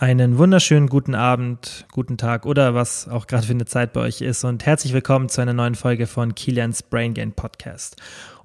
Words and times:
Einen 0.00 0.38
wunderschönen 0.38 0.88
guten 0.88 1.14
Abend, 1.14 1.84
guten 1.92 2.16
Tag 2.16 2.46
oder 2.46 2.74
was 2.74 3.06
auch 3.06 3.26
gerade 3.26 3.46
für 3.46 3.52
eine 3.52 3.66
Zeit 3.66 3.92
bei 3.92 4.00
euch 4.00 4.22
ist 4.22 4.44
und 4.44 4.64
herzlich 4.64 4.94
willkommen 4.94 5.28
zu 5.28 5.42
einer 5.42 5.52
neuen 5.52 5.74
Folge 5.74 6.06
von 6.06 6.34
Kilians 6.34 6.82
Brain 6.82 7.12
Gain 7.12 7.32
Podcast. 7.32 7.96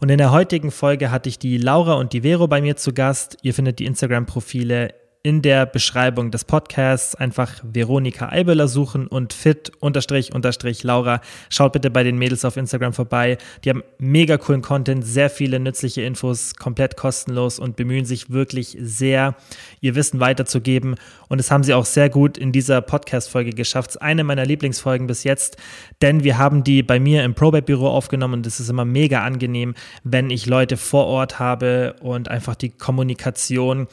Und 0.02 0.12
in 0.12 0.18
der 0.18 0.34
heutigen 0.34 0.70
Folge 0.70 1.12
hatte 1.12 1.30
ich 1.30 1.40
die 1.40 1.58
Laura 1.58 1.94
und 1.94 2.12
die 2.12 2.24
Vero 2.24 2.50
bei 2.50 2.60
mir 2.60 2.76
zu 2.76 2.92
Gast. 2.92 3.38
Ihr 3.42 3.54
findet 3.54 3.80
die 3.80 3.86
Instagram-Profile 3.86 4.96
in 5.26 5.42
der 5.42 5.66
Beschreibung 5.66 6.30
des 6.30 6.46
Podcasts 6.46 7.16
einfach 7.16 7.52
Veronika 7.64 8.30
Eibeler 8.30 8.68
suchen 8.68 9.08
und 9.08 9.34
fit 9.34 9.72
unterstrich 9.80 10.36
unterstrich 10.36 10.84
Laura. 10.84 11.20
Schaut 11.50 11.74
bitte 11.74 11.90
bei 11.90 12.04
den 12.04 12.20
Mädels 12.20 12.46
auf 12.46 12.58
Instagram 12.58 12.94
vorbei. 12.94 13.40
Die 13.64 13.72
haben 13.72 13.82
mega 13.98 14.38
coolen 14.38 14.62
Content, 14.62 15.04
sehr 15.04 15.32
viele 15.32 15.60
nützliche 15.60 16.04
Infos, 16.04 16.54
komplett 16.54 16.96
kostenlos 16.96 17.58
und 17.58 17.76
bemühen 17.76 18.06
sich 18.06 18.30
wirklich 18.30 18.78
sehr, 18.80 19.34
ihr 19.82 19.96
Wissen 19.96 20.20
weiterzugeben. 20.20 20.94
Und 21.28 21.40
das 21.40 21.50
haben 21.50 21.64
sie 21.64 21.74
auch 21.74 21.86
sehr 21.86 22.12
gut 22.12 22.38
in 22.38 22.52
dieser 22.52 22.82
Podcast-Folge 22.82 23.50
geschafft. 23.50 24.00
Eine 24.04 24.24
meiner 24.24 24.46
Lieblingsfolgen 24.46 25.08
bis 25.08 25.24
jetzt, 25.24 25.58
denn 26.04 26.24
wir 26.24 26.38
haben 26.38 26.64
die 26.64 26.84
bei 26.84 27.00
mir 27.00 27.24
im 27.24 27.34
Probate-Büro 27.34 27.88
aufgenommen 27.88 28.36
und 28.36 28.46
es 28.46 28.60
ist 28.60 28.70
immer 28.70 28.86
mega 28.86 29.24
angenehm, 29.24 29.74
wenn 30.04 30.30
ich 30.30 30.46
Leute 30.46 30.78
vor 30.78 31.08
Ort 31.08 31.40
habe 31.40 31.96
und 32.00 32.30
einfach 32.30 32.54
die 32.54 32.70
Kommunikation 32.70 33.88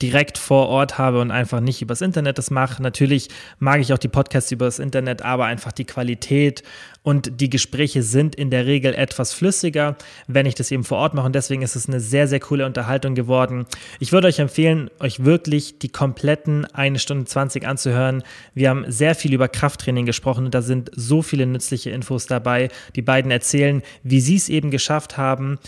direkt 0.00 0.38
vor 0.38 0.68
Ort 0.68 0.98
habe 0.98 1.20
und 1.20 1.30
einfach 1.30 1.60
nicht 1.60 1.82
übers 1.82 2.00
Internet 2.00 2.38
das 2.38 2.50
mache. 2.50 2.82
Natürlich 2.82 3.28
mag 3.58 3.80
ich 3.80 3.92
auch 3.92 3.98
die 3.98 4.08
Podcasts 4.08 4.50
übers 4.52 4.78
Internet, 4.78 5.22
aber 5.22 5.46
einfach 5.46 5.72
die 5.72 5.84
Qualität 5.84 6.62
und 7.04 7.40
die 7.40 7.50
Gespräche 7.50 8.02
sind 8.02 8.34
in 8.34 8.50
der 8.50 8.64
Regel 8.64 8.94
etwas 8.94 9.34
flüssiger, 9.34 9.96
wenn 10.26 10.46
ich 10.46 10.54
das 10.54 10.70
eben 10.70 10.84
vor 10.84 10.98
Ort 10.98 11.12
mache. 11.12 11.26
Und 11.26 11.34
deswegen 11.34 11.60
ist 11.60 11.76
es 11.76 11.86
eine 11.86 12.00
sehr, 12.00 12.26
sehr 12.26 12.40
coole 12.40 12.64
Unterhaltung 12.64 13.14
geworden. 13.14 13.66
Ich 14.00 14.10
würde 14.10 14.26
euch 14.26 14.38
empfehlen, 14.38 14.90
euch 15.00 15.22
wirklich 15.22 15.78
die 15.78 15.90
kompletten 15.90 16.64
eine 16.64 16.98
Stunde 16.98 17.26
20 17.26 17.66
anzuhören. 17.66 18.22
Wir 18.54 18.70
haben 18.70 18.86
sehr 18.88 19.14
viel 19.14 19.34
über 19.34 19.48
Krafttraining 19.48 20.06
gesprochen 20.06 20.46
und 20.46 20.54
da 20.54 20.62
sind 20.62 20.90
so 20.94 21.20
viele 21.20 21.44
nützliche 21.44 21.90
Infos 21.90 22.26
dabei. 22.26 22.70
Die 22.96 23.02
beiden 23.02 23.30
erzählen, 23.30 23.82
wie 24.02 24.20
sie 24.20 24.36
es 24.36 24.48
eben 24.48 24.70
geschafft 24.70 25.18
haben, 25.18 25.58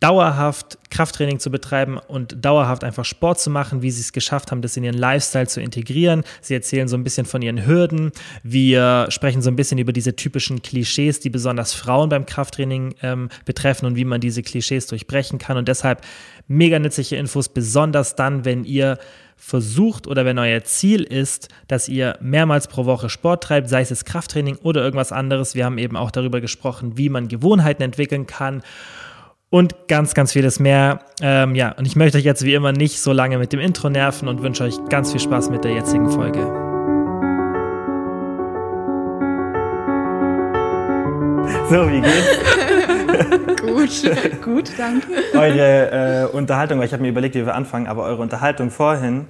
dauerhaft 0.00 0.78
Krafttraining 0.90 1.38
zu 1.38 1.50
betreiben 1.50 1.98
und 1.98 2.42
dauerhaft 2.44 2.84
einfach 2.84 3.04
Sport 3.04 3.38
zu 3.38 3.50
machen, 3.50 3.82
wie 3.82 3.90
sie 3.90 4.00
es 4.00 4.12
geschafft 4.12 4.50
haben, 4.50 4.62
das 4.62 4.76
in 4.76 4.84
ihren 4.84 4.96
Lifestyle 4.96 5.46
zu 5.46 5.60
integrieren. 5.60 6.24
Sie 6.40 6.54
erzählen 6.54 6.88
so 6.88 6.96
ein 6.96 7.04
bisschen 7.04 7.26
von 7.26 7.42
ihren 7.42 7.66
Hürden. 7.66 8.10
Wir 8.42 9.06
sprechen 9.10 9.42
so 9.42 9.50
ein 9.50 9.56
bisschen 9.56 9.78
über 9.78 9.92
diese 9.92 10.16
typischen 10.16 10.62
Klischees, 10.62 11.20
die 11.20 11.28
besonders 11.28 11.74
Frauen 11.74 12.08
beim 12.08 12.24
Krafttraining 12.24 12.94
ähm, 13.02 13.28
betreffen 13.44 13.84
und 13.86 13.96
wie 13.96 14.06
man 14.06 14.22
diese 14.22 14.42
Klischees 14.42 14.86
durchbrechen 14.86 15.38
kann. 15.38 15.58
Und 15.58 15.68
deshalb 15.68 16.00
mega 16.48 16.78
nützliche 16.78 17.16
Infos, 17.16 17.50
besonders 17.50 18.16
dann, 18.16 18.46
wenn 18.46 18.64
ihr 18.64 18.98
versucht 19.36 20.06
oder 20.06 20.24
wenn 20.24 20.38
euer 20.38 20.64
Ziel 20.64 21.02
ist, 21.02 21.48
dass 21.68 21.88
ihr 21.88 22.18
mehrmals 22.20 22.68
pro 22.68 22.84
Woche 22.84 23.08
Sport 23.08 23.44
treibt, 23.44 23.68
sei 23.68 23.80
es 23.80 23.90
jetzt 23.90 24.06
Krafttraining 24.06 24.56
oder 24.56 24.82
irgendwas 24.82 25.12
anderes. 25.12 25.54
Wir 25.54 25.64
haben 25.64 25.78
eben 25.78 25.96
auch 25.96 26.10
darüber 26.10 26.40
gesprochen, 26.40 26.96
wie 26.96 27.08
man 27.08 27.28
Gewohnheiten 27.28 27.82
entwickeln 27.82 28.26
kann 28.26 28.62
und 29.50 29.88
ganz, 29.88 30.14
ganz 30.14 30.32
vieles 30.32 30.60
mehr. 30.60 31.00
Ähm, 31.20 31.54
ja, 31.54 31.72
und 31.72 31.86
ich 31.86 31.96
möchte 31.96 32.18
euch 32.18 32.24
jetzt 32.24 32.44
wie 32.44 32.54
immer 32.54 32.72
nicht 32.72 33.00
so 33.00 33.12
lange 33.12 33.36
mit 33.38 33.52
dem 33.52 33.60
Intro 33.60 33.90
nerven 33.90 34.28
und 34.28 34.42
wünsche 34.42 34.64
euch 34.64 34.76
ganz 34.88 35.10
viel 35.10 35.20
Spaß 35.20 35.50
mit 35.50 35.64
der 35.64 35.72
jetzigen 35.72 36.08
Folge. 36.08 36.40
So, 41.68 41.88
wie 41.88 42.00
geht's? 42.00 42.40
gut, 43.60 44.42
gut, 44.42 44.70
danke. 44.78 45.06
Eure 45.34 46.28
äh, 46.32 46.36
Unterhaltung, 46.36 46.78
weil 46.78 46.86
ich 46.86 46.92
habe 46.92 47.02
mir 47.02 47.10
überlegt, 47.10 47.34
wie 47.34 47.44
wir 47.44 47.54
anfangen, 47.54 47.86
aber 47.86 48.04
eure 48.04 48.22
Unterhaltung 48.22 48.70
vorhin 48.70 49.26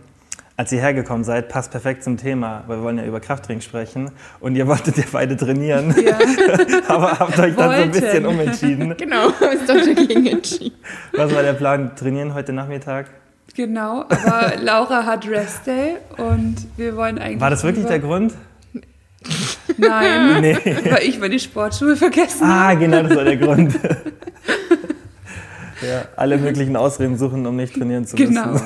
als 0.61 0.71
ihr 0.73 0.81
hergekommen 0.83 1.25
seid, 1.25 1.49
passt 1.49 1.71
perfekt 1.71 2.05
zum 2.05 2.19
Thema, 2.19 2.65
weil 2.67 2.77
wir 2.77 2.83
wollen 2.83 2.99
ja 2.99 3.07
über 3.07 3.19
Krafttraining 3.19 3.63
sprechen. 3.63 4.11
Und 4.41 4.57
ihr 4.57 4.67
wolltet 4.67 4.95
ja 4.99 5.05
beide 5.11 5.35
trainieren, 5.35 5.95
ja. 6.05 6.19
aber 6.89 7.19
habt 7.19 7.39
euch 7.39 7.57
dann 7.57 7.77
so 7.77 7.83
ein 7.83 7.91
bisschen 7.91 8.27
umentschieden. 8.27 8.95
Genau, 8.99 9.29
ist 9.29 9.67
doch 9.67 9.77
dagegen 9.77 10.27
entschieden. 10.27 10.77
Was 11.13 11.35
war 11.35 11.43
der 11.43 11.55
Plan? 11.55 11.97
Trainieren 11.97 12.35
heute 12.35 12.53
Nachmittag? 12.53 13.07
Genau, 13.55 14.03
aber 14.03 14.53
Laura 14.61 15.07
hat 15.07 15.27
Rest 15.27 15.67
Day 15.67 15.97
und 16.19 16.57
wir 16.77 16.95
wollen 16.95 17.19
eigentlich. 17.19 17.41
War 17.41 17.49
das 17.49 17.65
wirklich 17.65 17.87
der 17.87 18.01
Grund? 18.01 18.35
Nein, 19.79 20.43
nee. 20.43 20.59
weil 20.91 21.05
ich 21.05 21.19
meine 21.19 21.39
Sportschuhe 21.39 21.97
vergessen 21.97 22.45
Ah, 22.45 22.75
genau, 22.75 23.03
das 23.03 23.17
war 23.17 23.25
der 23.25 23.39
Grund. 23.39 23.81
Ja, 25.83 26.05
alle 26.17 26.39
möglichen 26.39 26.77
Ausreden 26.77 27.17
suchen, 27.17 27.47
um 27.47 27.57
nicht 27.57 27.75
trainieren 27.75 28.07
zu 28.07 28.17
müssen. 28.17 28.35
Genau. 28.35 28.61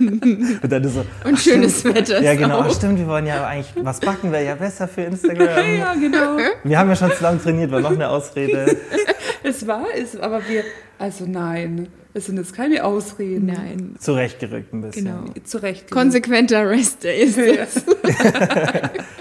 und 0.62 0.72
dann 0.72 0.88
so, 0.88 1.04
und 1.24 1.38
schönes 1.38 1.80
stimmt, 1.80 1.96
Wetter. 1.96 2.22
Ja, 2.22 2.34
genau. 2.34 2.60
Ach, 2.60 2.74
stimmt, 2.74 2.98
wir 2.98 3.06
wollen 3.06 3.26
ja 3.26 3.46
eigentlich, 3.46 3.72
was 3.84 4.00
backen 4.00 4.32
wäre 4.32 4.44
ja 4.44 4.54
besser 4.54 4.88
für 4.88 5.02
Instagram. 5.02 5.48
ja, 5.78 5.94
genau. 5.94 6.38
Wir 6.64 6.78
haben 6.78 6.88
ja 6.88 6.96
schon 6.96 7.12
zusammen 7.12 7.40
trainiert, 7.42 7.70
war 7.70 7.80
noch 7.80 7.90
eine 7.90 8.08
Ausrede. 8.08 8.76
es 9.42 9.66
war 9.66 9.84
es, 9.96 10.18
aber 10.18 10.40
wir, 10.48 10.64
also 10.98 11.24
nein. 11.26 11.88
Es 12.12 12.26
sind 12.26 12.38
jetzt 12.38 12.56
keine 12.56 12.82
Ausreden. 12.84 13.46
Nein. 13.46 13.94
Zurechtgerückt 14.00 14.74
ein 14.74 14.80
bisschen. 14.80 15.04
Genau, 15.04 15.32
zurechtgerückt. 15.44 15.92
Konsequenter 15.92 16.68
Rest 16.68 17.04
Day 17.04 17.22
ist 17.22 17.38
es. 17.38 17.84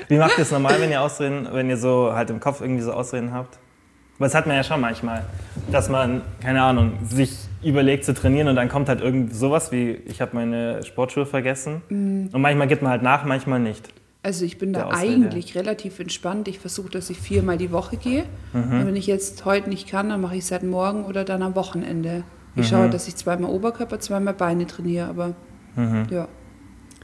Wie 0.07 0.17
macht 0.17 0.39
ihr 0.39 0.41
es 0.41 0.49
normal, 0.49 0.81
wenn 0.81 0.89
ihr 0.89 0.99
Ausreden, 0.99 1.47
wenn 1.51 1.69
ihr 1.69 1.77
so 1.77 2.13
halt 2.13 2.31
im 2.31 2.39
Kopf 2.39 2.61
irgendwie 2.61 2.81
so 2.81 2.91
Ausreden 2.91 3.31
habt? 3.31 3.59
Aber 4.19 4.25
das 4.25 4.35
hat 4.35 4.47
man 4.47 4.57
ja 4.57 4.63
schon 4.63 4.81
manchmal, 4.81 5.23
dass 5.71 5.87
man, 5.87 6.21
keine 6.41 6.61
Ahnung, 6.61 6.93
sich 7.07 7.37
überlegt 7.63 8.03
zu 8.03 8.13
trainieren 8.13 8.49
und 8.49 8.57
dann 8.57 8.67
kommt 8.67 8.89
halt 8.89 8.99
irgend 8.99 9.33
sowas 9.33 9.71
wie, 9.71 9.91
ich 9.91 10.19
habe 10.19 10.35
meine 10.35 10.83
Sportschuhe 10.83 11.25
vergessen. 11.25 11.81
Mhm. 11.87 12.29
Und 12.33 12.41
manchmal 12.41 12.67
gibt 12.67 12.81
man 12.81 12.91
halt 12.91 13.01
nach, 13.01 13.23
manchmal 13.23 13.59
nicht. 13.59 13.93
Also 14.21 14.43
ich 14.43 14.57
bin 14.57 14.73
da 14.73 14.89
eigentlich 14.89 15.55
relativ 15.55 15.99
entspannt. 15.99 16.49
Ich 16.49 16.59
versuche, 16.59 16.89
dass 16.89 17.09
ich 17.09 17.19
viermal 17.19 17.57
die 17.57 17.71
Woche 17.71 17.95
gehe. 17.95 18.25
Mhm. 18.51 18.61
Und 18.61 18.87
wenn 18.87 18.95
ich 18.97 19.07
jetzt 19.07 19.45
heute 19.45 19.69
nicht 19.69 19.87
kann, 19.87 20.09
dann 20.09 20.19
mache 20.19 20.35
ich 20.35 20.43
es 20.43 20.51
halt 20.51 20.63
morgen 20.63 21.05
oder 21.05 21.23
dann 21.23 21.41
am 21.41 21.55
Wochenende. 21.55 22.23
Ich 22.55 22.63
mhm. 22.63 22.75
schaue, 22.75 22.89
dass 22.89 23.07
ich 23.07 23.15
zweimal 23.15 23.49
Oberkörper, 23.49 23.99
zweimal 23.99 24.33
Beine 24.33 24.67
trainiere, 24.67 25.07
aber 25.07 25.35
mhm. 25.77 26.07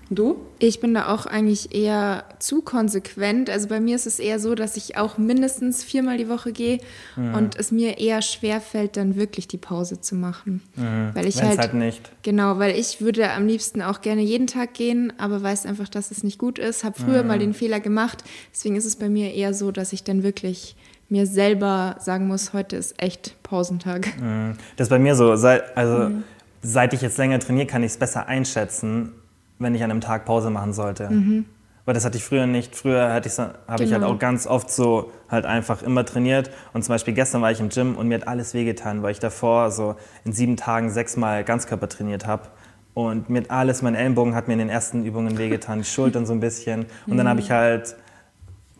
Ja. 0.10 0.16
Du? 0.16 0.38
Ich 0.60 0.80
bin 0.80 0.94
da 0.94 1.14
auch 1.14 1.26
eigentlich 1.26 1.74
eher 1.74 2.26
zu 2.40 2.62
konsequent. 2.62 3.50
Also 3.50 3.68
bei 3.68 3.80
mir 3.80 3.96
ist 3.96 4.06
es 4.06 4.20
eher 4.20 4.40
so, 4.40 4.56
dass 4.56 4.78
ich 4.78 4.98
auch 4.98 5.18
mindestens 5.18 5.84
viermal 5.84 6.18
die 6.18 6.30
Woche 6.30 6.52
gehe 6.52 6.80
mhm. 7.16 7.34
und 7.34 7.56
es 7.58 7.72
mir 7.72 7.98
eher 7.98 8.22
schwer 8.22 8.62
fällt, 8.62 8.98
dann 8.98 9.16
wirklich 9.16 9.48
die 9.48 9.58
Pause 9.58 10.00
zu 10.02 10.16
machen. 10.16 10.62
Mhm. 10.76 11.12
Weil 11.14 11.28
ich 11.28 11.42
halt, 11.42 11.58
halt, 11.58 11.74
nicht. 11.74 12.12
Genau, 12.24 12.60
weil 12.60 12.78
ich 12.78 13.02
würde 13.02 13.32
am 13.32 13.48
liebsten 13.48 13.82
auch 13.82 14.02
gerne 14.02 14.22
jeden 14.22 14.48
Tag 14.48 14.74
gehen, 14.74 15.12
aber 15.18 15.42
weiß 15.42 15.66
einfach, 15.66 15.90
dass 15.90 16.12
es 16.12 16.24
nicht 16.24 16.38
gut 16.38 16.60
ist. 16.60 16.84
Habe 16.84 17.00
früher 17.00 17.24
mhm. 17.24 17.28
mal 17.28 17.40
den 17.40 17.54
Fehler 17.54 17.80
gemacht. 17.80 18.24
Deswegen 18.54 18.76
ist 18.76 18.86
es 18.86 18.96
bei 18.96 19.10
mir 19.10 19.34
eher 19.34 19.54
so, 19.54 19.72
dass 19.72 19.92
ich 19.92 20.04
dann 20.04 20.24
wirklich 20.24 20.76
mir 21.10 21.28
selber 21.28 21.98
sagen 22.00 22.28
muss, 22.28 22.54
heute 22.54 22.76
ist 22.76 23.02
echt 23.02 23.42
Pausentag. 23.44 24.08
Mhm. 24.20 24.54
Das 24.78 24.86
ist 24.86 24.90
bei 24.90 25.00
mir 25.00 25.16
so. 25.16 25.32
Also 25.32 26.10
mhm. 26.10 26.24
seit 26.62 26.94
ich 26.94 27.02
jetzt 27.02 27.18
länger 27.18 27.40
trainiere, 27.40 27.68
kann 27.68 27.84
ich 27.84 27.92
es 27.92 27.98
besser 27.98 28.28
einschätzen 28.28 29.12
wenn 29.60 29.76
ich 29.76 29.84
an 29.84 29.92
einem 29.92 30.02
Tag 30.02 30.26
Pause 30.26 30.50
machen 30.50 30.74
sollte. 30.74 31.10
Mhm. 31.10 31.46
Weil 31.86 31.94
das 31.94 32.04
hatte 32.04 32.18
ich 32.18 32.24
früher 32.24 32.48
nicht. 32.48 32.76
Früher 32.76 33.14
habe 33.14 33.22
genau. 33.22 33.54
ich 33.68 33.78
halt 33.78 33.90
genau. 33.90 34.08
auch 34.08 34.20
ganz 34.20 34.48
oft 34.48 34.72
so 34.72 35.12
halt 35.30 35.46
einfach 35.46 35.84
immer 35.84 36.04
trainiert. 36.04 36.50
Und 36.74 36.84
zum 36.84 36.94
Beispiel 36.94 37.14
gestern 37.14 37.42
war 37.44 37.52
ich 37.52 37.60
im 37.60 37.70
Gym 37.70 37.96
und 37.96 38.08
mir 38.08 38.16
hat 38.16 38.28
alles 38.28 38.56
wehgetan, 38.56 39.04
weil 39.04 39.12
ich 39.12 39.20
davor 39.20 39.70
so 39.70 39.96
in 40.24 40.34
sieben 40.34 40.58
Tagen 40.58 40.90
sechsmal 40.90 41.44
Ganzkörper 41.44 41.88
trainiert 41.88 42.26
habe. 42.26 42.50
Und 42.96 43.30
mir 43.30 43.42
hat 43.42 43.52
alles, 43.52 43.82
mein 43.82 43.94
Ellenbogen 43.94 44.34
hat 44.34 44.48
mir 44.48 44.54
in 44.54 44.60
den 44.60 44.70
ersten 44.70 45.06
Übungen 45.06 45.38
wehgetan, 45.38 45.80
die 45.80 45.86
Schultern 45.86 46.26
so 46.26 46.34
ein 46.34 46.40
bisschen. 46.40 46.88
Und 47.06 47.18
dann 47.18 47.28
habe 47.28 47.40
ich 47.40 47.52
halt 47.52 47.96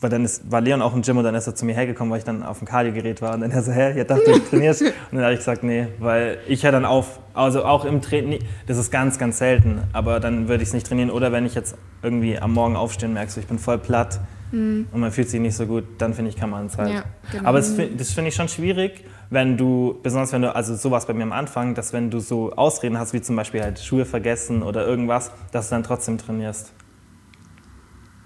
weil 0.06 0.10
dann 0.12 0.24
ist, 0.24 0.52
war 0.52 0.62
Leon 0.62 0.84
auch 0.84 0.94
im 0.94 1.02
Gym 1.02 1.18
und 1.18 1.24
dann 1.24 1.34
ist 1.34 1.48
er 1.48 1.56
zu 1.56 1.66
mir 1.66 1.74
hergekommen, 1.74 2.12
weil 2.12 2.20
ich 2.20 2.24
dann 2.24 2.44
auf 2.44 2.60
dem 2.60 2.68
Kardiogerät 2.68 3.24
war. 3.24 3.34
Und 3.34 3.42
dann 3.42 3.50
er 3.50 3.64
so, 3.64 3.72
hä, 3.72 4.00
ich 4.00 4.06
dachte, 4.06 4.24
du 4.24 4.40
trainierst. 4.52 4.84
Und 4.84 4.94
dann 5.14 5.24
habe 5.24 5.34
ich 5.34 5.40
gesagt, 5.40 5.64
nee, 5.64 5.88
weil 5.98 6.38
ich 6.48 6.62
ja 6.62 6.70
dann 6.70 6.86
auf, 6.86 7.20
also 7.34 7.66
auch 7.66 7.86
im 7.86 8.04
Training, 8.04 8.38
das 8.68 8.78
ist 8.78 8.92
ganz, 8.92 9.18
ganz 9.18 9.40
selten, 9.40 9.82
aber 9.94 10.20
dann 10.20 10.48
würde 10.48 10.62
ich 10.62 10.70
es 10.70 10.74
nicht 10.76 10.86
trainieren. 10.86 11.10
Oder 11.10 11.32
wenn 11.32 11.44
ich 11.44 11.56
jetzt 11.56 11.76
irgendwie 12.04 12.38
am 12.38 12.54
Morgen 12.54 12.76
aufstehen 12.76 13.14
merkst, 13.14 13.36
ich 13.40 13.48
bin 13.48 13.58
voll 13.58 13.80
platt 13.80 14.20
mhm. 14.52 14.86
und 14.92 15.00
man 15.00 15.12
fühlt 15.12 15.28
sich 15.28 15.40
nicht 15.40 15.56
so 15.56 15.66
gut, 15.66 15.86
dann 15.98 16.14
finde 16.14 16.30
ich, 16.30 16.38
kann 16.38 16.52
man 16.52 16.68
es 16.68 16.78
halt. 16.78 16.94
Ja, 16.94 17.04
genau. 17.32 17.50
Aber 17.50 17.58
das, 17.58 17.76
das 17.98 18.12
finde 18.12 18.30
ich 18.30 18.36
schon 18.36 18.48
schwierig, 18.48 19.06
wenn 19.32 19.58
du, 19.58 20.00
besonders 20.04 20.32
wenn 20.34 20.44
du, 20.44 20.56
also 20.56 20.76
sowas 20.76 21.08
bei 21.08 21.16
mir 21.16 21.24
am 21.24 21.32
Anfang, 21.32 21.74
dass 21.74 21.94
wenn 21.94 22.12
du 22.12 22.20
so 22.20 22.54
Ausreden 22.54 23.00
hast, 23.00 23.14
wie 23.14 23.24
zum 23.24 23.36
Beispiel 23.36 23.64
halt 23.64 23.80
Schuhe 23.80 24.06
vergessen 24.06 24.62
oder 24.62 24.86
irgendwas, 24.86 25.32
dass 25.52 25.70
du 25.70 25.74
dann 25.74 25.82
trotzdem 25.84 26.20
trainierst. 26.20 26.74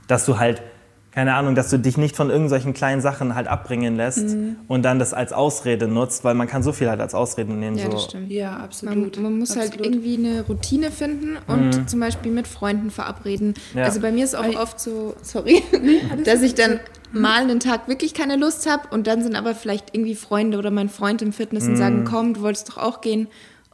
Dass 0.07 0.25
du 0.25 0.39
halt 0.39 0.61
keine 1.11 1.33
Ahnung, 1.33 1.55
dass 1.55 1.69
du 1.69 1.79
dich 1.79 1.97
nicht 1.97 2.15
von 2.15 2.29
irgendwelchen 2.29 2.73
kleinen 2.73 3.01
Sachen 3.01 3.33
halt 3.33 3.47
abbringen 3.47 3.95
lässt 3.95 4.27
mhm. 4.27 4.57
und 4.67 4.83
dann 4.83 4.99
das 4.99 5.13
als 5.13 5.33
Ausrede 5.33 5.87
nutzt, 5.87 6.23
weil 6.23 6.35
man 6.35 6.47
kann 6.47 6.61
so 6.61 6.71
viel 6.71 6.89
halt 6.89 7.01
als 7.01 7.15
Ausrede 7.15 7.51
nehmen. 7.51 7.77
Ja, 7.77 7.85
so. 7.85 7.91
das 7.91 8.03
stimmt. 8.03 8.31
Ja, 8.31 8.57
absolut. 8.57 9.15
Man, 9.15 9.23
man 9.23 9.39
muss 9.39 9.55
halt 9.55 9.69
absolut. 9.69 9.85
halt 9.85 9.95
irgendwie 9.95 10.27
eine 10.27 10.41
Routine 10.43 10.91
finden 10.91 11.37
und 11.47 11.77
mhm. 11.77 11.87
zum 11.87 11.99
Beispiel 11.99 12.31
mit 12.31 12.47
Freunden 12.47 12.91
verabreden. 12.91 13.55
Ja. 13.73 13.85
Also 13.85 14.01
bei 14.01 14.11
mir 14.11 14.23
ist 14.23 14.35
auch 14.35 14.43
weil 14.43 14.57
oft 14.57 14.79
so, 14.79 15.15
sorry, 15.23 15.63
dass 16.25 16.43
ich 16.43 16.53
dann 16.53 16.79
mhm. 17.11 17.21
mal 17.21 17.41
einen 17.41 17.59
Tag 17.59 17.87
wirklich 17.87 18.13
keine 18.13 18.35
Lust 18.35 18.69
habe 18.69 18.83
und 18.91 19.07
dann 19.07 19.23
sind 19.23 19.35
aber 19.35 19.55
vielleicht 19.55 19.95
irgendwie 19.95 20.15
Freunde 20.15 20.59
oder 20.59 20.69
mein 20.69 20.89
Freund 20.89 21.23
im 21.23 21.33
Fitness 21.33 21.67
und 21.67 21.75
sagen, 21.75 22.01
mhm. 22.01 22.05
komm, 22.05 22.33
du 22.35 22.41
wolltest 22.41 22.69
doch 22.69 22.77
auch 22.77 23.01
gehen 23.01 23.27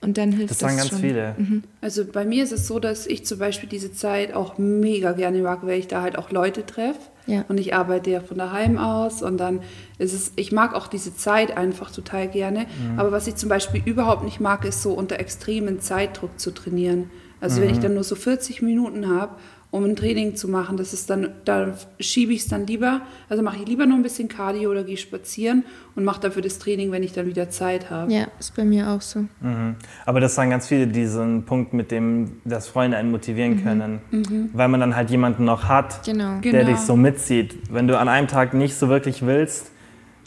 Und 0.06 0.18
dann 0.18 0.32
hilft 0.32 0.52
das. 0.52 0.58
Das 0.60 0.70
sagen 0.70 0.78
ganz 0.78 0.90
schon. 0.90 1.00
viele. 1.00 1.36
Mhm. 1.38 1.64
Also 1.82 2.06
bei 2.06 2.26
mir 2.26 2.44
ist 2.44 2.52
es 2.52 2.68
so, 2.68 2.80
dass 2.80 3.08
ich 3.08 3.26
zum 3.26 3.40
Beispiel 3.40 3.68
diese 3.68 3.92
Zeit 3.92 4.34
auch 4.34 4.58
mega 4.58 5.12
gerne 5.14 5.42
mag, 5.42 5.66
weil 5.66 5.80
ich 5.80 5.88
da 5.88 6.02
halt 6.02 6.18
auch 6.18 6.32
Leute 6.32 6.66
treffe. 6.66 7.00
Ja. 7.28 7.44
Und 7.48 7.60
ich 7.60 7.74
arbeite 7.74 8.12
ja 8.12 8.22
von 8.22 8.38
daheim 8.38 8.78
aus 8.78 9.24
und 9.24 9.38
dann 9.38 9.62
ist 9.98 10.14
es, 10.14 10.32
ich 10.36 10.52
mag 10.52 10.76
auch 10.76 10.88
diese 10.88 11.16
Zeit 11.16 11.58
einfach 11.58 11.92
total 11.92 12.28
gerne. 12.28 12.60
Mhm. 12.60 13.00
Aber 13.00 13.12
was 13.12 13.26
ich 13.26 13.36
zum 13.36 13.50
Beispiel 13.50 13.82
überhaupt 13.84 14.24
nicht 14.24 14.40
mag, 14.40 14.64
ist 14.64 14.84
so 14.84 14.94
unter 14.94 15.20
extremen 15.20 15.80
Zeitdruck 15.80 16.40
zu 16.40 16.52
trainieren. 16.52 17.10
Also 17.42 17.60
mhm. 17.60 17.64
wenn 17.64 17.70
ich 17.72 17.78
mhm. 17.78 17.84
dann 17.84 17.94
nur 17.96 18.04
so 18.04 18.16
40 18.16 18.62
Minuten 18.62 19.10
habe 19.10 19.36
um 19.76 19.84
ein 19.84 19.98
Training 19.98 20.38
zu 20.38 20.48
machen. 20.48 20.78
Das 20.78 20.94
ist 20.94 21.10
dann, 21.10 21.32
da 21.44 21.74
schiebe 22.00 22.32
ich 22.32 22.42
es 22.42 22.48
dann 22.48 22.66
lieber, 22.66 23.02
also 23.28 23.44
mache 23.44 23.58
ich 23.58 23.68
lieber 23.68 23.86
noch 23.86 23.98
ein 23.98 24.04
bisschen 24.04 24.30
Cardio 24.30 24.72
oder 24.72 24.86
gehe 24.86 24.96
spazieren 24.96 25.66
und 25.96 26.06
mache 26.06 26.22
dafür 26.22 26.42
das 26.42 26.60
Training, 26.60 26.92
wenn 26.92 27.04
ich 27.04 27.12
dann 27.12 27.26
wieder 27.26 27.50
Zeit 27.50 27.90
habe. 27.90 28.12
Ja, 28.12 28.28
ist 28.40 28.56
bei 28.56 28.64
mir 28.64 28.90
auch 28.90 29.02
so. 29.02 29.26
Mhm. 29.42 29.76
Aber 30.06 30.22
das 30.22 30.34
sagen 30.34 30.50
ganz 30.50 30.68
viele, 30.68 30.88
diesen 30.88 31.44
Punkt 31.44 31.74
mit 31.74 31.92
dem, 31.92 32.40
dass 32.46 32.70
Freunde 32.70 32.96
einen 32.96 33.12
motivieren 33.12 33.56
mhm. 33.56 33.64
können, 33.64 34.02
mhm. 34.12 34.50
weil 34.54 34.70
man 34.70 34.80
dann 34.80 34.96
halt 34.96 35.10
jemanden 35.10 35.44
noch 35.44 35.66
hat, 35.66 36.06
genau. 36.06 36.40
der 36.40 36.52
genau. 36.52 36.66
dich 36.72 36.78
so 36.78 36.96
mitzieht. 36.96 37.58
Wenn 37.70 37.90
du 37.90 38.00
an 38.00 38.08
einem 38.08 38.30
Tag 38.30 38.54
nicht 38.54 38.76
so 38.76 38.88
wirklich 38.88 39.26
willst, 39.26 39.72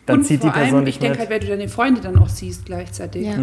dann 0.05 0.19
und 0.19 0.25
zieht 0.25 0.43
die 0.43 0.51
Person 0.51 0.75
allem, 0.75 0.85
dich 0.85 0.97
ich 0.97 1.01
denke 1.01 1.21
halt, 1.21 1.31
wenn 1.31 1.41
du 1.41 1.47
deine 1.47 1.69
Freunde 1.69 2.03
dann 2.03 2.19
auch 2.19 2.29
siehst 2.29 2.67
gleichzeitig. 2.67 3.27
Ja. 3.27 3.37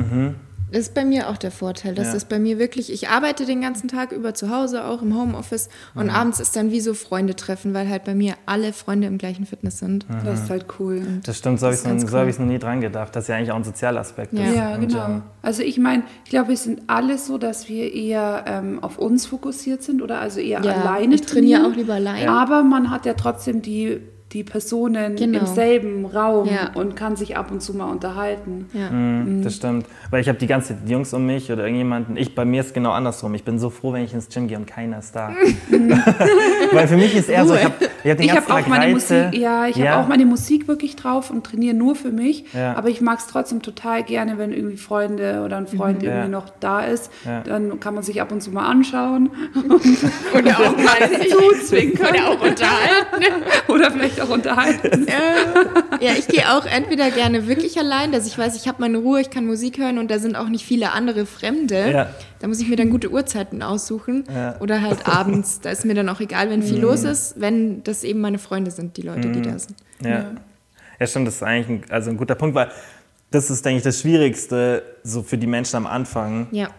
Das 0.71 0.81
ist 0.81 0.93
bei 0.93 1.05
mir 1.05 1.29
auch 1.29 1.37
der 1.37 1.51
Vorteil. 1.51 1.95
Das 1.95 2.07
ja. 2.07 2.13
ist 2.13 2.29
bei 2.29 2.39
mir 2.39 2.59
wirklich, 2.59 2.91
ich 2.91 3.09
arbeite 3.09 3.45
den 3.45 3.61
ganzen 3.61 3.87
Tag 3.87 4.11
über 4.11 4.33
zu 4.33 4.49
Hause, 4.49 4.85
auch 4.85 5.01
im 5.01 5.17
Homeoffice 5.17 5.69
und 5.93 6.05
mhm. 6.05 6.09
abends 6.11 6.39
ist 6.39 6.55
dann 6.55 6.71
wie 6.71 6.81
so 6.81 6.93
Freunde 6.93 7.35
treffen, 7.35 7.73
weil 7.73 7.89
halt 7.89 8.03
bei 8.03 8.15
mir 8.15 8.35
alle 8.45 8.73
Freunde 8.73 9.07
im 9.07 9.17
gleichen 9.17 9.45
Fitness 9.45 9.79
sind. 9.79 10.09
Mhm. 10.09 10.25
Das 10.25 10.41
ist 10.41 10.49
halt 10.49 10.65
cool. 10.79 10.97
Und 10.97 11.27
das 11.27 11.37
stimmt, 11.37 11.59
so 11.59 11.67
habe 11.67 11.75
ich 11.75 11.81
es 11.81 11.85
cool. 11.85 12.19
hab 12.19 12.39
noch 12.39 12.45
nie 12.45 12.59
dran 12.59 12.81
gedacht. 12.81 13.15
Das 13.15 13.25
ist 13.25 13.27
ja 13.27 13.35
eigentlich 13.35 13.51
auch 13.51 13.57
ein 13.57 13.63
Sozialaspekt. 13.63 14.33
Ja, 14.33 14.51
ja 14.51 14.77
genau. 14.77 15.05
Ähm, 15.05 15.21
also 15.41 15.61
ich 15.61 15.77
meine, 15.77 16.03
ich 16.23 16.31
glaube, 16.31 16.49
wir 16.49 16.57
sind 16.57 16.81
alle 16.87 17.17
so, 17.17 17.37
dass 17.37 17.69
wir 17.69 17.93
eher 17.93 18.45
ähm, 18.47 18.83
auf 18.83 18.97
uns 18.97 19.25
fokussiert 19.25 19.83
sind 19.83 20.01
oder 20.01 20.19
also 20.19 20.39
eher 20.39 20.61
ja, 20.61 20.73
alleine 20.73 21.15
ich 21.15 21.21
trainiere 21.21 21.67
auch 21.67 21.75
lieber 21.75 21.93
alleine. 21.93 22.29
Aber 22.31 22.63
man 22.63 22.89
hat 22.89 23.05
ja 23.05 23.13
trotzdem 23.13 23.61
die 23.61 24.01
die 24.35 24.43
Personen 24.43 25.15
genau. 25.15 25.39
im 25.39 25.45
selben 25.45 26.05
Raum 26.05 26.49
ja. 26.49 26.71
und 26.73 26.97
kann 26.97 27.15
sich 27.15 27.37
ab 27.37 27.51
und 27.51 27.61
zu 27.61 27.73
mal 27.73 27.89
unterhalten. 27.89 28.69
Ja. 28.73 28.89
Mhm, 28.89 29.43
das 29.43 29.55
stimmt. 29.55 29.85
Weil 30.09 30.19
ich 30.19 30.27
habe 30.27 30.37
die 30.37 30.45
ganze 30.45 30.73
die 30.73 30.91
Jungs 30.91 31.13
um 31.13 31.25
mich 31.25 31.49
oder 31.53 31.63
irgendjemanden, 31.63 32.17
ich 32.17 32.35
bei 32.35 32.43
mir 32.43 32.59
ist 32.59 32.73
genau 32.73 32.91
andersrum. 32.91 33.33
Ich 33.33 33.45
bin 33.45 33.59
so 33.59 33.69
froh, 33.69 33.93
wenn 33.93 34.03
ich 34.03 34.13
ins 34.13 34.27
Gym 34.27 34.47
gehe 34.47 34.57
und 34.57 34.67
keiner 34.67 34.99
ist 34.99 35.15
da. 35.15 35.29
Weil 36.73 36.87
für 36.89 36.97
mich 36.97 37.15
ist 37.15 37.29
eher 37.29 37.45
so, 37.45 37.55
ich 37.55 37.63
habe 37.63 37.75
ich 38.03 38.11
hab 38.11 38.17
den 38.17 38.25
ich 38.25 38.31
hab 38.35 38.51
auch 38.51 38.67
meine 38.67 38.93
Musik, 38.93 39.33
ja, 39.33 39.67
ich 39.67 39.77
ja. 39.77 39.91
habe 39.91 40.03
auch 40.03 40.07
meine 40.09 40.25
Musik 40.25 40.67
wirklich 40.67 40.97
drauf 40.97 41.31
und 41.31 41.45
trainiere 41.45 41.73
nur 41.73 41.95
für 41.95 42.11
mich. 42.11 42.45
Ja. 42.53 42.75
Aber 42.75 42.89
ich 42.89 42.99
mag 42.99 43.19
es 43.19 43.27
trotzdem 43.27 43.61
total 43.61 44.03
gerne, 44.03 44.37
wenn 44.37 44.51
irgendwie 44.51 44.77
Freunde 44.77 45.43
oder 45.45 45.57
ein 45.57 45.67
Freund 45.67 46.01
mhm. 46.01 46.09
irgendwie 46.09 46.29
noch 46.29 46.49
da 46.59 46.81
ist. 46.81 47.09
Dann 47.45 47.79
kann 47.79 47.93
man 47.95 48.03
sich 48.03 48.21
ab 48.21 48.31
und 48.33 48.41
zu 48.41 48.51
mal 48.51 48.65
anschauen. 48.65 49.29
oder 50.33 50.59
auch 50.59 50.75
mal 50.77 51.09
zuzwinkern. 51.29 52.09
Oder 52.09 52.29
auch 52.29 52.41
unterhalten. 52.41 53.43
oder 53.67 53.91
vielleicht 53.91 54.21
auch 54.21 54.24
auch 54.25 54.29
unterhalten. 54.33 55.07
ja, 56.01 56.11
ich 56.17 56.27
gehe 56.27 56.51
auch 56.51 56.65
entweder 56.65 57.11
gerne 57.11 57.47
wirklich 57.47 57.77
allein, 57.79 58.11
dass 58.11 58.27
ich 58.27 58.37
weiß, 58.37 58.55
ich 58.55 58.67
habe 58.67 58.81
meine 58.81 58.97
Ruhe, 58.97 59.21
ich 59.21 59.29
kann 59.29 59.45
Musik 59.45 59.77
hören 59.77 59.97
und 59.97 60.09
da 60.11 60.19
sind 60.19 60.35
auch 60.35 60.49
nicht 60.49 60.65
viele 60.65 60.91
andere 60.91 61.25
Fremde. 61.25 61.91
Ja. 61.91 62.09
Da 62.39 62.47
muss 62.47 62.59
ich 62.59 62.67
mir 62.67 62.75
dann 62.75 62.89
gute 62.89 63.11
Uhrzeiten 63.11 63.61
aussuchen. 63.61 64.25
Ja. 64.33 64.59
Oder 64.59 64.81
halt 64.81 65.07
abends. 65.07 65.61
Da 65.61 65.69
ist 65.69 65.85
mir 65.85 65.93
dann 65.93 66.09
auch 66.09 66.19
egal, 66.19 66.49
wenn 66.49 66.61
viel 66.61 66.77
mhm. 66.77 66.83
los 66.83 67.03
ist, 67.03 67.39
wenn 67.39 67.83
das 67.83 68.03
eben 68.03 68.21
meine 68.21 68.39
Freunde 68.39 68.71
sind, 68.71 68.97
die 68.97 69.01
Leute, 69.03 69.31
die 69.31 69.39
mhm. 69.39 69.43
da 69.43 69.59
sind. 69.59 69.75
Ja. 70.01 70.31
ja, 70.99 71.07
stimmt, 71.07 71.27
das 71.27 71.35
ist 71.35 71.43
eigentlich 71.43 71.83
ein, 71.83 71.91
also 71.91 72.09
ein 72.09 72.17
guter 72.17 72.35
Punkt, 72.35 72.55
weil 72.55 72.69
das 73.31 73.49
ist, 73.49 73.65
denke 73.65 73.77
ich, 73.77 73.83
das 73.83 74.01
Schwierigste 74.01 74.83
so 75.03 75.23
für 75.23 75.37
die 75.37 75.47
Menschen 75.47 75.77
am 75.77 75.87
Anfang, 75.87 76.47
ja. 76.51 76.69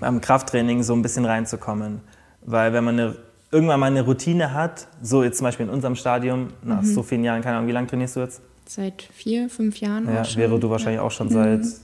beim 0.00 0.20
Krafttraining 0.20 0.82
so 0.82 0.92
ein 0.94 1.02
bisschen 1.02 1.24
reinzukommen. 1.24 2.00
Weil 2.42 2.72
wenn 2.72 2.84
man 2.84 2.98
eine 2.98 3.16
irgendwann 3.50 3.80
mal 3.80 3.86
eine 3.86 4.02
Routine 4.02 4.54
hat, 4.54 4.86
so 5.02 5.22
jetzt 5.22 5.38
zum 5.38 5.46
Beispiel 5.46 5.66
in 5.66 5.72
unserem 5.72 5.96
Stadium, 5.96 6.48
nach 6.62 6.82
mhm. 6.82 6.86
so 6.86 7.02
vielen 7.02 7.24
Jahren, 7.24 7.42
keine 7.42 7.56
Ahnung, 7.56 7.68
wie 7.68 7.72
lange 7.72 7.86
trainierst 7.86 8.16
du 8.16 8.20
jetzt? 8.20 8.42
Seit 8.66 9.02
vier, 9.02 9.48
fünf 9.48 9.80
Jahren. 9.80 10.06
Ja, 10.06 10.24
wäre 10.36 10.58
du 10.58 10.70
wahrscheinlich 10.70 11.00
ja. 11.00 11.02
auch 11.02 11.10
schon 11.10 11.28
seit 11.28 11.60
mhm. 11.60 11.74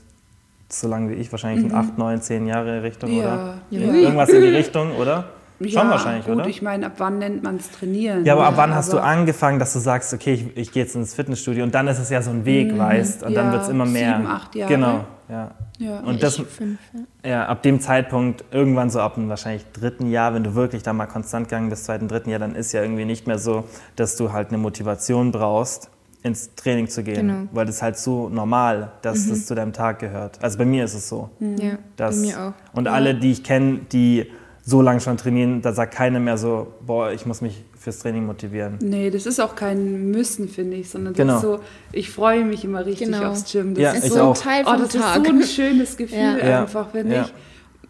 so 0.69 0.87
lange 0.87 1.11
wie 1.11 1.15
ich, 1.15 1.31
wahrscheinlich 1.31 1.65
mhm. 1.65 1.71
in 1.71 1.75
acht, 1.75 1.97
neun, 1.97 2.21
zehn 2.21 2.47
Jahre 2.47 2.83
Richtung, 2.83 3.11
ja. 3.11 3.17
oder? 3.19 3.57
Ja. 3.69 3.93
Irgendwas 3.93 4.29
in 4.29 4.41
die 4.41 4.47
Richtung, 4.47 4.95
oder? 4.95 5.25
Ja, 5.59 5.81
Schon 5.81 5.89
wahrscheinlich, 5.89 6.25
gut, 6.25 6.35
oder? 6.35 6.47
Ich 6.47 6.61
meine, 6.61 6.85
ab 6.85 6.93
wann 6.97 7.17
nennt 7.17 7.41
man 7.41 7.55
es 7.55 7.71
trainieren? 7.71 8.23
Ja, 8.25 8.33
aber 8.33 8.45
ab 8.45 8.53
wann 8.57 8.75
hast 8.75 8.93
du 8.93 8.99
angefangen, 8.99 9.57
dass 9.57 9.73
du 9.73 9.79
sagst, 9.79 10.13
okay, 10.13 10.33
ich, 10.33 10.57
ich 10.57 10.71
gehe 10.71 10.83
jetzt 10.83 10.95
ins 10.95 11.15
Fitnessstudio 11.15 11.63
und 11.63 11.73
dann 11.73 11.87
ist 11.87 11.97
es 11.97 12.09
ja 12.09 12.21
so 12.21 12.29
ein 12.29 12.45
Weg, 12.45 12.73
mhm. 12.73 12.77
weißt, 12.77 13.23
und 13.23 13.33
ja, 13.33 13.41
dann 13.41 13.51
wird 13.51 13.63
es 13.63 13.69
immer 13.69 13.85
mehr. 13.85 14.17
Sieben, 14.17 14.27
acht 14.27 14.55
Jahre. 14.55 14.73
Genau, 14.73 15.05
ja. 15.29 15.51
ja 15.79 15.99
und 16.01 16.21
das, 16.21 16.35
fünf, 16.35 16.79
ja. 17.23 17.29
ja. 17.29 17.45
ab 17.47 17.63
dem 17.63 17.79
Zeitpunkt, 17.79 18.45
irgendwann 18.51 18.91
so 18.91 18.99
ab 18.99 19.15
dem 19.15 19.29
wahrscheinlich 19.29 19.65
dritten 19.73 20.11
Jahr, 20.11 20.35
wenn 20.35 20.43
du 20.43 20.53
wirklich 20.53 20.83
da 20.83 20.93
mal 20.93 21.07
konstant 21.07 21.47
gegangen 21.47 21.69
bist, 21.69 21.85
zweiten, 21.85 22.07
dritten 22.07 22.29
Jahr, 22.29 22.39
dann 22.39 22.53
ist 22.53 22.71
ja 22.73 22.83
irgendwie 22.83 23.05
nicht 23.05 23.25
mehr 23.25 23.39
so, 23.39 23.63
dass 23.95 24.15
du 24.15 24.31
halt 24.33 24.49
eine 24.49 24.59
Motivation 24.59 25.31
brauchst, 25.31 25.89
ins 26.21 26.53
Training 26.55 26.87
zu 26.87 27.03
gehen, 27.03 27.27
genau. 27.27 27.49
weil 27.51 27.65
das 27.65 27.81
halt 27.81 27.97
so 27.97 28.29
normal, 28.29 28.91
dass 29.01 29.25
mhm. 29.25 29.29
das 29.31 29.45
zu 29.47 29.55
deinem 29.55 29.73
Tag 29.73 29.99
gehört. 29.99 30.43
Also 30.43 30.57
bei 30.59 30.65
mir 30.65 30.85
ist 30.85 30.93
es 30.93 31.09
so. 31.09 31.29
Mhm. 31.39 31.57
Ja, 31.57 31.77
dass, 31.95 32.15
bei 32.15 32.27
mir 32.27 32.39
auch. 32.39 32.77
Und 32.77 32.87
alle, 32.87 33.15
die 33.15 33.31
ich 33.31 33.43
kenne, 33.43 33.79
die 33.91 34.31
so 34.67 34.81
lange 34.81 34.99
schon 34.99 35.15
trainieren, 35.15 35.61
da 35.61 35.71
sagt 35.71 35.93
keiner 35.93 36.19
mehr 36.19 36.37
so, 36.37 36.73
boah, 36.85 37.13
ich 37.13 37.25
muss 37.25 37.39
mich 37.39 37.63
fürs 37.79 37.99
Training 37.99 38.25
motivieren. 38.25 38.77
Nee, 38.81 39.09
das 39.09 39.25
ist 39.25 39.39
auch 39.39 39.55
kein 39.55 40.11
Müssen, 40.11 40.49
finde 40.49 40.75
ich, 40.75 40.89
sondern 40.89 41.13
das 41.13 41.21
genau. 41.21 41.35
ist 41.35 41.41
so, 41.41 41.59
ich 41.93 42.09
freue 42.09 42.43
mich 42.43 42.65
immer 42.65 42.85
richtig 42.85 43.07
genau. 43.07 43.29
aufs 43.29 43.49
Gym. 43.49 43.75
Das 43.75 43.81
ja, 43.81 43.91
ist 43.93 44.11
so 44.11 44.27
ein 44.27 44.33
Teil 44.33 44.65
vom 44.65 44.75
oh, 44.75 44.79
das 44.79 44.89
Tag. 44.89 45.19
ist 45.19 45.25
so 45.25 45.31
ein 45.31 45.43
schönes 45.43 45.95
Gefühl 45.95 46.39
ja. 46.43 46.63
einfach, 46.63 46.91
finde 46.91 47.15
ja. 47.15 47.21
ich. 47.21 47.33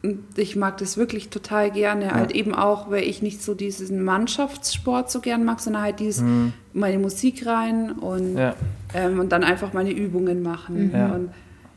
Und 0.04 0.38
ich 0.38 0.56
mag 0.56 0.78
das 0.78 0.98
wirklich 0.98 1.30
total 1.30 1.72
gerne. 1.72 2.06
Ja. 2.06 2.12
Halt 2.14 2.32
eben 2.34 2.54
auch, 2.54 2.92
weil 2.92 3.06
ich 3.06 3.24
nicht 3.24 3.42
so 3.42 3.56
diesen 3.56 4.04
Mannschaftssport 4.04 5.10
so 5.10 5.20
gern 5.20 5.46
mag, 5.46 5.60
sondern 5.60 5.82
halt 5.82 6.00
dieses 6.00 6.22
mhm. 6.22 6.54
meine 6.74 7.00
Musik 7.00 7.48
rein 7.48 7.94
und, 7.94 8.38
ähm, 8.94 9.20
und 9.20 9.32
dann 9.32 9.44
einfach 9.44 9.74
meine 9.74 9.90
Übungen 9.90 10.44
machen. 10.44 10.92
Mhm. 10.92 11.12
Und 11.12 11.30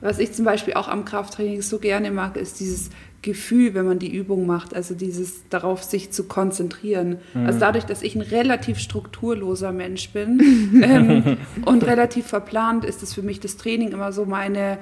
was 0.02 0.18
ich 0.18 0.32
zum 0.32 0.44
Beispiel 0.44 0.74
auch 0.74 0.88
am 0.88 1.06
Krafttraining 1.06 1.62
so 1.62 1.78
gerne 1.78 2.10
mag, 2.10 2.36
ist 2.36 2.60
dieses 2.60 2.90
Gefühl, 3.22 3.74
wenn 3.74 3.84
man 3.84 3.98
die 3.98 4.14
Übung 4.14 4.46
macht, 4.46 4.74
also 4.74 4.94
dieses 4.94 5.48
darauf 5.50 5.82
sich 5.82 6.10
zu 6.10 6.24
konzentrieren. 6.24 7.18
Mhm. 7.34 7.46
Also 7.46 7.60
dadurch, 7.60 7.84
dass 7.84 8.02
ich 8.02 8.14
ein 8.14 8.22
relativ 8.22 8.78
strukturloser 8.78 9.72
Mensch 9.72 10.10
bin 10.10 10.82
ähm, 10.82 11.36
und 11.66 11.84
relativ 11.84 12.26
verplant, 12.26 12.84
ist 12.84 13.02
es 13.02 13.12
für 13.12 13.22
mich 13.22 13.38
das 13.40 13.56
Training 13.58 13.92
immer 13.92 14.12
so 14.12 14.24
meine, 14.24 14.78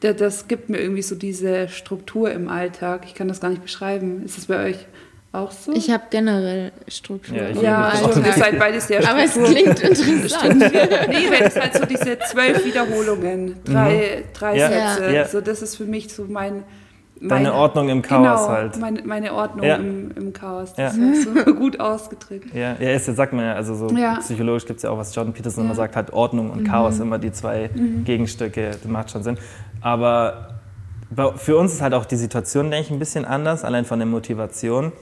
das 0.00 0.46
gibt 0.48 0.68
mir 0.68 0.78
irgendwie 0.78 1.02
so 1.02 1.14
diese 1.14 1.68
Struktur 1.68 2.30
im 2.32 2.48
Alltag. 2.48 3.02
Ich 3.06 3.14
kann 3.14 3.28
das 3.28 3.40
gar 3.40 3.50
nicht 3.50 3.62
beschreiben. 3.62 4.24
Ist 4.24 4.36
das 4.36 4.46
bei 4.46 4.64
euch 4.64 4.86
auch 5.32 5.50
so? 5.50 5.72
Ich 5.72 5.90
habe 5.90 6.04
generell 6.10 6.72
Struktur. 6.88 7.36
Ja, 7.36 7.50
ja 7.50 7.88
also 7.88 8.20
ihr 8.20 8.32
seid 8.32 8.58
beide 8.58 8.80
sehr 8.80 9.08
Aber 9.08 9.24
es 9.24 9.34
klingt 9.34 9.80
interessant. 9.80 10.58
nee, 10.58 11.30
wenn 11.30 11.44
es 11.44 11.56
halt 11.56 11.74
so 11.74 11.84
diese 11.84 12.18
zwölf 12.30 12.64
Wiederholungen, 12.64 13.56
drei, 13.64 14.22
mhm. 14.24 14.32
drei 14.34 14.56
ja. 14.56 14.68
Sätze, 14.68 15.14
ja. 15.14 15.28
so 15.28 15.40
das 15.40 15.62
ist 15.62 15.76
für 15.76 15.84
mich 15.84 16.12
so 16.12 16.26
mein 16.28 16.64
Deine 17.28 17.50
meine, 17.50 17.54
Ordnung 17.54 17.88
im 17.88 18.02
Chaos 18.02 18.40
genau, 18.40 18.48
halt. 18.48 18.76
Meine, 18.78 19.02
meine 19.04 19.32
Ordnung 19.32 19.64
ja. 19.64 19.76
im, 19.76 20.10
im, 20.10 20.32
Chaos. 20.32 20.74
Das 20.74 20.96
ja. 20.96 21.04
ist 21.04 21.22
so 21.22 21.54
gut 21.54 21.78
ausgedrückt. 21.78 22.52
Ja, 22.52 22.74
ja 22.80 22.90
ist, 22.90 23.06
sagt 23.06 23.32
man 23.32 23.44
ja, 23.44 23.54
also 23.54 23.74
so 23.76 23.94
ja. 23.94 24.16
psychologisch 24.16 24.66
gibt 24.66 24.78
es 24.78 24.82
ja 24.82 24.90
auch, 24.90 24.98
was 24.98 25.14
Jordan 25.14 25.32
Peterson 25.32 25.64
immer 25.64 25.76
sagt, 25.76 25.94
halt 25.94 26.12
Ordnung 26.12 26.50
und 26.50 26.62
mhm. 26.62 26.66
Chaos 26.66 26.98
immer 26.98 27.18
die 27.18 27.30
zwei 27.30 27.70
mhm. 27.72 28.04
Gegenstücke, 28.04 28.70
das 28.70 28.84
macht 28.86 29.12
schon 29.12 29.22
Sinn. 29.22 29.38
Aber 29.80 30.48
für 31.36 31.56
uns 31.56 31.74
ist 31.74 31.82
halt 31.82 31.94
auch 31.94 32.06
die 32.06 32.16
Situation, 32.16 32.70
denke 32.70 32.86
ich, 32.86 32.90
ein 32.90 32.98
bisschen 32.98 33.24
anders, 33.24 33.64
allein 33.64 33.84
von 33.84 34.00
der 34.00 34.06
Motivation, 34.06 34.92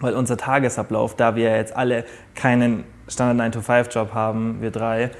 weil 0.00 0.14
unser 0.14 0.36
Tagesablauf, 0.36 1.16
da 1.16 1.34
wir 1.34 1.56
jetzt 1.56 1.74
alle 1.74 2.04
keinen 2.34 2.84
Standard 3.08 3.54
9-to-5-Job 3.54 4.12
haben, 4.12 4.60
wir 4.60 4.70
drei, 4.70 5.10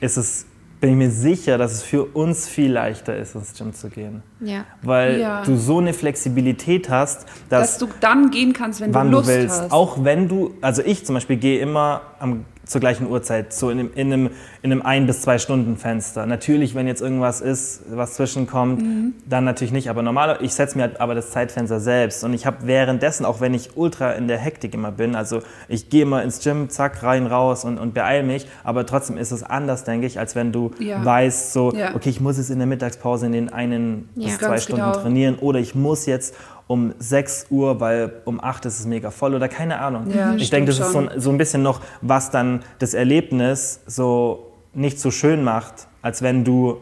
ist 0.00 0.16
es 0.16 0.46
bin 0.84 0.92
ich 0.92 0.98
mir 0.98 1.10
sicher, 1.10 1.56
dass 1.56 1.72
es 1.72 1.82
für 1.82 2.04
uns 2.04 2.46
viel 2.46 2.70
leichter 2.70 3.16
ist, 3.16 3.34
ins 3.34 3.54
Gym 3.56 3.72
zu 3.72 3.88
gehen. 3.88 4.22
Ja. 4.40 4.66
Weil 4.82 5.18
ja. 5.18 5.42
du 5.42 5.56
so 5.56 5.78
eine 5.78 5.94
Flexibilität 5.94 6.90
hast, 6.90 7.24
dass, 7.48 7.78
dass 7.78 7.78
du 7.78 7.88
dann 8.00 8.30
gehen 8.30 8.52
kannst, 8.52 8.82
wenn 8.82 8.92
du 8.92 9.00
Lust 9.04 9.30
du 9.30 9.32
willst. 9.32 9.62
Hast. 9.62 9.72
Auch 9.72 10.04
wenn 10.04 10.28
du, 10.28 10.52
also 10.60 10.82
ich 10.84 11.06
zum 11.06 11.14
Beispiel 11.14 11.38
gehe 11.38 11.58
immer 11.58 12.02
am 12.18 12.44
zur 12.66 12.80
gleichen 12.80 13.08
Uhrzeit, 13.08 13.52
so 13.52 13.70
in 13.70 13.78
einem, 13.78 13.90
in 13.94 14.12
einem, 14.12 14.30
in 14.62 14.72
einem 14.72 14.82
ein- 14.82 15.06
bis 15.06 15.22
zwei 15.22 15.38
Stunden 15.38 15.76
Fenster. 15.76 16.26
Natürlich, 16.26 16.74
wenn 16.74 16.86
jetzt 16.86 17.02
irgendwas 17.02 17.40
ist, 17.40 17.82
was 17.90 18.14
zwischenkommt, 18.14 18.82
mhm. 18.82 19.14
dann 19.26 19.44
natürlich 19.44 19.72
nicht. 19.72 19.90
Aber 19.90 20.02
normal, 20.02 20.38
ich 20.40 20.54
setze 20.54 20.76
mir 20.76 20.84
halt 20.84 21.00
aber 21.00 21.14
das 21.14 21.30
Zeitfenster 21.30 21.80
selbst. 21.80 22.24
Und 22.24 22.32
ich 22.32 22.46
habe 22.46 22.58
währenddessen, 22.62 23.24
auch 23.26 23.40
wenn 23.40 23.54
ich 23.54 23.76
ultra 23.76 24.12
in 24.12 24.28
der 24.28 24.38
Hektik 24.38 24.74
immer 24.74 24.92
bin, 24.92 25.14
also 25.14 25.40
ich 25.68 25.90
gehe 25.90 26.02
immer 26.02 26.22
ins 26.22 26.42
Gym, 26.42 26.70
zack, 26.70 27.02
rein, 27.02 27.26
raus 27.26 27.64
und, 27.64 27.78
und 27.78 27.94
beeil 27.94 28.22
mich, 28.22 28.46
aber 28.62 28.86
trotzdem 28.86 29.18
ist 29.18 29.30
es 29.30 29.42
anders, 29.42 29.84
denke 29.84 30.06
ich, 30.06 30.18
als 30.18 30.34
wenn 30.34 30.52
du 30.52 30.70
ja. 30.78 31.04
weißt, 31.04 31.52
so, 31.52 31.72
ja. 31.72 31.94
okay, 31.94 32.08
ich 32.08 32.20
muss 32.20 32.38
jetzt 32.38 32.50
in 32.50 32.58
der 32.58 32.66
Mittagspause 32.66 33.26
in 33.26 33.32
den 33.32 33.52
einen 33.52 34.08
ja. 34.16 34.28
bis 34.28 34.38
zwei 34.38 34.58
Stunden 34.58 34.82
genau. 34.82 34.92
trainieren 34.94 35.36
oder 35.36 35.58
ich 35.58 35.74
muss 35.74 36.06
jetzt 36.06 36.34
um 36.66 36.94
6 36.98 37.46
Uhr, 37.50 37.80
weil 37.80 38.12
um 38.24 38.42
8 38.42 38.66
ist 38.66 38.80
es 38.80 38.86
mega 38.86 39.10
voll 39.10 39.34
oder 39.34 39.48
keine 39.48 39.80
Ahnung. 39.80 40.10
Ja, 40.14 40.34
ich 40.34 40.50
denke, 40.50 40.70
das 40.70 40.78
ist 40.78 40.92
so, 40.92 41.08
so 41.16 41.30
ein 41.30 41.38
bisschen 41.38 41.62
noch, 41.62 41.80
was 42.00 42.30
dann 42.30 42.62
das 42.78 42.94
Erlebnis 42.94 43.80
so 43.86 44.52
nicht 44.72 44.98
so 44.98 45.10
schön 45.10 45.44
macht, 45.44 45.86
als 46.02 46.22
wenn 46.22 46.44
du 46.44 46.78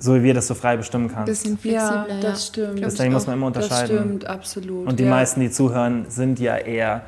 so 0.00 0.14
wie 0.14 0.22
wir 0.22 0.34
das 0.34 0.46
so 0.46 0.54
frei 0.54 0.78
bestimmen 0.78 1.08
kannst. 1.12 1.26
Bisschen 1.26 1.58
flexibler, 1.58 2.06
ja, 2.08 2.20
das 2.20 2.46
stimmt. 2.46 2.80
Deswegen 2.80 3.12
muss 3.12 3.26
man 3.26 3.36
immer 3.36 3.48
unterscheiden. 3.48 3.96
Das 3.96 4.04
stimmt, 4.04 4.26
absolut. 4.26 4.88
Und 4.88 4.98
die 4.98 5.04
ja. 5.04 5.10
meisten, 5.10 5.40
die 5.40 5.50
zuhören, 5.50 6.06
sind 6.08 6.40
ja 6.40 6.56
eher 6.56 7.02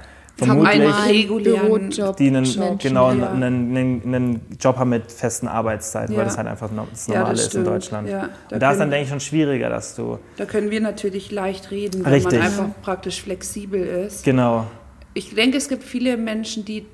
vermutlich 0.46 0.82
haben 0.82 0.92
einen 0.92 1.16
regulären 1.16 1.90
Job, 1.90 2.16
die 2.16 2.28
einen, 2.28 2.44
Job, 2.44 2.78
genau, 2.78 3.12
ja. 3.12 3.30
einen, 3.30 3.76
einen, 3.76 4.14
einen, 4.14 4.40
Job 4.61 4.76
haben 4.76 4.90
mit 4.90 5.11
festen 5.11 5.49
Arbeitszeiten, 5.49 6.12
ja. 6.12 6.18
weil 6.18 6.26
das 6.26 6.38
halt 6.38 6.49
einfach 6.49 6.70
das 6.90 7.08
Normale 7.08 7.26
ja, 7.26 7.32
das 7.32 7.46
ist 7.46 7.54
in 7.54 7.64
Deutschland. 7.64 8.08
Ja, 8.08 8.28
da 8.49 8.56
Und 8.56 8.62
da 8.62 8.72
ist 8.72 8.78
dann, 8.78 8.90
denke 8.90 9.04
ich, 9.04 9.11
schon 9.11 9.20
schwieriger, 9.20 9.68
dass 9.68 9.94
du... 9.94 10.18
Da 10.37 10.44
können 10.44 10.70
wir 10.70 10.80
natürlich 10.80 11.30
leicht 11.30 11.70
reden, 11.70 12.04
wenn 12.04 12.12
Richtig. 12.12 12.38
man 12.38 12.42
einfach 12.42 12.68
praktisch 12.82 13.22
flexibel 13.22 13.82
ist. 13.82 14.25
Genau. 14.25 14.66
Ich 15.14 15.34
denke, 15.34 15.58
es 15.58 15.68
gibt 15.68 15.84
viele 15.84 16.16
Menschen, 16.16 16.64
die 16.64 16.87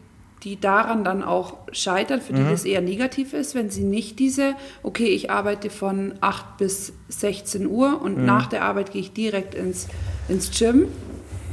die 0.45 0.61
daran 0.61 1.05
dann 1.05 1.23
auch 1.23 1.55
scheitern, 1.73 2.21
für 2.21 2.33
die 2.33 2.43
mhm. 2.43 2.50
das 2.50 2.64
eher 2.64 2.81
negativ 2.81 3.33
ist, 3.33 3.55
wenn 3.55 3.71
sie 3.71 3.83
nicht 3.83 4.19
diese, 4.19 4.55
okay, 4.83 5.07
ich 5.07 5.31
arbeite 5.31 5.69
von 5.71 6.14
8 6.21 6.59
bis 6.59 6.93
16 7.09 7.67
Uhr 7.67 8.00
und 8.00 8.19
mhm. 8.19 8.26
nach 8.26 8.47
der 8.47 8.62
Arbeit 8.62 8.93
gehe 8.93 9.00
ich 9.00 9.12
direkt 9.12 9.55
ins, 9.55 9.88
ins 10.28 10.57
Gym 10.57 10.88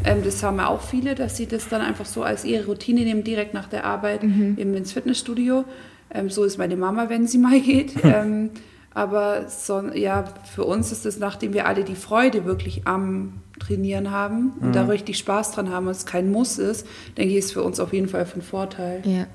ähm, 0.06 0.24
das 0.24 0.42
haben 0.44 0.58
ja 0.58 0.68
auch 0.68 0.82
viele, 0.82 1.16
dass 1.16 1.38
sie 1.38 1.48
das 1.48 1.68
dann 1.68 1.82
einfach 1.82 2.06
so 2.06 2.24
als 2.24 2.46
ihre 2.46 2.66
Routine 2.66 3.02
nehmen, 3.02 3.24
direkt 3.24 3.54
nach 3.54 3.68
der 3.68 3.86
Arbeit 3.86 4.24
mhm. 4.24 4.56
eben 4.58 4.74
ins 4.76 4.94
Fitnessstudio. 4.94 5.66
Ähm, 6.12 6.30
so 6.30 6.44
ist 6.44 6.58
meine 6.58 6.78
Mama, 6.78 7.10
wenn 7.10 7.28
sie 7.28 7.38
mal 7.38 7.60
geht. 7.60 7.94
ähm, 8.04 8.52
aber 8.94 9.50
so, 9.50 9.82
ja, 9.94 10.24
für 10.54 10.64
uns 10.64 10.92
ist 10.92 11.06
es, 11.06 11.20
nachdem 11.20 11.54
wir 11.54 11.68
alle 11.68 11.84
die 11.84 11.96
Freude 11.96 12.46
wirklich 12.46 12.88
am 12.88 13.42
Trainieren 13.60 14.12
haben 14.12 14.54
und 14.60 14.70
mhm. 14.70 14.74
da 14.74 14.86
richtig 14.86 15.18
Spaß 15.18 15.52
dran 15.52 15.70
haben 15.70 15.88
und 15.88 15.92
es 15.92 16.06
kein 16.06 16.32
Muss 16.32 16.58
ist, 16.58 16.88
denke 17.18 17.34
ich, 17.34 17.40
ist 17.40 17.54
für 17.54 17.64
uns 17.64 17.80
auf 17.80 17.94
jeden 17.94 18.08
Fall 18.08 18.26
von 18.26 18.42
Vorteil. 18.42 19.02
Ja. 19.06 19.28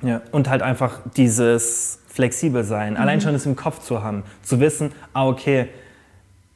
Ja, 0.00 0.22
und 0.30 0.48
halt 0.48 0.62
einfach 0.62 1.00
dieses 1.16 1.98
flexibel 2.06 2.62
sein, 2.62 2.94
mhm. 2.94 3.00
allein 3.00 3.20
schon 3.20 3.32
das 3.32 3.46
im 3.46 3.56
Kopf 3.56 3.80
zu 3.80 4.02
haben, 4.02 4.22
zu 4.42 4.60
wissen, 4.60 4.92
ah, 5.12 5.26
okay, 5.26 5.68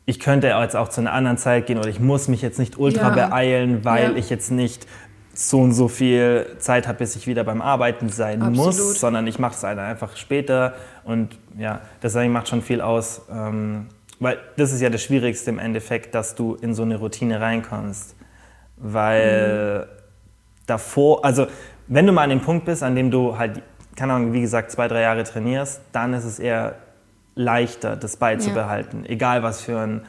ich 0.05 0.19
könnte 0.19 0.49
jetzt 0.49 0.77
auch 0.77 0.89
zu 0.89 1.01
einer 1.01 1.13
anderen 1.13 1.39
Zeit 1.39 1.67
gehen 1.67 1.79
oder 1.79 1.89
ich 1.89 2.01
muss 2.01 2.29
mich 2.29 2.43
jetzt 2.43 2.59
nicht 2.59 2.79
ultra 2.79 3.17
ja. 3.17 3.29
beeilen, 3.29 3.85
weil 3.85 4.13
ja. 4.13 4.17
ich 4.17 4.31
jetzt 4.31 4.51
nicht 4.51 4.87
so 5.35 5.61
und 5.61 5.73
so 5.73 5.89
viel 5.89 6.47
Zeit 6.59 6.87
habe, 6.87 6.99
bis 6.99 7.17
ich 7.17 7.27
wieder 7.27 7.45
beim 7.45 7.63
Arbeiten 7.63 8.09
sein 8.09 8.43
Absolut. 8.43 8.67
muss, 8.67 9.01
sondern 9.01 9.27
ich 9.27 9.39
mache 9.39 9.55
es 9.55 9.63
halt 9.63 9.79
einfach 9.79 10.17
später 10.17 10.75
und 11.05 11.39
ja, 11.57 11.81
das 12.01 12.15
macht 12.15 12.49
schon 12.49 12.63
viel 12.63 12.81
aus, 12.81 13.23
ähm, 13.33 13.87
weil 14.21 14.39
das 14.57 14.73
ist 14.73 14.81
ja 14.81 14.91
das 14.91 15.03
Schwierigste 15.03 15.51
im 15.51 15.59
Endeffekt, 15.59 16.15
dass 16.15 16.35
du 16.35 16.57
in 16.57 16.75
so 16.75 16.83
eine 16.83 16.97
Routine 16.97 17.41
reinkommst, 17.41 18.15
weil 18.77 19.79
mhm. 19.79 19.85
davor, 20.67 21.25
also 21.25 21.47
wenn 21.87 22.07
du 22.07 22.13
mal 22.13 22.23
an 22.23 22.31
dem 22.31 22.41
Punkt 22.41 22.67
bist, 22.67 22.83
an 22.83 22.95
dem 22.95 23.11
du 23.11 23.39
halt, 23.39 23.63
keine 23.97 24.13
Ahnung, 24.13 24.33
wie 24.33 24.41
gesagt, 24.41 24.71
zwei, 24.71 24.87
drei 24.87 25.01
Jahre 25.01 25.25
trainierst, 25.25 25.81
dann 25.93 26.13
ist 26.13 26.25
es 26.25 26.39
eher 26.39 26.77
leichter, 27.35 27.97
das 27.97 28.17
beizubehalten. 28.17 29.05
Ja. 29.05 29.11
Egal, 29.11 29.43
was 29.43 29.61
für 29.61 29.79
ein 29.79 30.03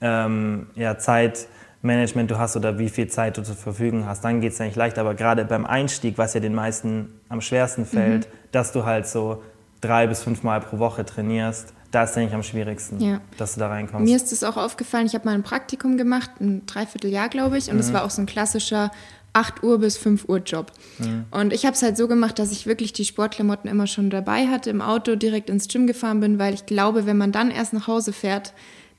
ähm, 0.00 0.66
ja, 0.74 0.98
Zeitmanagement 0.98 2.30
du 2.30 2.38
hast 2.38 2.56
oder 2.56 2.78
wie 2.78 2.88
viel 2.88 3.08
Zeit 3.08 3.36
du 3.36 3.42
zur 3.42 3.56
Verfügung 3.56 4.06
hast, 4.06 4.24
dann 4.24 4.40
geht 4.40 4.52
es 4.52 4.60
eigentlich 4.60 4.76
leichter. 4.76 5.02
Aber 5.02 5.14
gerade 5.14 5.44
beim 5.44 5.66
Einstieg, 5.66 6.18
was 6.18 6.34
ja 6.34 6.40
den 6.40 6.54
meisten 6.54 7.20
am 7.28 7.40
schwersten 7.40 7.86
fällt, 7.86 8.26
mhm. 8.26 8.32
dass 8.52 8.72
du 8.72 8.84
halt 8.84 9.06
so 9.06 9.42
drei 9.80 10.06
bis 10.06 10.22
fünf 10.22 10.42
Mal 10.42 10.60
pro 10.60 10.78
Woche 10.78 11.04
trainierst, 11.04 11.74
da 11.90 12.04
ist 12.04 12.16
eigentlich 12.16 12.32
am 12.32 12.42
schwierigsten, 12.42 13.00
ja. 13.00 13.20
dass 13.36 13.54
du 13.54 13.60
da 13.60 13.68
reinkommst. 13.68 14.04
Mir 14.04 14.16
ist 14.16 14.32
es 14.32 14.42
auch 14.44 14.56
aufgefallen, 14.56 15.06
ich 15.06 15.14
habe 15.14 15.26
mal 15.26 15.34
ein 15.34 15.42
Praktikum 15.42 15.98
gemacht, 15.98 16.30
ein 16.40 16.64
Dreivierteljahr, 16.64 17.28
glaube 17.28 17.58
ich, 17.58 17.70
und 17.70 17.78
es 17.78 17.90
mhm. 17.90 17.94
war 17.94 18.04
auch 18.04 18.10
so 18.10 18.22
ein 18.22 18.26
klassischer 18.26 18.90
8 19.32 19.62
Uhr 19.62 19.78
bis 19.78 19.96
5 19.96 20.28
Uhr 20.28 20.38
Job. 20.38 20.72
Mhm. 20.98 21.24
Und 21.30 21.52
ich 21.52 21.64
habe 21.64 21.74
es 21.74 21.82
halt 21.82 21.96
so 21.96 22.08
gemacht, 22.08 22.38
dass 22.38 22.52
ich 22.52 22.66
wirklich 22.66 22.92
die 22.92 23.04
Sportklamotten 23.04 23.70
immer 23.70 23.86
schon 23.86 24.10
dabei 24.10 24.46
hatte, 24.48 24.70
im 24.70 24.82
Auto 24.82 25.16
direkt 25.16 25.48
ins 25.48 25.68
Gym 25.68 25.86
gefahren 25.86 26.20
bin, 26.20 26.38
weil 26.38 26.54
ich 26.54 26.66
glaube, 26.66 27.06
wenn 27.06 27.16
man 27.16 27.32
dann 27.32 27.50
erst 27.50 27.72
nach 27.72 27.86
Hause 27.86 28.12
fährt, 28.12 28.52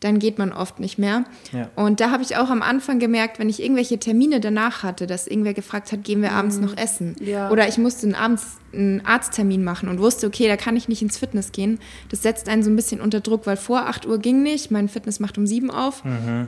dann 0.04 0.20
geht 0.20 0.38
man 0.38 0.52
oft 0.52 0.80
nicht 0.80 0.98
mehr. 0.98 1.24
Ja. 1.54 1.70
Und 1.76 2.02
da 2.02 2.12
habe 2.12 2.24
ich 2.24 2.36
auch 2.36 2.50
am 2.50 2.62
Anfang 2.62 3.00
gemerkt, 3.00 3.40
wenn 3.40 3.48
ich 3.48 3.62
irgendwelche 3.62 4.00
Termine 4.00 4.42
danach 4.42 4.84
hatte, 4.84 5.08
dass 5.08 5.28
irgendwer 5.28 5.54
gefragt 5.54 5.92
hat, 5.92 6.04
gehen 6.04 6.22
wir 6.22 6.34
abends 6.34 6.58
mhm. 6.58 6.66
noch 6.66 6.78
essen? 6.78 7.16
Ja. 7.22 7.50
Oder 7.50 7.70
ich 7.70 7.78
musste 7.78 8.14
abends 8.18 8.58
einen 8.74 9.06
Arzttermin 9.06 9.64
machen 9.64 9.88
und 9.88 10.00
wusste, 10.00 10.28
okay, 10.28 10.48
da 10.48 10.58
kann 10.58 10.76
ich 10.76 10.90
nicht 10.90 11.02
ins 11.02 11.18
Fitness 11.18 11.54
gehen. 11.54 11.80
Das 12.10 12.22
setzt 12.22 12.50
einen 12.50 12.64
so 12.64 12.70
ein 12.70 12.76
bisschen 12.76 13.00
unter 13.00 13.22
Druck, 13.22 13.46
weil 13.46 13.56
vor 13.56 13.88
8 13.88 14.06
Uhr 14.06 14.18
ging 14.18 14.44
nicht, 14.44 14.72
mein 14.72 14.90
Fitness 14.90 15.20
macht 15.22 15.38
um 15.38 15.48
7 15.48 15.72
auf. 15.72 16.04
Mhm 16.04 16.48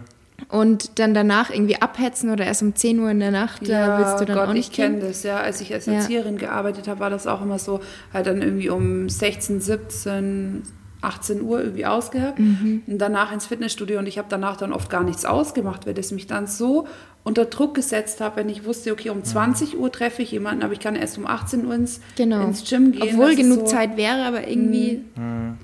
und 0.50 1.00
dann 1.00 1.14
danach 1.14 1.50
irgendwie 1.50 1.82
abhetzen 1.82 2.30
oder 2.30 2.46
erst 2.46 2.62
um 2.62 2.76
10 2.76 3.00
Uhr 3.00 3.10
in 3.10 3.20
der 3.20 3.32
Nacht, 3.32 3.68
ja, 3.68 3.88
da 3.88 4.00
willst 4.00 4.22
du 4.22 4.26
dann 4.26 4.38
Gott, 4.38 4.50
auch 4.50 4.54
nicht 4.54 4.70
ich 4.70 4.76
kenne 4.76 5.00
das, 5.00 5.24
ja. 5.24 5.38
Als 5.38 5.62
ich 5.62 5.74
als 5.74 5.88
Erzieherin 5.88 6.36
ja. 6.36 6.42
gearbeitet 6.42 6.88
habe, 6.88 7.00
war 7.00 7.10
das 7.10 7.28
auch 7.28 7.42
immer 7.42 7.60
so, 7.60 7.80
halt 8.14 8.28
dann 8.28 8.42
irgendwie 8.42 8.70
um 8.70 9.10
16, 9.10 9.62
17, 9.62 10.64
18 11.02 11.42
Uhr 11.42 11.62
irgendwie 11.62 11.86
ausgehabt 11.86 12.40
mhm. 12.40 12.84
und 12.88 12.98
danach 12.98 13.32
ins 13.32 13.46
Fitnessstudio 13.46 14.00
und 14.00 14.08
ich 14.08 14.18
habe 14.18 14.28
danach 14.30 14.58
dann 14.58 14.74
oft 14.74 14.90
gar 14.90 15.04
nichts 15.04 15.26
ausgemacht, 15.26 15.86
weil 15.86 15.94
das 15.94 16.12
mich 16.12 16.28
dann 16.28 16.48
so 16.48 16.88
unter 17.24 17.46
Druck 17.46 17.74
gesetzt 17.74 18.22
habe, 18.22 18.38
wenn 18.38 18.50
ich 18.50 18.66
wusste, 18.66 18.92
okay, 18.92 19.10
um 19.10 19.24
20 19.24 19.78
Uhr 19.78 19.92
treffe 19.92 20.22
ich 20.22 20.32
jemanden, 20.32 20.64
aber 20.64 20.74
ich 20.74 20.80
kann 20.80 20.96
erst 20.96 21.18
um 21.18 21.26
18 21.26 21.66
Uhr 21.66 21.74
ins, 21.74 22.02
genau. 22.16 22.44
ins 22.44 22.68
Gym 22.70 22.92
gehen. 22.92 23.02
Obwohl 23.02 23.36
genug 23.36 23.62
so, 23.62 23.66
Zeit 23.66 23.98
wäre, 23.98 24.24
aber 24.26 24.48
irgendwie... 24.48 25.02
Mhm. 25.16 25.58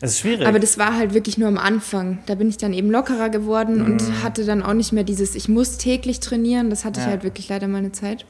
Es 0.00 0.12
ist 0.12 0.20
schwierig. 0.20 0.46
Aber 0.46 0.58
das 0.58 0.78
war 0.78 0.96
halt 0.96 1.12
wirklich 1.12 1.36
nur 1.36 1.48
am 1.48 1.58
Anfang. 1.58 2.18
Da 2.26 2.34
bin 2.34 2.48
ich 2.48 2.56
dann 2.56 2.72
eben 2.72 2.90
lockerer 2.90 3.28
geworden 3.28 3.80
mhm. 3.80 3.84
und 3.84 4.22
hatte 4.22 4.44
dann 4.46 4.62
auch 4.62 4.72
nicht 4.72 4.92
mehr 4.92 5.04
dieses, 5.04 5.34
ich 5.34 5.48
muss 5.48 5.76
täglich 5.76 6.20
trainieren. 6.20 6.70
Das 6.70 6.84
hatte 6.84 7.00
ja. 7.00 7.06
ich 7.06 7.12
halt 7.12 7.22
wirklich 7.22 7.48
leider 7.48 7.68
mal 7.68 7.78
eine 7.78 7.92
Zeit. 7.92 8.24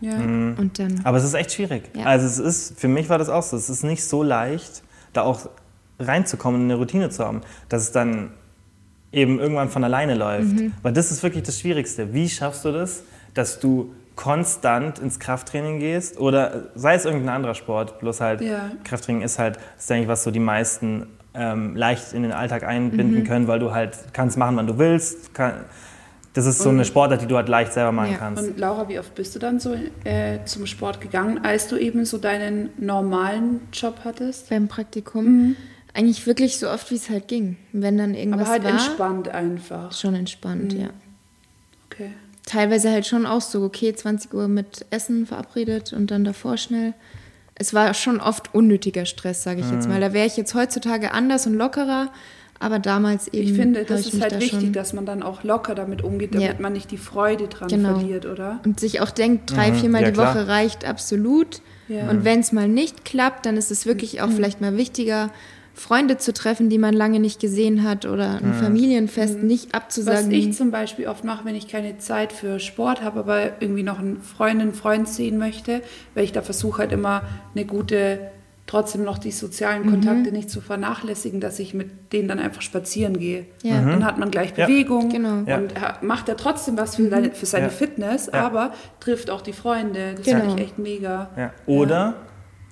Ja. 0.00 0.16
Mhm. 0.16 0.56
Und 0.58 0.78
dann. 0.78 1.00
Aber 1.04 1.18
es 1.18 1.24
ist 1.24 1.34
echt 1.34 1.52
schwierig. 1.52 1.90
Ja. 1.94 2.06
Also 2.06 2.26
es 2.26 2.38
ist, 2.38 2.80
für 2.80 2.88
mich 2.88 3.08
war 3.10 3.18
das 3.18 3.28
auch 3.28 3.42
so. 3.42 3.56
Es 3.56 3.68
ist 3.68 3.84
nicht 3.84 4.02
so 4.02 4.22
leicht, 4.22 4.82
da 5.12 5.22
auch 5.22 5.48
reinzukommen, 5.98 6.62
eine 6.62 6.76
Routine 6.76 7.10
zu 7.10 7.24
haben, 7.24 7.42
dass 7.68 7.82
es 7.82 7.92
dann 7.92 8.32
eben 9.12 9.38
irgendwann 9.38 9.68
von 9.68 9.84
alleine 9.84 10.14
läuft. 10.14 10.52
Mhm. 10.52 10.72
Weil 10.82 10.94
das 10.94 11.10
ist 11.10 11.22
wirklich 11.22 11.42
das 11.42 11.60
Schwierigste. 11.60 12.14
Wie 12.14 12.28
schaffst 12.30 12.64
du 12.64 12.72
das, 12.72 13.02
dass 13.34 13.60
du 13.60 13.92
konstant 14.16 14.98
ins 14.98 15.18
Krafttraining 15.18 15.78
gehst 15.78 16.18
oder 16.18 16.68
sei 16.74 16.94
es 16.94 17.04
irgendein 17.04 17.34
anderer 17.34 17.54
Sport, 17.54 17.98
bloß 18.00 18.20
halt 18.20 18.40
ja. 18.40 18.70
Krafttraining 18.84 19.22
ist 19.22 19.38
halt, 19.38 19.56
das 19.56 19.84
ist 19.84 19.90
eigentlich 19.90 20.08
was 20.08 20.24
so 20.24 20.30
die 20.30 20.40
meisten 20.40 21.06
ähm, 21.34 21.76
leicht 21.76 22.12
in 22.12 22.22
den 22.22 22.32
Alltag 22.32 22.64
einbinden 22.64 23.20
mhm. 23.20 23.24
können, 23.24 23.48
weil 23.48 23.58
du 23.60 23.72
halt 23.72 23.96
kannst 24.12 24.36
machen, 24.36 24.56
wann 24.56 24.66
du 24.66 24.78
willst. 24.78 25.32
Kann, 25.32 25.64
das 26.32 26.46
ist 26.46 26.58
so 26.60 26.68
eine 26.68 26.84
Sportart, 26.84 27.22
die 27.22 27.26
du 27.26 27.36
halt 27.36 27.48
leicht 27.48 27.72
selber 27.72 27.92
machen 27.92 28.12
ja. 28.12 28.18
kannst. 28.18 28.42
Und 28.42 28.58
Laura, 28.58 28.88
wie 28.88 28.98
oft 28.98 29.14
bist 29.14 29.34
du 29.34 29.38
dann 29.38 29.58
so 29.58 29.74
äh, 30.04 30.44
zum 30.44 30.66
Sport 30.66 31.00
gegangen, 31.00 31.40
als 31.44 31.68
du 31.68 31.76
eben 31.76 32.04
so 32.04 32.18
deinen 32.18 32.70
normalen 32.78 33.68
Job 33.72 34.00
hattest? 34.04 34.50
Beim 34.50 34.68
Praktikum? 34.68 35.24
Mhm. 35.24 35.56
Eigentlich 35.92 36.26
wirklich 36.26 36.58
so 36.58 36.68
oft, 36.70 36.90
wie 36.92 36.96
es 36.96 37.10
halt 37.10 37.26
ging. 37.26 37.56
Wenn 37.72 37.98
dann 37.98 38.14
irgendwas 38.14 38.42
Aber 38.42 38.50
halt 38.50 38.64
war, 38.64 38.70
entspannt 38.70 39.28
einfach. 39.28 39.92
Schon 39.92 40.14
entspannt, 40.14 40.74
mhm. 40.74 40.80
ja. 40.80 40.90
Okay 41.90 42.10
teilweise 42.50 42.90
halt 42.90 43.06
schon 43.06 43.26
auch 43.26 43.40
so, 43.40 43.62
okay, 43.62 43.94
20 43.94 44.34
Uhr 44.34 44.48
mit 44.48 44.84
Essen 44.90 45.26
verabredet 45.26 45.92
und 45.92 46.10
dann 46.10 46.24
davor 46.24 46.56
schnell. 46.56 46.94
Es 47.54 47.74
war 47.74 47.94
schon 47.94 48.20
oft 48.20 48.54
unnötiger 48.54 49.06
Stress, 49.06 49.42
sage 49.42 49.60
ich 49.60 49.66
mhm. 49.66 49.74
jetzt 49.74 49.88
mal. 49.88 50.00
Da 50.00 50.12
wäre 50.12 50.26
ich 50.26 50.36
jetzt 50.36 50.54
heutzutage 50.54 51.12
anders 51.12 51.46
und 51.46 51.54
lockerer, 51.54 52.10
aber 52.58 52.78
damals 52.78 53.28
eben. 53.28 53.48
Ich 53.48 53.54
finde, 53.54 53.84
das 53.84 54.06
ist 54.06 54.20
halt 54.20 54.32
da 54.32 54.40
wichtig, 54.40 54.72
dass 54.72 54.92
man 54.92 55.06
dann 55.06 55.22
auch 55.22 55.44
locker 55.44 55.76
damit 55.76 56.02
umgeht, 56.02 56.34
damit 56.34 56.48
ja. 56.48 56.54
man 56.58 56.72
nicht 56.72 56.90
die 56.90 56.98
Freude 56.98 57.46
dran 57.46 57.68
genau. 57.68 57.98
verliert, 57.98 58.26
oder? 58.26 58.60
Und 58.64 58.80
sich 58.80 59.00
auch 59.00 59.10
denkt, 59.10 59.52
drei, 59.52 59.70
mhm. 59.70 59.76
viermal 59.76 60.02
ja, 60.02 60.08
die 60.08 60.14
klar. 60.14 60.34
Woche 60.34 60.48
reicht 60.48 60.84
absolut. 60.84 61.60
Ja. 61.88 62.10
Und 62.10 62.24
wenn 62.24 62.40
es 62.40 62.50
mal 62.50 62.68
nicht 62.68 63.04
klappt, 63.04 63.46
dann 63.46 63.56
ist 63.56 63.70
es 63.70 63.86
wirklich 63.86 64.22
auch 64.22 64.28
mhm. 64.28 64.32
vielleicht 64.32 64.60
mal 64.60 64.76
wichtiger, 64.76 65.30
Freunde 65.80 66.18
zu 66.18 66.34
treffen, 66.34 66.68
die 66.68 66.76
man 66.76 66.92
lange 66.92 67.20
nicht 67.20 67.40
gesehen 67.40 67.84
hat 67.84 68.04
oder 68.04 68.36
ein 68.36 68.48
mhm. 68.48 68.54
Familienfest 68.54 69.38
mhm. 69.38 69.46
nicht 69.46 69.74
abzusagen. 69.74 70.26
Was 70.26 70.32
ich 70.32 70.52
zum 70.52 70.70
Beispiel 70.70 71.08
oft 71.08 71.24
mache, 71.24 71.46
wenn 71.46 71.54
ich 71.54 71.68
keine 71.68 71.96
Zeit 71.96 72.34
für 72.34 72.60
Sport 72.60 73.02
habe, 73.02 73.20
aber 73.20 73.62
irgendwie 73.62 73.82
noch 73.82 73.98
einen 73.98 74.20
Freundin, 74.20 74.74
Freund 74.74 75.08
sehen 75.08 75.38
möchte, 75.38 75.80
weil 76.14 76.24
ich 76.24 76.32
da 76.32 76.42
versuche 76.42 76.80
halt 76.80 76.92
immer 76.92 77.22
eine 77.54 77.64
gute, 77.64 78.30
trotzdem 78.66 79.04
noch 79.04 79.16
die 79.16 79.30
sozialen 79.30 79.86
mhm. 79.86 79.90
Kontakte 79.90 80.32
nicht 80.32 80.50
zu 80.50 80.60
vernachlässigen, 80.60 81.40
dass 81.40 81.58
ich 81.58 81.72
mit 81.72 82.12
denen 82.12 82.28
dann 82.28 82.40
einfach 82.40 82.60
spazieren 82.60 83.18
gehe. 83.18 83.46
Ja. 83.62 83.80
Dann 83.80 84.04
hat 84.04 84.18
man 84.18 84.30
gleich 84.30 84.52
Bewegung 84.52 85.10
ja. 85.10 85.16
genau. 85.16 85.56
und 85.56 85.72
macht 86.02 86.28
ja 86.28 86.34
trotzdem 86.34 86.76
was 86.76 86.96
für, 86.96 87.08
seine, 87.08 87.30
für 87.30 87.46
seine 87.46 87.70
Fitness, 87.70 88.28
aber 88.28 88.74
trifft 89.00 89.30
auch 89.30 89.40
die 89.40 89.54
Freunde. 89.54 90.12
Das 90.14 90.26
genau. 90.26 90.40
finde 90.40 90.56
ich 90.56 90.68
echt 90.68 90.78
mega. 90.78 91.30
Oder 91.64 92.16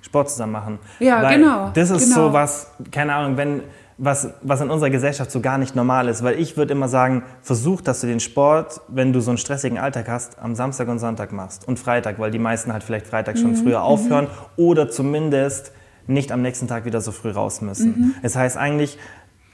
Sport 0.09 0.31
zusammen 0.31 0.53
machen. 0.53 0.79
Ja, 0.99 1.21
Weil 1.21 1.37
genau. 1.37 1.69
Das 1.73 1.91
ist 1.91 2.09
genau. 2.09 2.29
so 2.29 2.33
was, 2.33 2.71
keine 2.91 3.13
Ahnung, 3.13 3.37
wenn 3.37 3.61
was, 3.99 4.29
was 4.41 4.61
in 4.61 4.71
unserer 4.71 4.89
Gesellschaft 4.89 5.29
so 5.29 5.39
gar 5.39 5.59
nicht 5.59 5.75
normal 5.75 6.07
ist. 6.07 6.23
Weil 6.23 6.39
ich 6.39 6.57
würde 6.57 6.73
immer 6.73 6.87
sagen, 6.87 7.23
versuch, 7.43 7.81
dass 7.81 8.01
du 8.01 8.07
den 8.07 8.19
Sport, 8.19 8.81
wenn 8.87 9.13
du 9.13 9.19
so 9.19 9.29
einen 9.29 9.37
stressigen 9.37 9.77
Alltag 9.77 10.07
hast, 10.07 10.39
am 10.39 10.55
Samstag 10.55 10.87
und 10.87 10.97
Sonntag 10.97 11.31
machst. 11.31 11.67
Und 11.67 11.77
Freitag, 11.77 12.17
weil 12.17 12.31
die 12.31 12.39
meisten 12.39 12.73
halt 12.73 12.83
vielleicht 12.83 13.05
Freitag 13.05 13.37
schon 13.37 13.51
mhm. 13.51 13.57
früher 13.57 13.83
aufhören 13.83 14.25
mhm. 14.25 14.63
oder 14.63 14.89
zumindest 14.89 15.73
nicht 16.07 16.31
am 16.31 16.41
nächsten 16.41 16.67
Tag 16.67 16.85
wieder 16.85 17.01
so 17.01 17.11
früh 17.11 17.29
raus 17.29 17.61
müssen. 17.61 17.89
Mhm. 17.89 18.15
Das 18.23 18.35
heißt 18.35 18.57
eigentlich, 18.57 18.97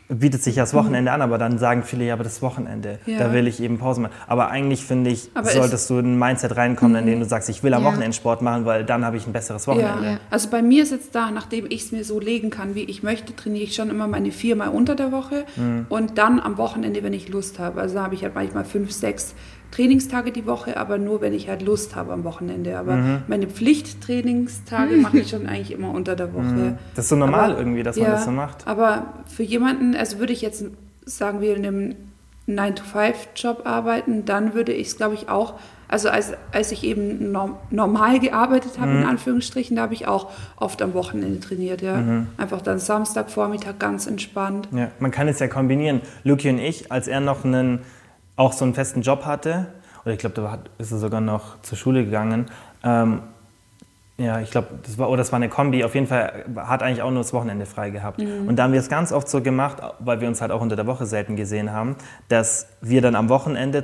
bietet 0.08 0.44
sich 0.44 0.58
ja 0.58 0.64
das 0.64 0.74
Wochenende 0.74 1.12
an, 1.12 1.22
aber 1.22 1.38
dann 1.38 1.58
sagen 1.58 1.84
viele, 1.84 2.06
ja, 2.06 2.14
aber 2.14 2.24
das 2.24 2.42
Wochenende, 2.42 3.00
ja. 3.06 3.20
da 3.20 3.34
will 3.34 3.48
ich 3.48 3.62
eben 3.62 3.80
Pause 3.80 4.02
machen. 4.02 4.14
Aber 4.28 4.50
eigentlich 4.50 4.86
finde 4.86 5.10
ich, 5.10 5.32
aber 5.34 5.50
solltest 5.50 5.90
du 5.90 5.98
in 5.98 6.14
ein 6.14 6.20
Mindset 6.20 6.56
reinkommen, 6.56 6.96
in 6.98 7.06
dem 7.08 7.20
du 7.20 7.26
sagst, 7.26 7.50
ich 7.50 7.64
will 7.64 7.74
am 7.74 7.84
ja. 7.84 7.90
Wochenende 7.90 8.14
Sport 8.16 8.42
machen, 8.42 8.66
weil 8.66 8.84
dann 8.86 9.04
habe 9.04 9.18
ich 9.18 9.26
ein 9.26 9.34
besseres 9.34 9.68
Wochenende. 9.68 10.06
Ja. 10.06 10.20
Also 10.30 10.50
bei 10.50 10.62
mir 10.62 10.84
ist 10.84 10.92
jetzt 10.92 11.16
da, 11.16 11.32
nachdem 11.32 11.66
ich 11.70 11.86
es 11.86 11.92
mir 11.92 12.04
so 12.04 12.20
legen 12.20 12.52
kann, 12.52 12.76
wie 12.76 12.84
ich 12.84 13.02
möchte, 13.02 13.36
trainiere 13.36 13.64
ich 13.64 13.76
schon 13.76 13.90
immer 13.90 14.08
meine 14.08 14.32
viermal 14.32 14.70
unter 14.70 14.96
der 14.96 15.12
Woche 15.12 15.46
mhm. 15.56 15.88
und 15.90 16.18
dann 16.20 16.40
am 16.40 16.58
Wochenende, 16.58 17.02
wenn 17.02 17.14
ich 17.14 17.30
Lust 17.30 17.58
habe. 17.58 17.82
Also 17.82 17.96
da 17.96 18.04
habe 18.04 18.16
ich 18.16 18.24
halt 18.24 18.36
manchmal 18.36 18.66
fünf, 18.66 18.92
sechs 18.92 19.34
Trainingstage 19.76 20.32
die 20.32 20.46
Woche, 20.46 20.78
aber 20.78 20.98
nur, 20.98 21.20
wenn 21.20 21.34
ich 21.34 21.50
halt 21.50 21.62
Lust 21.62 21.96
habe 21.96 22.14
am 22.14 22.24
Wochenende. 22.24 22.78
Aber 22.78 22.96
mhm. 22.96 23.24
meine 23.28 23.48
Pflichttrainingstage 23.48 24.96
mache 24.98 25.20
ich 25.20 25.30
schon 25.30 25.48
eigentlich 25.48 25.72
immer 25.72 25.92
unter 25.92 26.16
der 26.16 26.34
Woche. 26.34 26.44
Mhm. 26.44 26.78
Das 26.96 27.06
ist 27.06 27.10
so 27.10 27.16
normal 27.18 27.52
aber, 27.52 27.60
irgendwie, 27.60 27.84
dass 27.84 27.98
man 27.98 28.12
das 28.12 28.26
so 28.26 28.32
macht. 28.32 28.66
Aber 28.68 29.14
für 29.28 29.44
jemanden, 29.44 29.96
also 29.96 30.20
würde 30.20 30.32
ich 30.32 30.42
jetzt 30.42 30.66
sagen 31.06 31.42
wir 31.42 31.56
in 31.58 31.66
einem 31.66 31.96
9-to-5-Job 32.48 33.64
arbeiten, 33.66 34.24
dann 34.24 34.54
würde 34.54 34.72
ich 34.72 34.88
es, 34.88 34.98
glaube 34.98 35.16
ich, 35.16 35.30
auch, 35.30 35.56
also 35.88 36.10
als, 36.10 36.34
als 36.54 36.72
ich 36.72 36.84
eben 36.84 37.36
normal 37.70 38.20
gearbeitet 38.20 38.80
habe, 38.80 38.92
mhm. 38.92 39.02
in 39.02 39.08
Anführungsstrichen, 39.08 39.76
da 39.76 39.84
habe 39.84 39.94
ich 39.94 40.08
auch 40.08 40.32
oft 40.56 40.82
am 40.82 40.94
Wochenende 40.94 41.40
trainiert, 41.42 41.82
ja. 41.82 41.98
Mhm. 41.98 42.28
Einfach 42.38 42.62
dann 42.62 42.80
Samstag, 42.80 43.30
Vormittag 43.30 43.80
ganz 43.80 44.08
entspannt. 44.08 44.70
Ja, 44.72 44.90
man 45.00 45.12
kann 45.12 45.28
es 45.28 45.40
ja 45.40 45.48
kombinieren. 45.48 46.02
Luki 46.24 46.50
und 46.50 46.60
ich, 46.60 46.92
als 46.92 47.08
er 47.08 47.20
noch 47.20 47.44
einen 47.44 47.80
auch 48.36 48.54
so 48.54 48.66
einen 48.66 48.74
festen 48.74 49.02
Job 49.02 49.26
hatte, 49.26 49.68
oder 50.04 50.14
ich 50.14 50.20
glaube, 50.20 50.36
da 50.36 50.60
ist 50.78 50.92
er 50.92 51.00
sogar 51.00 51.22
noch 51.22 51.62
zur 51.62 51.78
Schule 51.78 52.06
gegangen. 52.06 52.46
Ähm, 52.84 53.22
ja, 54.18 54.40
ich 54.40 54.52
glaube, 54.52 54.68
das 54.84 54.98
war, 54.98 55.10
oder 55.10 55.18
das 55.18 55.32
war 55.32 55.38
eine 55.38 55.50
Kombi. 55.50 55.84
Auf 55.84 55.94
jeden 55.94 56.08
Fall 56.08 56.46
hat 56.56 56.84
eigentlich 56.84 57.02
auch 57.02 57.10
nur 57.10 57.22
das 57.22 57.34
Wochenende 57.34 57.66
frei 57.66 57.90
gehabt. 57.90 58.20
Mhm. 58.20 58.48
Und 58.48 58.56
da 58.56 58.64
haben 58.64 58.72
wir 58.74 58.80
es 58.80 58.88
ganz 58.88 59.12
oft 59.12 59.28
so 59.28 59.42
gemacht, 59.42 59.78
weil 60.00 60.22
wir 60.22 60.28
uns 60.28 60.42
halt 60.42 60.52
auch 60.52 60.62
unter 60.62 60.76
der 60.76 60.88
Woche 60.88 61.06
selten 61.06 61.36
gesehen 61.36 61.72
haben, 61.72 61.96
dass 62.30 62.68
wir 62.82 63.02
dann 63.02 63.16
am 63.16 63.30
Wochenende 63.30 63.84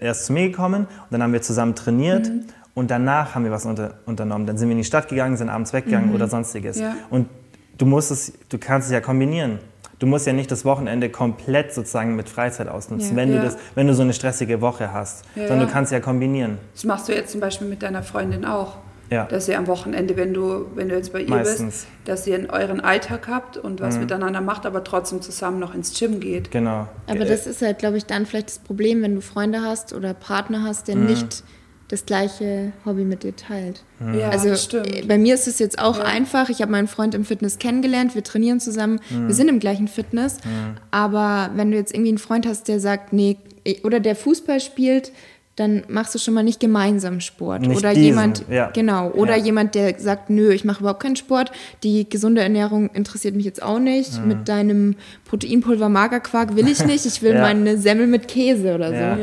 erst 0.00 0.26
zu 0.26 0.32
mir 0.32 0.48
gekommen 0.48 0.86
und 0.86 1.10
dann 1.10 1.22
haben 1.22 1.32
wir 1.32 1.42
zusammen 1.42 1.74
trainiert 1.74 2.28
mhm. 2.28 2.46
und 2.74 2.90
danach 2.90 3.34
haben 3.34 3.44
wir 3.44 3.50
was 3.50 3.66
unter, 3.66 3.94
unternommen. 4.06 4.46
Dann 4.46 4.56
sind 4.56 4.68
wir 4.68 4.72
in 4.72 4.78
die 4.78 4.84
Stadt 4.84 5.08
gegangen, 5.08 5.36
sind 5.36 5.48
abends 5.48 5.72
weggegangen 5.72 6.08
mhm. 6.08 6.14
oder 6.14 6.28
sonstiges. 6.28 6.80
Ja. 6.80 6.94
Und 7.10 7.28
du 7.76 7.86
musst 7.86 8.10
es, 8.10 8.32
du 8.48 8.58
kannst 8.58 8.88
es 8.88 8.92
ja 8.92 9.00
kombinieren 9.00 9.58
du 9.98 10.06
musst 10.06 10.26
ja 10.26 10.32
nicht 10.32 10.50
das 10.50 10.64
Wochenende 10.64 11.10
komplett 11.10 11.72
sozusagen 11.72 12.16
mit 12.16 12.28
Freizeit 12.28 12.68
ausnutzen, 12.68 13.10
ja, 13.10 13.16
wenn, 13.16 13.32
ja. 13.32 13.38
Du 13.38 13.44
das, 13.44 13.56
wenn 13.74 13.86
du 13.86 13.94
so 13.94 14.02
eine 14.02 14.12
stressige 14.12 14.60
Woche 14.60 14.92
hast, 14.92 15.24
ja, 15.34 15.48
sondern 15.48 15.66
du 15.66 15.72
kannst 15.72 15.92
ja 15.92 16.00
kombinieren. 16.00 16.58
Das 16.74 16.84
machst 16.84 17.08
du 17.08 17.14
jetzt 17.14 17.32
zum 17.32 17.40
Beispiel 17.40 17.68
mit 17.68 17.82
deiner 17.82 18.02
Freundin 18.02 18.44
auch. 18.44 18.76
Ja. 19.08 19.24
Dass 19.26 19.46
ihr 19.46 19.56
am 19.56 19.68
Wochenende, 19.68 20.16
wenn 20.16 20.34
du, 20.34 20.66
wenn 20.74 20.88
du 20.88 20.96
jetzt 20.96 21.12
bei 21.12 21.20
ihr 21.20 21.30
Meistens. 21.30 21.64
bist, 21.64 21.86
dass 22.06 22.26
ihr 22.26 22.36
in 22.36 22.50
euren 22.50 22.80
Alltag 22.80 23.28
habt 23.28 23.56
und 23.56 23.80
was 23.80 23.94
mhm. 23.94 24.00
miteinander 24.00 24.40
macht, 24.40 24.66
aber 24.66 24.82
trotzdem 24.82 25.22
zusammen 25.22 25.60
noch 25.60 25.74
ins 25.74 25.96
Gym 25.96 26.18
geht. 26.18 26.50
Genau. 26.50 26.88
Aber 27.06 27.24
das 27.24 27.46
ist 27.46 27.62
halt, 27.62 27.78
glaube 27.78 27.98
ich, 27.98 28.06
dann 28.06 28.26
vielleicht 28.26 28.48
das 28.48 28.58
Problem, 28.58 29.02
wenn 29.02 29.14
du 29.14 29.20
Freunde 29.20 29.62
hast 29.62 29.92
oder 29.92 30.12
Partner 30.12 30.64
hast, 30.64 30.88
der 30.88 30.96
mhm. 30.96 31.06
nicht 31.06 31.44
das 31.88 32.04
gleiche 32.04 32.72
Hobby 32.84 33.04
mit 33.04 33.22
dir 33.22 33.36
teilt. 33.36 33.82
Mhm. 34.00 34.18
Ja, 34.18 34.30
also 34.30 34.54
stimmt. 34.56 35.06
bei 35.06 35.18
mir 35.18 35.34
ist 35.34 35.46
es 35.46 35.58
jetzt 35.58 35.78
auch 35.78 35.98
ja. 35.98 36.04
einfach. 36.04 36.48
Ich 36.48 36.60
habe 36.60 36.72
meinen 36.72 36.88
Freund 36.88 37.14
im 37.14 37.24
Fitness 37.24 37.58
kennengelernt, 37.58 38.14
wir 38.14 38.24
trainieren 38.24 38.60
zusammen, 38.60 39.00
mhm. 39.10 39.28
wir 39.28 39.34
sind 39.34 39.48
im 39.48 39.60
gleichen 39.60 39.88
Fitness. 39.88 40.38
Mhm. 40.44 40.76
Aber 40.90 41.50
wenn 41.54 41.70
du 41.70 41.76
jetzt 41.76 41.94
irgendwie 41.94 42.10
einen 42.10 42.18
Freund 42.18 42.46
hast, 42.46 42.68
der 42.68 42.80
sagt, 42.80 43.12
nee, 43.12 43.36
oder 43.84 44.00
der 44.00 44.16
Fußball 44.16 44.60
spielt, 44.60 45.12
dann 45.54 45.84
machst 45.88 46.14
du 46.14 46.18
schon 46.18 46.34
mal 46.34 46.42
nicht 46.42 46.60
gemeinsam 46.60 47.20
Sport. 47.20 47.62
Nicht 47.62 47.78
oder 47.78 47.94
diesen, 47.94 48.04
jemand, 48.04 48.44
ja. 48.50 48.70
genau, 48.72 49.10
oder 49.12 49.36
ja. 49.36 49.44
jemand, 49.44 49.74
der 49.74 49.98
sagt, 49.98 50.28
nö, 50.28 50.52
ich 50.52 50.66
mache 50.66 50.80
überhaupt 50.80 51.02
keinen 51.02 51.16
Sport, 51.16 51.50
die 51.82 52.06
gesunde 52.08 52.42
Ernährung 52.42 52.90
interessiert 52.90 53.34
mich 53.34 53.46
jetzt 53.46 53.62
auch 53.62 53.78
nicht, 53.78 54.20
mhm. 54.20 54.28
mit 54.28 54.48
deinem 54.48 54.96
Proteinpulver 55.24 55.88
Magerquark 55.88 56.56
will 56.56 56.68
ich 56.68 56.84
nicht, 56.84 57.06
ich 57.06 57.22
will 57.22 57.34
ja. 57.36 57.40
meine 57.40 57.78
Semmel 57.78 58.06
mit 58.06 58.28
Käse 58.28 58.74
oder 58.74 58.90
so 58.90 59.22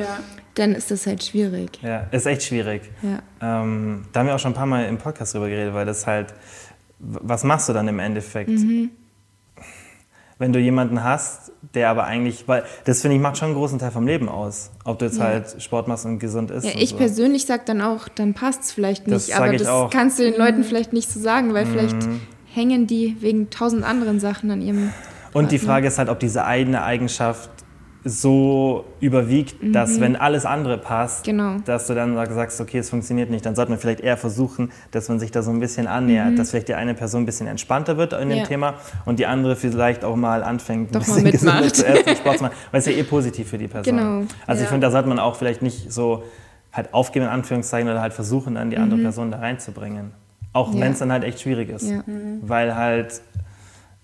dann 0.56 0.76
ist 0.76 0.92
das 0.92 1.08
halt 1.08 1.24
schwierig. 1.24 1.80
Ja, 1.82 2.08
ist 2.12 2.26
echt 2.26 2.44
schwierig. 2.44 2.84
Ja. 3.02 3.20
Ähm, 3.42 4.06
da 4.12 4.20
haben 4.20 4.28
wir 4.28 4.36
auch 4.36 4.40
schon 4.40 4.52
ein 4.52 4.56
paar 4.56 4.66
Mal 4.66 4.86
im 4.86 4.98
Podcast 4.98 5.34
drüber 5.34 5.50
geredet, 5.50 5.74
weil 5.74 5.86
das 5.86 6.06
halt, 6.06 6.34
was 7.00 7.44
machst 7.44 7.70
du 7.70 7.74
dann 7.74 7.88
im 7.88 8.00
Endeffekt? 8.00 8.50
Mhm. 8.50 8.92
Wenn 10.38 10.52
du 10.52 10.60
jemanden 10.60 11.04
hast, 11.04 11.52
der 11.74 11.90
aber 11.90 12.06
eigentlich, 12.06 12.48
weil 12.48 12.64
das 12.86 13.02
finde 13.02 13.16
ich 13.16 13.22
macht 13.22 13.38
schon 13.38 13.50
einen 13.50 13.56
großen 13.56 13.80
Teil 13.80 13.92
vom 13.92 14.06
Leben 14.06 14.30
aus, 14.30 14.72
ob 14.84 15.00
du 15.00 15.06
jetzt 15.06 15.18
ja. 15.18 15.26
halt 15.26 15.62
Sport 15.62 15.88
machst 15.88 16.06
und 16.06 16.20
gesund 16.20 16.52
isst. 16.52 16.66
Ja, 16.66 16.74
ich 16.76 16.90
so. 16.90 16.98
persönlich 16.98 17.46
sage 17.46 17.64
dann 17.66 17.82
auch, 17.82 18.08
dann 18.08 18.34
passt 18.34 18.64
es 18.64 18.72
vielleicht 18.72 19.08
nicht, 19.08 19.30
das 19.30 19.36
aber 19.36 19.54
das 19.54 19.68
auch. 19.68 19.90
kannst 19.90 20.20
du 20.20 20.24
den 20.24 20.38
Leuten 20.38 20.60
mhm. 20.60 20.64
vielleicht 20.64 20.92
nicht 20.92 21.10
so 21.10 21.20
sagen, 21.20 21.54
weil 21.54 21.66
mhm. 21.66 21.70
vielleicht 21.70 21.98
hängen 22.54 22.88
die 22.88 23.16
wegen 23.20 23.50
tausend 23.50 23.84
anderen 23.84 24.20
Sachen 24.20 24.52
an 24.52 24.62
ihrem. 24.62 24.92
Und 25.34 25.52
die 25.52 25.60
Frage 25.60 25.88
ist 25.88 25.98
halt, 25.98 26.10
ob 26.10 26.20
diese 26.20 26.46
eine 26.46 26.84
Eigenschaft 26.84 27.50
so 28.06 28.84
überwiegt, 29.00 29.64
mhm. 29.64 29.72
dass 29.72 30.02
wenn 30.02 30.16
alles 30.16 30.46
andere 30.46 30.78
passt, 30.78 31.24
genau. 31.24 31.58
dass 31.66 31.88
du 31.88 31.94
dann 31.94 32.16
sagst, 32.16 32.60
okay, 32.60 32.80
es 32.80 32.90
funktioniert 32.90 33.30
nicht, 33.30 33.46
dann 33.46 33.56
sollte 33.56 33.72
man 33.72 33.80
vielleicht 33.80 34.02
eher 34.02 34.18
versuchen, 34.18 34.72
dass 34.92 35.08
man 35.08 35.20
sich 35.20 35.32
da 35.32 35.42
so 35.42 35.52
ein 35.52 35.60
bisschen 35.60 35.88
annähert, 35.88 36.32
mhm. 36.32 36.36
dass 36.36 36.50
vielleicht 36.50 36.68
die 36.68 36.76
eine 36.76 36.96
Person 36.96 37.24
ein 37.24 37.26
bisschen 37.26 37.48
entspannter 37.48 37.98
wird 37.98 38.14
in 38.14 38.30
dem 38.30 38.40
ja. 38.40 38.46
Thema 38.46 38.76
und 39.06 39.20
die 39.20 39.26
andere 39.26 39.56
vielleicht 39.56 40.04
auch 40.04 40.18
mal 40.18 40.44
anfängt, 40.44 40.90
ein 40.90 40.94
Doch 40.94 41.00
bisschen 41.00 41.32
gesünder 41.32 41.72
zu 41.72 41.86
essen, 41.86 42.16
Sport 42.18 42.38
zu 42.40 42.44
machen, 42.44 42.56
weil 42.72 42.80
es 42.80 42.86
ja 42.86 42.92
eh 42.92 43.04
positiv 43.04 43.50
für 43.50 43.58
die 43.58 43.68
Person. 43.68 43.98
Genau. 43.98 44.24
Also 44.46 44.60
ja. 44.60 44.64
ich 44.64 44.70
finde, 44.70 44.86
da 44.86 44.92
sollte 44.92 45.08
man 45.08 45.20
auch 45.20 45.36
vielleicht 45.36 45.62
nicht 45.62 45.92
so 45.92 46.24
halt 46.74 46.94
aufgeben 46.94 47.26
in 47.26 47.32
Anführungszeichen 47.32 47.90
oder 47.90 48.02
halt 48.02 48.14
versuchen, 48.14 48.56
dann 48.56 48.70
die 48.70 48.78
andere 48.78 49.00
mhm. 49.00 49.04
Person 49.04 49.32
da 49.32 49.38
reinzubringen. 49.40 50.12
Auch 50.52 50.74
ja. 50.74 50.82
wenn 50.82 50.92
es 50.92 51.00
dann 51.00 51.12
halt 51.12 51.24
echt 51.24 51.42
schwierig 51.42 51.70
ist, 51.70 51.92
weil 52.42 52.76
halt 52.76 53.22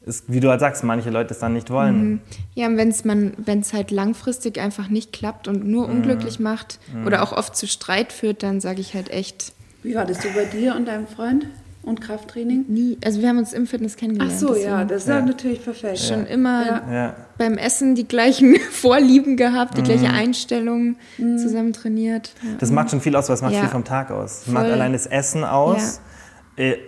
ist, 0.09 0.25
wie 0.27 0.39
du 0.39 0.49
halt 0.49 0.59
sagst, 0.59 0.83
manche 0.83 1.09
Leute 1.09 1.33
es 1.33 1.39
dann 1.39 1.53
nicht 1.53 1.69
wollen. 1.69 2.09
Mhm. 2.09 2.21
Ja, 2.55 2.67
und 2.67 2.75
wenn 2.77 2.89
es 2.89 3.05
man, 3.05 3.33
wenn 3.37 3.61
es 3.61 3.71
halt 3.71 3.91
langfristig 3.91 4.59
einfach 4.59 4.89
nicht 4.89 5.13
klappt 5.13 5.47
und 5.47 5.65
nur 5.65 5.87
mhm. 5.87 5.95
unglücklich 5.95 6.39
macht 6.39 6.79
mhm. 6.93 7.07
oder 7.07 7.23
auch 7.23 7.31
oft 7.31 7.55
zu 7.55 7.67
Streit 7.67 8.11
führt, 8.11 8.43
dann 8.43 8.59
sage 8.59 8.81
ich 8.81 8.93
halt 8.95 9.09
echt. 9.09 9.53
Wie 9.83 9.95
war 9.95 10.05
das 10.05 10.21
so 10.21 10.29
bei 10.35 10.43
dir 10.43 10.75
und 10.75 10.87
deinem 10.87 11.07
Freund? 11.07 11.45
Und 11.81 12.01
Krafttraining? 12.01 12.65
Nie. 12.67 12.97
Also 13.05 13.21
wir 13.21 13.29
haben 13.29 13.37
uns 13.37 13.53
im 13.53 13.65
Fitness 13.65 13.95
kennengelernt. 13.95 14.33
Ach 14.35 14.39
so, 14.39 14.55
ja, 14.55 14.83
das 14.83 15.03
ist 15.03 15.07
ja. 15.07 15.21
natürlich 15.21 15.63
perfekt. 15.63 15.99
Schon 15.99 16.25
immer 16.25 16.83
ja. 16.91 17.15
beim 17.37 17.57
Essen 17.57 17.95
die 17.95 18.05
gleichen 18.05 18.57
Vorlieben 18.71 19.37
gehabt, 19.37 19.77
die 19.77 19.81
mhm. 19.81 19.85
gleiche 19.85 20.09
Einstellung, 20.09 20.97
mhm. 21.17 21.37
zusammen 21.37 21.71
trainiert. 21.71 22.33
Das 22.59 22.69
macht 22.69 22.89
schon 22.91 22.99
viel 22.99 23.15
aus, 23.15 23.29
weil 23.29 23.35
es 23.35 23.41
macht 23.41 23.55
viel 23.55 23.69
vom 23.69 23.85
Tag 23.85 24.11
aus. 24.11 24.41
Es 24.45 24.47
macht 24.47 24.65
allein 24.65 24.91
das 24.91 25.05
Essen 25.05 25.45
aus 25.45 26.01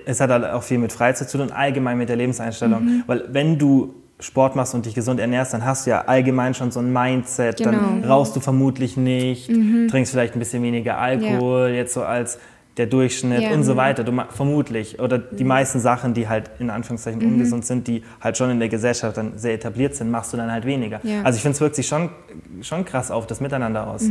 es 0.06 0.20
hat 0.20 0.30
halt 0.30 0.46
auch 0.46 0.64
viel 0.64 0.78
mit 0.78 0.92
Freizeit 0.92 1.30
zu 1.30 1.38
tun 1.38 1.48
und 1.48 1.54
allgemein 1.54 1.98
mit 1.98 2.10
der 2.10 2.18
Lebenseinstellung. 2.18 2.84
Mhm. 2.84 3.04
Weil 3.08 3.26
wenn 3.32 3.58
du 3.58 3.94
Sport 4.20 4.56
machst 4.56 4.76
und 4.76 4.86
dich 4.86 4.94
gesund 4.94 5.20
ernährst, 5.20 5.54
dann 5.54 5.66
hast 5.66 5.86
du 5.86 5.92
ja 5.92 6.02
allgemein 6.02 6.54
schon 6.54 6.72
so 6.72 6.80
ein 6.80 6.92
Mindset. 6.92 7.58
Genau. 7.58 7.72
Dann 7.72 8.04
rauchst 8.04 8.36
du 8.36 8.40
vermutlich 8.40 8.98
nicht, 8.98 9.50
mhm. 9.50 9.88
trinkst 9.90 10.12
vielleicht 10.12 10.36
ein 10.36 10.40
bisschen 10.40 10.62
weniger 10.62 10.98
Alkohol, 10.98 11.70
ja. 11.70 11.76
jetzt 11.76 11.94
so 11.94 12.04
als 12.04 12.38
der 12.78 12.86
Durchschnitt 12.86 13.42
ja. 13.42 13.52
und 13.52 13.64
so 13.64 13.76
weiter. 13.76 14.04
Du, 14.04 14.14
vermutlich. 14.30 15.00
Oder 15.00 15.18
die 15.18 15.44
mhm. 15.44 15.50
meisten 15.50 15.80
Sachen, 15.80 16.14
die 16.14 16.28
halt 16.28 16.52
in 16.60 16.70
Anführungszeichen 16.70 17.22
mhm. 17.22 17.34
ungesund 17.34 17.66
sind, 17.66 17.88
die 17.88 18.04
halt 18.22 18.38
schon 18.38 18.50
in 18.50 18.60
der 18.60 18.70
Gesellschaft 18.70 19.18
dann 19.18 19.38
sehr 19.38 19.54
etabliert 19.54 19.96
sind, 19.96 20.10
machst 20.12 20.32
du 20.34 20.38
dann 20.38 20.52
halt 20.52 20.66
weniger. 20.66 21.00
Ja. 21.04 21.24
Also 21.24 21.38
ich 21.38 21.42
finde, 21.42 21.56
es 21.56 21.62
wirkt 21.62 21.76
sich 21.76 21.88
schon, 21.88 22.10
schon 22.62 22.86
krass 22.86 23.12
auf 23.12 23.28
das 23.28 23.42
Miteinander 23.42 23.88
aus. 23.88 24.04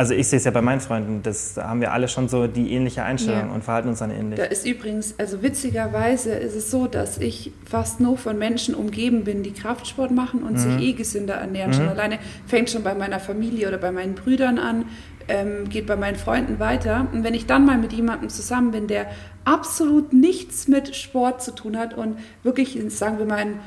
Also 0.00 0.14
ich 0.14 0.28
sehe 0.28 0.38
es 0.38 0.46
ja 0.46 0.50
bei 0.50 0.62
meinen 0.62 0.80
Freunden, 0.80 1.22
das, 1.22 1.52
da 1.52 1.68
haben 1.68 1.82
wir 1.82 1.92
alle 1.92 2.08
schon 2.08 2.26
so 2.26 2.46
die 2.46 2.72
ähnliche 2.72 3.02
Einstellung 3.02 3.48
ja. 3.48 3.54
und 3.54 3.62
verhalten 3.62 3.90
uns 3.90 3.98
dann 3.98 4.10
ähnlich. 4.10 4.38
Da 4.38 4.46
ist 4.46 4.66
übrigens, 4.66 5.14
also 5.18 5.42
witzigerweise 5.42 6.32
ist 6.32 6.56
es 6.56 6.70
so, 6.70 6.86
dass 6.86 7.18
ich 7.18 7.52
fast 7.68 8.00
nur 8.00 8.16
von 8.16 8.38
Menschen 8.38 8.74
umgeben 8.74 9.24
bin, 9.24 9.42
die 9.42 9.52
Kraftsport 9.52 10.10
machen 10.10 10.42
und 10.42 10.54
mhm. 10.54 10.56
sich 10.56 10.80
eh 10.80 10.92
gesünder 10.94 11.34
ernähren. 11.34 11.72
Mhm. 11.72 11.74
Schon 11.74 11.88
alleine 11.90 12.18
fängt 12.46 12.70
schon 12.70 12.82
bei 12.82 12.94
meiner 12.94 13.20
Familie 13.20 13.68
oder 13.68 13.76
bei 13.76 13.92
meinen 13.92 14.14
Brüdern 14.14 14.58
an, 14.58 14.86
ähm, 15.28 15.68
geht 15.68 15.86
bei 15.86 15.96
meinen 15.96 16.16
Freunden 16.16 16.58
weiter. 16.58 17.06
Und 17.12 17.22
wenn 17.22 17.34
ich 17.34 17.44
dann 17.44 17.66
mal 17.66 17.76
mit 17.76 17.92
jemandem 17.92 18.30
zusammen 18.30 18.70
bin, 18.70 18.86
der 18.86 19.06
absolut 19.44 20.14
nichts 20.14 20.66
mit 20.66 20.96
Sport 20.96 21.42
zu 21.42 21.54
tun 21.54 21.76
hat 21.76 21.92
und 21.92 22.16
wirklich, 22.42 22.78
sagen 22.88 23.18
wir 23.18 23.26
mal, 23.26 23.36
ein 23.36 23.60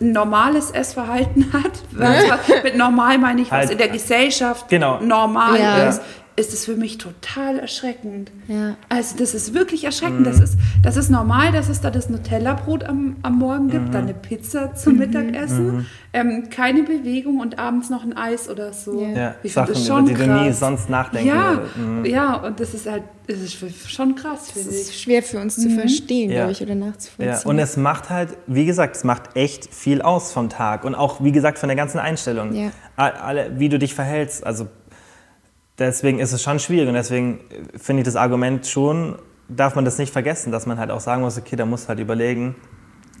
normales 0.00 0.70
Essverhalten 0.70 1.52
hat, 1.52 2.62
mit 2.64 2.76
normal 2.76 3.18
meine 3.18 3.42
ich, 3.42 3.50
was 3.50 3.58
halt, 3.58 3.70
in 3.70 3.78
der 3.78 3.88
Gesellschaft 3.88 4.68
genau. 4.68 5.00
normal 5.00 5.58
ja. 5.60 5.88
ist, 5.88 6.02
ist 6.40 6.54
es 6.54 6.64
für 6.64 6.74
mich 6.74 6.96
total 6.98 7.58
erschreckend. 7.58 8.32
Ja. 8.48 8.76
Also 8.88 9.16
das 9.18 9.34
ist 9.34 9.52
wirklich 9.52 9.84
erschreckend. 9.84 10.20
Mhm. 10.20 10.24
Das, 10.24 10.40
ist, 10.40 10.56
das 10.82 10.96
ist 10.96 11.10
normal, 11.10 11.52
dass 11.52 11.68
es 11.68 11.80
da 11.80 11.90
das 11.90 12.08
Nutella-Brot 12.08 12.84
am, 12.84 13.16
am 13.22 13.38
Morgen 13.38 13.68
gibt, 13.68 13.88
mhm. 13.88 13.92
dann 13.92 14.04
eine 14.04 14.14
Pizza 14.14 14.74
zum 14.74 14.94
mhm. 14.94 14.98
Mittagessen, 15.00 15.76
mhm. 15.76 15.86
ähm, 16.14 16.48
keine 16.50 16.82
Bewegung 16.82 17.40
und 17.40 17.58
abends 17.58 17.90
noch 17.90 18.02
ein 18.02 18.16
Eis 18.16 18.48
oder 18.48 18.72
so. 18.72 19.02
Ja, 19.02 19.08
ja 19.10 19.34
ich 19.42 19.52
Sachen, 19.52 19.74
das 19.74 19.86
schon 19.86 20.06
über 20.06 20.08
die 20.08 20.14
krass. 20.14 20.40
du 20.40 20.44
nie 20.44 20.52
sonst 20.52 20.90
nachdenken 20.90 21.28
Ja, 21.28 21.60
mhm. 21.76 22.04
ja 22.06 22.34
und 22.36 22.58
das 22.58 22.74
ist 22.74 22.90
halt 22.90 23.04
das 23.26 23.38
ist 23.38 23.88
schon 23.88 24.16
krass, 24.16 24.50
finde 24.50 24.70
ich. 24.70 24.76
Das 24.76 24.88
ist 24.88 25.00
schwer 25.00 25.22
für 25.22 25.38
uns 25.38 25.54
zu 25.54 25.70
verstehen, 25.70 26.30
glaube 26.30 26.50
ich, 26.50 26.62
oder 26.62 26.74
nachzuvollziehen. 26.74 27.40
Ja. 27.40 27.48
Und 27.48 27.60
es 27.60 27.76
macht 27.76 28.10
halt, 28.10 28.30
wie 28.48 28.64
gesagt, 28.64 28.96
es 28.96 29.04
macht 29.04 29.36
echt 29.36 29.72
viel 29.72 30.02
aus 30.02 30.32
vom 30.32 30.48
Tag 30.48 30.82
und 30.84 30.96
auch, 30.96 31.22
wie 31.22 31.30
gesagt, 31.30 31.58
von 31.58 31.68
der 31.68 31.76
ganzen 31.76 32.00
Einstellung. 32.00 32.52
Ja. 32.54 32.70
Alle, 32.96 33.52
wie 33.56 33.68
du 33.68 33.78
dich 33.78 33.94
verhältst, 33.94 34.44
also 34.44 34.66
deswegen 35.80 36.20
ist 36.20 36.32
es 36.32 36.42
schon 36.42 36.58
schwierig 36.58 36.88
und 36.88 36.94
deswegen 36.94 37.40
finde 37.76 38.02
ich 38.02 38.04
das 38.04 38.16
Argument 38.16 38.66
schon, 38.66 39.16
darf 39.48 39.74
man 39.74 39.84
das 39.84 39.98
nicht 39.98 40.12
vergessen, 40.12 40.52
dass 40.52 40.66
man 40.66 40.78
halt 40.78 40.90
auch 40.90 41.00
sagen 41.00 41.22
muss, 41.22 41.36
okay, 41.36 41.56
da 41.56 41.66
muss 41.66 41.88
halt 41.88 41.98
überlegen, 41.98 42.54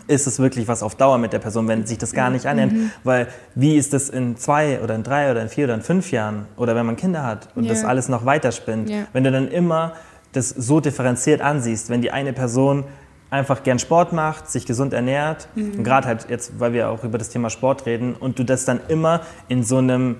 ist 0.06 0.26
es 0.26 0.38
wirklich 0.38 0.68
was 0.68 0.82
auf 0.82 0.94
Dauer 0.94 1.18
mit 1.18 1.32
der 1.32 1.38
Person, 1.38 1.68
wenn 1.68 1.86
sich 1.86 1.98
das 1.98 2.12
gar 2.12 2.30
nicht 2.30 2.46
annimmt? 2.46 2.72
Mhm. 2.72 2.90
Weil 3.04 3.28
wie 3.54 3.76
ist 3.76 3.92
das 3.92 4.08
in 4.08 4.36
zwei 4.36 4.80
oder 4.80 4.94
in 4.94 5.02
drei 5.02 5.30
oder 5.30 5.40
in 5.40 5.48
vier 5.48 5.64
oder 5.64 5.74
in 5.74 5.82
fünf 5.82 6.10
Jahren 6.10 6.46
oder 6.56 6.74
wenn 6.74 6.84
man 6.84 6.96
Kinder 6.96 7.24
hat 7.24 7.48
und 7.54 7.64
ja. 7.64 7.70
das 7.70 7.84
alles 7.84 8.08
noch 8.08 8.24
weiterspinnt? 8.24 8.90
Ja. 8.90 9.06
Wenn 9.12 9.24
du 9.24 9.30
dann 9.30 9.48
immer 9.48 9.94
das 10.32 10.48
so 10.48 10.80
differenziert 10.80 11.40
ansiehst, 11.40 11.90
wenn 11.90 12.02
die 12.02 12.10
eine 12.10 12.32
Person 12.32 12.84
einfach 13.30 13.62
gern 13.62 13.78
Sport 13.78 14.12
macht, 14.12 14.50
sich 14.50 14.66
gesund 14.66 14.92
ernährt 14.92 15.48
mhm. 15.54 15.84
gerade 15.84 16.08
halt 16.08 16.26
jetzt, 16.28 16.58
weil 16.58 16.72
wir 16.72 16.90
auch 16.90 17.04
über 17.04 17.16
das 17.16 17.28
Thema 17.28 17.48
Sport 17.48 17.86
reden 17.86 18.14
und 18.14 18.38
du 18.38 18.44
das 18.44 18.64
dann 18.64 18.80
immer 18.88 19.20
in 19.48 19.62
so 19.62 19.78
einem 19.78 20.16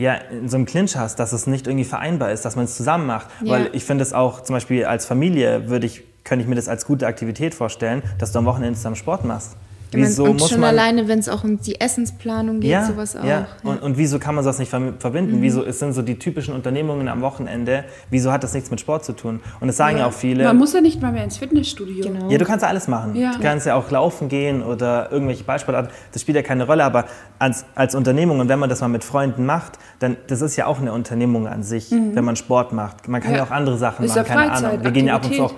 ja, 0.00 0.14
in 0.14 0.48
so 0.48 0.56
einem 0.56 0.64
Clinch 0.64 0.96
hast, 0.96 1.16
dass 1.16 1.32
es 1.32 1.46
nicht 1.46 1.66
irgendwie 1.66 1.84
vereinbar 1.84 2.32
ist, 2.32 2.46
dass 2.46 2.56
man 2.56 2.64
es 2.64 2.74
zusammen 2.74 3.06
macht. 3.06 3.28
Ja. 3.44 3.52
Weil 3.52 3.70
ich 3.72 3.84
finde 3.84 4.02
es 4.02 4.14
auch 4.14 4.42
zum 4.42 4.54
Beispiel 4.54 4.86
als 4.86 5.04
Familie 5.04 5.68
würde 5.68 5.86
ich, 5.86 6.02
könnte 6.24 6.42
ich 6.42 6.48
mir 6.48 6.54
das 6.54 6.68
als 6.68 6.86
gute 6.86 7.06
Aktivität 7.06 7.54
vorstellen, 7.54 8.02
dass 8.18 8.32
du 8.32 8.38
am 8.38 8.46
Wochenende 8.46 8.76
zusammen 8.76 8.96
Sport 8.96 9.26
machst. 9.26 9.56
Wieso 9.92 10.24
und 10.24 10.40
muss 10.40 10.50
schon 10.50 10.60
man, 10.60 10.70
alleine, 10.70 11.08
wenn 11.08 11.18
es 11.18 11.28
auch 11.28 11.44
um 11.44 11.60
die 11.60 11.80
Essensplanung 11.80 12.60
geht, 12.60 12.70
ja, 12.70 12.86
sowas 12.86 13.16
auch. 13.16 13.24
Ja. 13.24 13.30
ja. 13.30 13.46
Und, 13.62 13.82
und, 13.82 13.98
wieso 13.98 14.18
kann 14.18 14.34
man 14.34 14.44
das 14.44 14.58
nicht 14.58 14.68
verbinden? 14.68 15.38
Mhm. 15.38 15.42
Wieso 15.42 15.64
es 15.64 15.78
sind 15.78 15.92
so 15.92 16.02
die 16.02 16.18
typischen 16.18 16.54
Unternehmungen 16.54 17.08
am 17.08 17.22
Wochenende? 17.22 17.84
Wieso 18.08 18.30
hat 18.32 18.44
das 18.44 18.54
nichts 18.54 18.70
mit 18.70 18.80
Sport 18.80 19.04
zu 19.04 19.12
tun? 19.12 19.40
Und 19.60 19.68
das 19.68 19.76
sagen 19.76 19.98
ja, 19.98 20.06
auch 20.06 20.12
viele. 20.12 20.44
Man 20.44 20.58
muss 20.58 20.72
ja 20.72 20.80
nicht 20.80 21.02
mal 21.02 21.12
mehr 21.12 21.24
ins 21.24 21.38
Fitnessstudio. 21.38 22.04
Genau. 22.04 22.30
Ja, 22.30 22.38
du 22.38 22.44
kannst 22.44 22.62
ja 22.62 22.68
alles 22.68 22.88
machen. 22.88 23.16
Ja. 23.16 23.32
Du 23.32 23.40
kannst 23.40 23.66
ja 23.66 23.74
auch 23.74 23.90
laufen 23.90 24.28
gehen 24.28 24.62
oder 24.62 25.10
irgendwelche 25.10 25.44
Ballsportarten. 25.44 25.90
Das 26.12 26.22
spielt 26.22 26.36
ja 26.36 26.42
keine 26.42 26.66
Rolle. 26.66 26.84
Aber 26.84 27.06
als, 27.38 27.64
als 27.74 27.94
Unternehmung 27.94 28.40
und 28.40 28.48
wenn 28.48 28.58
man 28.58 28.68
das 28.68 28.80
mal 28.80 28.88
mit 28.88 29.04
Freunden 29.04 29.44
macht, 29.44 29.78
dann 29.98 30.16
das 30.28 30.40
ist 30.40 30.56
ja 30.56 30.66
auch 30.66 30.80
eine 30.80 30.92
Unternehmung 30.92 31.48
an 31.48 31.62
sich, 31.62 31.90
mhm. 31.90 32.14
wenn 32.14 32.24
man 32.24 32.36
Sport 32.36 32.72
macht. 32.72 33.08
Man 33.08 33.20
kann 33.20 33.34
ja, 33.34 33.42
auch 33.42 33.50
andere 33.50 33.76
Sachen 33.76 34.04
ist 34.04 34.14
machen. 34.14 34.26
Keine 34.26 34.52
Ahnung. 34.52 34.82
Wir 34.82 34.90
gehen 34.90 35.06
ja 35.06 35.16
ab 35.16 35.24
und 35.24 35.34
zu 35.34 35.44
auch 35.44 35.54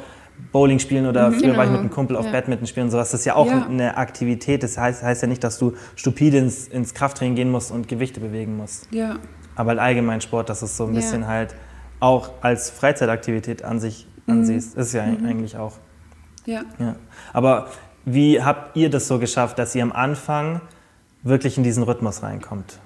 Bowling 0.53 0.79
spielen 0.79 1.07
oder 1.07 1.31
mhm, 1.31 1.35
früher 1.35 1.43
genau. 1.43 1.57
war 1.57 1.65
ich 1.65 1.71
mit 1.71 1.81
einem 1.81 1.91
Kumpel 1.91 2.17
auf 2.17 2.27
ja. 2.27 2.33
Badminton 2.33 2.67
spielen 2.67 2.87
und 2.87 2.91
sowas. 2.91 3.11
Das 3.11 3.21
ist 3.21 3.27
ja 3.27 3.35
auch 3.35 3.47
ja. 3.47 3.67
eine 3.67 3.97
Aktivität. 3.97 4.63
Das 4.63 4.77
heißt, 4.77 5.03
heißt 5.03 5.23
ja 5.23 5.29
nicht, 5.29 5.43
dass 5.43 5.59
du 5.59 5.73
stupide 5.97 6.39
ins, 6.39 6.69
ins 6.69 6.95
Krafttraining 6.95 7.35
gehen 7.35 7.51
musst 7.51 7.73
und 7.73 7.89
Gewichte 7.89 8.21
bewegen 8.21 8.57
musst. 8.57 8.87
Ja. 8.93 9.17
Aber 9.57 9.71
halt 9.71 9.81
allgemein 9.81 10.21
Sport, 10.21 10.51
dass 10.51 10.63
es 10.63 10.77
so 10.77 10.87
ein 10.87 10.95
bisschen 10.95 11.27
halt 11.27 11.55
auch 12.01 12.31
als 12.43 12.71
Freizeitaktivität 12.71 13.65
an 13.65 13.81
sich 13.81 14.07
mhm. 14.27 14.35
ansiehst. 14.35 14.77
Ist 14.77 14.93
ja 14.93 15.07
mhm. 15.07 15.25
eigentlich 15.25 15.57
auch. 15.57 15.75
Ja. 16.45 16.63
ja. 16.79 16.97
Aber 17.33 17.69
wie 18.05 18.43
habt 18.43 18.77
ihr 18.77 18.91
das 18.91 19.09
so 19.09 19.19
geschafft, 19.19 19.59
dass 19.59 19.75
ihr 19.75 19.83
am 19.83 19.93
Anfang 19.93 20.61
wirklich 21.23 21.57
in 21.57 21.65
diesen 21.65 21.83
Rhythmus 21.83 22.23
reinkommt? 22.23 22.79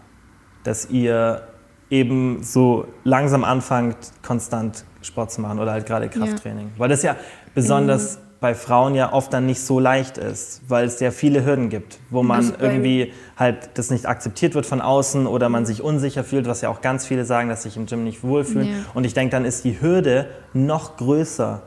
Dass 0.63 0.91
ihr 0.91 1.43
eben 1.91 2.43
so 2.43 2.87
langsam 3.05 3.45
anfangt, 3.45 3.97
konstant 4.23 4.85
Sport 5.07 5.33
zu 5.33 5.41
machen 5.41 5.59
oder 5.59 5.73
halt 5.73 5.87
gerade 5.87 6.09
Krafttraining. 6.09 6.67
Ja. 6.67 6.79
Weil 6.79 6.89
das 6.89 7.03
ja 7.03 7.17
besonders 7.55 8.17
mhm. 8.17 8.21
bei 8.41 8.55
Frauen 8.55 8.95
ja 8.95 9.13
oft 9.13 9.33
dann 9.33 9.47
nicht 9.47 9.61
so 9.61 9.81
leicht 9.81 10.19
ist, 10.19 10.63
weil 10.69 10.87
es 10.87 11.01
ja 11.01 11.11
viele 11.11 11.45
Hürden 11.45 11.69
gibt, 11.69 11.99
wo 12.11 12.23
man 12.23 12.55
irgendwie 12.61 13.13
halt 13.37 13.71
das 13.75 13.91
nicht 13.91 14.07
akzeptiert 14.07 14.55
wird 14.55 14.67
von 14.67 14.81
außen 14.81 15.27
oder 15.27 15.49
man 15.49 15.67
sich 15.67 15.83
unsicher 15.83 16.25
fühlt, 16.25 16.47
was 16.47 16.61
ja 16.61 16.69
auch 16.69 16.81
ganz 16.81 17.07
viele 17.07 17.25
sagen, 17.25 17.49
dass 17.49 17.63
sich 17.63 17.77
im 17.77 17.87
Gym 17.87 18.05
nicht 18.05 18.23
wohlfühlen. 18.23 18.69
Ja. 18.69 18.75
Und 18.95 19.05
ich 19.05 19.15
denke, 19.15 19.33
dann 19.33 19.45
ist 19.45 19.65
die 19.65 19.81
Hürde 19.81 20.27
noch 20.53 20.97
größer, 20.97 21.63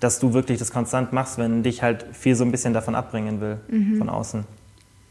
dass 0.00 0.18
du 0.18 0.32
wirklich 0.32 0.58
das 0.58 0.72
konstant 0.72 1.12
machst, 1.12 1.38
wenn 1.38 1.62
dich 1.62 1.82
halt 1.82 2.06
viel 2.12 2.34
so 2.34 2.44
ein 2.44 2.50
bisschen 2.50 2.72
davon 2.72 2.94
abbringen 2.94 3.40
will 3.40 3.58
mhm. 3.68 3.98
von 3.98 4.08
außen. 4.08 4.44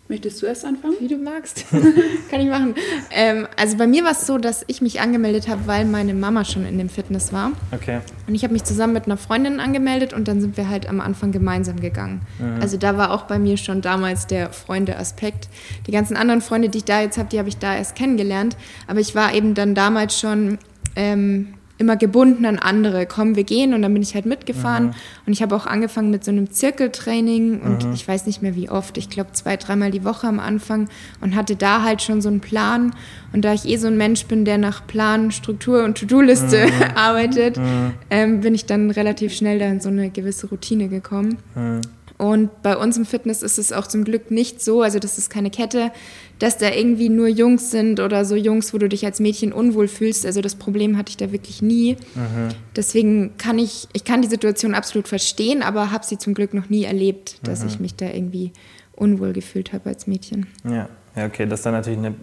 Möchtest 0.09 0.41
du 0.41 0.47
erst 0.47 0.65
anfangen? 0.65 0.95
Wie 0.99 1.07
du 1.07 1.17
magst. 1.17 1.65
Kann 2.31 2.41
ich 2.41 2.47
machen. 2.47 2.73
Ähm, 3.11 3.47
also 3.55 3.77
bei 3.77 3.85
mir 3.85 4.03
war 4.03 4.13
es 4.13 4.25
so, 4.25 4.39
dass 4.39 4.63
ich 4.65 4.81
mich 4.81 5.01
angemeldet 5.01 5.47
habe, 5.47 5.67
weil 5.67 5.85
meine 5.85 6.15
Mama 6.15 6.45
schon 6.45 6.65
in 6.65 6.79
dem 6.79 6.89
Fitness 6.89 7.31
war. 7.31 7.51
Okay. 7.71 7.99
Und 8.27 8.33
ich 8.33 8.41
habe 8.43 8.51
mich 8.53 8.63
zusammen 8.63 8.93
mit 8.93 9.05
einer 9.05 9.17
Freundin 9.17 9.59
angemeldet 9.59 10.13
und 10.13 10.27
dann 10.27 10.41
sind 10.41 10.57
wir 10.57 10.67
halt 10.67 10.89
am 10.89 10.99
Anfang 10.99 11.31
gemeinsam 11.31 11.79
gegangen. 11.79 12.21
Mhm. 12.39 12.59
Also 12.59 12.77
da 12.77 12.97
war 12.97 13.11
auch 13.11 13.27
bei 13.27 13.37
mir 13.37 13.55
schon 13.57 13.81
damals 13.81 14.25
der 14.25 14.51
Freunde-Aspekt. 14.51 15.47
Die 15.85 15.91
ganzen 15.91 16.17
anderen 16.17 16.41
Freunde, 16.41 16.69
die 16.69 16.79
ich 16.79 16.85
da 16.85 17.01
jetzt 17.01 17.19
habe, 17.19 17.29
die 17.29 17.37
habe 17.37 17.49
ich 17.49 17.57
da 17.57 17.75
erst 17.75 17.95
kennengelernt. 17.95 18.57
Aber 18.87 19.01
ich 19.01 19.13
war 19.13 19.35
eben 19.35 19.53
dann 19.53 19.75
damals 19.75 20.19
schon 20.19 20.57
ähm, 20.95 21.53
immer 21.79 21.95
gebunden 21.95 22.45
an 22.45 22.59
andere. 22.59 23.05
Komm, 23.05 23.35
wir 23.35 23.45
gehen 23.45 23.73
und 23.73 23.81
dann 23.81 23.93
bin 23.93 24.03
ich 24.03 24.13
halt 24.13 24.25
mitgefahren. 24.25 24.87
Mhm. 24.87 24.93
Und 25.25 25.33
ich 25.33 25.41
habe 25.41 25.55
auch 25.55 25.65
angefangen 25.65 26.11
mit 26.11 26.23
so 26.23 26.29
einem 26.29 26.51
Zirkeltraining 26.51 27.61
und 27.61 27.85
mhm. 27.85 27.93
ich 27.93 28.07
weiß 28.07 28.27
nicht 28.27 28.41
mehr 28.41 28.55
wie 28.55 28.69
oft, 28.69 28.97
ich 28.97 29.09
glaube 29.09 29.31
zwei, 29.31 29.55
dreimal 29.55 29.89
die 29.89 30.03
Woche 30.03 30.27
am 30.27 30.39
Anfang 30.39 30.89
und 31.21 31.35
hatte 31.35 31.55
da 31.55 31.81
halt 31.81 32.01
schon 32.01 32.21
so 32.21 32.29
einen 32.29 32.41
Plan. 32.41 32.93
Und 33.31 33.45
da 33.45 33.53
ich 33.53 33.65
eh 33.65 33.77
so 33.77 33.87
ein 33.87 33.95
Mensch 33.95 34.25
bin, 34.25 34.43
der 34.43 34.57
nach 34.57 34.85
Plan, 34.87 35.31
Struktur 35.31 35.83
und 35.85 35.97
To-Do-Liste 35.97 36.67
mhm. 36.67 36.71
arbeitet, 36.95 37.57
mhm. 37.57 37.93
ähm, 38.09 38.41
bin 38.41 38.53
ich 38.53 38.65
dann 38.65 38.91
relativ 38.91 39.33
schnell 39.33 39.57
da 39.59 39.65
in 39.67 39.79
so 39.79 39.89
eine 39.89 40.09
gewisse 40.09 40.47
Routine 40.47 40.89
gekommen. 40.89 41.37
Und 42.19 42.63
bei 42.63 42.75
uns 42.75 42.97
im 42.97 43.05
Fitness 43.05 43.41
ist 43.41 43.57
es 43.57 43.71
auch 43.71 43.87
zum 43.87 44.03
Glück 44.03 44.29
nicht 44.29 44.61
so, 44.61 44.81
also 44.81 44.99
das 44.99 45.17
ist 45.17 45.29
keine 45.29 45.49
Kette, 45.49 45.89
dass 46.37 46.57
da 46.57 46.69
irgendwie 46.69 47.07
nur 47.07 47.29
Jungs 47.29 47.71
sind 47.71 48.01
oder 48.01 48.25
so 48.25 48.35
Jungs, 48.35 48.73
wo 48.73 48.77
du 48.77 48.89
dich 48.89 49.05
als 49.05 49.21
Mädchen 49.21 49.53
unwohl 49.53 49.87
fühlst. 49.87 50.25
Also 50.25 50.41
das 50.41 50.55
Problem 50.55 50.97
hatte 50.97 51.11
ich 51.11 51.17
da 51.17 51.31
wirklich 51.31 51.61
nie. 51.61 51.95
Mhm. 52.15 52.49
Deswegen 52.75 53.37
kann 53.37 53.57
ich, 53.57 53.87
ich 53.93 54.03
kann 54.03 54.21
die 54.21 54.27
Situation 54.27 54.75
absolut 54.75 55.07
verstehen, 55.07 55.63
aber 55.63 55.91
habe 55.91 56.05
sie 56.05 56.17
zum 56.17 56.33
Glück 56.33 56.53
noch 56.53 56.69
nie 56.69 56.83
erlebt, 56.83 57.37
dass 57.47 57.61
mhm. 57.61 57.69
ich 57.69 57.79
mich 57.79 57.95
da 57.95 58.07
irgendwie 58.07 58.51
unwohl 58.97 59.31
gefühlt 59.31 59.71
habe 59.71 59.87
als 59.87 60.05
Mädchen. 60.05 60.47
Ja, 60.65 60.89
ja 61.15 61.25
okay, 61.25 61.45
das 61.45 61.61
ist 61.61 61.65
dann 61.65 61.73
natürlich 61.73 61.99
eine, 61.99 62.15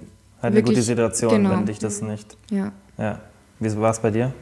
halt 0.42 0.52
eine 0.52 0.62
gute 0.62 0.82
Situation, 0.82 1.30
genau. 1.30 1.52
wenn 1.52 1.64
dich 1.64 1.78
das 1.78 2.02
nicht. 2.02 2.36
Ja. 2.50 2.70
ja. 2.98 3.22
Wie 3.60 3.74
war 3.78 3.92
es 3.92 4.00
bei 4.00 4.10
dir? 4.10 4.34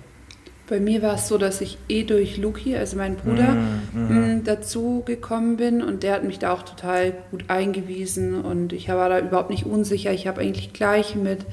Bei 0.66 0.80
mir 0.80 1.02
war 1.02 1.14
es 1.14 1.28
so, 1.28 1.36
dass 1.36 1.60
ich 1.60 1.76
eh 1.88 2.04
durch 2.04 2.38
Luki, 2.38 2.74
also 2.74 2.96
meinen 2.96 3.16
Bruder, 3.16 3.54
mm, 3.92 3.98
mm. 3.98 4.44
dazu 4.44 5.02
gekommen 5.04 5.56
bin 5.58 5.82
und 5.82 6.02
der 6.02 6.14
hat 6.14 6.24
mich 6.24 6.38
da 6.38 6.52
auch 6.52 6.62
total 6.62 7.12
gut 7.30 7.44
eingewiesen 7.48 8.40
und 8.40 8.72
ich 8.72 8.88
war 8.88 9.08
da 9.10 9.18
überhaupt 9.20 9.50
nicht 9.50 9.66
unsicher. 9.66 10.12
Ich 10.12 10.26
habe 10.26 10.40
eigentlich 10.40 10.72
gleich 10.72 11.16
mit, 11.16 11.44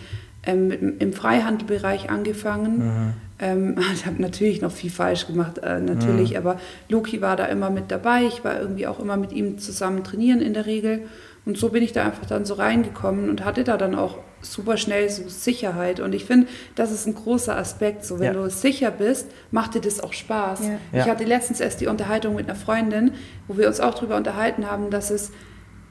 ähm, 0.45 0.69
mit 0.69 1.01
im 1.01 1.11
Freihandelbereich 1.11 2.09
angefangen. 2.09 2.77
Mhm. 2.77 3.13
Ähm, 3.39 3.75
ich 3.93 4.05
habe 4.05 4.21
natürlich 4.21 4.61
noch 4.61 4.71
viel 4.71 4.91
falsch 4.91 5.27
gemacht, 5.27 5.57
äh, 5.57 5.81
natürlich, 5.81 6.31
mhm. 6.31 6.37
aber 6.37 6.59
Luki 6.87 7.21
war 7.21 7.35
da 7.35 7.45
immer 7.45 7.69
mit 7.69 7.91
dabei. 7.91 8.23
Ich 8.23 8.45
war 8.45 8.61
irgendwie 8.61 8.87
auch 8.87 8.99
immer 8.99 9.17
mit 9.17 9.33
ihm 9.33 9.57
zusammen 9.57 10.05
trainieren 10.05 10.39
in 10.39 10.53
der 10.53 10.65
Regel. 10.65 11.01
Und 11.45 11.57
so 11.57 11.69
bin 11.69 11.83
ich 11.83 11.91
da 11.91 12.05
einfach 12.05 12.25
dann 12.25 12.45
so 12.45 12.53
reingekommen 12.53 13.29
und 13.29 13.43
hatte 13.43 13.63
da 13.63 13.75
dann 13.75 13.95
auch 13.95 14.19
super 14.41 14.77
schnell 14.77 15.09
so 15.09 15.27
Sicherheit. 15.27 15.99
Und 15.99 16.13
ich 16.13 16.25
finde, 16.25 16.47
das 16.75 16.91
ist 16.91 17.07
ein 17.07 17.15
großer 17.15 17.55
Aspekt. 17.55 18.05
So, 18.05 18.19
wenn 18.19 18.27
ja. 18.27 18.33
du 18.33 18.49
sicher 18.49 18.91
bist, 18.91 19.27
macht 19.51 19.75
dir 19.75 19.81
das 19.81 19.99
auch 19.99 20.13
Spaß. 20.13 20.61
Ja. 20.61 21.01
Ich 21.01 21.09
hatte 21.09 21.23
letztens 21.23 21.59
erst 21.59 21.81
die 21.81 21.87
Unterhaltung 21.87 22.35
mit 22.35 22.49
einer 22.49 22.57
Freundin, 22.57 23.13
wo 23.47 23.57
wir 23.57 23.67
uns 23.67 23.79
auch 23.79 23.93
darüber 23.93 24.17
unterhalten 24.17 24.69
haben, 24.69 24.89
dass 24.89 25.11
es 25.11 25.31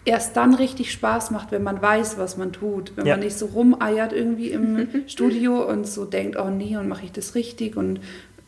erst 0.04 0.36
dann 0.36 0.54
richtig 0.54 0.92
Spaß 0.92 1.30
macht, 1.30 1.52
wenn 1.52 1.62
man 1.62 1.82
weiß, 1.82 2.16
was 2.16 2.36
man 2.36 2.52
tut. 2.52 2.92
Wenn 2.96 3.06
ja. 3.06 3.14
man 3.14 3.24
nicht 3.24 3.36
so 3.36 3.46
rumeiert 3.46 4.12
irgendwie 4.12 4.50
im 4.50 4.88
Studio 5.06 5.68
und 5.68 5.86
so 5.86 6.04
denkt, 6.04 6.36
oh 6.38 6.48
nee, 6.48 6.76
und 6.76 6.88
mache 6.88 7.04
ich 7.04 7.12
das 7.12 7.34
richtig 7.34 7.76
und 7.76 8.00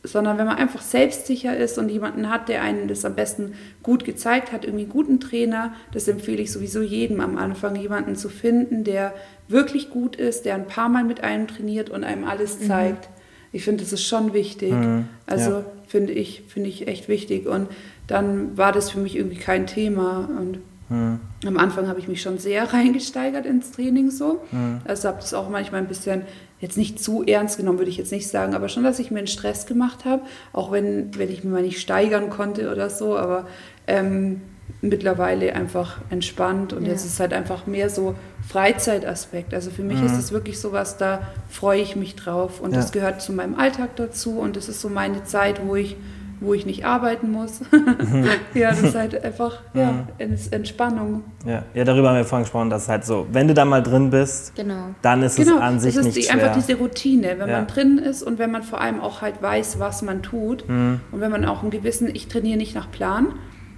sondern 0.04 0.36
wenn 0.36 0.46
man 0.46 0.56
einfach 0.56 0.82
selbstsicher 0.82 1.56
ist 1.56 1.78
und 1.78 1.88
jemanden 1.88 2.28
hat, 2.28 2.48
der 2.48 2.62
einen 2.62 2.88
das 2.88 3.04
am 3.04 3.14
besten 3.14 3.54
gut 3.82 4.04
gezeigt 4.04 4.50
hat, 4.50 4.64
irgendwie 4.64 4.84
einen 4.84 4.92
guten 4.92 5.20
Trainer, 5.20 5.74
das 5.92 6.08
empfehle 6.08 6.42
ich 6.42 6.50
sowieso 6.50 6.82
jedem 6.82 7.20
am 7.20 7.38
Anfang, 7.38 7.76
jemanden 7.76 8.16
zu 8.16 8.28
finden, 8.28 8.82
der 8.82 9.14
wirklich 9.48 9.90
gut 9.90 10.16
ist, 10.16 10.44
der 10.44 10.56
ein 10.56 10.66
paar 10.66 10.88
Mal 10.88 11.04
mit 11.04 11.22
einem 11.22 11.46
trainiert 11.46 11.90
und 11.90 12.02
einem 12.02 12.24
alles 12.24 12.60
mhm. 12.60 12.66
zeigt. 12.66 13.08
Mhm. 13.08 13.14
Ich 13.52 13.64
finde, 13.64 13.84
das 13.84 13.92
ist 13.92 14.04
schon 14.04 14.32
wichtig. 14.32 14.72
Mhm. 14.72 15.06
Also 15.26 15.50
ja. 15.50 15.64
finde 15.86 16.14
ich, 16.14 16.44
finde 16.48 16.68
ich 16.70 16.88
echt 16.88 17.08
wichtig. 17.08 17.46
Und 17.46 17.68
dann 18.06 18.56
war 18.56 18.72
das 18.72 18.90
für 18.90 18.98
mich 18.98 19.14
irgendwie 19.14 19.36
kein 19.36 19.66
Thema. 19.66 20.28
Und 20.36 20.58
mhm. 20.88 21.20
am 21.46 21.58
Anfang 21.58 21.86
habe 21.86 22.00
ich 22.00 22.08
mich 22.08 22.22
schon 22.22 22.38
sehr 22.38 22.64
reingesteigert 22.72 23.46
ins 23.46 23.70
Training 23.70 24.10
so. 24.10 24.40
Mhm. 24.50 24.80
Also 24.84 25.08
habe 25.08 25.20
das 25.20 25.34
auch 25.34 25.48
manchmal 25.48 25.82
ein 25.82 25.88
bisschen 25.88 26.22
jetzt 26.62 26.76
nicht 26.78 27.02
zu 27.02 27.24
ernst 27.24 27.56
genommen, 27.56 27.78
würde 27.78 27.90
ich 27.90 27.96
jetzt 27.96 28.12
nicht 28.12 28.28
sagen, 28.28 28.54
aber 28.54 28.68
schon, 28.68 28.84
dass 28.84 29.00
ich 29.00 29.10
mir 29.10 29.18
einen 29.18 29.26
Stress 29.26 29.66
gemacht 29.66 30.04
habe, 30.04 30.22
auch 30.52 30.70
wenn, 30.70 31.10
wenn 31.18 31.28
ich 31.28 31.42
mir 31.42 31.50
mal 31.50 31.62
nicht 31.62 31.80
steigern 31.80 32.30
konnte 32.30 32.70
oder 32.70 32.88
so, 32.88 33.18
aber 33.18 33.48
ähm, 33.88 34.40
mittlerweile 34.80 35.54
einfach 35.56 35.98
entspannt 36.08 36.72
und 36.72 36.84
ja. 36.84 36.92
jetzt 36.92 37.04
ist 37.04 37.18
halt 37.18 37.32
einfach 37.32 37.66
mehr 37.66 37.90
so 37.90 38.14
Freizeitaspekt. 38.48 39.54
Also 39.54 39.70
für 39.72 39.82
mich 39.82 39.98
mhm. 39.98 40.06
ist 40.06 40.16
es 40.16 40.30
wirklich 40.30 40.60
so 40.60 40.72
was, 40.72 40.96
da 40.96 41.26
freue 41.50 41.80
ich 41.80 41.96
mich 41.96 42.14
drauf 42.14 42.60
und 42.60 42.70
ja. 42.70 42.76
das 42.76 42.92
gehört 42.92 43.20
zu 43.20 43.32
meinem 43.32 43.56
Alltag 43.56 43.96
dazu 43.96 44.38
und 44.38 44.56
das 44.56 44.68
ist 44.68 44.80
so 44.80 44.88
meine 44.88 45.24
Zeit, 45.24 45.66
wo 45.66 45.74
ich 45.74 45.96
wo 46.42 46.54
ich 46.54 46.66
nicht 46.66 46.84
arbeiten 46.84 47.30
muss. 47.30 47.60
ja, 48.54 48.70
das 48.70 48.82
ist 48.82 48.94
halt 48.94 49.24
einfach 49.24 49.60
ja, 49.74 50.06
Entspannung. 50.18 51.24
Ja. 51.46 51.64
ja, 51.74 51.84
darüber 51.84 52.10
haben 52.10 52.16
wir 52.16 52.24
vorhin 52.24 52.44
gesprochen, 52.44 52.70
dass 52.70 52.82
es 52.82 52.88
halt 52.88 53.04
so, 53.04 53.26
wenn 53.32 53.48
du 53.48 53.54
da 53.54 53.64
mal 53.64 53.82
drin 53.82 54.10
bist, 54.10 54.54
genau. 54.54 54.94
dann 55.02 55.22
ist 55.22 55.36
genau. 55.36 55.56
es 55.56 55.60
an 55.60 55.80
sich 55.80 55.94
das 55.94 56.06
ist 56.06 56.16
nicht 56.16 56.28
die, 56.28 56.32
einfach 56.32 56.54
diese 56.54 56.74
Routine, 56.76 57.36
wenn 57.38 57.48
ja. 57.48 57.58
man 57.58 57.66
drin 57.66 57.98
ist 57.98 58.22
und 58.22 58.38
wenn 58.38 58.50
man 58.50 58.62
vor 58.62 58.80
allem 58.80 59.00
auch 59.00 59.22
halt 59.22 59.42
weiß, 59.42 59.78
was 59.78 60.02
man 60.02 60.22
tut 60.22 60.68
mhm. 60.68 61.00
und 61.10 61.20
wenn 61.20 61.30
man 61.30 61.44
auch 61.44 61.62
einen 61.62 61.70
gewissen, 61.70 62.08
ich 62.12 62.28
trainiere 62.28 62.56
nicht 62.56 62.74
nach 62.74 62.90
Plan, 62.90 63.28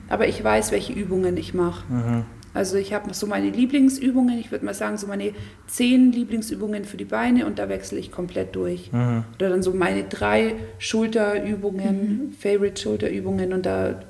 aber 0.09 0.29
ich 0.29 0.43
weiß, 0.43 0.73
welche 0.73 0.93
Übungen 0.93 1.37
ich 1.37 1.55
mache. 1.55 1.85
Mhm. 1.89 2.25
Also 2.55 2.77
ich 2.77 2.95
habe 2.95 3.13
so 3.13 3.27
meine 3.27 3.51
Lieblingsübungen, 3.51 4.39
ich 4.39 4.53
würde 4.53 4.65
mal 4.65 4.75
sagen, 4.75 4.97
so 4.97 5.09
meine 5.09 5.33
zehn 5.67 6.13
Lieblingsübungen 6.13 6.85
für 6.85 6.97
die 6.97 7.05
Beine 7.05 7.47
und 7.47 7.59
da 7.59 7.69
wechsle 7.69 7.99
ich 7.99 8.13
komplett 8.13 8.55
durch. 8.55 8.93
Mhm. 8.93 9.25
Oder 9.35 9.51
dann 9.51 9.63
so 9.63 9.75
meine 9.75 10.05
drei 10.05 10.55
Schulterübungen, 10.79 12.29
mhm. 12.29 12.33
Favorite 12.33 12.81
Schulterübungen 12.81 13.53
und 13.53 13.67
da 13.67 14.01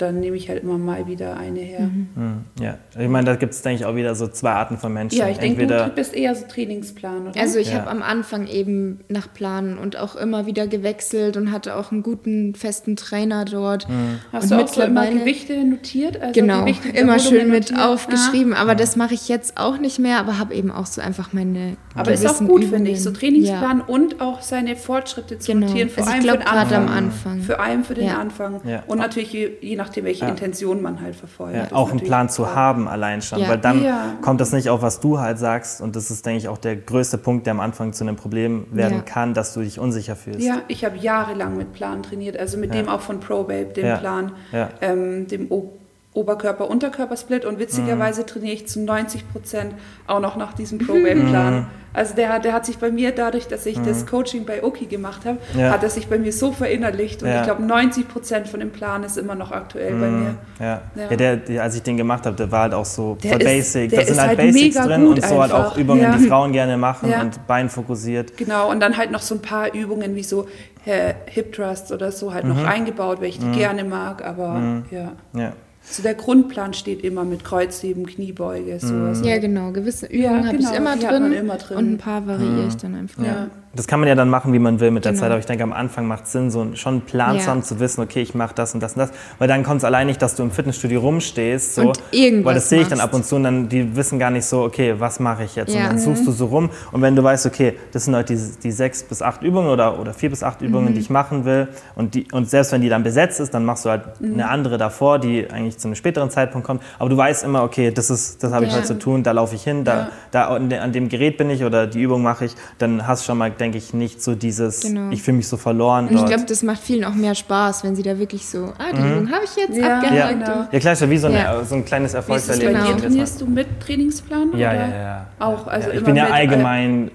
dann 0.00 0.20
nehme 0.20 0.36
ich 0.36 0.48
halt 0.48 0.62
immer 0.62 0.78
mal 0.78 1.06
wieder 1.06 1.36
eine 1.36 1.60
her. 1.60 1.80
Mhm. 1.80 2.08
mhm. 2.14 2.44
Ja, 2.60 2.78
ich 2.98 3.08
meine, 3.08 3.26
da 3.26 3.36
gibt 3.36 3.52
es, 3.52 3.62
denke 3.62 3.80
ich, 3.80 3.86
auch 3.86 3.94
wieder 3.94 4.14
so 4.14 4.28
zwei 4.28 4.52
Arten 4.52 4.78
von 4.78 4.92
Menschen. 4.92 5.18
Ja, 5.18 5.28
ich 5.28 5.38
denke, 5.38 5.66
du 5.66 5.88
bist 5.94 6.14
eher 6.14 6.34
so 6.34 6.46
Trainingsplan, 6.46 7.28
oder? 7.28 7.40
Also 7.40 7.58
ich 7.58 7.72
ja. 7.72 7.80
habe 7.80 7.90
am 7.90 8.02
Anfang 8.02 8.46
eben 8.46 9.00
nach 9.08 9.32
Planen 9.32 9.78
und 9.78 9.96
auch 9.96 10.16
immer 10.16 10.46
wieder 10.46 10.66
gewechselt 10.66 11.36
und 11.36 11.52
hatte 11.52 11.76
auch 11.76 11.92
einen 11.92 12.02
guten, 12.02 12.54
festen 12.54 12.96
Trainer 12.96 13.44
dort. 13.44 13.88
Mhm. 13.88 14.18
Hast 14.32 14.50
und 14.50 14.58
du 14.58 14.64
auch 14.64 14.68
so 14.68 14.82
immer 14.82 15.06
Gewichte 15.06 15.64
notiert? 15.64 16.20
Also 16.20 16.40
genau, 16.40 16.60
Gewichte 16.60 16.88
immer 16.90 17.18
schön 17.18 17.50
mit 17.50 17.70
notiert? 17.70 17.80
aufgeschrieben, 17.80 18.54
ah. 18.54 18.62
aber 18.62 18.74
das 18.74 18.96
mache 18.96 19.14
ich 19.14 19.28
jetzt 19.28 19.56
auch 19.56 19.78
nicht 19.78 19.98
mehr, 19.98 20.18
aber 20.18 20.38
habe 20.38 20.54
eben 20.54 20.70
auch 20.70 20.86
so 20.86 21.00
einfach 21.00 21.32
meine 21.32 21.76
Aber 21.94 22.12
ist 22.12 22.26
auch 22.26 22.38
gut, 22.38 22.64
finde 22.64 22.90
ich, 22.90 23.02
so 23.02 23.10
Trainingsplan 23.10 23.78
ja. 23.78 23.84
und 23.86 24.20
auch 24.20 24.40
seine 24.42 24.76
Fortschritte 24.76 25.38
zu 25.38 25.52
genau. 25.52 25.66
notieren, 25.66 25.90
vor 25.90 26.04
also 26.04 26.12
allem 26.12 26.22
glaub, 26.22 26.38
für 26.38 26.44
den 26.44 26.48
Anfang. 26.48 26.88
am 26.88 26.88
Anfang. 26.88 27.40
Für 27.40 27.60
allem 27.60 27.84
für 27.84 27.94
den 27.94 28.10
Anfang. 28.10 28.60
Und 28.86 28.98
natürlich 28.98 29.32
je, 29.32 29.50
je 29.60 29.76
nach 29.76 29.89
nachdem, 29.90 30.04
welche 30.04 30.24
ja. 30.24 30.30
Intention 30.30 30.80
man 30.80 31.00
halt 31.00 31.16
verfolgt. 31.16 31.56
Ja, 31.56 31.66
auch 31.72 31.90
einen 31.90 32.00
Plan 32.00 32.28
zu 32.28 32.54
haben 32.54 32.88
allein 32.88 33.22
schon, 33.22 33.40
weil 33.40 33.58
dann 33.58 33.84
kommt 34.22 34.40
das 34.40 34.52
nicht 34.52 34.68
auf, 34.68 34.82
was 34.82 35.00
du 35.00 35.18
halt 35.18 35.38
sagst 35.38 35.80
und 35.80 35.96
das 35.96 36.10
ist, 36.10 36.24
denke 36.24 36.38
ich, 36.38 36.48
auch 36.48 36.58
der 36.58 36.76
größte 36.76 37.18
Punkt, 37.18 37.46
der 37.46 37.52
am 37.52 37.60
Anfang 37.60 37.92
zu 37.92 38.04
einem 38.04 38.16
Problem 38.16 38.66
werden 38.70 39.04
kann, 39.04 39.34
dass 39.34 39.54
du 39.54 39.60
dich 39.60 39.78
unsicher 39.78 40.16
fühlst. 40.16 40.40
Ja, 40.40 40.62
ich 40.68 40.84
habe 40.84 40.96
jahrelang 40.96 41.56
mit 41.56 41.72
Plan 41.72 42.02
trainiert, 42.02 42.38
also 42.38 42.56
mit 42.58 42.72
dem 42.74 42.88
auch 42.88 43.00
von 43.00 43.20
ProBabe, 43.20 43.72
dem 43.74 43.98
Plan, 43.98 44.32
ähm, 44.80 45.26
dem 45.26 45.50
o 45.50 45.79
Oberkörper-Unterkörper-Split 46.12 47.44
und 47.44 47.60
witzigerweise 47.60 48.22
mhm. 48.22 48.26
trainiere 48.26 48.54
ich 48.54 48.66
zu 48.66 48.80
90 48.80 49.30
Prozent 49.30 49.74
auch 50.08 50.18
noch 50.18 50.36
nach 50.36 50.52
diesem 50.54 50.78
ProBabe-Plan. 50.78 51.54
Mhm. 51.54 51.66
Also 51.92 52.14
der, 52.14 52.38
der 52.38 52.52
hat 52.52 52.66
sich 52.66 52.78
bei 52.78 52.90
mir, 52.90 53.12
dadurch, 53.12 53.48
dass 53.48 53.66
ich 53.66 53.76
mhm. 53.76 53.84
das 53.84 54.06
Coaching 54.06 54.44
bei 54.44 54.62
Oki 54.62 54.86
gemacht 54.86 55.24
habe, 55.24 55.38
ja. 55.56 55.70
hat 55.70 55.82
er 55.82 55.90
sich 55.90 56.08
bei 56.08 56.18
mir 56.18 56.32
so 56.32 56.52
verinnerlicht. 56.52 57.22
Und 57.22 57.28
ja. 57.28 57.38
ich 57.38 57.42
glaube, 57.44 57.62
90 57.62 58.08
Prozent 58.08 58.48
von 58.48 58.60
dem 58.60 58.70
Plan 58.70 59.04
ist 59.04 59.18
immer 59.18 59.36
noch 59.36 59.52
aktuell 59.52 59.94
mhm. 59.94 60.00
bei 60.00 60.08
mir. 60.08 60.34
Ja, 60.58 60.82
ja. 60.96 61.16
Der, 61.16 61.36
der, 61.36 61.62
als 61.62 61.76
ich 61.76 61.82
den 61.82 61.96
gemacht 61.96 62.26
habe, 62.26 62.36
der 62.36 62.50
war 62.50 62.62
halt 62.62 62.74
auch 62.74 62.84
so 62.84 63.16
der 63.22 63.40
ist, 63.40 63.44
basic. 63.44 63.90
Da 63.90 64.04
sind 64.04 64.20
halt, 64.20 64.28
halt 64.30 64.38
Basics 64.38 64.76
drin 64.76 65.06
und 65.06 65.24
so 65.24 65.40
halt 65.40 65.52
auch 65.52 65.76
Übungen, 65.76 66.12
die 66.18 66.26
Frauen 66.26 66.52
gerne 66.52 66.76
machen 66.76 67.12
und 67.12 67.46
Bein 67.46 67.68
fokussiert. 67.68 68.36
Genau, 68.36 68.70
und 68.70 68.80
dann 68.80 68.96
halt 68.96 69.12
noch 69.12 69.22
so 69.22 69.36
ein 69.36 69.42
paar 69.42 69.72
Übungen 69.74 70.14
wie 70.16 70.24
so 70.24 70.48
äh, 70.84 71.14
Hip 71.26 71.52
Thrusts 71.52 71.92
oder 71.92 72.10
so 72.12 72.34
halt 72.34 72.44
mhm. 72.44 72.50
noch 72.54 72.64
eingebaut, 72.64 73.20
weil 73.20 73.28
ich 73.28 73.38
die 73.38 73.46
mhm. 73.46 73.52
gerne 73.52 73.84
mag. 73.84 74.24
Aber 74.24 74.54
mhm. 74.54 74.84
ja. 74.90 75.52
So 75.90 76.02
der 76.02 76.14
Grundplan 76.14 76.72
steht 76.72 77.02
immer 77.02 77.24
mit 77.24 77.44
Kreuzheben, 77.44 78.06
Kniebeuge, 78.06 78.78
sowas. 78.78 79.22
Ja, 79.24 79.38
genau. 79.38 79.72
Gewisse 79.72 80.06
Übungen 80.06 80.22
ja, 80.22 80.46
habe 80.46 80.56
genau, 80.56 80.70
ich 80.70 80.76
immer 80.76 80.96
drin, 80.96 81.32
immer 81.32 81.56
drin, 81.56 81.76
Und 81.76 81.92
ein 81.92 81.98
paar 81.98 82.26
variiere 82.26 82.68
ich 82.68 82.76
dann 82.76 82.94
einfach. 82.94 83.24
Ja 83.24 83.48
das 83.72 83.86
kann 83.86 84.00
man 84.00 84.08
ja 84.08 84.16
dann 84.16 84.28
machen, 84.28 84.52
wie 84.52 84.58
man 84.58 84.80
will 84.80 84.90
mit 84.90 85.04
der 85.04 85.12
genau. 85.12 85.22
Zeit, 85.22 85.30
aber 85.30 85.38
ich 85.38 85.46
denke, 85.46 85.62
am 85.62 85.72
Anfang 85.72 86.08
macht 86.08 86.24
es 86.24 86.32
Sinn, 86.32 86.50
so 86.50 86.74
schon 86.74 86.94
einen 86.94 87.02
Plan 87.02 87.36
ja. 87.36 87.42
zu 87.42 87.50
haben, 87.50 87.62
zu 87.62 87.78
wissen, 87.78 88.00
okay, 88.00 88.20
ich 88.20 88.34
mache 88.34 88.52
das 88.52 88.74
und 88.74 88.82
das 88.82 88.94
und 88.94 88.98
das, 88.98 89.10
weil 89.38 89.46
dann 89.46 89.62
kommt 89.62 89.78
es 89.78 89.84
allein 89.84 90.08
nicht, 90.08 90.20
dass 90.20 90.34
du 90.34 90.42
im 90.42 90.50
Fitnessstudio 90.50 90.98
rumstehst, 91.00 91.76
so, 91.76 91.92
weil 92.12 92.54
das 92.54 92.68
sehe 92.68 92.82
ich 92.82 92.88
dann 92.88 92.98
ab 92.98 93.14
und 93.14 93.24
zu 93.24 93.36
und 93.36 93.44
dann, 93.44 93.68
die 93.68 93.94
wissen 93.94 94.18
gar 94.18 94.32
nicht 94.32 94.44
so, 94.44 94.64
okay, 94.64 94.96
was 94.98 95.20
mache 95.20 95.44
ich 95.44 95.54
jetzt? 95.54 95.72
Ja. 95.72 95.82
Und 95.82 95.86
dann 95.90 95.98
suchst 96.00 96.26
du 96.26 96.32
so 96.32 96.46
rum 96.46 96.70
und 96.90 97.00
wenn 97.00 97.14
du 97.14 97.22
weißt, 97.22 97.46
okay, 97.46 97.74
das 97.92 98.06
sind 98.06 98.16
heute 98.16 98.34
die, 98.34 98.42
die 98.60 98.72
sechs 98.72 99.04
bis 99.04 99.22
acht 99.22 99.42
Übungen 99.42 99.68
oder, 99.68 100.00
oder 100.00 100.14
vier 100.14 100.30
bis 100.30 100.42
acht 100.42 100.62
Übungen, 100.62 100.90
mhm. 100.90 100.94
die 100.94 101.00
ich 101.00 101.10
machen 101.10 101.44
will 101.44 101.68
und, 101.94 102.14
die, 102.14 102.26
und 102.32 102.50
selbst 102.50 102.72
wenn 102.72 102.80
die 102.80 102.88
dann 102.88 103.04
besetzt 103.04 103.38
ist, 103.38 103.54
dann 103.54 103.64
machst 103.64 103.84
du 103.84 103.90
halt 103.90 104.20
mhm. 104.20 104.34
eine 104.34 104.48
andere 104.48 104.78
davor, 104.78 105.20
die 105.20 105.48
eigentlich 105.48 105.78
zu 105.80 105.88
einem 105.88 105.94
späteren 105.94 106.30
Zeitpunkt 106.30 106.66
kommt, 106.66 106.82
aber 106.98 107.08
du 107.08 107.16
weißt 107.16 107.44
immer, 107.44 107.62
okay, 107.62 107.90
das, 107.90 108.10
ist, 108.10 108.42
das 108.42 108.52
habe 108.52 108.64
ich 108.64 108.70
ja. 108.70 108.78
heute 108.78 108.86
zu 108.86 108.98
tun, 108.98 109.22
da 109.22 109.32
laufe 109.32 109.54
ich 109.54 109.64
hin, 109.64 109.84
da, 109.84 110.08
da 110.30 110.48
an 110.48 110.92
dem 110.92 111.08
Gerät 111.08 111.36
bin 111.36 111.50
ich 111.50 111.64
oder 111.64 111.86
die 111.86 112.00
Übung 112.00 112.22
mache 112.22 112.44
ich, 112.44 112.54
dann 112.78 113.06
hast 113.06 113.22
du 113.22 113.26
schon 113.26 113.38
mal, 113.38 113.50
denke 113.50 113.78
ich, 113.78 113.94
nicht 113.94 114.22
so 114.22 114.34
dieses, 114.34 114.80
genau. 114.82 115.10
ich 115.10 115.22
fühle 115.22 115.38
mich 115.38 115.48
so 115.48 115.56
verloren. 115.56 116.08
Und 116.08 116.16
ich 116.16 116.26
glaube, 116.26 116.44
das 116.46 116.62
macht 116.62 116.80
vielen 116.80 117.04
auch 117.04 117.14
mehr 117.14 117.34
Spaß, 117.34 117.84
wenn 117.84 117.96
sie 117.96 118.02
da 118.02 118.18
wirklich 118.18 118.46
so, 118.46 118.72
ah, 118.78 118.92
die 118.92 119.00
mhm. 119.00 119.12
Übung 119.12 119.32
habe 119.32 119.44
ich 119.44 119.56
jetzt 119.56 119.76
ja. 119.76 119.96
abgehakt. 119.96 120.16
Ja, 120.16 120.32
genau. 120.32 120.68
ja 120.70 120.78
klar, 120.78 120.92
ist 120.92 121.00
ja 121.00 121.10
wie 121.10 121.18
so, 121.18 121.26
eine, 121.26 121.38
ja. 121.38 121.64
so 121.64 121.74
ein 121.74 121.84
kleines 121.84 122.14
Erfolgserlebnis. 122.14 122.84
Genau. 122.84 122.98
Trainierst 122.98 123.40
du 123.40 123.46
mit 123.46 123.80
Trainingsplan? 123.80 124.50
Ja, 124.56 124.72
ja, 124.72 124.88
ja. 124.88 125.26
Auch, 125.38 125.66
also 125.66 125.90
Ich 125.90 126.04
bin 126.04 126.16
ja 126.16 126.26
allgemein 126.26 127.10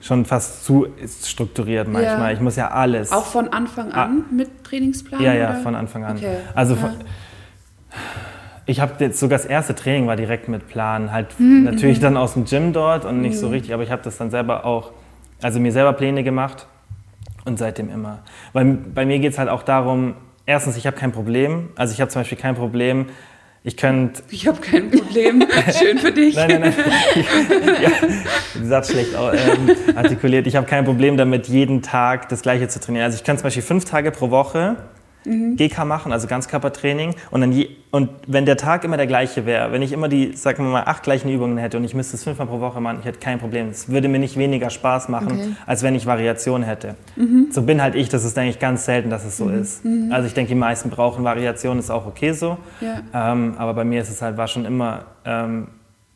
schon 0.00 0.24
fast 0.24 0.64
zu 0.64 0.86
strukturiert 1.06 1.88
manchmal. 1.88 2.34
Ich 2.34 2.40
muss 2.40 2.56
ja 2.56 2.70
alles. 2.70 3.12
Auch 3.12 3.24
von 3.24 3.48
Anfang 3.48 3.92
ah. 3.92 4.04
an 4.04 4.24
ah. 4.24 4.32
mit 4.32 4.64
Trainingsplan? 4.64 5.22
Ja, 5.22 5.34
ja, 5.34 5.50
oder? 5.50 5.58
von 5.60 5.74
Anfang 5.74 6.04
an. 6.04 6.16
Okay. 6.16 6.36
Also 6.54 6.76
von, 6.76 6.90
ich 8.66 8.80
habe 8.80 8.92
jetzt 8.98 9.20
sogar 9.20 9.38
das 9.38 9.46
erste 9.46 9.74
Training 9.74 10.06
war 10.06 10.16
direkt 10.16 10.48
mit 10.48 10.68
Plan, 10.68 11.12
halt 11.12 11.38
mhm. 11.38 11.64
natürlich 11.64 12.00
dann 12.00 12.16
aus 12.16 12.34
dem 12.34 12.44
Gym 12.44 12.72
dort 12.72 13.04
und 13.04 13.20
nicht 13.20 13.34
mhm. 13.34 13.40
so 13.40 13.48
richtig, 13.48 13.72
aber 13.72 13.82
ich 13.82 13.90
habe 13.90 14.02
das 14.02 14.16
dann 14.18 14.30
selber 14.30 14.64
auch 14.64 14.92
also 15.42 15.60
mir 15.60 15.72
selber 15.72 15.92
Pläne 15.92 16.24
gemacht 16.24 16.66
und 17.44 17.58
seitdem 17.58 17.90
immer. 17.90 18.20
Weil 18.52 18.64
bei 18.64 19.06
mir 19.06 19.18
geht 19.18 19.32
es 19.32 19.38
halt 19.38 19.48
auch 19.48 19.62
darum, 19.62 20.14
erstens, 20.46 20.76
ich 20.76 20.86
habe 20.86 20.96
kein 20.96 21.12
Problem. 21.12 21.70
Also 21.76 21.92
ich 21.92 22.00
habe 22.00 22.10
zum 22.10 22.20
Beispiel 22.20 22.38
kein 22.38 22.54
Problem, 22.54 23.06
ich 23.62 23.76
könnte. 23.76 24.22
Ich 24.30 24.46
habe 24.46 24.60
kein 24.60 24.90
Problem. 24.90 25.44
Schön 25.78 25.98
für 25.98 26.12
dich. 26.12 26.36
nein, 26.36 26.60
nein, 26.60 26.60
nein. 26.60 27.76
ja, 27.82 27.90
Satz 28.64 28.92
schlecht 28.92 29.10
ähm, 29.14 29.96
artikuliert. 29.96 30.46
Ich 30.46 30.56
habe 30.56 30.66
kein 30.66 30.84
Problem 30.84 31.16
damit, 31.16 31.48
jeden 31.48 31.82
Tag 31.82 32.28
das 32.28 32.42
Gleiche 32.42 32.68
zu 32.68 32.80
trainieren. 32.80 33.04
Also 33.04 33.16
ich 33.16 33.24
könnte 33.24 33.40
zum 33.40 33.46
Beispiel 33.48 33.64
fünf 33.64 33.84
Tage 33.84 34.12
pro 34.12 34.30
Woche 34.30 34.76
mhm. 35.26 35.56
GK 35.56 35.84
machen, 35.84 36.12
also 36.12 36.26
Ganzkörpertraining. 36.26 37.14
Und, 37.30 37.40
dann 37.40 37.52
je, 37.52 37.68
und 37.90 38.10
wenn 38.26 38.46
der 38.46 38.56
Tag 38.56 38.84
immer 38.84 38.96
der 38.96 39.06
gleiche 39.06 39.44
wäre, 39.46 39.72
wenn 39.72 39.82
ich 39.82 39.92
immer 39.92 40.08
die, 40.08 40.34
sagen 40.34 40.64
wir 40.64 40.70
mal, 40.70 40.84
acht 40.84 41.02
gleichen 41.02 41.28
Übungen 41.28 41.58
hätte 41.58 41.76
und 41.76 41.84
ich 41.84 41.94
müsste 41.94 42.16
es 42.16 42.24
fünfmal 42.24 42.46
pro 42.46 42.60
Woche 42.60 42.80
machen, 42.80 42.98
ich 43.00 43.06
hätte 43.06 43.18
kein 43.18 43.38
Problem. 43.38 43.68
Es 43.68 43.88
würde 43.88 44.08
mir 44.08 44.18
nicht 44.18 44.36
weniger 44.36 44.70
Spaß 44.70 45.08
machen, 45.08 45.32
okay. 45.32 45.56
als 45.66 45.82
wenn 45.82 45.94
ich 45.94 46.06
Variation 46.06 46.62
hätte. 46.62 46.94
Mhm. 47.16 47.48
So 47.50 47.62
bin 47.62 47.82
halt 47.82 47.94
ich, 47.94 48.08
das 48.08 48.24
ist 48.24 48.38
eigentlich 48.38 48.58
ganz 48.58 48.84
selten, 48.84 49.10
dass 49.10 49.24
es 49.24 49.36
so 49.36 49.46
mhm. 49.46 49.60
ist. 49.60 49.84
Mhm. 49.84 50.12
Also 50.12 50.26
ich 50.26 50.34
denke, 50.34 50.48
die 50.50 50.58
meisten 50.58 50.90
brauchen 50.90 51.24
Variation, 51.24 51.78
ist 51.78 51.90
auch 51.90 52.06
okay 52.06 52.32
so. 52.32 52.58
Ja. 52.80 53.32
Ähm, 53.32 53.54
aber 53.58 53.74
bei 53.74 53.84
mir 53.84 54.00
ist 54.00 54.10
es 54.10 54.22
halt, 54.22 54.36
war 54.36 54.48
schon 54.48 54.64
immer 54.64 55.06
ähm, 55.24 55.68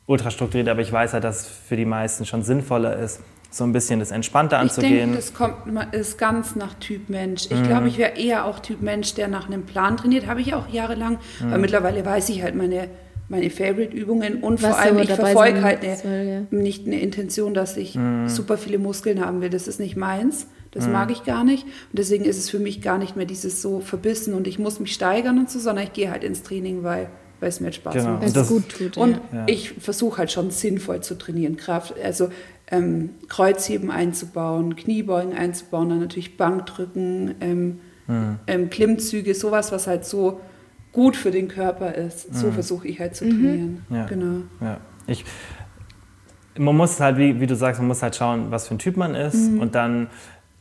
ultra 0.06 0.30
strukturiert, 0.30 0.68
aber 0.68 0.80
ich 0.80 0.92
weiß 0.92 1.12
halt, 1.12 1.24
dass 1.24 1.42
es 1.42 1.46
für 1.46 1.76
die 1.76 1.84
meisten 1.84 2.26
schon 2.26 2.42
sinnvoller 2.42 2.96
ist, 2.96 3.20
so 3.50 3.64
ein 3.64 3.72
bisschen 3.72 3.98
das 3.98 4.12
Entspannte 4.12 4.56
anzugehen. 4.58 4.92
Ich 4.92 5.00
denke, 5.00 5.16
das 5.16 5.34
kommt, 5.34 5.94
ist 5.94 6.18
ganz 6.18 6.54
nach 6.54 6.74
Typ 6.74 7.08
Mensch. 7.08 7.46
Ich 7.46 7.58
mhm. 7.58 7.64
glaube, 7.64 7.88
ich 7.88 7.98
wäre 7.98 8.16
eher 8.16 8.44
auch 8.44 8.60
Typ 8.60 8.80
Mensch, 8.80 9.14
der 9.14 9.28
nach 9.28 9.46
einem 9.46 9.64
Plan 9.64 9.96
trainiert. 9.96 10.26
Habe 10.28 10.40
ich 10.40 10.54
auch 10.54 10.68
jahrelang. 10.68 11.18
Mhm. 11.40 11.50
Weil 11.50 11.58
mittlerweile 11.58 12.04
weiß 12.04 12.28
ich 12.28 12.42
halt 12.42 12.54
meine, 12.54 12.88
meine 13.28 13.50
Favorite-Übungen 13.50 14.42
und 14.42 14.62
Was 14.62 14.70
vor 14.70 14.78
allem, 14.78 14.98
ich 14.98 15.12
verfolge 15.12 15.62
halt 15.62 15.82
eine, 15.82 15.96
soll, 15.96 16.46
ja. 16.50 16.56
nicht 16.56 16.86
eine 16.86 17.00
Intention, 17.00 17.52
dass 17.52 17.76
ich 17.76 17.96
mhm. 17.96 18.28
super 18.28 18.56
viele 18.56 18.78
Muskeln 18.78 19.24
haben 19.24 19.40
will. 19.40 19.50
Das 19.50 19.66
ist 19.66 19.80
nicht 19.80 19.96
meins. 19.96 20.46
Das 20.70 20.86
mhm. 20.86 20.92
mag 20.92 21.10
ich 21.10 21.24
gar 21.24 21.42
nicht. 21.42 21.64
Und 21.64 21.98
deswegen 21.98 22.24
ist 22.24 22.38
es 22.38 22.48
für 22.48 22.60
mich 22.60 22.80
gar 22.80 22.98
nicht 22.98 23.16
mehr 23.16 23.26
dieses 23.26 23.60
so 23.60 23.80
verbissen 23.80 24.34
und 24.34 24.46
ich 24.46 24.60
muss 24.60 24.78
mich 24.78 24.92
steigern 24.92 25.40
und 25.40 25.50
so, 25.50 25.58
sondern 25.58 25.84
ich 25.84 25.92
gehe 25.92 26.12
halt 26.12 26.22
ins 26.22 26.44
Training, 26.44 26.84
weil 26.84 27.08
weil 27.40 27.48
es 27.48 27.60
mir 27.60 27.72
Spaß 27.72 27.94
genau. 27.94 28.10
macht. 28.10 28.34
Weil 28.34 28.42
es 28.42 28.48
gut 28.48 28.68
tut. 28.68 28.96
Und 28.96 29.20
ja. 29.32 29.44
ich 29.46 29.72
versuche 29.72 30.18
halt 30.18 30.30
schon 30.30 30.50
sinnvoll 30.50 31.00
zu 31.00 31.16
trainieren. 31.16 31.56
Kraft, 31.56 31.94
also 32.02 32.28
ähm, 32.70 33.10
Kreuzheben 33.28 33.90
einzubauen, 33.90 34.76
Kniebeugen 34.76 35.32
einzubauen, 35.32 35.88
dann 35.88 36.00
natürlich 36.00 36.36
Bankdrücken, 36.36 37.34
ähm, 37.40 37.80
mhm. 38.06 38.38
ähm, 38.46 38.70
Klimmzüge, 38.70 39.34
sowas, 39.34 39.72
was 39.72 39.86
halt 39.86 40.04
so 40.04 40.40
gut 40.92 41.16
für 41.16 41.30
den 41.30 41.48
Körper 41.48 41.94
ist. 41.94 42.34
So 42.34 42.48
mhm. 42.48 42.52
versuche 42.52 42.88
ich 42.88 43.00
halt 43.00 43.16
zu 43.16 43.24
mhm. 43.24 43.30
trainieren. 43.30 43.86
Ja. 43.90 44.06
Genau. 44.06 44.42
Ja. 44.60 44.78
Ich, 45.06 45.24
man 46.58 46.76
muss 46.76 47.00
halt, 47.00 47.16
wie, 47.16 47.40
wie, 47.40 47.46
du 47.46 47.56
sagst, 47.56 47.80
man 47.80 47.88
muss 47.88 48.02
halt 48.02 48.16
schauen, 48.16 48.50
was 48.50 48.68
für 48.68 48.74
ein 48.74 48.78
Typ 48.78 48.96
man 48.96 49.14
ist 49.14 49.50
mhm. 49.50 49.60
und 49.60 49.74
dann 49.74 50.08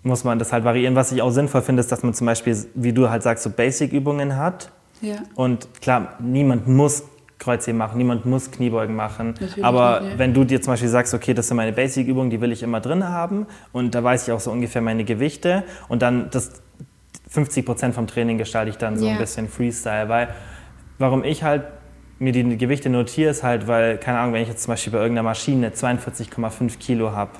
muss 0.03 0.23
man 0.23 0.39
das 0.39 0.53
halt 0.53 0.63
variieren. 0.63 0.95
Was 0.95 1.11
ich 1.11 1.21
auch 1.21 1.31
sinnvoll 1.31 1.61
finde, 1.61 1.81
ist, 1.81 1.91
dass 1.91 2.03
man 2.03 2.13
zum 2.13 2.25
Beispiel, 2.25 2.57
wie 2.73 2.93
du 2.93 3.09
halt 3.09 3.21
sagst, 3.23 3.43
so 3.43 3.49
Basic-Übungen 3.49 4.37
hat. 4.37 4.71
Ja. 5.01 5.17
Und 5.35 5.67
klar, 5.81 6.17
niemand 6.19 6.67
muss 6.67 7.03
Kreuzheben 7.39 7.77
machen, 7.77 7.97
niemand 7.97 8.25
muss 8.25 8.51
Kniebeugen 8.51 8.95
machen. 8.95 9.35
Natürlich 9.39 9.63
aber 9.63 10.01
nicht, 10.01 10.11
ja. 10.11 10.19
wenn 10.19 10.33
du 10.33 10.43
dir 10.43 10.61
zum 10.61 10.73
Beispiel 10.73 10.89
sagst, 10.89 11.13
okay, 11.13 11.33
das 11.33 11.47
sind 11.47 11.57
meine 11.57 11.71
Basic-Übungen, 11.71 12.29
die 12.29 12.41
will 12.41 12.51
ich 12.51 12.61
immer 12.61 12.81
drin 12.81 13.07
haben 13.07 13.47
und 13.71 13.95
da 13.95 14.03
weiß 14.03 14.27
ich 14.27 14.33
auch 14.33 14.39
so 14.39 14.51
ungefähr 14.51 14.81
meine 14.81 15.05
Gewichte 15.05 15.63
und 15.87 16.01
dann 16.01 16.29
das 16.31 16.61
50 17.29 17.65
Prozent 17.65 17.95
vom 17.95 18.07
Training 18.07 18.37
gestalte 18.37 18.69
ich 18.69 18.77
dann 18.77 18.97
so 18.97 19.05
ja. 19.05 19.13
ein 19.13 19.17
bisschen 19.17 19.47
Freestyle, 19.47 20.09
weil 20.09 20.29
warum 20.97 21.23
ich 21.23 21.43
halt 21.43 21.63
mir 22.19 22.33
die 22.33 22.57
Gewichte 22.57 22.89
notiere, 22.89 23.31
ist 23.31 23.43
halt, 23.43 23.67
weil, 23.67 23.97
keine 23.97 24.19
Ahnung, 24.19 24.33
wenn 24.33 24.41
ich 24.41 24.49
jetzt 24.49 24.63
zum 24.63 24.73
Beispiel 24.73 24.91
bei 24.91 24.99
irgendeiner 24.99 25.29
Maschine 25.29 25.69
42,5 25.69 26.77
Kilo 26.77 27.13
habe 27.13 27.31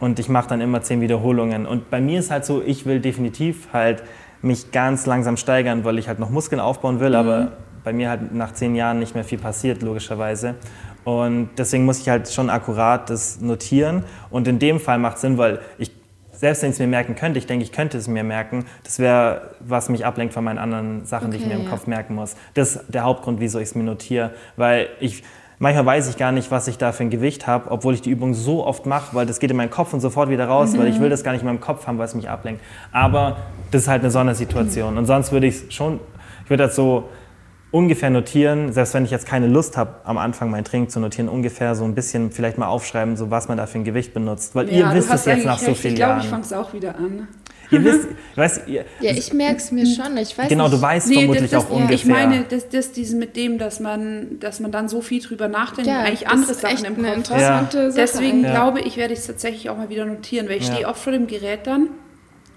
und 0.00 0.18
ich 0.18 0.30
mache 0.30 0.48
dann 0.48 0.62
immer 0.62 0.80
10 0.80 1.02
Wiederholungen 1.02 1.66
und 1.66 1.90
bei 1.90 2.00
mir 2.00 2.20
ist 2.20 2.30
halt 2.30 2.46
so, 2.46 2.62
ich 2.62 2.86
will 2.86 3.00
definitiv 3.00 3.68
halt 3.74 4.02
mich 4.40 4.70
ganz 4.72 5.04
langsam 5.04 5.36
steigern, 5.36 5.84
weil 5.84 5.98
ich 5.98 6.08
halt 6.08 6.18
noch 6.18 6.30
Muskeln 6.30 6.60
aufbauen 6.60 7.00
will, 7.00 7.10
mhm. 7.10 7.16
aber 7.16 7.52
bei 7.88 7.94
mir 7.94 8.10
halt 8.10 8.34
nach 8.34 8.52
zehn 8.52 8.74
Jahren 8.74 8.98
nicht 8.98 9.14
mehr 9.14 9.24
viel 9.24 9.38
passiert, 9.38 9.80
logischerweise. 9.80 10.56
Und 11.04 11.48
deswegen 11.56 11.86
muss 11.86 12.00
ich 12.00 12.08
halt 12.10 12.28
schon 12.28 12.50
akkurat 12.50 13.08
das 13.08 13.40
notieren. 13.40 14.04
Und 14.28 14.46
in 14.46 14.58
dem 14.58 14.78
Fall 14.78 14.98
macht 14.98 15.14
es 15.14 15.22
Sinn, 15.22 15.38
weil 15.38 15.60
ich, 15.78 15.90
selbst 16.32 16.62
wenn 16.62 16.68
ich 16.68 16.74
es 16.74 16.80
mir 16.80 16.86
merken 16.86 17.14
könnte, 17.14 17.38
ich 17.38 17.46
denke, 17.46 17.64
ich 17.64 17.72
könnte 17.72 17.96
es 17.96 18.06
mir 18.06 18.24
merken, 18.24 18.66
das 18.84 18.98
wäre, 18.98 19.54
was 19.60 19.88
mich 19.88 20.04
ablenkt 20.04 20.34
von 20.34 20.44
meinen 20.44 20.58
anderen 20.58 21.06
Sachen, 21.06 21.28
okay, 21.28 21.38
die 21.38 21.42
ich 21.44 21.48
mir 21.48 21.54
im 21.54 21.64
ja. 21.64 21.70
Kopf 21.70 21.86
merken 21.86 22.14
muss. 22.14 22.36
Das 22.52 22.76
ist 22.76 22.84
der 22.88 23.04
Hauptgrund, 23.04 23.40
wieso 23.40 23.58
ich 23.58 23.68
es 23.68 23.74
mir 23.74 23.84
notiere. 23.84 24.32
Weil 24.56 24.90
ich, 25.00 25.22
manchmal 25.58 25.86
weiß 25.86 26.10
ich 26.10 26.18
gar 26.18 26.30
nicht, 26.30 26.50
was 26.50 26.68
ich 26.68 26.76
da 26.76 26.92
für 26.92 27.04
ein 27.04 27.10
Gewicht 27.10 27.46
habe, 27.46 27.70
obwohl 27.70 27.94
ich 27.94 28.02
die 28.02 28.10
Übung 28.10 28.34
so 28.34 28.66
oft 28.66 28.84
mache, 28.84 29.16
weil 29.16 29.24
das 29.24 29.40
geht 29.40 29.50
in 29.50 29.56
meinen 29.56 29.70
Kopf 29.70 29.94
und 29.94 30.00
sofort 30.00 30.28
wieder 30.28 30.44
raus, 30.44 30.74
mhm. 30.74 30.80
weil 30.80 30.88
ich 30.88 31.00
will 31.00 31.08
das 31.08 31.24
gar 31.24 31.32
nicht 31.32 31.40
in 31.40 31.46
meinem 31.46 31.62
Kopf 31.62 31.86
haben, 31.86 31.96
weil 31.96 32.04
es 32.04 32.14
mich 32.14 32.28
ablenkt. 32.28 32.60
Aber 32.92 33.38
das 33.70 33.84
ist 33.84 33.88
halt 33.88 34.02
eine 34.02 34.10
Sondersituation. 34.10 34.98
Und 34.98 35.06
sonst 35.06 35.32
würde 35.32 35.46
ich 35.46 35.54
es 35.54 35.72
schon 35.72 36.00
Ich 36.44 36.50
würde 36.50 36.64
das 36.64 36.76
so 36.76 37.08
ungefähr 37.70 38.10
notieren, 38.10 38.72
selbst 38.72 38.94
wenn 38.94 39.04
ich 39.04 39.10
jetzt 39.10 39.26
keine 39.26 39.46
Lust 39.46 39.76
habe, 39.76 39.96
am 40.04 40.18
Anfang 40.18 40.50
mein 40.50 40.64
Training 40.64 40.88
zu 40.88 41.00
notieren, 41.00 41.28
ungefähr 41.28 41.74
so 41.74 41.84
ein 41.84 41.94
bisschen 41.94 42.30
vielleicht 42.30 42.58
mal 42.58 42.68
aufschreiben, 42.68 43.16
so 43.16 43.30
was 43.30 43.48
man 43.48 43.58
da 43.58 43.66
für 43.66 43.78
ein 43.78 43.84
Gewicht 43.84 44.14
benutzt. 44.14 44.54
Weil 44.54 44.72
ja, 44.72 44.90
ihr 44.90 44.94
wisst 44.94 45.12
es 45.12 45.24
jetzt 45.26 45.44
nach 45.44 45.58
so 45.58 45.74
vielen 45.74 45.94
ich 45.94 46.00
Jahren. 46.00 46.20
Ich 46.20 46.28
glaube, 46.28 46.42
ich 46.42 46.48
fange 46.50 46.62
es 46.62 46.68
auch 46.68 46.72
wieder 46.72 46.96
an. 46.96 47.28
Ihr 47.70 47.84
wisst, 47.84 48.08
weißt, 48.34 48.62
ihr, 48.68 48.86
ja, 49.00 49.10
ich 49.10 49.32
merke 49.34 49.56
es 49.56 49.70
mir 49.70 49.84
schon. 49.84 50.16
Ich 50.16 50.36
weiß 50.38 50.48
genau, 50.48 50.64
nicht. 50.64 50.78
du 50.78 50.82
weißt 50.82 51.08
nee, 51.08 51.14
vermutlich 51.16 51.50
das, 51.50 51.62
das, 51.62 51.64
auch 51.64 51.70
ja. 51.70 51.76
ungefähr. 51.76 51.96
Ich 51.96 52.04
meine, 52.06 52.44
das, 52.48 52.68
das 52.70 52.92
diesen 52.92 53.18
mit 53.18 53.36
dem, 53.36 53.58
dass 53.58 53.80
man, 53.80 54.40
dass 54.40 54.60
man 54.60 54.72
dann 54.72 54.88
so 54.88 55.02
viel 55.02 55.20
drüber 55.20 55.48
nachdenkt, 55.48 55.90
ja, 55.90 56.00
eigentlich 56.00 56.28
andere 56.28 56.54
Sachen 56.54 56.84
im 56.86 56.96
Kopf 57.22 57.30
hat. 57.30 57.74
Ja. 57.74 57.90
Deswegen 57.90 58.42
glaube 58.42 58.80
ich, 58.80 58.96
werde 58.96 59.12
ich 59.12 59.20
es 59.20 59.26
tatsächlich 59.26 59.68
auch 59.68 59.76
mal 59.76 59.90
wieder 59.90 60.06
notieren, 60.06 60.48
weil 60.48 60.56
ich 60.56 60.66
stehe 60.66 60.88
oft 60.88 61.02
vor 61.02 61.12
dem 61.12 61.26
Gerät 61.26 61.66
dann 61.66 61.90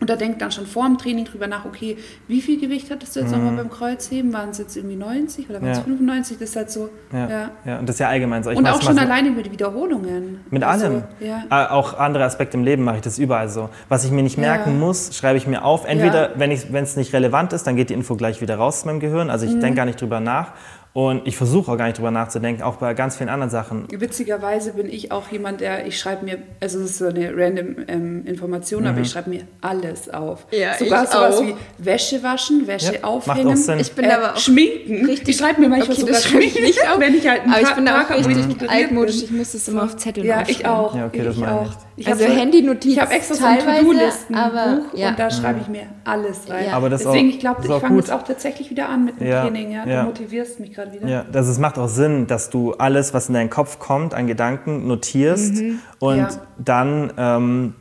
und 0.02 0.10
da 0.10 0.16
denkt 0.16 0.42
dann 0.42 0.52
schon 0.52 0.66
vor 0.66 0.86
dem 0.86 0.98
Training 0.98 1.26
drüber 1.26 1.48
nach, 1.48 1.64
okay, 1.66 1.98
wie 2.28 2.42
viel 2.42 2.60
Gewicht 2.60 2.92
hattest 2.92 3.16
du 3.16 3.22
jetzt 3.22 3.32
mhm. 3.32 3.46
nochmal 3.46 3.64
beim 3.64 3.70
Kreuzheben? 3.70 4.34
Waren 4.34 4.50
es 4.50 4.58
jetzt 4.58 4.76
irgendwie 4.76 4.98
90 4.98 5.50
oder 5.50 5.62
waren 5.62 5.70
es 5.70 5.78
ja. 5.78 5.84
95? 5.84 6.40
Das 6.40 6.50
ist 6.50 6.56
halt 6.56 6.72
so. 6.72 6.90
Ja, 7.14 7.30
ja. 7.30 7.52
ja. 7.66 7.80
und 7.80 7.88
das 7.88 7.96
ist 7.96 8.00
ja 8.00 8.10
allgemein 8.10 8.44
so. 8.44 8.50
Ich 8.50 8.58
und 8.58 8.68
auch 8.68 8.82
schon 8.82 8.98
alleine 8.98 9.32
mit 9.32 9.52
Wiederholungen. 9.52 10.42
Mit 10.50 10.64
also, 10.64 10.86
allem. 10.88 11.04
Ja. 11.20 11.44
Äh, 11.50 11.70
auch 11.70 11.98
andere 11.98 12.26
Aspekte 12.26 12.58
im 12.58 12.64
Leben 12.64 12.84
mache 12.84 12.98
ich 12.98 13.02
das 13.04 13.20
überall 13.20 13.48
so. 13.48 13.70
Was 13.90 14.04
ich 14.04 14.12
mir 14.12 14.24
nicht 14.24 14.38
merken 14.38 14.80
muss, 14.80 15.16
schreibe 15.16 15.38
ich 15.38 15.48
mir 15.48 15.64
auf. 15.64 15.86
Entweder, 15.86 16.32
wenn 16.36 16.52
es 16.52 16.96
nicht 16.98 17.14
relevant 17.14 17.54
ist, 17.54 17.68
dann 17.68 17.76
geht 17.76 17.90
die 17.90 17.94
Info 17.94 18.16
gleich 18.16 18.42
wieder 18.42 18.56
raus 18.56 18.82
aus 18.82 18.86
meinem 18.86 19.00
Gehirn. 19.00 19.30
Also 19.30 19.46
ich 19.46 19.54
mhm. 19.54 19.60
denke 19.62 19.78
gar 19.78 19.86
nicht 19.86 20.02
drüber 20.02 20.20
nach. 20.20 20.54
Und 20.94 21.26
ich 21.26 21.38
versuche 21.38 21.72
auch 21.72 21.78
gar 21.78 21.86
nicht 21.86 21.98
drüber 21.98 22.12
nachzudenken, 22.12 22.64
auch 22.64 22.76
bei 22.76 22.94
ganz 22.94 23.16
vielen 23.16 23.30
anderen 23.30 23.50
Sachen. 23.50 23.88
Witzigerweise 23.90 24.74
bin 24.74 24.90
ich 24.90 25.12
auch 25.12 25.30
jemand, 25.32 25.62
der, 25.62 25.88
ich 25.88 25.98
schreibe 25.98 26.26
mir, 26.26 26.40
also 26.60 26.80
es 26.80 26.92
ist 26.92 26.98
so 26.98 27.08
eine 27.08 27.32
random 27.34 27.78
ähm, 27.88 28.26
Information, 28.26 28.84
mhm. 28.84 28.90
aber 28.90 29.00
ich 29.00 29.10
schreibe 29.10 29.30
mir 29.30 29.44
alles 29.62 30.10
auf. 30.10 30.46
Ja, 30.52 30.78
Sogar 30.78 31.08
sowas 31.08 31.38
auch. 31.38 31.44
wie 31.46 31.56
Wäsche 31.78 32.22
waschen, 32.24 32.68
Wäsche 32.68 32.96
ja, 32.96 33.04
aufhängen, 33.06 33.46
macht 33.46 33.58
auch 33.58 33.62
Sinn. 33.62 33.80
Ich 33.80 33.94
bin 33.94 34.04
äh, 34.04 34.12
aber 34.12 34.34
auch 34.34 34.38
schminken. 34.38 35.06
Richtig, 35.06 35.30
ich 35.30 35.38
schreibe 35.38 35.62
mir 35.62 35.70
manchmal 35.70 35.96
okay, 35.96 36.02
sogar 36.02 36.20
schminken 36.20 36.62
nicht 36.62 36.82
auf, 36.90 37.00
wenn 37.00 37.16
ich 37.16 37.28
halt 37.28 37.44
einen 37.44 37.54
Aber 37.54 37.62
ich 37.62 37.72
bin 37.74 37.86
da 37.86 38.02
auch 38.02 38.10
richtig 38.10 38.70
altmodisch, 38.70 39.24
ich 39.24 39.32
muss 39.32 39.54
das 39.54 39.68
immer 39.70 39.84
auf 39.84 39.96
Zettel 39.96 40.26
Ja, 40.26 40.44
ich 40.46 40.66
auch. 40.66 40.94
Ja, 40.94 41.06
okay, 41.06 41.24
das 41.24 41.38
ich 41.38 41.46
auch. 41.46 41.72
Ich 42.02 42.08
also 42.08 42.26
so, 42.26 42.32
Handy-Notizen. 42.32 42.92
Ich 42.92 43.00
habe 43.00 43.12
extra 43.12 43.36
so 43.36 43.46
ein 43.46 43.60
To-Do-Listen 43.60 44.34
ja. 44.34 45.10
und 45.10 45.20
da 45.20 45.30
schreibe 45.30 45.60
ich 45.62 45.68
mir 45.68 45.84
alles 46.04 46.50
rein. 46.50 46.66
Ja. 46.66 46.74
Aber 46.74 46.90
das 46.90 47.04
Deswegen, 47.04 47.30
auch, 47.30 47.34
ich 47.34 47.40
glaube, 47.40 47.62
ich 47.64 47.72
fange 47.72 47.98
jetzt 47.98 48.12
auch 48.12 48.24
tatsächlich 48.24 48.70
wieder 48.72 48.90
an 48.90 49.06
mit 49.06 49.20
dem 49.20 49.30
Training. 49.30 49.72
Ja? 49.72 49.86
Du 49.86 50.08
motivierst 50.08 50.60
mich 50.60 50.74
gerade 50.74 50.94
wieder. 50.94 51.08
Ja, 51.08 51.26
das 51.32 51.48
ist 51.48 51.60
macht 51.60 51.78
auch 51.78 51.88
Sinn, 51.88 52.26
dass 52.26 52.50
du 52.50 52.74
alles, 52.74 53.14
was 53.14 53.28
in 53.28 53.36
deinen 53.36 53.52
Kopf 53.52 53.78
kommt, 53.78 54.16
an 54.16 54.26
Gedanken 54.26 54.88
notierst 54.88 55.62
mhm. 55.62 55.80
und 56.00 56.18
ja. 56.18 56.30
dann 56.58 57.14
ähm, 57.18 57.76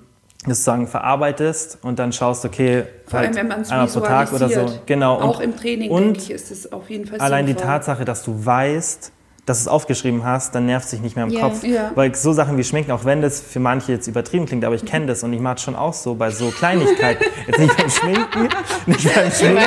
sozusagen 0.44 0.87
verarbeitest 0.87 1.78
und 1.83 1.98
dann 1.98 2.12
schaust, 2.12 2.44
okay, 2.44 2.85
Vor 3.06 3.20
halt 3.20 3.28
allem, 3.28 3.37
wenn 3.37 3.48
man 3.48 3.61
es 3.62 3.70
einmal 3.70 3.88
pro 3.88 4.00
Tag 4.00 4.33
oder 4.35 4.48
so. 4.50 4.66
Genau. 4.85 5.16
Auch 5.16 5.38
und, 5.38 5.44
im 5.44 5.56
Training, 5.56 5.90
und 5.90 6.04
denke 6.04 6.18
ich, 6.18 6.30
ist 6.30 6.50
es 6.50 6.70
auf 6.72 6.90
jeden 6.90 7.06
Fall 7.06 7.20
Allein 7.20 7.46
sinnvoll. 7.46 7.62
die 7.62 7.68
Tatsache, 7.68 8.04
dass 8.04 8.22
du 8.22 8.44
weißt, 8.44 9.12
dass 9.46 9.59
du 9.59 9.62
es 9.62 9.68
aufgeschrieben 9.68 10.24
hast, 10.24 10.55
dann 10.55 10.66
nervt 10.66 10.88
sich 10.88 11.00
nicht 11.00 11.16
mehr 11.16 11.24
im 11.24 11.33
yeah. 11.33 11.40
Kopf. 11.40 11.64
Yeah. 11.64 11.92
Weil 11.94 12.14
so 12.14 12.33
Sachen 12.33 12.57
wie 12.57 12.64
Schminken, 12.64 12.92
auch 12.92 13.05
wenn 13.05 13.22
das 13.22 13.40
für 13.40 13.61
manche 13.61 13.92
jetzt 13.92 14.07
übertrieben 14.07 14.46
klingt, 14.46 14.64
aber 14.64 14.74
ich 14.74 14.85
kenne 14.85 15.07
das 15.07 15.22
und 15.22 15.33
ich 15.33 15.40
mache 15.40 15.57
es 15.57 15.62
schon 15.62 15.76
auch 15.76 15.94
so 15.94 16.14
bei 16.14 16.31
so 16.31 16.50
Kleinigkeiten. 16.50 17.24
jetzt 17.46 17.59
nicht 17.59 17.76
beim 17.76 17.90
Schminken, 17.90 18.48
nicht 18.87 19.14
beim 19.14 19.31
Schminken, 19.31 19.62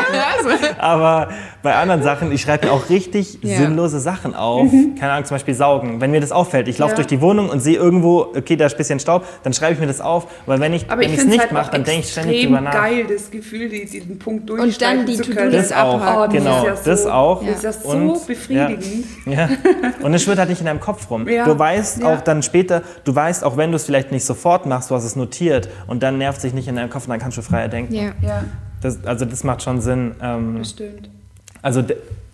aber 0.77 1.29
bei 1.63 1.75
anderen 1.75 2.03
Sachen, 2.03 2.31
ich 2.31 2.41
schreibe 2.41 2.67
mir 2.67 2.73
auch 2.73 2.89
richtig 2.89 3.43
yeah. 3.43 3.57
sinnlose 3.57 3.99
Sachen 3.99 4.35
auf. 4.35 4.71
Mhm. 4.71 4.95
Keine 4.95 5.13
Ahnung, 5.13 5.25
zum 5.25 5.35
Beispiel 5.35 5.53
saugen. 5.53 6.01
Wenn 6.01 6.11
mir 6.11 6.21
das 6.21 6.31
auffällt, 6.31 6.67
ich 6.67 6.77
laufe 6.77 6.91
ja. 6.91 6.95
durch 6.97 7.07
die 7.07 7.21
Wohnung 7.21 7.49
und 7.49 7.59
sehe 7.59 7.77
irgendwo, 7.77 8.21
okay, 8.35 8.55
da 8.55 8.65
ist 8.65 8.73
ein 8.73 8.77
bisschen 8.77 8.99
Staub, 8.99 9.25
dann 9.43 9.53
schreibe 9.53 9.73
ich 9.73 9.79
mir 9.79 9.87
das 9.87 10.01
auf, 10.01 10.27
weil 10.45 10.59
wenn 10.59 10.73
ich 10.73 10.85
es 10.89 11.25
nicht 11.25 11.39
halt 11.39 11.51
mache, 11.51 11.71
dann 11.71 11.83
denke 11.83 12.01
ich 12.01 12.11
ständig 12.11 12.45
drüber 12.45 12.61
nach. 12.61 12.73
geil, 12.73 13.05
das 13.07 13.31
Gefühl, 13.31 13.69
diesen 13.69 14.19
Punkt 14.19 14.49
durchstreichen 14.49 14.99
Und 14.99 15.05
dann 15.05 15.05
die 15.05 15.21
zu 15.21 15.31
können. 15.31 15.51
Das 15.51 15.71
auch, 15.71 16.25
oh, 16.25 16.29
genau, 16.29 16.65
das, 16.65 16.85
ja 16.85 16.95
so, 16.97 17.09
auch. 17.09 17.45
Das 17.45 17.57
ist 17.57 17.63
ja 17.63 17.73
so 17.73 17.89
und, 17.89 18.27
befriedigend. 18.27 19.05
Ja. 19.25 19.49
Und 20.01 20.13
es 20.13 20.23
schwirrt 20.23 20.39
halt 20.39 20.49
nicht 20.49 20.59
in 20.59 20.65
deinem 20.65 20.79
Kopf 20.79 21.09
rum. 21.09 21.27
Ja. 21.27 21.45
Du 21.45 21.57
weißt 21.57 22.01
ja. 22.01 22.13
auch 22.13 22.21
dann 22.21 22.43
später, 22.43 22.81
du 23.03 23.15
weißt, 23.15 23.43
auch 23.43 23.57
wenn 23.57 23.71
du 23.71 23.77
es 23.77 23.85
vielleicht 23.85 24.11
nicht 24.11 24.25
sofort 24.25 24.65
machst, 24.65 24.91
du 24.91 24.95
hast 24.95 25.03
es 25.03 25.15
notiert 25.15 25.69
und 25.87 26.03
dann 26.03 26.17
nervt 26.17 26.41
sich 26.41 26.53
nicht 26.53 26.67
in 26.67 26.75
deinem 26.75 26.89
Kopf 26.89 27.05
und 27.05 27.11
dann 27.11 27.19
kannst 27.19 27.37
du 27.37 27.41
freier 27.41 27.67
denken. 27.67 27.93
Ja. 27.93 28.11
ja. 28.21 28.43
Das, 28.81 29.05
also 29.05 29.25
das 29.25 29.43
macht 29.43 29.61
schon 29.61 29.81
Sinn. 29.81 30.15
Ähm, 30.21 30.57
das 30.59 30.71
stimmt. 30.71 31.09
Also 31.61 31.83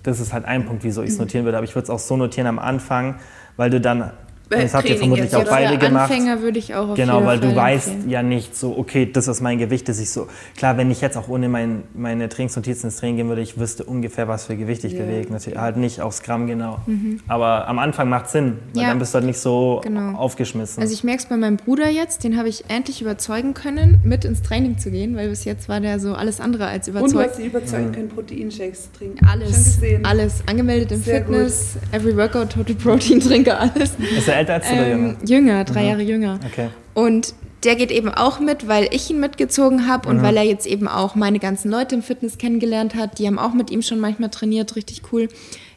das 0.04 0.20
ist 0.20 0.34
halt 0.34 0.46
ein 0.46 0.66
Punkt, 0.66 0.84
wieso 0.84 1.04
ich 1.04 1.10
es 1.10 1.16
mhm. 1.16 1.26
notieren 1.26 1.46
würde. 1.46 1.58
Aber 1.58 1.66
ich 1.66 1.76
würde 1.76 1.84
es 1.84 1.90
auch 1.90 2.00
so 2.00 2.18
notieren 2.18 2.48
am 2.48 2.60
Anfang, 2.60 3.16
weil 3.58 3.70
du 3.70 3.80
dann 3.80 4.12
das 4.50 4.74
habt 4.74 4.90
ihr 4.90 4.98
vermutlich 4.98 5.36
auch 5.36 5.44
beide 5.44 5.78
gemacht. 5.78 6.12
Anfänger 6.12 6.42
würde 6.42 6.60
ich 6.60 6.76
auch 6.76 6.90
auf 6.90 6.96
Genau, 6.96 7.26
weil 7.26 7.40
du 7.40 7.56
weißt 7.56 7.88
empfehlen. 7.88 8.10
ja 8.10 8.24
nicht 8.24 8.56
so, 8.56 8.78
okay, 8.78 9.10
das 9.12 9.28
ist 9.28 9.42
mein 9.42 9.58
Gewicht, 9.58 9.88
das 9.88 10.00
ich 10.00 10.10
so. 10.10 10.28
Klar, 10.58 10.78
wenn 10.78 10.90
ich 10.92 11.02
jetzt 11.02 11.18
auch 11.18 11.28
ohne 11.28 11.50
mein, 11.50 11.84
meine 11.94 12.30
Trainingsnotizen 12.30 12.90
ins 12.90 12.98
Training 12.98 13.18
gehen 13.18 13.28
würde, 13.30 13.42
ich 13.42 13.60
wüsste 13.60 13.84
ungefähr, 13.84 14.28
was 14.28 14.46
für 14.46 14.56
Gewicht 14.56 14.84
ich 14.84 14.94
ja. 14.94 15.04
bewege. 15.04 15.32
Natürlich 15.32 15.60
halt 15.60 15.78
nicht 15.78 16.02
aufs 16.02 16.24
Gramm 16.24 16.48
genau. 16.48 16.80
Mhm. 16.86 17.20
Aber 17.28 17.68
am 17.68 17.80
Anfang 17.80 18.10
macht 18.10 18.30
Sinn, 18.30 18.58
weil 18.74 18.84
ja. 18.84 18.90
dann 18.90 19.00
bist 19.00 19.14
du 19.14 19.18
halt 19.18 19.26
nicht 19.26 19.40
so 19.40 19.82
genau. 19.84 20.18
aufgeschmissen. 20.18 20.82
Also 20.82 20.94
ich 20.94 21.04
merke 21.04 21.24
es 21.24 21.30
bei 21.30 21.38
meinem 21.38 21.58
Bruder 21.58 21.90
jetzt, 21.90 22.24
den 22.24 22.38
habe 22.38 22.50
ich 22.50 22.66
endlich 22.70 23.02
überzeugen 23.02 23.54
können, 23.54 24.02
mit 24.04 24.26
ins 24.26 24.42
Training 24.42 24.78
zu 24.78 24.92
gehen, 24.92 25.16
weil 25.16 25.30
bis 25.30 25.46
jetzt 25.46 25.70
war 25.70 25.80
der 25.80 26.00
so 26.00 26.14
alles 26.14 26.40
andere 26.40 26.68
als 26.68 26.88
überzeugt. 26.88 27.14
Und 27.14 27.22
du 27.22 27.28
hast 27.28 27.36
sie 27.38 27.46
überzeugen 27.46 27.92
können, 27.92 28.10
Proteinshakes 28.10 28.84
zu 28.84 28.98
trinken. 28.98 29.26
Alles, 29.26 29.80
alles. 30.04 30.44
Angemeldet 30.46 30.92
im 30.92 31.02
Sehr 31.02 31.20
Fitness, 31.20 31.74
gut. 31.74 32.00
Every 32.00 32.18
Workout, 32.18 32.52
Total 32.52 32.76
Protein 32.76 33.20
trinke, 33.20 33.58
alles. 33.58 33.94
Er 34.40 34.48
älter 34.48 34.54
als 34.54 34.70
du 34.70 34.74
ähm, 34.74 34.80
oder 34.80 34.90
jünger? 34.90 35.16
Jünger, 35.26 35.64
drei 35.66 35.82
mhm. 35.82 35.90
Jahre 35.90 36.02
jünger. 36.02 36.40
Okay. 36.46 36.70
Und 36.94 37.34
der 37.64 37.76
geht 37.76 37.92
eben 37.92 38.10
auch 38.10 38.40
mit, 38.40 38.70
weil 38.70 38.88
ich 38.92 39.10
ihn 39.10 39.20
mitgezogen 39.20 39.86
habe 39.88 40.08
und 40.08 40.18
mhm. 40.18 40.22
weil 40.22 40.38
er 40.38 40.44
jetzt 40.44 40.66
eben 40.66 40.88
auch 40.88 41.16
meine 41.16 41.40
ganzen 41.40 41.70
Leute 41.70 41.96
im 41.96 42.02
Fitness 42.02 42.38
kennengelernt 42.38 42.96
hat. 42.96 43.20
Die 43.20 43.28
haben 43.28 43.38
auch 43.38 43.54
mit 43.54 43.70
ihm 43.70 43.82
schon 43.82 44.00
manchmal 44.00 44.30
trainiert, 44.30 44.78
richtig 44.78 45.02
cool. 45.12 45.28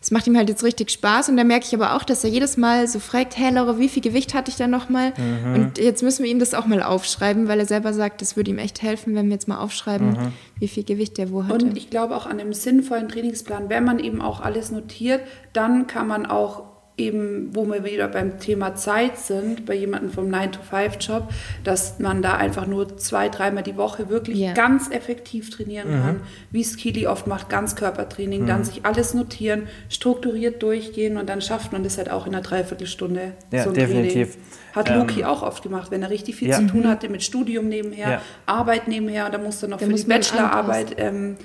Es 0.01 0.12
macht 0.12 0.29
ihm 0.29 0.37
halt 0.37 0.48
jetzt 0.48 0.62
richtig 0.62 0.90
Spaß 0.90 1.29
und 1.29 1.37
da 1.37 1.44
merke 1.44 1.66
ich 1.66 1.75
aber 1.75 1.94
auch, 1.96 2.05
dass 2.05 2.22
er 2.22 2.31
jedes 2.31 2.57
Mal 2.57 2.87
so 2.87 3.01
fragt, 3.01 3.37
hey 3.37 3.53
Laura, 3.53 3.79
wie 3.79 3.88
viel 3.88 4.03
Gewicht 4.03 4.33
hatte 4.35 4.51
ich 4.51 4.57
da 4.57 4.68
nochmal? 4.68 5.12
Mhm. 5.16 5.55
Und 5.55 5.79
jetzt 5.79 6.03
müssen 6.03 6.22
wir 6.22 6.31
ihm 6.31 6.38
das 6.38 6.55
auch 6.55 6.66
mal 6.66 6.83
aufschreiben, 6.83 7.48
weil 7.48 7.59
er 7.59 7.66
selber 7.66 7.92
sagt, 7.92 8.20
das 8.20 8.37
würde 8.37 8.53
ihm 8.53 8.59
echt 8.59 8.83
helfen, 8.83 9.16
wenn 9.16 9.27
wir 9.27 9.35
jetzt 9.35 9.48
mal 9.48 9.59
aufschreiben, 9.59 10.11
mhm. 10.11 10.33
wie 10.61 10.68
viel 10.68 10.85
Gewicht 10.85 11.18
der 11.18 11.33
wo 11.33 11.44
hatte. 11.44 11.66
Und 11.66 11.77
ich 11.77 11.90
glaube 11.90 12.16
auch 12.16 12.27
an 12.27 12.38
einem 12.38 12.53
sinnvollen 12.53 13.09
Trainingsplan, 13.09 13.68
wenn 13.68 13.83
man 13.85 13.98
eben 13.98 14.22
auch 14.22 14.40
alles 14.40 14.70
notiert, 14.70 15.20
dann 15.53 15.88
kann 15.88 16.07
man 16.07 16.27
auch 16.27 16.71
eben, 17.02 17.50
wo 17.54 17.64
wir 17.66 17.84
wieder 17.84 18.08
beim 18.08 18.38
Thema 18.38 18.74
Zeit 18.74 19.18
sind, 19.18 19.66
bei 19.66 19.74
jemandem 19.74 20.10
vom 20.10 20.28
9-to-5-Job, 20.30 21.28
dass 21.64 21.98
man 21.98 22.22
da 22.22 22.36
einfach 22.36 22.66
nur 22.66 22.96
zwei, 22.96 23.28
dreimal 23.28 23.62
die 23.62 23.76
Woche 23.76 24.08
wirklich 24.08 24.38
yeah. 24.38 24.52
ganz 24.54 24.90
effektiv 24.90 25.50
trainieren 25.50 25.88
mhm. 25.88 26.02
kann, 26.02 26.20
wie 26.50 26.60
es 26.60 26.76
Kili 26.76 27.06
oft 27.06 27.26
macht, 27.26 27.48
Ganzkörpertraining, 27.48 28.42
mhm. 28.42 28.46
dann 28.46 28.64
sich 28.64 28.84
alles 28.84 29.14
notieren, 29.14 29.68
strukturiert 29.88 30.62
durchgehen 30.62 31.16
und 31.16 31.28
dann 31.28 31.40
schafft 31.40 31.72
man 31.72 31.84
das 31.84 31.98
halt 31.98 32.10
auch 32.10 32.26
in 32.26 32.34
einer 32.34 32.42
Dreiviertelstunde. 32.42 33.32
Ja, 33.50 33.64
so 33.64 33.70
ein 33.70 33.74
definitiv. 33.74 34.32
Training. 34.32 34.52
Hat 34.74 34.90
ähm, 34.90 34.98
Loki 34.98 35.24
auch 35.24 35.42
oft 35.42 35.62
gemacht, 35.62 35.90
wenn 35.90 36.02
er 36.02 36.10
richtig 36.10 36.36
viel 36.36 36.48
ja. 36.48 36.56
zu 36.56 36.66
tun 36.66 36.88
hatte 36.88 37.08
mit 37.08 37.22
Studium 37.22 37.68
nebenher, 37.68 38.10
ja. 38.10 38.22
Arbeit 38.46 38.88
nebenher 38.88 39.26
und 39.26 39.34
dann 39.34 39.42
musste 39.42 39.66
er 39.66 39.70
noch 39.70 39.78
Der 39.78 39.88
für 39.88 39.94
die 39.94 40.04
Bachelorarbeit 40.04 40.94
ähm, 40.98 41.36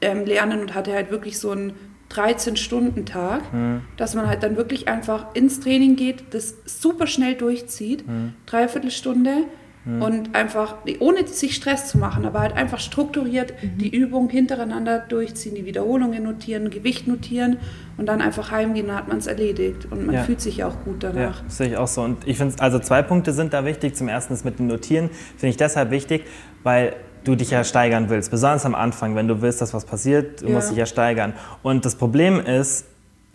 ähm, 0.00 0.24
lernen 0.24 0.60
und 0.60 0.74
hatte 0.74 0.92
halt 0.92 1.10
wirklich 1.10 1.38
so 1.38 1.52
ein 1.52 1.72
13-Stunden-Tag, 2.12 3.52
mhm. 3.52 3.80
dass 3.96 4.14
man 4.14 4.26
halt 4.26 4.42
dann 4.42 4.56
wirklich 4.56 4.88
einfach 4.88 5.34
ins 5.34 5.60
Training 5.60 5.96
geht, 5.96 6.24
das 6.30 6.54
super 6.64 7.06
schnell 7.06 7.34
durchzieht, 7.34 8.06
mhm. 8.06 8.34
dreiviertel 8.46 8.90
Stunde 8.90 9.44
mhm. 9.84 10.02
und 10.02 10.34
einfach, 10.34 10.76
ohne 11.00 11.26
sich 11.26 11.54
Stress 11.54 11.88
zu 11.88 11.98
machen, 11.98 12.24
aber 12.24 12.40
halt 12.40 12.54
einfach 12.54 12.78
strukturiert 12.78 13.54
mhm. 13.62 13.78
die 13.78 13.88
Übung 13.88 14.28
hintereinander 14.28 15.00
durchziehen, 15.00 15.54
die 15.54 15.64
Wiederholungen 15.64 16.22
notieren, 16.22 16.70
Gewicht 16.70 17.08
notieren 17.08 17.58
und 17.96 18.06
dann 18.06 18.20
einfach 18.20 18.50
heimgehen, 18.50 18.88
dann 18.88 18.96
hat 18.96 19.08
man 19.08 19.18
es 19.18 19.26
erledigt 19.26 19.88
und 19.90 20.06
man 20.06 20.14
ja. 20.14 20.22
fühlt 20.22 20.40
sich 20.40 20.64
auch 20.64 20.84
gut 20.84 21.02
danach. 21.02 21.38
Ja, 21.38 21.44
das 21.44 21.56
sehe 21.56 21.68
ich 21.68 21.76
auch 21.76 21.88
so. 21.88 22.02
Und 22.02 22.26
ich 22.26 22.38
finde, 22.38 22.54
also 22.60 22.78
zwei 22.78 23.02
Punkte 23.02 23.32
sind 23.32 23.52
da 23.52 23.64
wichtig. 23.64 23.96
Zum 23.96 24.08
ersten 24.08 24.34
ist 24.34 24.44
mit 24.44 24.58
dem 24.58 24.66
Notieren, 24.66 25.10
finde 25.36 25.48
ich 25.48 25.56
deshalb 25.56 25.90
wichtig, 25.90 26.24
weil 26.62 26.94
du 27.26 27.34
dich 27.34 27.50
ja 27.50 27.64
steigern 27.64 28.08
willst. 28.08 28.30
Besonders 28.30 28.64
am 28.64 28.74
Anfang, 28.74 29.14
wenn 29.16 29.28
du 29.28 29.42
willst, 29.42 29.60
dass 29.60 29.74
was 29.74 29.84
passiert, 29.84 30.42
du 30.42 30.46
ja. 30.46 30.54
musst 30.54 30.70
dich 30.70 30.78
ja 30.78 30.86
steigern. 30.86 31.34
Und 31.62 31.84
das 31.84 31.96
Problem 31.96 32.40
ist, 32.40 32.86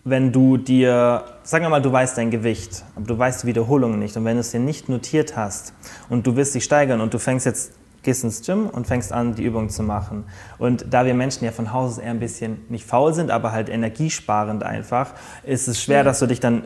wenn 0.04 0.32
du 0.32 0.56
dir, 0.56 1.24
sagen 1.44 1.64
wir 1.64 1.68
mal, 1.68 1.82
du 1.82 1.92
weißt 1.92 2.18
dein 2.18 2.30
Gewicht, 2.30 2.84
aber 2.96 3.06
du 3.06 3.18
weißt 3.18 3.44
die 3.44 3.46
Wiederholungen 3.46 3.98
nicht. 3.98 4.16
Und 4.16 4.24
wenn 4.24 4.34
du 4.34 4.40
es 4.40 4.50
dir 4.50 4.60
nicht 4.60 4.88
notiert 4.88 5.36
hast 5.36 5.74
und 6.08 6.26
du 6.26 6.34
willst 6.34 6.54
dich 6.54 6.64
steigern 6.64 7.00
und 7.00 7.14
du 7.14 7.18
fängst 7.18 7.46
jetzt, 7.46 7.72
gehst 8.02 8.24
ins 8.24 8.44
Gym 8.44 8.66
und 8.66 8.86
fängst 8.86 9.12
an, 9.12 9.36
die 9.36 9.44
Übung 9.44 9.68
zu 9.68 9.84
machen. 9.84 10.24
Und 10.58 10.86
da 10.90 11.04
wir 11.04 11.14
Menschen 11.14 11.44
ja 11.44 11.52
von 11.52 11.72
Haus 11.72 11.92
aus 11.92 11.98
eher 11.98 12.10
ein 12.10 12.18
bisschen 12.18 12.64
nicht 12.68 12.84
faul 12.84 13.14
sind, 13.14 13.30
aber 13.30 13.52
halt 13.52 13.68
energiesparend 13.68 14.64
einfach, 14.64 15.12
ist 15.44 15.68
es 15.68 15.80
schwer, 15.80 15.98
ja. 15.98 16.02
dass 16.02 16.18
du 16.18 16.26
dich 16.26 16.40
dann 16.40 16.64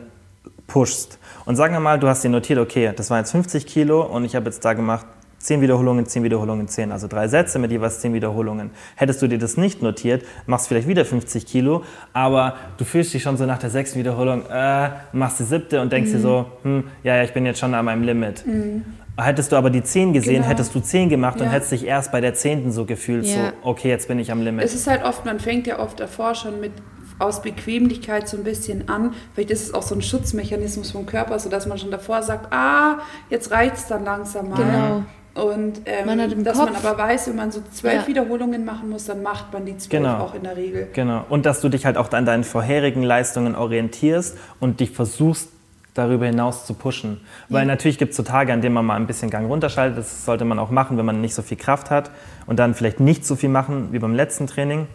pushst. 0.65 1.19
Und 1.45 1.57
sagen 1.57 1.73
wir 1.73 1.79
mal, 1.79 1.99
du 1.99 2.07
hast 2.07 2.23
dir 2.23 2.29
notiert, 2.29 2.57
okay, 2.57 2.91
das 2.95 3.11
waren 3.11 3.19
jetzt 3.19 3.31
50 3.31 3.67
Kilo 3.67 4.01
und 4.01 4.25
ich 4.25 4.35
habe 4.35 4.45
jetzt 4.45 4.65
da 4.65 4.73
gemacht 4.73 5.05
10 5.39 5.61
Wiederholungen, 5.61 6.05
10 6.05 6.23
Wiederholungen, 6.23 6.67
10, 6.67 6.91
also 6.91 7.07
drei 7.07 7.27
Sätze 7.27 7.59
mit 7.59 7.71
jeweils 7.71 7.99
10 7.99 8.13
Wiederholungen. 8.13 8.71
Hättest 8.95 9.21
du 9.21 9.27
dir 9.27 9.37
das 9.37 9.57
nicht 9.57 9.81
notiert, 9.81 10.25
machst 10.45 10.67
vielleicht 10.67 10.87
wieder 10.87 11.05
50 11.05 11.45
Kilo, 11.45 11.83
aber 12.13 12.55
du 12.77 12.85
fühlst 12.85 13.13
dich 13.13 13.23
schon 13.23 13.37
so 13.37 13.45
nach 13.45 13.59
der 13.59 13.69
sechsten 13.69 13.99
Wiederholung, 13.99 14.43
äh, 14.51 14.89
machst 15.13 15.39
die 15.39 15.43
siebte 15.43 15.81
und 15.81 15.91
denkst 15.91 16.09
mhm. 16.09 16.15
dir 16.15 16.21
so, 16.21 16.45
hm, 16.63 16.83
ja, 17.03 17.15
ja, 17.17 17.23
ich 17.23 17.33
bin 17.33 17.45
jetzt 17.45 17.59
schon 17.59 17.73
an 17.73 17.85
meinem 17.85 18.03
Limit. 18.03 18.45
Mhm. 18.45 18.83
Hättest 19.19 19.51
du 19.51 19.55
aber 19.55 19.71
die 19.71 19.83
10 19.83 20.13
gesehen, 20.13 20.35
genau. 20.35 20.47
hättest 20.47 20.75
du 20.75 20.79
10 20.79 21.09
gemacht 21.09 21.39
ja. 21.39 21.45
und 21.45 21.51
hättest 21.51 21.71
dich 21.71 21.85
erst 21.85 22.11
bei 22.11 22.21
der 22.21 22.35
10. 22.35 22.71
so 22.71 22.85
gefühlt, 22.85 23.25
ja. 23.25 23.35
so, 23.35 23.69
okay, 23.69 23.89
jetzt 23.89 24.07
bin 24.07 24.19
ich 24.19 24.31
am 24.31 24.41
Limit. 24.41 24.63
Es 24.63 24.75
ist 24.75 24.85
halt 24.85 25.03
oft, 25.03 25.25
man 25.25 25.39
fängt 25.39 25.65
ja 25.65 25.79
oft 25.79 25.99
davor 25.99 26.35
schon 26.35 26.59
mit 26.59 26.71
aus 27.19 27.41
Bequemlichkeit 27.41 28.27
so 28.29 28.37
ein 28.37 28.43
bisschen 28.43 28.89
an. 28.89 29.13
Vielleicht 29.33 29.51
ist 29.51 29.63
es 29.63 29.73
auch 29.73 29.81
so 29.81 29.95
ein 29.95 30.01
Schutzmechanismus 30.01 30.91
vom 30.91 31.05
Körper, 31.05 31.39
sodass 31.39 31.65
man 31.65 31.77
schon 31.77 31.91
davor 31.91 32.21
sagt, 32.21 32.53
ah, 32.53 32.99
jetzt 33.29 33.51
reicht 33.51 33.77
es 33.77 33.87
dann 33.87 34.03
langsam 34.03 34.49
mal. 34.49 34.57
Genau. 34.57 35.03
Und 35.37 35.81
ähm, 35.85 36.07
man 36.07 36.43
dass 36.43 36.57
Kopf. 36.57 36.71
man 36.71 36.83
aber 36.83 36.97
weiß, 36.97 37.27
wenn 37.27 37.35
man 37.35 37.51
so 37.51 37.61
zwölf 37.71 38.01
ja. 38.01 38.07
Wiederholungen 38.07 38.65
machen 38.65 38.89
muss, 38.89 39.05
dann 39.05 39.21
macht 39.21 39.53
man 39.53 39.65
die 39.65 39.77
zwölf 39.77 40.03
genau. 40.03 40.17
auch 40.17 40.33
in 40.33 40.41
der 40.41 40.57
Regel. 40.57 40.87
Genau. 40.93 41.25
Und 41.29 41.45
dass 41.45 41.61
du 41.61 41.69
dich 41.69 41.85
halt 41.85 41.95
auch 41.95 42.11
an 42.11 42.25
deinen 42.25 42.43
vorherigen 42.43 43.03
Leistungen 43.03 43.55
orientierst 43.55 44.35
und 44.59 44.79
dich 44.79 44.89
versuchst, 44.89 45.49
darüber 45.93 46.25
hinaus 46.25 46.65
zu 46.65 46.73
pushen. 46.73 47.21
Weil 47.49 47.61
ja. 47.61 47.65
natürlich 47.65 47.99
gibt 47.99 48.11
es 48.11 48.17
so 48.17 48.23
Tage, 48.23 48.51
an 48.51 48.61
denen 48.61 48.73
man 48.73 48.85
mal 48.85 48.95
ein 48.95 49.05
bisschen 49.05 49.29
Gang 49.29 49.47
runterschaltet. 49.47 49.99
Das 49.99 50.25
sollte 50.25 50.43
man 50.45 50.57
auch 50.57 50.71
machen, 50.71 50.97
wenn 50.97 51.05
man 51.05 51.21
nicht 51.21 51.35
so 51.35 51.43
viel 51.43 51.57
Kraft 51.57 51.91
hat. 51.91 52.09
Und 52.47 52.57
dann 52.57 52.73
vielleicht 52.73 52.99
nicht 52.99 53.25
so 53.25 53.35
viel 53.35 53.49
machen 53.49 53.89
wie 53.91 53.99
beim 53.99 54.15
letzten 54.15 54.47
Training. 54.47 54.87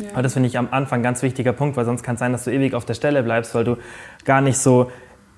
Ja. 0.00 0.08
Aber 0.12 0.22
das 0.22 0.32
finde 0.32 0.48
ich 0.48 0.56
am 0.56 0.68
Anfang 0.70 1.00
ein 1.00 1.02
ganz 1.02 1.22
wichtiger 1.22 1.52
Punkt, 1.52 1.76
weil 1.76 1.84
sonst 1.84 2.02
kann 2.02 2.14
es 2.14 2.20
sein, 2.20 2.32
dass 2.32 2.44
du 2.44 2.50
ewig 2.50 2.74
auf 2.74 2.86
der 2.86 2.94
Stelle 2.94 3.22
bleibst, 3.22 3.54
weil 3.54 3.64
du 3.64 3.76
gar 4.24 4.40
nicht 4.40 4.58
so 4.58 4.90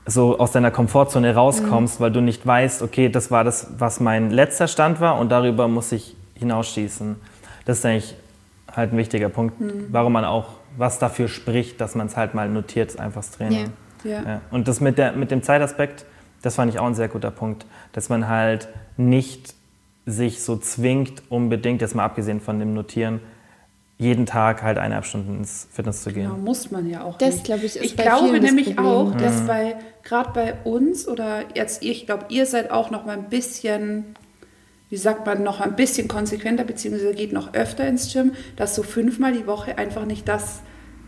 so 0.07 0.39
aus 0.39 0.53
deiner 0.53 0.71
Komfortzone 0.71 1.35
rauskommst, 1.35 2.01
mhm. 2.01 2.05
weil 2.05 2.11
du 2.11 2.21
nicht 2.21 2.47
weißt, 2.47 2.83
okay, 2.83 3.09
das 3.09 3.31
war 3.31 3.45
das, 3.45 3.69
was 3.79 4.01
mein 4.01 4.31
letzter 4.31 4.69
Stand 4.69 5.01
war 5.01 5.19
und 5.19 5.31
darüber 5.31 5.69
muss 5.69 5.93
ich 5.93 6.17
hinausschießen. 6.35 7.17
Das 7.65 7.79
ist 7.79 7.87
eigentlich 7.87 8.17
halt 8.71 8.93
ein 8.93 8.97
wichtiger 8.97 9.29
Punkt, 9.29 9.61
mhm. 9.61 9.87
warum 9.91 10.13
man 10.13 10.25
auch 10.25 10.47
was 10.77 10.99
dafür 10.99 11.29
spricht, 11.29 11.81
dass 11.81 11.95
man 11.95 12.07
es 12.07 12.17
halt 12.17 12.35
mal 12.35 12.49
notiert, 12.49 12.99
einfach 12.99 13.21
das 13.21 13.31
Training. 13.33 13.71
Yeah. 14.05 14.23
Ja. 14.23 14.41
Und 14.51 14.69
das 14.69 14.81
mit, 14.81 14.99
der, 14.99 15.13
mit 15.13 15.31
dem 15.31 15.43
Zeitaspekt, 15.43 16.05
das 16.43 16.57
fand 16.57 16.73
ich 16.73 16.81
auch 16.81 16.87
ein 16.87 16.95
sehr 16.95 17.09
guter 17.09 17.31
Punkt, 17.31 17.67
dass 17.93 18.09
man 18.09 18.29
halt 18.29 18.69
nicht 18.97 19.55
sich 20.07 20.43
so 20.43 20.57
zwingt, 20.57 21.23
unbedingt, 21.29 21.81
jetzt 21.81 21.95
mal 21.95 22.05
abgesehen 22.05 22.41
von 22.41 22.59
dem 22.59 22.75
Notieren, 22.75 23.21
jeden 24.03 24.27
Tag 24.27 24.63
halt 24.63 24.79
eineinhalb 24.79 25.07
Stunden 25.07 25.39
ins 25.39 25.69
Fitness 25.71 26.03
zu 26.03 26.13
gehen. 26.13 26.25
Genau, 26.25 26.37
muss 26.37 26.71
man 26.71 26.89
ja 26.89 27.05
auch. 27.05 27.19
Das 27.19 27.43
glaube 27.43 27.65
ich 27.65 27.77
ist 27.77 27.85
Ich 27.85 27.97
glaube 27.97 28.39
nämlich 28.41 28.79
auch, 28.79 29.15
dass 29.17 29.43
mhm. 29.43 29.47
bei 29.47 29.77
gerade 30.03 30.31
bei 30.35 30.55
uns 30.65 31.09
oder 31.09 31.45
jetzt 31.55 31.83
ich 31.83 32.07
glaube, 32.07 32.27
ihr 32.29 32.47
seid 32.47 32.71
auch 32.71 32.91
noch 32.91 33.07
mal 33.07 33.17
ein 33.17 33.29
bisschen 33.29 34.17
wie 34.93 34.99
sagt 34.99 35.25
man, 35.25 35.43
noch 35.43 35.63
ein 35.63 35.75
bisschen 35.75 36.07
konsequenter, 36.07 36.65
beziehungsweise 36.65 37.15
geht 37.15 37.33
noch 37.33 37.55
öfter 37.55 37.89
ins 37.89 38.13
Gym, 38.13 38.33
dass 38.57 38.75
so 38.75 38.83
fünfmal 38.83 39.33
die 39.33 39.47
Woche 39.47 39.79
einfach 39.79 40.05
nicht 40.05 40.29
das 40.29 40.61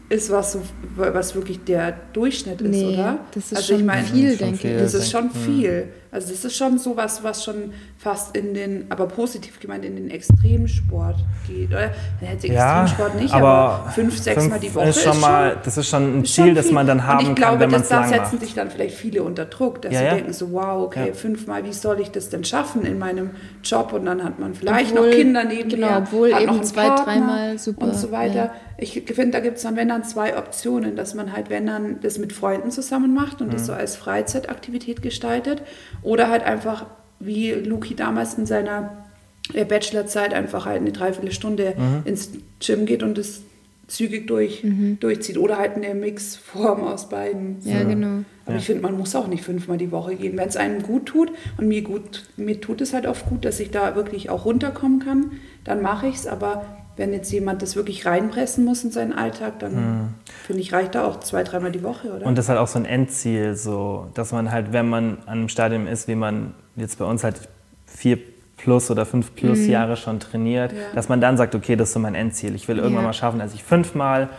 ist, 0.08 0.30
was, 0.30 0.52
so, 0.52 0.62
was 0.96 1.34
wirklich 1.34 1.64
der 1.64 1.92
Durchschnitt 2.14 2.62
ist, 2.62 2.70
nee, 2.70 2.94
oder? 2.94 3.18
Das 3.32 3.52
ist 3.52 3.56
also 3.56 3.72
schon 3.72 3.80
ich 3.80 3.86
mein, 3.86 4.04
viel, 4.06 4.36
denke 4.38 4.72
ich. 4.72 4.78
Das 4.78 4.94
ist 4.94 5.10
schon 5.10 5.30
viel. 5.30 5.88
Also 6.14 6.30
das 6.30 6.44
ist 6.44 6.56
schon 6.56 6.78
sowas, 6.78 7.24
was 7.24 7.42
schon 7.42 7.72
fast 7.98 8.36
in 8.36 8.54
den, 8.54 8.86
aber 8.88 9.08
positiv 9.08 9.58
gemeint, 9.58 9.84
in 9.84 9.96
den 9.96 10.10
Extremsport 10.10 11.16
geht. 11.48 11.70
Oder? 11.70 11.90
Ja, 12.20 12.30
Extremsport 12.30 13.20
nicht, 13.20 13.34
aber, 13.34 13.48
aber 13.48 13.90
fünf, 13.90 14.16
sechs 14.16 14.48
Mal 14.48 14.60
die 14.60 14.72
Woche 14.72 14.90
ist 14.90 15.02
schon, 15.02 15.12
ist 15.12 15.20
mal, 15.20 15.56
das 15.64 15.76
ist 15.76 15.88
schon 15.88 16.20
ein 16.20 16.24
Ziel, 16.24 16.54
das 16.54 16.70
man 16.70 16.86
dann 16.86 17.04
haben 17.04 17.34
glaube, 17.34 17.58
kann, 17.58 17.60
wenn 17.60 17.70
man 17.72 17.80
es 17.80 17.90
lang 17.90 18.08
Da 18.08 18.24
setzen 18.24 18.38
sich 18.38 18.54
dann 18.54 18.70
vielleicht 18.70 18.94
viele 18.94 19.24
unter 19.24 19.44
Druck, 19.46 19.82
dass 19.82 19.92
ja, 19.92 19.98
sie 19.98 20.04
ja. 20.04 20.14
denken 20.14 20.32
so, 20.32 20.52
wow, 20.52 20.84
okay, 20.84 21.08
ja. 21.08 21.14
fünfmal, 21.14 21.64
wie 21.64 21.72
soll 21.72 21.98
ich 21.98 22.12
das 22.12 22.28
denn 22.28 22.44
schaffen 22.44 22.84
in 22.84 22.96
meinem 22.96 23.30
Job? 23.64 23.92
Und 23.92 24.06
dann 24.06 24.22
hat 24.22 24.38
man 24.38 24.54
vielleicht 24.54 24.92
obwohl, 24.92 25.10
noch 25.10 25.16
Kinder 25.16 25.42
nebenher. 25.42 25.88
Genau, 25.88 25.98
obwohl 25.98 26.28
eben 26.28 26.62
zwei, 26.62 26.94
dreimal 26.94 27.58
super. 27.58 27.86
Und 27.86 27.96
so 27.96 28.12
weiter. 28.12 28.52
Ich 28.76 28.92
finde, 28.92 29.30
da 29.30 29.40
gibt 29.40 29.58
es 29.58 29.62
dann, 29.62 29.76
wenn 29.76 29.88
dann 29.88 30.02
zwei 30.02 30.36
Optionen, 30.36 30.96
dass 30.96 31.14
man 31.14 31.32
halt, 31.32 31.48
wenn 31.48 31.66
dann 31.66 32.00
das 32.00 32.18
mit 32.18 32.32
Freunden 32.32 32.72
zusammen 32.72 33.14
macht 33.14 33.40
und 33.40 33.48
mhm. 33.48 33.52
das 33.52 33.66
so 33.66 33.72
als 33.72 33.94
Freizeitaktivität 33.96 35.00
gestaltet 35.00 35.62
oder 36.04 36.28
halt 36.28 36.44
einfach, 36.44 36.86
wie 37.18 37.50
Luki 37.52 37.96
damals 37.96 38.34
in 38.34 38.46
seiner 38.46 39.04
äh, 39.52 39.64
Bachelorzeit 39.64 40.32
einfach 40.32 40.66
halt 40.66 40.80
eine 40.80 40.92
Dreiviertelstunde 40.92 41.74
mhm. 41.76 42.02
ins 42.04 42.30
Gym 42.60 42.86
geht 42.86 43.02
und 43.02 43.18
das 43.18 43.42
zügig 43.88 44.26
durch, 44.26 44.62
mhm. 44.62 44.98
durchzieht. 45.00 45.38
Oder 45.38 45.58
halt 45.58 45.74
eine 45.74 45.94
Mixform 45.94 46.82
aus 46.82 47.08
beiden. 47.08 47.56
Ja, 47.64 47.82
so. 47.82 47.88
genau. 47.88 48.24
Aber 48.44 48.54
ja. 48.54 48.56
ich 48.58 48.64
finde, 48.64 48.82
man 48.82 48.96
muss 48.96 49.14
auch 49.14 49.26
nicht 49.26 49.42
fünfmal 49.42 49.78
die 49.78 49.90
Woche 49.90 50.14
gehen. 50.16 50.36
Wenn 50.36 50.48
es 50.48 50.56
einem 50.56 50.82
gut 50.82 51.06
tut 51.06 51.32
und 51.58 51.68
mir 51.68 51.82
gut, 51.82 52.24
mir 52.36 52.60
tut 52.60 52.80
es 52.80 52.92
halt 52.92 53.06
oft 53.06 53.26
gut, 53.26 53.44
dass 53.44 53.60
ich 53.60 53.70
da 53.70 53.96
wirklich 53.96 54.30
auch 54.30 54.44
runterkommen 54.44 55.00
kann, 55.00 55.32
dann 55.64 55.82
mache 55.82 56.06
ich 56.06 56.16
es. 56.16 56.26
Aber 56.26 56.83
wenn 56.96 57.12
jetzt 57.12 57.32
jemand 57.32 57.62
das 57.62 57.76
wirklich 57.76 58.06
reinpressen 58.06 58.64
muss 58.64 58.84
in 58.84 58.90
seinen 58.90 59.12
Alltag, 59.12 59.58
dann 59.58 59.72
hm. 59.72 60.08
finde 60.46 60.62
ich, 60.62 60.72
reicht 60.72 60.94
da 60.94 61.04
auch 61.04 61.20
zwei, 61.20 61.42
dreimal 61.42 61.72
die 61.72 61.82
Woche, 61.82 62.12
oder? 62.12 62.26
Und 62.26 62.38
das 62.38 62.46
ist 62.46 62.48
halt 62.50 62.58
auch 62.58 62.68
so 62.68 62.78
ein 62.78 62.84
Endziel, 62.84 63.56
so, 63.56 64.08
dass 64.14 64.32
man 64.32 64.50
halt, 64.50 64.72
wenn 64.72 64.88
man 64.88 65.18
an 65.26 65.38
einem 65.38 65.48
Stadium 65.48 65.86
ist, 65.86 66.06
wie 66.08 66.14
man 66.14 66.54
jetzt 66.76 66.98
bei 66.98 67.04
uns 67.04 67.24
halt 67.24 67.48
vier 67.86 68.18
plus 68.56 68.90
oder 68.90 69.04
fünf 69.06 69.34
plus 69.34 69.58
mhm. 69.58 69.70
Jahre 69.70 69.96
schon 69.96 70.20
trainiert, 70.20 70.72
ja. 70.72 70.78
dass 70.94 71.08
man 71.08 71.20
dann 71.20 71.36
sagt, 71.36 71.54
okay, 71.54 71.76
das 71.76 71.88
ist 71.88 71.94
so 71.94 72.00
mein 72.00 72.14
Endziel. 72.14 72.54
Ich 72.54 72.68
will 72.68 72.78
irgendwann 72.78 73.02
ja. 73.02 73.08
mal 73.08 73.12
schaffen, 73.12 73.38
dass 73.38 73.54
ich 73.54 73.64
fünfmal 73.64 74.30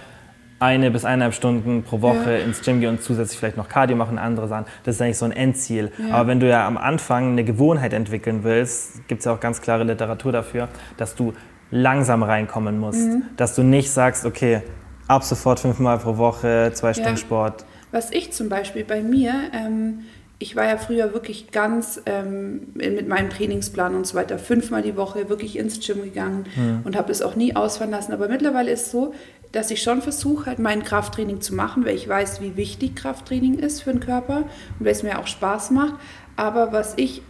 eine 0.59 0.89
bis 0.89 1.03
eineinhalb 1.03 1.33
Stunden 1.33 1.83
pro 1.83 2.01
Woche 2.01 2.39
ja. 2.39 2.45
ins 2.45 2.61
Gym 2.61 2.79
gehe 2.79 2.89
und 2.89 3.01
zusätzlich 3.01 3.37
vielleicht 3.37 3.57
noch 3.57 3.67
Cardio 3.67 3.97
machen, 3.97 4.17
andere 4.17 4.47
Sachen. 4.47 4.65
Das 4.83 4.95
ist 4.95 5.01
eigentlich 5.01 5.17
so 5.17 5.25
ein 5.25 5.33
Endziel. 5.33 5.91
Aber 6.11 6.27
wenn 6.27 6.39
du 6.39 6.47
ja 6.47 6.65
am 6.65 6.77
Anfang 6.77 7.31
eine 7.33 7.43
Gewohnheit 7.43 7.91
entwickeln 7.91 8.43
willst, 8.43 9.07
gibt 9.07 9.19
es 9.19 9.25
ja 9.25 9.33
auch 9.33 9.39
ganz 9.39 9.61
klare 9.61 9.83
Literatur 9.83 10.31
dafür, 10.31 10.69
dass 10.97 11.15
du 11.15 11.33
langsam 11.71 12.23
reinkommen 12.23 12.79
musst. 12.79 13.07
Mhm. 13.07 13.23
Dass 13.37 13.55
du 13.55 13.63
nicht 13.63 13.91
sagst, 13.91 14.25
okay, 14.25 14.61
ab 15.07 15.23
sofort 15.23 15.59
fünfmal 15.59 15.97
pro 15.99 16.17
Woche, 16.17 16.71
zwei 16.73 16.93
Stunden 16.93 17.11
ja. 17.11 17.17
Sport. 17.17 17.65
Was 17.91 18.11
ich 18.11 18.31
zum 18.31 18.49
Beispiel 18.49 18.83
bei 18.83 19.01
mir, 19.01 19.33
ähm, 19.53 19.99
ich 20.37 20.55
war 20.55 20.65
ja 20.65 20.77
früher 20.77 21.13
wirklich 21.13 21.51
ganz 21.51 22.01
ähm, 22.05 22.67
mit 22.73 23.07
meinem 23.07 23.29
Trainingsplan 23.29 23.95
und 23.95 24.05
so 24.05 24.15
weiter 24.15 24.37
fünfmal 24.37 24.81
die 24.81 24.97
Woche 24.97 25.29
wirklich 25.29 25.57
ins 25.57 25.79
Gym 25.85 26.03
gegangen 26.03 26.45
mhm. 26.55 26.81
und 26.83 26.97
habe 26.97 27.07
das 27.07 27.21
auch 27.21 27.35
nie 27.35 27.55
ausfahren 27.55 27.91
lassen. 27.91 28.11
Aber 28.11 28.27
mittlerweile 28.27 28.71
ist 28.71 28.87
es 28.87 28.91
so, 28.91 29.13
dass 29.53 29.71
ich 29.71 29.81
schon 29.81 30.01
versuche, 30.01 30.47
halt 30.47 30.59
mein 30.59 30.83
Krafttraining 30.83 31.39
zu 31.39 31.55
machen, 31.55 31.85
weil 31.85 31.95
ich 31.95 32.07
weiß, 32.07 32.41
wie 32.41 32.57
wichtig 32.57 32.95
Krafttraining 32.95 33.59
ist 33.59 33.83
für 33.83 33.91
den 33.91 34.01
Körper 34.01 34.39
und 34.79 34.85
weil 34.85 34.91
es 34.91 35.03
mir 35.03 35.17
auch 35.17 35.27
Spaß 35.27 35.71
macht. 35.71 35.95
Aber 36.35 36.73
was 36.73 36.93
ich 36.97 37.21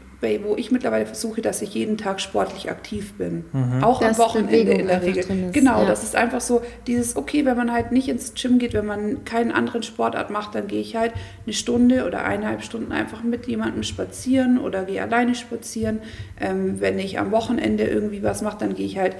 wo 0.44 0.56
ich 0.56 0.72
mittlerweile 0.72 1.06
versuche, 1.06 1.42
dass 1.42 1.62
ich 1.62 1.74
jeden 1.74 1.98
Tag 1.98 2.20
sportlich 2.20 2.70
aktiv 2.70 3.14
bin. 3.14 3.46
Mhm. 3.52 3.84
Auch 3.84 4.00
dass 4.00 4.20
am 4.20 4.26
Wochenende 4.26 4.74
in 4.74 4.88
der 4.88 5.02
Regel. 5.02 5.52
Genau, 5.52 5.82
ja. 5.82 5.88
das 5.88 6.04
ist 6.04 6.16
einfach 6.16 6.42
so 6.42 6.62
dieses, 6.88 7.16
okay, 7.16 7.46
wenn 7.46 7.58
man 7.58 7.72
halt 7.72 7.92
nicht 7.92 8.08
ins 8.08 8.34
Gym 8.34 8.60
geht, 8.60 8.74
wenn 8.74 8.86
man 8.86 9.24
keinen 9.26 9.52
anderen 9.52 9.84
Sportart 9.84 10.30
macht, 10.30 10.56
dann 10.56 10.68
gehe 10.68 10.82
ich 10.82 10.96
halt 10.96 11.14
eine 11.46 11.54
Stunde 11.54 12.06
oder 12.06 12.24
eineinhalb 12.26 12.64
Stunden 12.64 12.92
einfach 12.92 13.24
mit 13.24 13.48
jemandem 13.48 13.84
spazieren 13.84 14.60
oder 14.60 14.84
gehe 14.84 15.02
alleine 15.02 15.36
spazieren. 15.36 16.00
Ähm, 16.40 16.82
wenn 16.82 17.00
ich 17.00 17.20
am 17.20 17.32
Wochenende 17.32 17.86
irgendwie 17.86 18.24
was 18.24 18.42
mache, 18.42 18.58
dann 18.60 18.76
gehe 18.76 18.86
ich 18.86 18.98
halt 18.98 19.16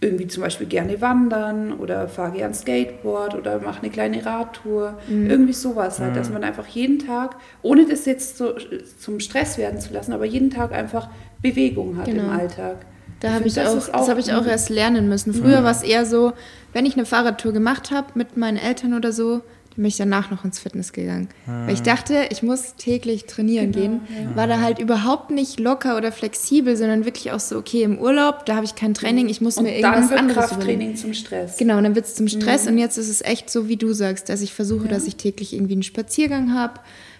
irgendwie 0.00 0.26
zum 0.26 0.42
Beispiel 0.42 0.66
gerne 0.66 1.00
wandern 1.00 1.74
oder 1.74 2.08
fahre 2.08 2.32
gerne 2.32 2.54
Skateboard 2.54 3.34
oder 3.34 3.60
mache 3.60 3.82
eine 3.82 3.90
kleine 3.90 4.24
Radtour. 4.24 4.98
Mhm. 5.08 5.28
Irgendwie 5.28 5.52
sowas 5.52 6.00
halt, 6.00 6.16
dass 6.16 6.28
mhm. 6.28 6.34
man 6.34 6.44
einfach 6.44 6.66
jeden 6.66 6.98
Tag, 6.98 7.36
ohne 7.62 7.86
das 7.86 8.06
jetzt 8.06 8.38
so 8.38 8.54
zum 8.98 9.20
Stress 9.20 9.58
werden 9.58 9.78
zu 9.78 9.92
lassen, 9.92 10.12
aber 10.12 10.24
jeden 10.24 10.50
Tag 10.50 10.72
einfach 10.72 11.08
Bewegung 11.42 11.98
hat 11.98 12.06
genau. 12.06 12.24
im 12.24 12.30
Alltag. 12.30 12.86
Da 13.20 13.34
habe 13.34 13.46
ich 13.46 13.60
auch, 13.60 13.76
auch, 13.76 13.92
das 13.92 14.08
habe 14.08 14.20
ich 14.20 14.32
auch 14.32 14.46
erst 14.46 14.70
lernen 14.70 15.08
müssen. 15.10 15.34
Früher 15.34 15.60
mhm. 15.60 15.64
war 15.64 15.72
es 15.72 15.82
eher 15.82 16.06
so, 16.06 16.32
wenn 16.72 16.86
ich 16.86 16.94
eine 16.94 17.04
Fahrradtour 17.04 17.52
gemacht 17.52 17.90
habe 17.90 18.06
mit 18.14 18.38
meinen 18.38 18.56
Eltern 18.56 18.94
oder 18.94 19.12
so, 19.12 19.42
bin 19.80 19.88
ich 19.88 19.96
danach 19.96 20.30
noch 20.30 20.44
ins 20.44 20.58
Fitness 20.58 20.92
gegangen. 20.92 21.28
Ah. 21.46 21.66
Weil 21.66 21.74
ich 21.74 21.82
dachte, 21.82 22.26
ich 22.30 22.42
muss 22.42 22.74
täglich 22.76 23.24
trainieren 23.24 23.72
genau, 23.72 23.84
gehen. 23.84 24.00
Ja. 24.24 24.36
War 24.36 24.46
da 24.46 24.60
halt 24.60 24.78
überhaupt 24.78 25.30
nicht 25.30 25.58
locker 25.58 25.96
oder 25.96 26.12
flexibel, 26.12 26.76
sondern 26.76 27.04
wirklich 27.04 27.32
auch 27.32 27.40
so, 27.40 27.56
okay, 27.56 27.82
im 27.82 27.98
Urlaub, 27.98 28.44
da 28.44 28.56
habe 28.56 28.66
ich 28.66 28.74
kein 28.74 28.92
Training, 28.94 29.28
ich 29.28 29.40
muss 29.40 29.56
und 29.56 29.64
mir 29.64 29.76
irgendwas 29.76 30.00
dann 30.00 30.10
wird 30.10 30.20
anderes 30.20 30.48
Krafttraining 30.48 30.96
zum 30.96 31.14
Stress. 31.14 31.56
Genau, 31.56 31.78
und 31.78 31.84
dann 31.84 31.94
wird 31.94 32.06
es 32.06 32.14
zum 32.14 32.28
Stress 32.28 32.66
mhm. 32.66 32.72
und 32.72 32.78
jetzt 32.78 32.98
ist 32.98 33.08
es 33.08 33.22
echt 33.22 33.48
so, 33.48 33.68
wie 33.68 33.76
du 33.76 33.92
sagst, 33.92 34.28
dass 34.28 34.42
ich 34.42 34.52
versuche, 34.52 34.84
ja. 34.84 34.90
dass 34.90 35.06
ich 35.06 35.16
täglich 35.16 35.54
irgendwie 35.54 35.74
einen 35.74 35.82
Spaziergang 35.82 36.54
habe. 36.54 36.74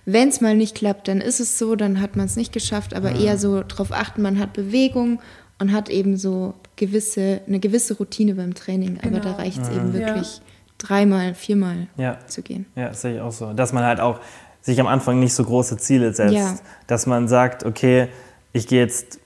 Wenn 0.04 0.28
es 0.28 0.40
mal 0.40 0.54
nicht 0.54 0.74
klappt, 0.74 1.08
dann 1.08 1.20
ist 1.20 1.40
es 1.40 1.58
so, 1.58 1.76
dann 1.76 2.00
hat 2.00 2.16
man 2.16 2.26
es 2.26 2.36
nicht 2.36 2.52
geschafft, 2.52 2.94
aber 2.94 3.12
ja. 3.12 3.20
eher 3.20 3.38
so 3.38 3.62
darauf 3.62 3.92
achten, 3.92 4.22
man 4.22 4.38
hat 4.38 4.52
Bewegung 4.52 5.20
und 5.58 5.72
hat 5.72 5.88
eben 5.88 6.16
so 6.16 6.54
gewisse, 6.76 7.40
eine 7.46 7.58
gewisse 7.58 7.94
Routine 7.94 8.34
beim 8.34 8.54
Training. 8.54 8.98
Genau. 9.00 9.16
Aber 9.16 9.20
da 9.20 9.32
reicht 9.32 9.62
es 9.62 9.68
eben 9.68 9.92
wirklich 9.92 10.40
dreimal, 10.80 11.34
viermal 11.34 11.86
ja. 11.96 12.18
zu 12.26 12.42
gehen. 12.42 12.66
Ja, 12.74 12.92
sehe 12.92 13.16
ich 13.16 13.20
auch 13.20 13.32
so. 13.32 13.52
Dass 13.52 13.72
man 13.72 13.84
halt 13.84 14.00
auch 14.00 14.20
sich 14.62 14.80
am 14.80 14.86
Anfang 14.86 15.20
nicht 15.20 15.34
so 15.34 15.44
große 15.44 15.78
Ziele 15.78 16.12
setzt. 16.12 16.34
Ja. 16.34 16.54
Dass 16.86 17.06
man 17.06 17.28
sagt, 17.28 17.64
okay, 17.64 18.08
ich 18.52 18.66
gehe 18.66 18.80
jetzt 18.80 19.20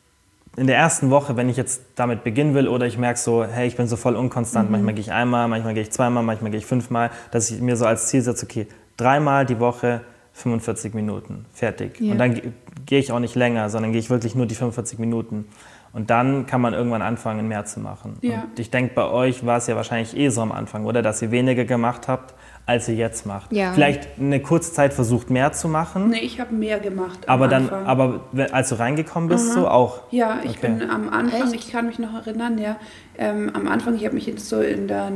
in 0.56 0.66
der 0.66 0.76
ersten 0.76 1.10
Woche, 1.10 1.36
wenn 1.36 1.48
ich 1.48 1.56
jetzt 1.56 1.82
damit 1.96 2.22
beginnen 2.22 2.54
will 2.54 2.68
oder 2.68 2.86
ich 2.86 2.96
merke 2.98 3.18
so, 3.18 3.44
hey, 3.44 3.66
ich 3.66 3.76
bin 3.76 3.88
so 3.88 3.96
voll 3.96 4.14
unkonstant, 4.14 4.68
mhm. 4.68 4.72
manchmal 4.72 4.94
gehe 4.94 5.02
ich 5.02 5.12
einmal, 5.12 5.48
manchmal 5.48 5.74
gehe 5.74 5.82
ich 5.82 5.90
zweimal, 5.90 6.22
manchmal 6.22 6.50
gehe 6.50 6.58
ich 6.58 6.66
fünfmal, 6.66 7.10
dass 7.32 7.50
ich 7.50 7.60
mir 7.60 7.76
so 7.76 7.86
als 7.86 8.06
Ziel 8.08 8.22
setze, 8.22 8.46
okay, 8.46 8.68
dreimal 8.96 9.46
die 9.46 9.58
Woche 9.58 10.02
45 10.34 10.94
Minuten, 10.94 11.46
fertig. 11.52 12.00
Ja. 12.00 12.12
Und 12.12 12.18
dann 12.18 12.40
gehe 12.86 12.98
ich 12.98 13.12
auch 13.12 13.18
nicht 13.18 13.34
länger, 13.34 13.68
sondern 13.70 13.92
gehe 13.92 14.00
ich 14.00 14.10
wirklich 14.10 14.34
nur 14.34 14.46
die 14.46 14.54
45 14.54 14.98
Minuten. 14.98 15.46
Und 15.94 16.10
dann 16.10 16.46
kann 16.46 16.60
man 16.60 16.74
irgendwann 16.74 17.02
anfangen, 17.02 17.46
mehr 17.46 17.64
zu 17.66 17.78
machen. 17.78 18.18
Ja. 18.20 18.42
Und 18.50 18.58
ich 18.58 18.70
denke, 18.70 18.94
bei 18.94 19.06
euch 19.06 19.46
war 19.46 19.58
es 19.58 19.68
ja 19.68 19.76
wahrscheinlich 19.76 20.16
eh 20.16 20.28
so 20.28 20.42
am 20.42 20.50
Anfang, 20.50 20.86
oder? 20.86 21.02
Dass 21.02 21.22
ihr 21.22 21.30
weniger 21.30 21.64
gemacht 21.64 22.08
habt, 22.08 22.34
als 22.66 22.88
ihr 22.88 22.96
jetzt 22.96 23.26
macht. 23.26 23.52
Ja. 23.52 23.72
Vielleicht 23.74 24.08
eine 24.18 24.40
kurze 24.40 24.72
Zeit 24.72 24.92
versucht, 24.92 25.30
mehr 25.30 25.52
zu 25.52 25.68
machen. 25.68 26.10
Nee, 26.10 26.18
ich 26.18 26.40
habe 26.40 26.52
mehr 26.52 26.80
gemacht. 26.80 27.28
Aber 27.28 27.46
dann, 27.46 27.64
Anfang. 27.64 27.86
aber 27.86 28.20
als 28.50 28.70
du 28.70 28.78
reingekommen 28.78 29.28
bist, 29.28 29.52
Aha. 29.52 29.54
so 29.54 29.68
auch. 29.68 30.00
Ja, 30.10 30.40
ich 30.42 30.58
okay. 30.58 30.68
bin 30.68 30.90
am 30.90 31.10
Anfang, 31.10 31.52
Echt? 31.52 31.54
ich 31.54 31.70
kann 31.70 31.86
mich 31.86 32.00
noch 32.00 32.14
erinnern, 32.14 32.58
ja, 32.58 32.76
ähm, 33.16 33.50
am 33.54 33.68
Anfang, 33.68 33.94
ich 33.94 34.04
habe 34.04 34.14
mich 34.14 34.26
jetzt 34.26 34.48
so 34.48 34.60
in 34.60 34.88
der 34.88 35.10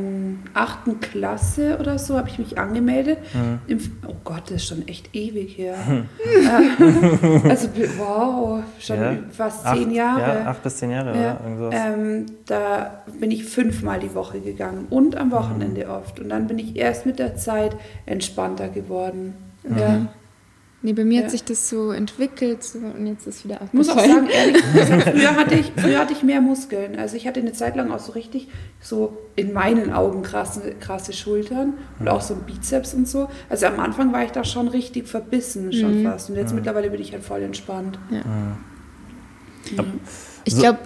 achten 0.54 1.00
Klasse 1.00 1.78
oder 1.80 1.98
so, 1.98 2.16
habe 2.16 2.28
ich 2.28 2.38
mich 2.38 2.58
angemeldet. 2.58 3.18
Mhm. 3.34 3.58
Im, 3.66 3.78
oh 4.06 4.14
Gott, 4.24 4.44
das 4.46 4.56
ist 4.56 4.66
schon 4.66 4.86
echt 4.86 5.14
ewig 5.14 5.56
her. 5.58 5.76
Mhm. 5.86 6.04
Äh, 6.48 7.48
also 7.48 7.68
wow, 7.98 8.62
schon 8.78 9.00
ja. 9.00 9.16
fast 9.30 9.62
zehn 9.62 9.88
acht, 9.88 9.92
Jahre. 9.92 10.40
Ja, 10.40 10.46
acht 10.46 10.62
bis 10.62 10.76
zehn 10.76 10.90
Jahre, 10.90 11.20
ja. 11.20 11.40
oder? 11.56 11.70
Ähm, 11.72 12.26
da 12.46 13.02
bin 13.18 13.30
ich 13.30 13.44
fünfmal 13.44 13.98
die 14.00 14.14
Woche 14.14 14.40
gegangen 14.40 14.86
und 14.90 15.16
am 15.16 15.30
Wochenende 15.30 15.86
mhm. 15.86 15.90
oft. 15.90 16.20
Und 16.20 16.28
dann 16.28 16.46
bin 16.46 16.58
ich 16.58 16.76
erst 16.76 17.06
mit 17.06 17.18
der 17.18 17.36
Zeit 17.36 17.76
entspannter 18.06 18.68
geworden. 18.68 19.34
Ja. 19.64 20.06
Nee, 20.80 20.92
bei 20.92 21.04
mir 21.04 21.18
ja. 21.18 21.22
hat 21.24 21.32
sich 21.32 21.42
das 21.42 21.68
so 21.68 21.90
entwickelt 21.90 22.62
so, 22.62 22.78
und 22.78 23.04
jetzt 23.06 23.26
ist 23.26 23.38
es 23.38 23.44
wieder 23.44 23.60
abgefallen. 23.60 23.76
Muss 23.76 23.88
auch 23.88 23.98
sagen, 23.98 24.28
ehrlich 24.28 24.62
früher 24.62 25.34
hatte, 25.34 25.54
ich, 25.56 25.72
früher 25.76 25.98
hatte 25.98 26.12
ich 26.12 26.22
mehr 26.22 26.40
Muskeln. 26.40 26.96
Also 26.96 27.16
ich 27.16 27.26
hatte 27.26 27.40
eine 27.40 27.52
Zeit 27.52 27.74
lang 27.74 27.90
auch 27.90 27.98
so 27.98 28.12
richtig, 28.12 28.46
so 28.80 29.18
in 29.34 29.52
meinen 29.52 29.92
Augen 29.92 30.22
krasse, 30.22 30.76
krasse 30.78 31.12
Schultern 31.12 31.74
und 31.98 32.08
auch 32.08 32.20
so 32.20 32.34
ein 32.34 32.42
Bizeps 32.42 32.94
und 32.94 33.08
so. 33.08 33.28
Also 33.48 33.66
am 33.66 33.80
Anfang 33.80 34.12
war 34.12 34.22
ich 34.24 34.30
da 34.30 34.44
schon 34.44 34.68
richtig 34.68 35.08
verbissen, 35.08 35.72
schon 35.72 36.02
mhm. 36.02 36.04
fast. 36.04 36.30
Und 36.30 36.36
jetzt 36.36 36.50
mhm. 36.50 36.56
mittlerweile 36.56 36.90
bin 36.90 37.00
ich 37.00 37.12
halt 37.12 37.24
voll 37.24 37.42
entspannt. 37.42 37.98
Ja. 38.10 38.20
Mhm. 38.20 40.00
Ich 40.44 40.56
glaube, 40.56 40.78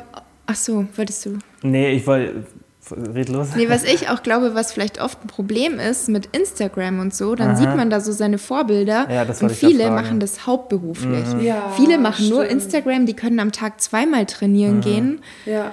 ach 0.46 0.56
so, 0.56 0.86
wolltest 0.96 1.26
du? 1.26 1.38
Nee, 1.62 1.92
ich 1.92 2.06
wollte 2.06 2.46
Red 2.90 3.28
los. 3.28 3.54
Nee, 3.54 3.68
was 3.68 3.84
ich 3.84 4.08
auch 4.08 4.22
glaube, 4.22 4.54
was 4.54 4.72
vielleicht 4.72 5.00
oft 5.00 5.24
ein 5.24 5.28
Problem 5.28 5.78
ist 5.78 6.08
mit 6.08 6.26
Instagram 6.36 6.98
und 6.98 7.14
so, 7.14 7.34
dann 7.36 7.50
Aha. 7.50 7.56
sieht 7.56 7.76
man 7.76 7.90
da 7.90 8.00
so 8.00 8.10
seine 8.10 8.38
Vorbilder 8.38 9.08
ja, 9.08 9.22
und 9.22 9.52
viele 9.52 9.90
machen 9.90 10.18
das 10.18 10.46
hauptberuflich. 10.46 11.26
Mhm. 11.34 11.40
Ja, 11.40 11.72
viele 11.76 11.98
machen 11.98 12.24
stimmt. 12.24 12.30
nur 12.30 12.46
Instagram, 12.46 13.06
die 13.06 13.14
können 13.14 13.38
am 13.38 13.52
Tag 13.52 13.80
zweimal 13.80 14.26
trainieren 14.26 14.76
mhm. 14.76 14.80
gehen. 14.80 15.20
Ja. 15.46 15.72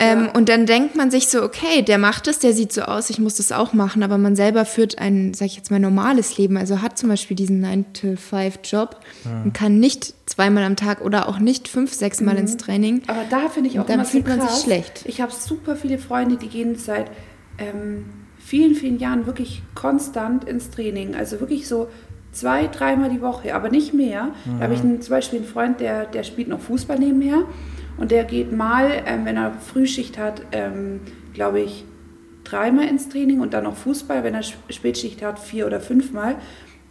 Ähm, 0.00 0.26
ja. 0.26 0.32
Und 0.32 0.48
dann 0.48 0.64
denkt 0.64 0.94
man 0.94 1.10
sich 1.10 1.28
so, 1.28 1.42
okay, 1.42 1.82
der 1.82 1.98
macht 1.98 2.28
es, 2.28 2.38
der 2.38 2.52
sieht 2.52 2.72
so 2.72 2.82
aus, 2.82 3.10
ich 3.10 3.18
muss 3.18 3.36
das 3.36 3.50
auch 3.50 3.72
machen, 3.72 4.04
aber 4.04 4.16
man 4.16 4.36
selber 4.36 4.64
führt 4.64 4.98
ein, 4.98 5.34
sag 5.34 5.46
ich 5.46 5.56
jetzt 5.56 5.72
mal, 5.72 5.80
normales 5.80 6.38
Leben, 6.38 6.56
also 6.56 6.82
hat 6.82 6.96
zum 6.96 7.08
Beispiel 7.08 7.36
diesen 7.36 7.64
9-to-5-Job 7.64 9.00
ja. 9.24 9.42
und 9.42 9.54
kann 9.54 9.80
nicht 9.80 10.14
zweimal 10.26 10.62
am 10.62 10.76
Tag 10.76 11.00
oder 11.00 11.28
auch 11.28 11.40
nicht 11.40 11.66
fünf, 11.66 11.92
sechs 11.92 12.20
Mal 12.20 12.34
mhm. 12.34 12.40
ins 12.40 12.56
Training. 12.58 13.02
Aber 13.08 13.24
da 13.28 13.48
finde 13.48 13.70
ich 13.70 13.80
auch 13.80 13.86
dann 13.86 13.96
immer 13.96 14.04
fühlt 14.04 14.28
so 14.28 14.36
man 14.36 14.48
sich 14.48 14.62
schlecht. 14.62 15.02
Ich 15.04 15.20
habe 15.20 15.32
super 15.32 15.74
viele 15.74 15.98
Freunde, 15.98 16.36
die 16.36 16.48
gehen 16.48 16.76
seit 16.76 17.10
ähm, 17.58 18.04
vielen, 18.38 18.76
vielen 18.76 19.00
Jahren 19.00 19.26
wirklich 19.26 19.62
konstant 19.74 20.44
ins 20.44 20.70
Training, 20.70 21.16
also 21.16 21.40
wirklich 21.40 21.66
so 21.66 21.88
zwei, 22.30 22.68
dreimal 22.68 23.10
die 23.10 23.20
Woche, 23.20 23.52
aber 23.52 23.68
nicht 23.68 23.94
mehr. 23.94 24.26
Mhm. 24.44 24.58
Da 24.58 24.64
habe 24.64 24.74
ich 24.74 24.80
einen, 24.80 25.02
zum 25.02 25.10
Beispiel 25.10 25.40
einen 25.40 25.48
Freund, 25.48 25.80
der, 25.80 26.06
der 26.06 26.22
spielt 26.22 26.46
noch 26.46 26.60
Fußball 26.60 27.00
nebenher. 27.00 27.42
Und 27.98 28.10
der 28.10 28.24
geht 28.24 28.52
mal, 28.52 28.90
ähm, 29.06 29.24
wenn 29.24 29.36
er 29.36 29.52
Frühschicht 29.52 30.18
hat, 30.18 30.42
ähm, 30.52 31.00
glaube 31.34 31.60
ich, 31.60 31.84
dreimal 32.44 32.86
ins 32.88 33.08
Training 33.08 33.40
und 33.40 33.52
dann 33.54 33.64
noch 33.64 33.76
Fußball, 33.76 34.24
wenn 34.24 34.34
er 34.34 34.42
Spätschicht 34.42 35.22
hat, 35.22 35.38
vier 35.38 35.66
oder 35.66 35.80
fünfmal. 35.80 36.36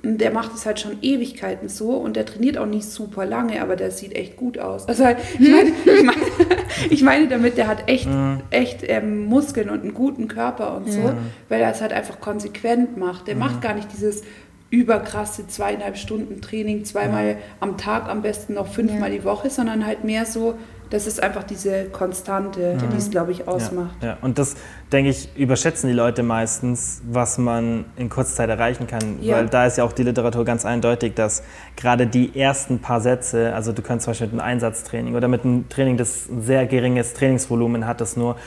Und 0.04 0.20
der 0.20 0.32
macht 0.32 0.54
es 0.54 0.66
halt 0.66 0.80
schon 0.80 0.98
Ewigkeiten 1.02 1.70
so 1.70 1.94
und 1.94 2.16
der 2.16 2.26
trainiert 2.26 2.58
auch 2.58 2.68
nicht 2.68 2.86
super 2.86 3.26
lange, 3.26 3.62
aber 3.62 3.76
der 3.76 3.90
sieht 3.90 4.16
echt 4.16 4.38
gut 4.38 4.60
aus. 4.60 4.88
Also 4.88 5.04
ich 5.40 5.50
meine, 5.50 5.72
ich 5.86 6.04
meine, 6.04 6.22
ich 6.92 7.02
meine 7.02 7.28
damit, 7.28 7.58
der 7.58 7.68
hat 7.68 7.90
echt, 7.90 8.08
mhm. 8.08 8.42
echt 8.52 8.82
ähm, 8.84 9.26
Muskeln 9.26 9.70
und 9.70 9.82
einen 9.82 9.96
guten 9.96 10.28
Körper 10.28 10.78
und 10.78 10.92
so, 10.92 11.00
ja. 11.00 11.18
weil 11.50 11.62
er 11.62 11.72
es 11.72 11.82
halt 11.82 11.94
einfach 11.94 12.22
konsequent 12.22 12.96
macht. 12.96 13.28
Der 13.28 13.34
mhm. 13.34 13.40
macht 13.42 13.62
gar 13.62 13.74
nicht 13.74 13.92
dieses 13.92 14.22
überkrasse 14.70 15.48
zweieinhalb 15.48 15.98
Stunden 15.98 16.42
Training, 16.42 16.86
zweimal 16.86 17.28
ja. 17.30 17.36
am 17.60 17.78
Tag, 17.78 18.08
am 18.08 18.22
besten 18.22 18.54
noch 18.54 18.68
fünfmal 18.68 19.12
ja. 19.12 19.18
die 19.18 19.24
Woche, 19.24 19.50
sondern 19.50 19.86
halt 19.86 20.04
mehr 20.04 20.26
so, 20.26 20.56
das 20.90 21.08
ist 21.08 21.22
einfach 21.22 21.44
diese 21.44 21.86
Konstante, 21.86 22.76
mhm. 22.76 22.90
die 22.92 22.98
es, 22.98 23.10
glaube 23.10 23.32
ich, 23.32 23.48
ausmacht. 23.48 23.96
Ja, 24.02 24.08
ja, 24.08 24.18
und 24.22 24.38
das, 24.38 24.56
denke 24.92 25.10
ich, 25.10 25.36
überschätzen 25.38 25.90
die 25.90 25.96
Leute 25.96 26.24
meistens, 26.24 27.02
was 27.10 27.38
man 27.38 27.86
in 27.96 28.10
kurzer 28.10 28.36
Zeit 28.36 28.50
erreichen 28.50 28.88
kann. 28.88 29.22
Ja. 29.22 29.38
Weil 29.38 29.48
da 29.48 29.66
ist 29.66 29.78
ja 29.78 29.84
auch 29.84 29.94
die 29.94 30.04
Literatur 30.04 30.46
ganz 30.46 30.66
eindeutig, 30.66 31.14
dass 31.16 31.44
gerade 31.76 32.08
die 32.08 32.40
ersten 32.40 32.80
paar 32.80 33.02
Sätze, 33.02 33.54
also 33.54 33.72
du 33.72 33.82
kannst 33.82 34.06
zum 34.06 34.12
Beispiel 34.12 34.28
mit 34.28 34.40
einem 34.40 34.50
Einsatztraining 34.50 35.16
oder 35.16 35.28
mit 35.28 35.44
einem 35.44 35.68
Training, 35.70 35.98
das 35.98 36.30
ein 36.30 36.42
sehr 36.42 36.66
geringes 36.66 37.14
Trainingsvolumen 37.14 37.86
hat, 37.86 38.02
das 38.02 38.16
nur, 38.16 38.38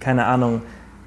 keine 0.00 0.26
Ahnung, 0.26 0.62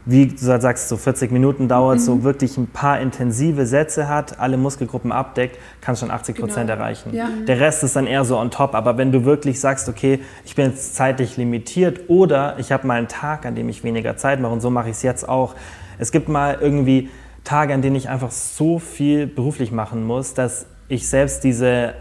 wie 0.05 0.27
du 0.27 0.37
sagst, 0.37 0.87
so 0.87 0.97
40 0.97 1.31
Minuten 1.31 1.67
dauert, 1.67 1.97
mhm. 1.97 2.01
so 2.01 2.23
wirklich 2.23 2.57
ein 2.57 2.67
paar 2.67 2.99
intensive 2.99 3.65
Sätze 3.65 4.07
hat, 4.07 4.39
alle 4.39 4.55
Muskelgruppen 4.57 5.11
abdeckt, 5.11 5.57
kannst 5.81 6.01
schon 6.01 6.11
80 6.11 6.37
Prozent 6.37 6.69
genau. 6.69 6.79
erreichen. 6.79 7.13
Ja. 7.13 7.29
Der 7.47 7.59
Rest 7.59 7.83
ist 7.83 7.95
dann 7.95 8.05
eher 8.05 8.23
so 8.23 8.37
on 8.37 8.51
top. 8.51 8.75
Aber 8.75 8.97
wenn 8.97 9.11
du 9.11 9.25
wirklich 9.25 9.59
sagst, 9.59 9.89
okay, 9.89 10.19
ich 10.45 10.55
bin 10.55 10.67
jetzt 10.69 10.95
zeitlich 10.95 11.37
limitiert 11.37 12.01
oder 12.07 12.55
ich 12.59 12.71
habe 12.71 12.85
mal 12.85 12.97
einen 12.97 13.07
Tag, 13.07 13.45
an 13.45 13.55
dem 13.55 13.67
ich 13.67 13.83
weniger 13.83 14.15
Zeit 14.15 14.39
mache 14.39 14.53
und 14.53 14.61
so 14.61 14.69
mache 14.69 14.89
ich 14.89 14.95
es 14.95 15.01
jetzt 15.01 15.27
auch. 15.27 15.55
Es 15.97 16.11
gibt 16.11 16.29
mal 16.29 16.57
irgendwie 16.61 17.09
Tage, 17.43 17.73
an 17.73 17.81
denen 17.81 17.95
ich 17.95 18.09
einfach 18.09 18.31
so 18.31 18.79
viel 18.79 19.25
beruflich 19.25 19.71
machen 19.71 20.03
muss, 20.03 20.33
dass 20.33 20.67
ich 20.87 21.07
selbst 21.07 21.43
diese 21.43 21.93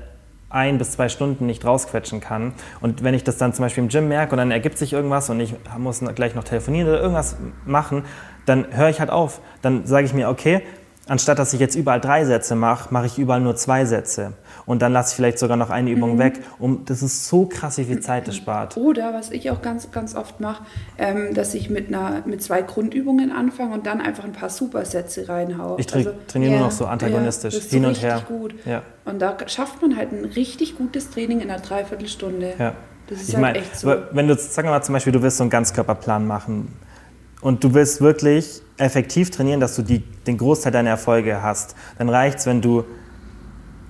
ein 0.55 0.79
bis 0.79 0.93
zwei 0.93 1.09
Stunden 1.09 1.47
nicht 1.47 1.65
rausquetschen 1.65 2.21
kann. 2.21 2.55
Und 2.81 3.03
wenn 3.03 3.15
ich 3.15 3.25
das 3.25 3.37
dann 3.37 3.53
zum 3.53 3.65
Beispiel 3.65 3.83
im 3.83 3.89
Gym 3.89 4.09
merke 4.09 4.33
und 4.33 4.39
dann 4.39 4.51
ergibt 4.51 4.79
sich 4.79 4.93
irgendwas 4.93 5.29
und 5.29 5.41
ich 5.41 5.55
muss 5.77 6.01
gleich 6.15 6.35
noch 6.35 6.45
telefonieren 6.45 6.89
oder 6.89 7.01
irgendwas 7.01 7.37
machen, 7.67 8.05
dann 8.47 8.67
höre 8.71 8.89
ich 8.89 9.01
halt 9.01 9.11
auf. 9.11 9.41
Dann 9.63 9.87
sage 9.87 10.07
ich 10.07 10.15
mir, 10.15 10.29
okay, 10.29 10.63
anstatt 11.09 11.39
dass 11.39 11.53
ich 11.53 11.61
jetzt 11.61 11.75
überall 11.75 12.01
drei 12.01 12.25
Sätze 12.25 12.55
mache, 12.55 12.93
mache 12.93 13.07
ich 13.07 13.19
überall 13.19 13.41
nur 13.41 13.57
zwei 13.57 13.85
Sätze. 13.85 14.35
Und 14.67 14.83
dann 14.83 14.93
lasse 14.93 15.11
ich 15.11 15.17
vielleicht 15.17 15.39
sogar 15.39 15.57
noch 15.57 15.71
eine 15.71 15.91
Übung 15.91 16.15
mhm. 16.15 16.19
weg. 16.19 16.41
Um, 16.59 16.85
das 16.87 17.03
ist 17.03 17.29
so 17.29 17.47
krass, 17.47 17.79
wie 17.79 17.85
viel 17.85 18.01
Zeit 18.01 18.29
das 18.29 18.37
spart. 18.37 18.77
Oder 18.77 19.13
was 19.13 19.31
ich 19.31 19.51
auch 19.51 19.63
ganz, 19.63 19.91
ganz 19.91 20.15
oft 20.15 20.41
mache, 20.41 20.65
ähm, 20.99 21.35
dass 21.35 21.55
ich 21.55 21.71
mit, 21.71 21.89
einer, 21.89 22.23
mit 22.25 22.43
zwei 22.43 22.63
Grundübungen 22.63 23.31
anfange 23.31 23.75
und 23.75 23.87
dann 23.87 24.01
einfach 24.01 24.25
ein 24.25 24.33
paar 24.33 24.51
Supersätze 24.51 25.29
reinhaue. 25.29 25.77
Ich 25.79 25.87
tra 25.87 25.99
also, 25.99 26.13
trainiere 26.27 26.53
ja, 26.53 26.59
nur 26.59 26.67
noch 26.69 26.73
so 26.73 26.87
antagonistisch, 26.87 27.55
ja, 27.55 27.61
hin 27.61 27.83
so 27.83 27.89
und 27.89 28.03
her. 28.03 28.23
Gut. 28.27 28.55
Ja. 28.65 28.83
Und 29.05 29.21
da 29.21 29.37
schafft 29.47 29.83
man 29.83 29.97
halt 29.97 30.13
ein 30.13 30.25
richtig 30.25 30.77
gutes 30.77 31.11
Training 31.11 31.41
in 31.41 31.51
einer 31.51 31.61
Dreiviertelstunde. 31.61 32.55
Ja. 32.59 32.75
Das 33.07 33.21
ist 33.21 33.29
ich 33.29 33.35
halt 33.35 33.43
mein, 33.43 33.55
echt 33.57 33.79
so. 33.79 33.95
Wenn 34.13 34.29
du, 34.29 34.35
sagen 34.37 34.69
wir 34.69 34.73
mal 34.73 34.83
zum 34.83 34.95
Beispiel, 34.95 35.13
du 35.13 35.23
willst 35.23 35.37
so 35.37 35.45
einen 35.45 35.51
Ganzkörperplan 35.51 36.27
machen 36.27 36.73
und 37.43 37.63
du 37.63 37.75
willst 37.75 38.01
wirklich 38.01 38.63
effektiv 38.79 39.31
trainieren, 39.31 39.61
dass 39.61 39.77
du 39.77 39.83
die, 39.83 39.99
den 39.99 40.39
Großteil 40.39 40.73
deiner 40.73 40.91
Erfolge 40.91 41.43
hast, 41.43 41.77
dann 41.99 42.09
reicht 42.09 42.39
es, 42.39 42.47
wenn 42.47 42.63
du 42.63 42.85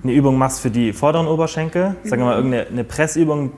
eine 0.05 0.13
Übung 0.13 0.37
machst 0.37 0.59
für 0.61 0.69
die 0.69 0.93
vorderen 0.93 1.25
Oberschenkel, 1.27 1.95
sagen 2.03 2.21
wir 2.21 2.25
mal 2.25 2.43
mhm. 2.43 2.53
irgendeine 2.53 2.83
Pressübung, 2.83 3.53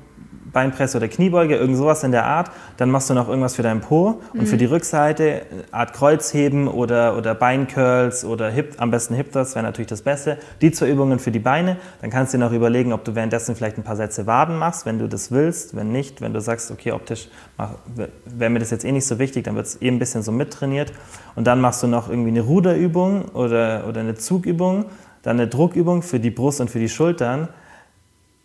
Beinpresse 0.53 0.97
oder 0.97 1.09
Kniebeuge, 1.09 1.57
irgend 1.57 1.75
sowas 1.75 2.05
in 2.05 2.11
der 2.11 2.25
Art. 2.25 2.51
Dann 2.77 2.89
machst 2.89 3.09
du 3.09 3.13
noch 3.13 3.27
irgendwas 3.27 3.55
für 3.57 3.63
deinen 3.63 3.81
Po 3.81 4.21
und 4.31 4.41
mhm. 4.41 4.45
für 4.47 4.55
die 4.55 4.63
Rückseite, 4.63 5.41
Art 5.71 5.91
Kreuzheben 5.91 6.69
oder, 6.69 7.17
oder 7.17 7.35
Beincurls 7.35 8.23
oder 8.23 8.49
Hip, 8.49 8.75
am 8.77 8.89
besten 8.89 9.13
Hip 9.13 9.33
Thrust 9.33 9.55
wäre 9.55 9.63
natürlich 9.63 9.89
das 9.89 10.01
Beste. 10.03 10.37
Die 10.61 10.71
zwei 10.71 10.89
Übungen 10.89 11.19
für 11.19 11.31
die 11.31 11.39
Beine. 11.39 11.75
Dann 12.01 12.11
kannst 12.11 12.33
du 12.33 12.37
dir 12.37 12.45
noch 12.45 12.53
überlegen, 12.53 12.93
ob 12.93 13.03
du 13.03 13.13
währenddessen 13.13 13.57
vielleicht 13.57 13.77
ein 13.77 13.83
paar 13.83 13.97
Sätze 13.97 14.25
Waden 14.25 14.57
machst, 14.57 14.85
wenn 14.85 14.99
du 14.99 15.07
das 15.09 15.31
willst. 15.31 15.75
Wenn 15.75 15.91
nicht, 15.91 16.21
wenn 16.21 16.33
du 16.33 16.39
sagst, 16.39 16.71
okay, 16.71 16.93
optisch 16.93 17.27
wäre 18.25 18.49
mir 18.49 18.59
das 18.59 18.71
jetzt 18.71 18.85
eh 18.85 18.91
nicht 18.93 19.05
so 19.05 19.19
wichtig, 19.19 19.43
dann 19.43 19.55
wird 19.55 19.65
es 19.65 19.81
eh 19.81 19.89
ein 19.89 19.99
bisschen 19.99 20.23
so 20.23 20.31
mittrainiert. 20.31 20.93
Und 21.35 21.45
dann 21.45 21.59
machst 21.59 21.83
du 21.83 21.87
noch 21.87 22.09
irgendwie 22.09 22.29
eine 22.29 22.41
Ruderübung 22.41 23.25
oder, 23.33 23.83
oder 23.87 23.99
eine 23.99 24.15
Zugübung 24.15 24.85
dann 25.27 25.41
eine 25.41 25.49
Druckübung 25.49 26.03
für 26.03 26.21
die 26.21 26.31
Brust 26.31 26.61
und 26.61 26.69
für 26.69 26.79
die 26.79 26.87
Schultern. 26.87 27.49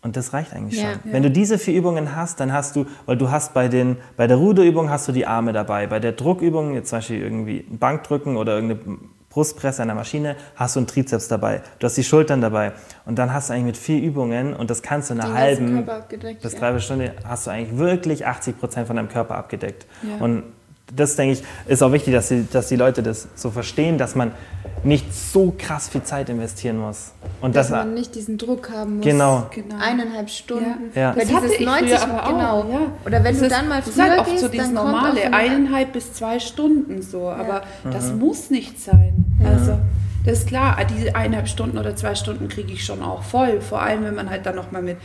Und 0.03 0.17
das 0.17 0.33
reicht 0.33 0.53
eigentlich 0.53 0.83
ja. 0.83 0.95
schon. 0.95 1.13
Wenn 1.13 1.23
du 1.23 1.31
diese 1.31 1.57
vier 1.57 1.75
Übungen 1.75 2.17
hast, 2.17 2.41
dann 2.41 2.53
hast 2.53 2.75
du, 2.75 2.87
weil 3.07 3.17
du 3.17 3.31
hast 3.31 3.55
bei, 3.55 3.69
den, 3.69 3.99
bei 4.17 4.27
der 4.27 4.37
Ruderübung 4.37 4.91
hast 4.91 5.07
du 5.07 5.13
die 5.13 5.25
Arme 5.25 5.53
dabei. 5.53 5.87
Bei 5.87 6.01
der 6.01 6.11
Druckübung, 6.11 6.75
jetzt 6.75 6.89
zum 6.89 6.99
Beispiel 6.99 7.23
irgendwie 7.23 7.65
ein 7.71 7.79
Bankdrücken 7.79 8.37
oder 8.37 8.57
irgendeine 8.57 8.99
Brustpresse 9.31 9.83
an 9.83 9.89
der 9.89 9.95
Maschine, 9.95 10.35
hast 10.57 10.75
du 10.75 10.81
einen 10.81 10.89
Trizeps 10.89 11.29
dabei. 11.29 11.63
Du 11.79 11.85
hast 11.85 11.97
die 11.97 12.03
Schultern 12.03 12.41
dabei. 12.41 12.73
Und 13.07 13.17
dann 13.17 13.33
hast 13.33 13.49
du 13.49 13.55
eigentlich 13.55 13.67
mit 13.67 13.77
vier 13.77 14.03
Übungen, 14.03 14.53
und 14.53 14.69
das 14.69 14.83
kannst 14.83 15.11
du 15.11 15.15
in 15.15 15.21
einer 15.21 15.33
halben 15.35 15.87
bis 16.43 16.57
dreiviertel 16.57 16.81
Stunde, 16.81 17.15
hast 17.25 17.47
du 17.47 17.53
eigentlich 17.53 17.79
wirklich 17.79 18.27
80 18.27 18.59
Prozent 18.59 18.89
von 18.89 18.97
deinem 18.97 19.09
Körper 19.09 19.37
abgedeckt. 19.37 19.87
Ja. 20.03 20.25
Und 20.25 20.43
das, 20.95 21.17
denke 21.17 21.35
ich, 21.35 21.43
ist 21.71 21.83
auch 21.83 21.93
wichtig, 21.93 22.15
dass 22.15 22.29
die, 22.29 22.47
dass 22.51 22.69
die 22.69 22.77
Leute 22.77 23.03
das 23.03 23.29
so 23.35 23.51
verstehen, 23.51 23.99
dass 23.99 24.15
man 24.15 24.33
nicht 24.85 25.15
so 25.15 25.55
krass 25.57 25.89
viel 25.89 26.03
Zeit 26.03 26.29
investieren 26.29 26.79
muss. 26.79 27.13
Und 27.41 27.55
dass, 27.55 27.69
dass 27.69 27.85
man 27.85 27.95
nicht 27.95 28.15
diesen 28.15 28.37
Druck 28.37 28.71
haben 28.71 28.97
muss. 28.97 29.05
Genau. 29.05 29.47
genau. 29.55 29.77
Eineinhalb 29.81 30.29
Stunden. 30.29 30.91
Ja. 30.95 31.01
ja. 31.01 31.13
Das 31.13 31.25
dieses 31.25 31.43
hatte 31.43 31.55
ich 31.55 31.61
90, 31.61 31.99
aber 31.99 32.29
genau. 32.31 32.61
Auch, 32.61 32.69
ja. 32.69 32.81
Oder 33.07 33.25
wenn 33.25 33.35
das 33.35 33.43
du 33.43 33.49
dann 33.49 33.69
mal 33.69 33.83
früher 33.83 34.11
halt 34.11 34.21
oft 34.21 34.39
so 34.39 34.49
dieses 34.49 34.71
normale, 34.71 35.33
eineinhalb 35.33 35.93
bis 35.93 36.13
zwei 36.13 36.39
Stunden 36.41 37.01
so. 37.03 37.29
Aber 37.29 37.63
ja. 37.85 37.91
das 37.91 38.13
mhm. 38.13 38.19
muss 38.19 38.51
nicht 38.51 38.81
sein. 38.81 39.25
Also 39.45 39.79
Das 40.25 40.41
ist 40.41 40.49
klar, 40.49 40.77
diese 40.85 41.15
eineinhalb 41.15 41.49
Stunden 41.49 41.79
oder 41.79 41.97
zwei 41.97 42.15
Stunden 42.15 42.49
kriege 42.49 42.73
ich 42.73 42.85
schon 42.85 43.03
auch 43.03 43.23
voll. 43.23 43.61
Vor 43.61 43.83
allem, 43.83 44.05
wenn 44.05 44.15
man 44.15 44.31
halt 44.31 44.47
dann 44.47 44.57
nochmal 44.57 44.83
mit 44.83 44.97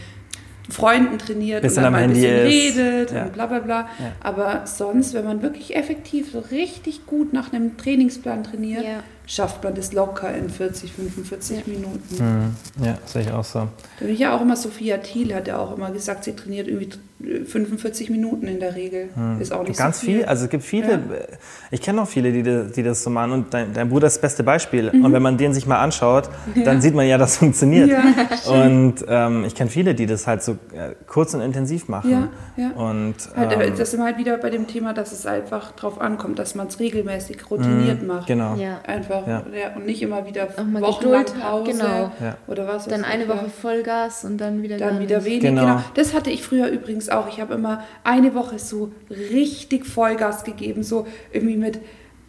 Freunden 0.70 1.18
trainiert 1.18 1.62
bisschen 1.62 1.78
und 1.78 1.84
dann 1.84 1.94
mal 1.94 2.04
ein 2.04 2.10
bisschen 2.10 2.36
ist. 2.36 2.78
redet 2.78 3.12
ja. 3.12 3.24
und 3.24 3.34
bla 3.34 3.46
bla 3.46 3.60
bla. 3.60 3.80
Ja. 4.00 4.12
Aber 4.22 4.62
sonst, 4.66 5.14
wenn 5.14 5.26
man 5.26 5.42
wirklich 5.42 5.76
effektiv 5.76 6.32
so 6.32 6.40
richtig 6.40 7.06
gut 7.06 7.34
nach 7.34 7.54
einem 7.54 7.78
Trainingsplan 7.78 8.44
trainiert, 8.44 8.84
Ja. 8.84 9.04
Schafft 9.28 9.64
man 9.64 9.76
das 9.76 9.92
locker 9.94 10.34
in 10.34 10.50
40, 10.50 10.92
45 10.94 11.58
Ja. 11.58 11.64
Minuten. 11.68 12.56
Mhm. 12.80 12.86
Ja, 12.86 12.98
sehe 13.06 13.22
ich 13.24 13.32
auch 13.32 13.44
so. 13.44 13.60
Da 13.60 14.06
bin 14.06 14.10
ich 14.14 14.20
ja 14.20 14.36
auch 14.36 14.42
immer, 14.42 14.56
Sophia 14.56 14.98
Thiel 14.98 15.36
hat 15.36 15.48
ja 15.48 15.58
auch 15.60 15.76
immer 15.78 15.92
gesagt, 15.92 16.24
sie 16.24 16.34
trainiert 16.34 16.68
irgendwie 16.68 16.90
45 17.46 18.10
Minuten 18.10 18.48
in 18.48 18.60
der 18.60 18.76
Regel. 18.76 19.10
Ist 19.40 19.52
auch 19.52 19.64
nicht 19.68 19.78
Ganz 19.78 20.00
so 20.00 20.06
viel. 20.06 20.18
viel, 20.20 20.26
also 20.26 20.46
es 20.46 20.50
gibt 20.52 20.64
viele, 20.64 20.92
Ja. 20.92 21.00
ich 21.72 21.82
kenne 21.82 22.02
auch 22.04 22.08
viele, 22.08 22.32
die, 22.32 22.44
das- 22.44 22.72
die 22.74 22.84
das 22.84 23.04
so 23.04 23.10
machen 23.10 23.32
und 23.32 23.54
dein, 23.54 23.74
dein 23.74 23.90
Bruder 23.90 24.08
ist 24.08 24.18
das 24.18 24.22
beste 24.22 24.44
Beispiel. 24.44 24.92
Mhm. 24.94 25.04
Und 25.06 25.14
wenn 25.14 25.22
man 25.24 25.38
den 25.38 25.54
sich 25.54 25.66
mal 25.66 25.80
anschaut, 25.80 26.30
dann 26.64 26.80
sieht 26.80 26.94
man 26.94 27.08
ja, 27.08 27.18
das 27.18 27.38
funktioniert. 27.38 27.90
Ja, 27.90 28.04
und 28.52 28.96
ähm, 29.08 29.44
ich 29.46 29.56
kenne 29.56 29.70
viele, 29.70 29.96
die 29.96 30.06
das 30.06 30.28
halt 30.28 30.44
so 30.44 30.54
äh, 30.74 30.94
kurz 31.08 31.34
und 31.34 31.42
intensiv 31.42 31.88
machen. 31.88 32.12
Ja, 32.12 32.30
ja. 32.56 32.72
Und 32.72 33.16
Halt, 33.36 33.52
äh, 33.52 33.66
ähm, 33.68 33.74
das 33.78 33.92
sind 33.92 34.04
halt 34.04 34.18
wieder 34.20 34.38
bei 34.38 34.50
dem 34.52 34.68
Thema, 34.68 34.94
dass 34.94 35.12
es 35.12 35.26
einfach 35.26 35.72
drauf 35.72 36.00
ankommt, 36.00 36.38
dass 36.40 36.54
man 36.56 36.68
es 36.68 36.80
regelmäßig 36.80 37.50
routiniert 37.50 38.06
macht. 38.06 38.28
genau. 38.28 38.56
Ja. 38.56 38.80
Einfach 39.18 39.54
Ja. 39.54 39.60
ja. 39.60 39.76
und 39.76 39.86
nicht 39.86 40.02
immer 40.02 40.26
wieder 40.26 40.48
wochenlang 40.50 41.26
Geduld 41.26 41.40
Pause 41.40 41.72
genau. 41.72 42.12
Oder 42.48 42.68
was. 42.68 42.86
Dann 42.88 43.04
eine 43.04 43.28
Woche. 43.28 43.50
Vollgas 43.50 44.24
und 44.24 44.38
dann 44.40 44.62
wieder 44.64 44.78
Dann 44.78 45.00
wieder 45.00 45.18
nicht. 45.18 45.26
wenig. 45.26 45.42
Genau. 45.42 45.62
Genau. 45.62 45.84
Das 45.96 46.14
hatte 46.14 46.30
ich 46.30 46.44
früher 46.44 46.68
übrigens 46.68 47.10
auch. 47.10 47.28
Ich 47.28 47.40
habe 47.42 47.54
immer 47.54 47.84
eine 48.04 48.36
Woche 48.36 48.60
so 48.60 48.92
richtig 49.10 49.86
Vollgas 49.86 50.44
gegeben, 50.44 50.84
so 50.84 51.08
irgendwie 51.32 51.58
mit, 51.58 51.80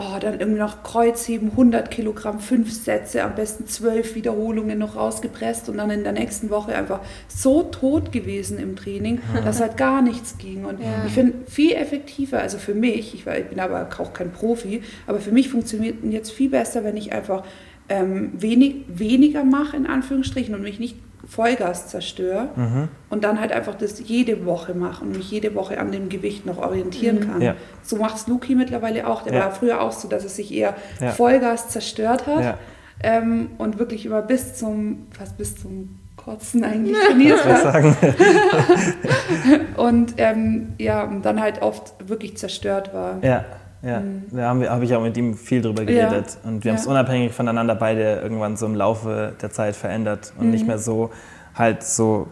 oh, 0.01 0.19
dann 0.21 0.39
irgendwie 0.39 0.61
noch 0.61 0.85
Kreuzheben, 0.85 1.51
100 1.51 1.91
Kilogramm, 1.91 2.39
fünf 2.39 2.73
Sätze, 2.73 3.25
am 3.25 3.35
besten 3.35 3.67
zwölf 3.67 4.15
Wiederholungen 4.15 4.79
noch 4.79 4.95
rausgepresst 4.95 5.69
und 5.69 5.79
dann 5.79 5.91
in 5.91 6.05
der 6.05 6.13
nächsten 6.13 6.51
Woche 6.51 6.75
einfach 6.77 7.01
so 7.27 7.65
tot 7.65 8.13
gewesen 8.13 8.59
im 8.61 8.77
Training, 8.77 9.21
dass 9.45 9.61
halt 9.61 9.77
gar 9.77 10.01
nichts 10.01 10.39
ging. 10.39 10.65
Und 10.65 10.81
Ja. 10.81 11.05
ich 11.05 11.13
finde 11.13 11.35
viel 11.51 11.73
effektiver, 11.73 12.41
also 12.41 12.59
für 12.59 12.75
mich, 12.75 13.13
ich, 13.15 13.27
war- 13.27 13.39
ich 13.39 13.47
bin 13.47 13.59
aber 13.59 13.89
auch 13.99 14.13
kein 14.13 14.31
Profi, 14.31 14.83
aber 15.09 15.19
für 15.21 15.33
mich 15.33 15.49
funktioniert 15.49 15.97
jetzt 16.05 16.31
viel 16.31 16.51
besser, 16.51 16.85
wenn 16.85 16.97
ich 16.97 17.13
einfach 17.13 17.43
ähm, 17.89 18.33
wenig, 18.35 18.85
weniger 18.89 19.45
mache, 19.45 19.77
in 19.77 19.87
Anführungsstrichen, 19.87 20.55
und 20.55 20.63
mich 20.63 20.79
nicht 20.79 20.97
Vollgas 21.29 21.89
zerstöre 21.89 22.49
Mhm. 22.57 22.89
und 23.11 23.23
dann 23.25 23.39
halt 23.41 23.53
einfach 23.53 23.75
das 23.75 24.01
jede 24.01 24.47
Woche 24.47 24.75
mache 24.75 25.05
und 25.05 25.17
mich 25.17 25.31
jede 25.31 25.55
Woche 25.55 25.79
an 25.79 25.93
dem 25.93 26.09
Gewicht 26.09 26.47
noch 26.47 26.59
orientieren 26.59 27.21
kann. 27.21 27.43
Ja. 27.43 27.55
So 27.83 27.97
macht 27.97 28.17
es 28.17 28.27
Luki 28.27 28.55
mittlerweile 28.55 29.07
auch. 29.07 29.23
Der 29.23 29.35
Ja. 29.35 29.41
war 29.45 29.51
früher 29.53 29.81
auch 29.83 29.93
so, 29.93 30.09
dass 30.09 30.25
es 30.25 30.37
sich 30.37 30.53
eher 30.53 30.75
Ja. 31.01 31.11
Vollgas 31.11 31.69
zerstört 31.69 32.27
hat 32.27 32.43
Ja. 32.45 32.59
ähm, 33.03 33.51
und 33.59 33.79
wirklich 33.79 34.07
immer 34.07 34.23
bis 34.23 34.55
zum, 34.55 35.07
fast 35.11 35.37
bis 35.37 35.55
zum 35.57 35.99
Kotzen 36.17 36.65
eigentlich 36.65 36.97
trainiert 37.07 37.45
hat. 37.45 37.63
sagen, 37.63 37.97
Und 39.77 40.15
ähm, 40.19 40.75
ja, 40.79 41.05
und 41.05 41.23
dann 41.25 41.41
halt 41.41 41.63
oft 41.63 41.95
wirklich 42.09 42.37
zerstört 42.37 42.93
war. 42.95 43.19
ja. 43.23 43.45
Ja, 43.83 44.03
da 44.33 44.49
haben 44.49 44.61
wir- 44.61 44.71
habe 44.71 44.85
ich 44.85 44.95
auch 44.95 45.03
mit 45.03 45.17
ihm 45.17 45.35
viel 45.35 45.63
drüber 45.63 45.85
geredet. 45.85 46.39
Und 46.45 46.65
wir 46.65 46.73
haben 46.73 46.79
es 46.79 46.85
Ja. 46.87 46.91
unabhängig 46.91 47.33
voneinander 47.33 47.75
beide 47.77 48.17
irgendwann 48.17 48.57
so 48.57 48.67
im 48.67 48.75
Laufe 48.75 49.35
der 49.41 49.51
Zeit 49.51 49.77
verändert 49.77 50.33
und 50.39 50.51
nicht 50.51 50.67
mehr 50.67 50.79
so 50.79 51.11
halt 51.55 51.83
so 51.85 52.27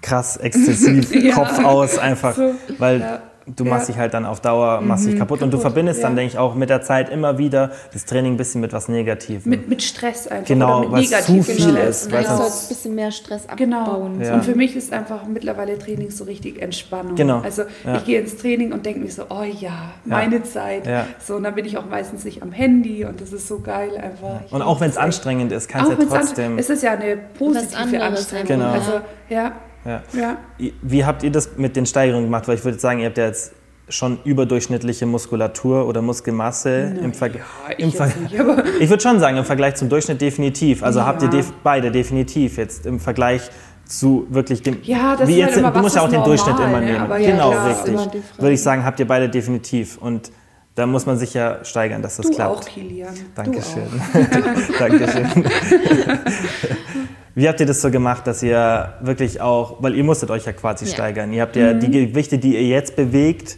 krass 0.00 0.36
exzessiv 0.36 1.12
Ja. 1.14 1.34
Kopf 1.34 1.64
aus 1.64 1.98
einfach, 1.98 2.34
So, 2.34 2.54
weil 2.78 3.00
ja. 3.00 3.20
Du 3.46 3.64
machst 3.64 3.88
Ja. 3.88 3.92
dich 3.94 4.00
halt 4.00 4.14
dann 4.14 4.24
auf 4.26 4.40
Dauer 4.40 4.80
machst 4.80 5.06
dich 5.06 5.16
kaputt, 5.18 5.42
und 5.42 5.50
du 5.50 5.56
kaputt, 5.58 5.72
verbindest 5.72 6.02
dann 6.02 6.12
ja. 6.12 6.16
denke 6.16 6.32
ich 6.34 6.38
auch 6.38 6.54
mit 6.54 6.70
der 6.70 6.82
Zeit 6.82 7.08
immer 7.10 7.38
wieder 7.38 7.70
das 7.92 8.04
Training 8.04 8.34
ein 8.34 8.36
bisschen 8.36 8.60
mit 8.60 8.72
was 8.72 8.88
Negativem. 8.88 9.48
Mit, 9.50 9.68
mit 9.68 9.82
Stress 9.82 10.28
einfach. 10.28 10.46
Genau, 10.46 10.80
oder 10.80 10.88
mit 10.98 11.10
weil 11.10 11.18
es 11.20 11.26
zu 11.26 11.42
viel 11.42 11.54
Stress. 11.60 11.96
ist, 12.02 12.06
Und 12.06 12.12
weil 12.12 12.18
eigentlich 12.18 12.28
sonst- 12.28 12.38
soll 12.38 12.46
es 12.48 12.62
ein 12.64 12.68
bisschen 12.68 12.94
mehr 12.94 13.10
Stress 13.10 13.42
Genau. 13.56 13.80
abbauen. 13.82 14.20
Ja. 14.20 14.34
Und 14.34 14.44
für 14.44 14.54
mich 14.54 14.76
ist 14.76 14.92
einfach 14.92 15.26
mittlerweile 15.26 15.78
Training 15.78 16.10
so 16.10 16.24
richtig 16.24 16.60
Entspannung. 16.62 17.14
Genau. 17.16 17.40
Also 17.40 17.62
Ja. 17.84 17.96
ich 17.96 18.04
gehe 18.04 18.20
ins 18.20 18.36
Training 18.36 18.72
und 18.72 18.86
denke 18.86 19.00
mir 19.00 19.10
so, 19.10 19.24
oh 19.28 19.42
ja, 19.42 19.92
meine 20.04 20.42
Zeit. 20.42 20.86
Ja. 20.86 21.06
So, 21.24 21.36
und 21.36 21.42
dann 21.44 21.54
bin 21.54 21.64
ich 21.64 21.76
auch 21.78 21.86
meistens 21.86 22.24
nicht 22.24 22.42
am 22.42 22.52
Handy 22.52 23.04
und 23.04 23.20
das 23.20 23.32
ist 23.32 23.48
so 23.48 23.60
geil 23.60 23.90
einfach. 23.96 24.40
Und 24.50 24.62
auch 24.62 24.80
wenn 24.80 24.90
es 24.90 24.96
anstrengend 24.96 25.52
ist, 25.52 25.68
kannst 25.68 25.90
du 25.90 25.94
Auch 25.96 25.98
ja 26.00 26.06
trotzdem. 26.06 26.58
Es 26.58 26.70
ist 26.70 26.82
ja 26.82 26.92
eine 26.92 27.16
positive 27.38 28.02
Anstrengung. 28.02 28.46
Genau. 28.46 28.70
Also, 28.72 28.92
ja, 29.28 29.52
ja. 29.84 30.02
ja. 30.12 30.36
Wie 30.82 31.04
habt 31.04 31.22
ihr 31.22 31.30
das 31.30 31.56
mit 31.56 31.76
den 31.76 31.86
Steigerungen 31.86 32.26
gemacht? 32.26 32.48
Weil 32.48 32.56
ich 32.56 32.64
würde 32.64 32.78
sagen, 32.78 33.00
ihr 33.00 33.06
habt 33.06 33.18
ja 33.18 33.26
jetzt 33.26 33.52
schon 33.88 34.18
überdurchschnittliche 34.24 35.06
Muskulatur 35.06 35.86
oder 35.86 36.00
Muskelmasse 36.02 36.94
im, 37.02 37.12
Verg 37.12 37.34
ja, 37.34 37.40
ich 37.76 37.94
Ver 37.94 38.06
nicht, 38.06 38.32
Ich 38.80 38.88
würde 38.88 39.02
schon 39.02 39.20
sagen, 39.20 39.36
im 39.36 39.44
Vergleich 39.44 39.74
zum 39.74 39.88
Durchschnitt 39.88 40.20
definitiv. 40.20 40.82
Also 40.82 41.04
habt 41.04 41.22
ihr 41.22 41.26
Ja. 41.28 41.36
def 41.36 41.52
beide 41.62 41.90
definitiv 41.90 42.56
jetzt 42.56 42.86
im 42.86 43.00
Vergleich 43.00 43.42
zu 43.84 44.26
wirklich 44.30 44.62
dem. 44.62 44.78
Ja, 44.82 45.16
das 45.16 45.28
wie 45.28 45.32
ist 45.32 45.38
jetzt, 45.38 45.48
halt 45.50 45.58
immer, 45.58 45.70
du 45.72 45.80
musst 45.80 45.96
ja 45.96 46.02
auch 46.02 46.06
ist 46.06 46.12
den 46.14 46.24
Durchschnitt 46.24 46.56
normal, 46.56 46.68
immer 46.68 46.80
ne? 46.80 46.92
nehmen. 46.92 47.10
Ja, 47.22 47.30
genau, 47.32 47.50
klar, 47.50 47.68
richtig. 47.68 48.22
Würde 48.38 48.52
ich 48.54 48.62
sagen, 48.62 48.84
habt 48.84 49.00
ihr 49.00 49.06
beide 49.06 49.28
definitiv. 49.28 49.98
Und 49.98 50.30
da 50.74 50.86
muss 50.86 51.04
man 51.04 51.18
sich 51.18 51.34
ja 51.34 51.62
steigern, 51.64 52.00
dass 52.00 52.16
das 52.16 52.26
Du 52.28 52.32
klappt. 52.34 52.56
auch, 52.56 52.64
Kilian. 52.64 53.12
Dankeschön. 53.34 53.82
Du 54.12 54.18
auch. 54.18 54.78
Dankeschön. 54.78 55.26
Wie 57.34 57.48
habt 57.48 57.60
ihr 57.60 57.66
das 57.66 57.80
so 57.80 57.90
gemacht, 57.90 58.26
dass 58.26 58.42
ihr 58.42 58.94
wirklich 59.00 59.40
auch, 59.40 59.82
weil 59.82 59.94
ihr 59.94 60.04
musstet 60.04 60.30
euch 60.30 60.44
ja 60.44 60.52
quasi 60.52 60.84
Ja. 60.84 60.92
steigern. 60.92 61.32
Ihr 61.32 61.42
habt 61.42 61.56
ja 61.56 61.72
Mhm. 61.72 61.80
die 61.80 61.90
Gewichte, 61.90 62.38
die 62.38 62.54
ihr 62.54 62.66
jetzt 62.66 62.94
bewegt, 62.96 63.56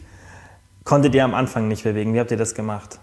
konntet 0.84 1.14
ihr 1.14 1.24
am 1.24 1.34
Anfang 1.34 1.66
nicht 1.68 1.82
bewegen. 1.84 2.14
Wie 2.14 2.20
habt 2.20 2.30
ihr 2.30 2.36
das 2.36 2.54
gemacht? 2.54 3.00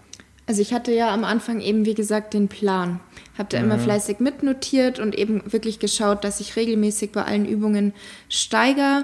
Also 0.47 0.61
ich 0.61 0.74
hatte 0.74 0.91
ja 0.91 1.13
am 1.13 1.24
Anfang 1.24 1.61
eben, 1.61 1.86
wie 1.86 1.93
gesagt, 1.93 2.34
den 2.34 2.47
Plan. 2.47 2.99
Habe 3.38 3.49
da 3.49 3.57
immer 3.59 3.80
fleißig 3.80 4.19
mitnotiert 4.19 4.99
und 4.99 5.15
eben 5.15 5.41
wirklich 5.51 5.80
geschaut, 5.80 6.24
dass 6.24 6.39
ich 6.39 6.55
regelmäßig 6.55 7.11
bei 7.11 7.24
allen 7.24 7.45
Übungen 7.45 7.93
steigere. 8.28 9.03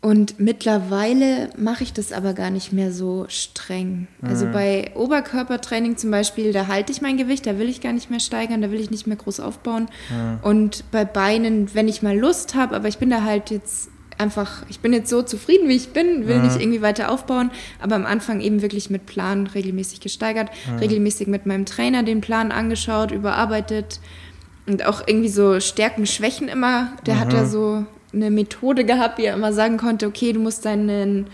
Und 0.00 0.38
mittlerweile 0.38 1.50
mache 1.56 1.82
ich 1.82 1.92
das 1.92 2.12
aber 2.12 2.32
gar 2.32 2.50
nicht 2.50 2.72
mehr 2.72 2.92
so 2.92 3.26
streng. 3.28 4.06
Also 4.22 4.46
bei 4.46 4.92
Oberkörpertraining 4.94 5.96
zum 5.96 6.12
Beispiel, 6.12 6.52
da 6.52 6.68
halte 6.68 6.92
ich 6.92 7.02
mein 7.02 7.16
Gewicht, 7.16 7.46
da 7.46 7.58
will 7.58 7.68
ich 7.68 7.80
gar 7.80 7.92
nicht 7.92 8.08
mehr 8.08 8.20
steigern, 8.20 8.62
da 8.62 8.70
will 8.70 8.78
ich 8.78 8.92
nicht 8.92 9.08
mehr 9.08 9.16
groß 9.16 9.40
aufbauen. 9.40 9.88
Und 10.42 10.84
bei 10.92 11.04
Beinen, 11.04 11.74
wenn 11.74 11.88
ich 11.88 12.02
mal 12.02 12.16
Lust 12.16 12.54
habe, 12.54 12.76
aber 12.76 12.86
ich 12.86 12.98
bin 12.98 13.10
da 13.10 13.24
halt 13.24 13.50
jetzt 13.50 13.90
einfach, 14.18 14.64
ich 14.68 14.78
bin 14.80 14.92
jetzt 14.92 15.10
so 15.10 15.22
zufrieden, 15.22 15.68
wie 15.68 15.76
ich 15.76 15.88
bin, 15.88 16.28
will 16.28 16.42
nicht 16.42 16.60
irgendwie 16.60 16.82
weiter 16.82 17.10
aufbauen, 17.10 17.50
aber 17.80 17.96
am 17.96 18.06
Anfang 18.06 18.40
eben 18.40 18.62
wirklich 18.62 18.90
mit 18.90 19.04
Plan 19.06 19.48
regelmäßig 19.48 20.00
gesteigert, 20.00 20.50
regelmäßig 20.80 21.26
mit 21.26 21.44
meinem 21.44 21.66
Trainer 21.66 22.04
den 22.04 22.20
Plan 22.20 22.52
angeschaut, 22.52 23.10
überarbeitet 23.10 24.00
und 24.66 24.86
auch 24.86 25.02
irgendwie 25.06 25.28
so 25.28 25.58
Stärken, 25.58 26.06
Schwächen 26.06 26.48
immer. 26.48 26.92
Der 27.06 27.18
hat 27.18 27.32
da 27.32 27.46
so 27.46 27.84
eine 28.12 28.30
Methode 28.30 28.84
gehabt, 28.84 29.18
wie 29.18 29.24
er 29.26 29.34
immer 29.34 29.52
sagen 29.52 29.76
konnte, 29.76 30.06
okay, 30.06 30.32
du 30.32 30.40
musst 30.40 30.64
deinen 30.64 31.26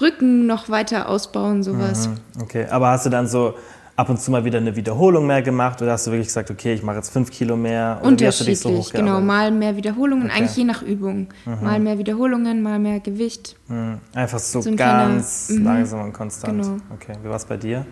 Rücken 0.00 0.46
noch 0.46 0.68
weiter 0.68 1.08
ausbauen, 1.08 1.62
sowas. 1.62 2.06
Hm, 2.06 2.14
Okay, 2.42 2.66
aber 2.70 2.90
hast 2.90 3.06
du 3.06 3.10
dann 3.10 3.26
so 3.26 3.54
ab 3.96 4.08
und 4.08 4.18
zu 4.20 4.30
mal 4.30 4.44
wieder 4.44 4.58
eine 4.58 4.76
Wiederholung 4.76 5.26
mehr 5.26 5.42
gemacht 5.42 5.82
oder 5.82 5.92
hast 5.92 6.06
du 6.06 6.10
wirklich 6.12 6.28
gesagt, 6.28 6.50
okay, 6.50 6.72
ich 6.72 6.82
mache 6.82 6.96
jetzt 6.96 7.10
fünf 7.10 7.30
Kilo 7.30 7.56
mehr? 7.56 7.98
Oder 8.02 8.18
wie 8.18 8.26
hast 8.26 8.40
du 8.40 8.44
dich 8.44 8.64
Unterschiedlich, 8.64 8.86
so 8.86 8.98
genau. 8.98 9.20
Mal 9.20 9.50
mehr 9.50 9.76
Wiederholungen, 9.76 10.26
Okay. 10.30 10.38
eigentlich 10.38 10.56
je 10.56 10.64
nach 10.64 10.82
Übung. 10.82 11.28
Mal 11.60 11.80
mehr 11.80 11.98
Wiederholungen, 11.98 12.62
mal 12.62 12.78
mehr 12.78 13.00
Gewicht. 13.00 13.56
Hm, 13.68 13.98
Einfach 14.14 14.38
so, 14.38 14.60
So 14.62 14.70
ein 14.70 14.76
kleiner- 14.76 15.08
ganz 15.08 15.50
mhm. 15.50 15.64
langsam 15.64 16.00
und 16.02 16.12
konstant. 16.14 16.62
Genau. 16.62 16.76
Okay, 16.94 17.14
wie 17.22 17.28
war 17.28 17.36
es 17.36 17.44
bei 17.44 17.56
dir? 17.58 17.84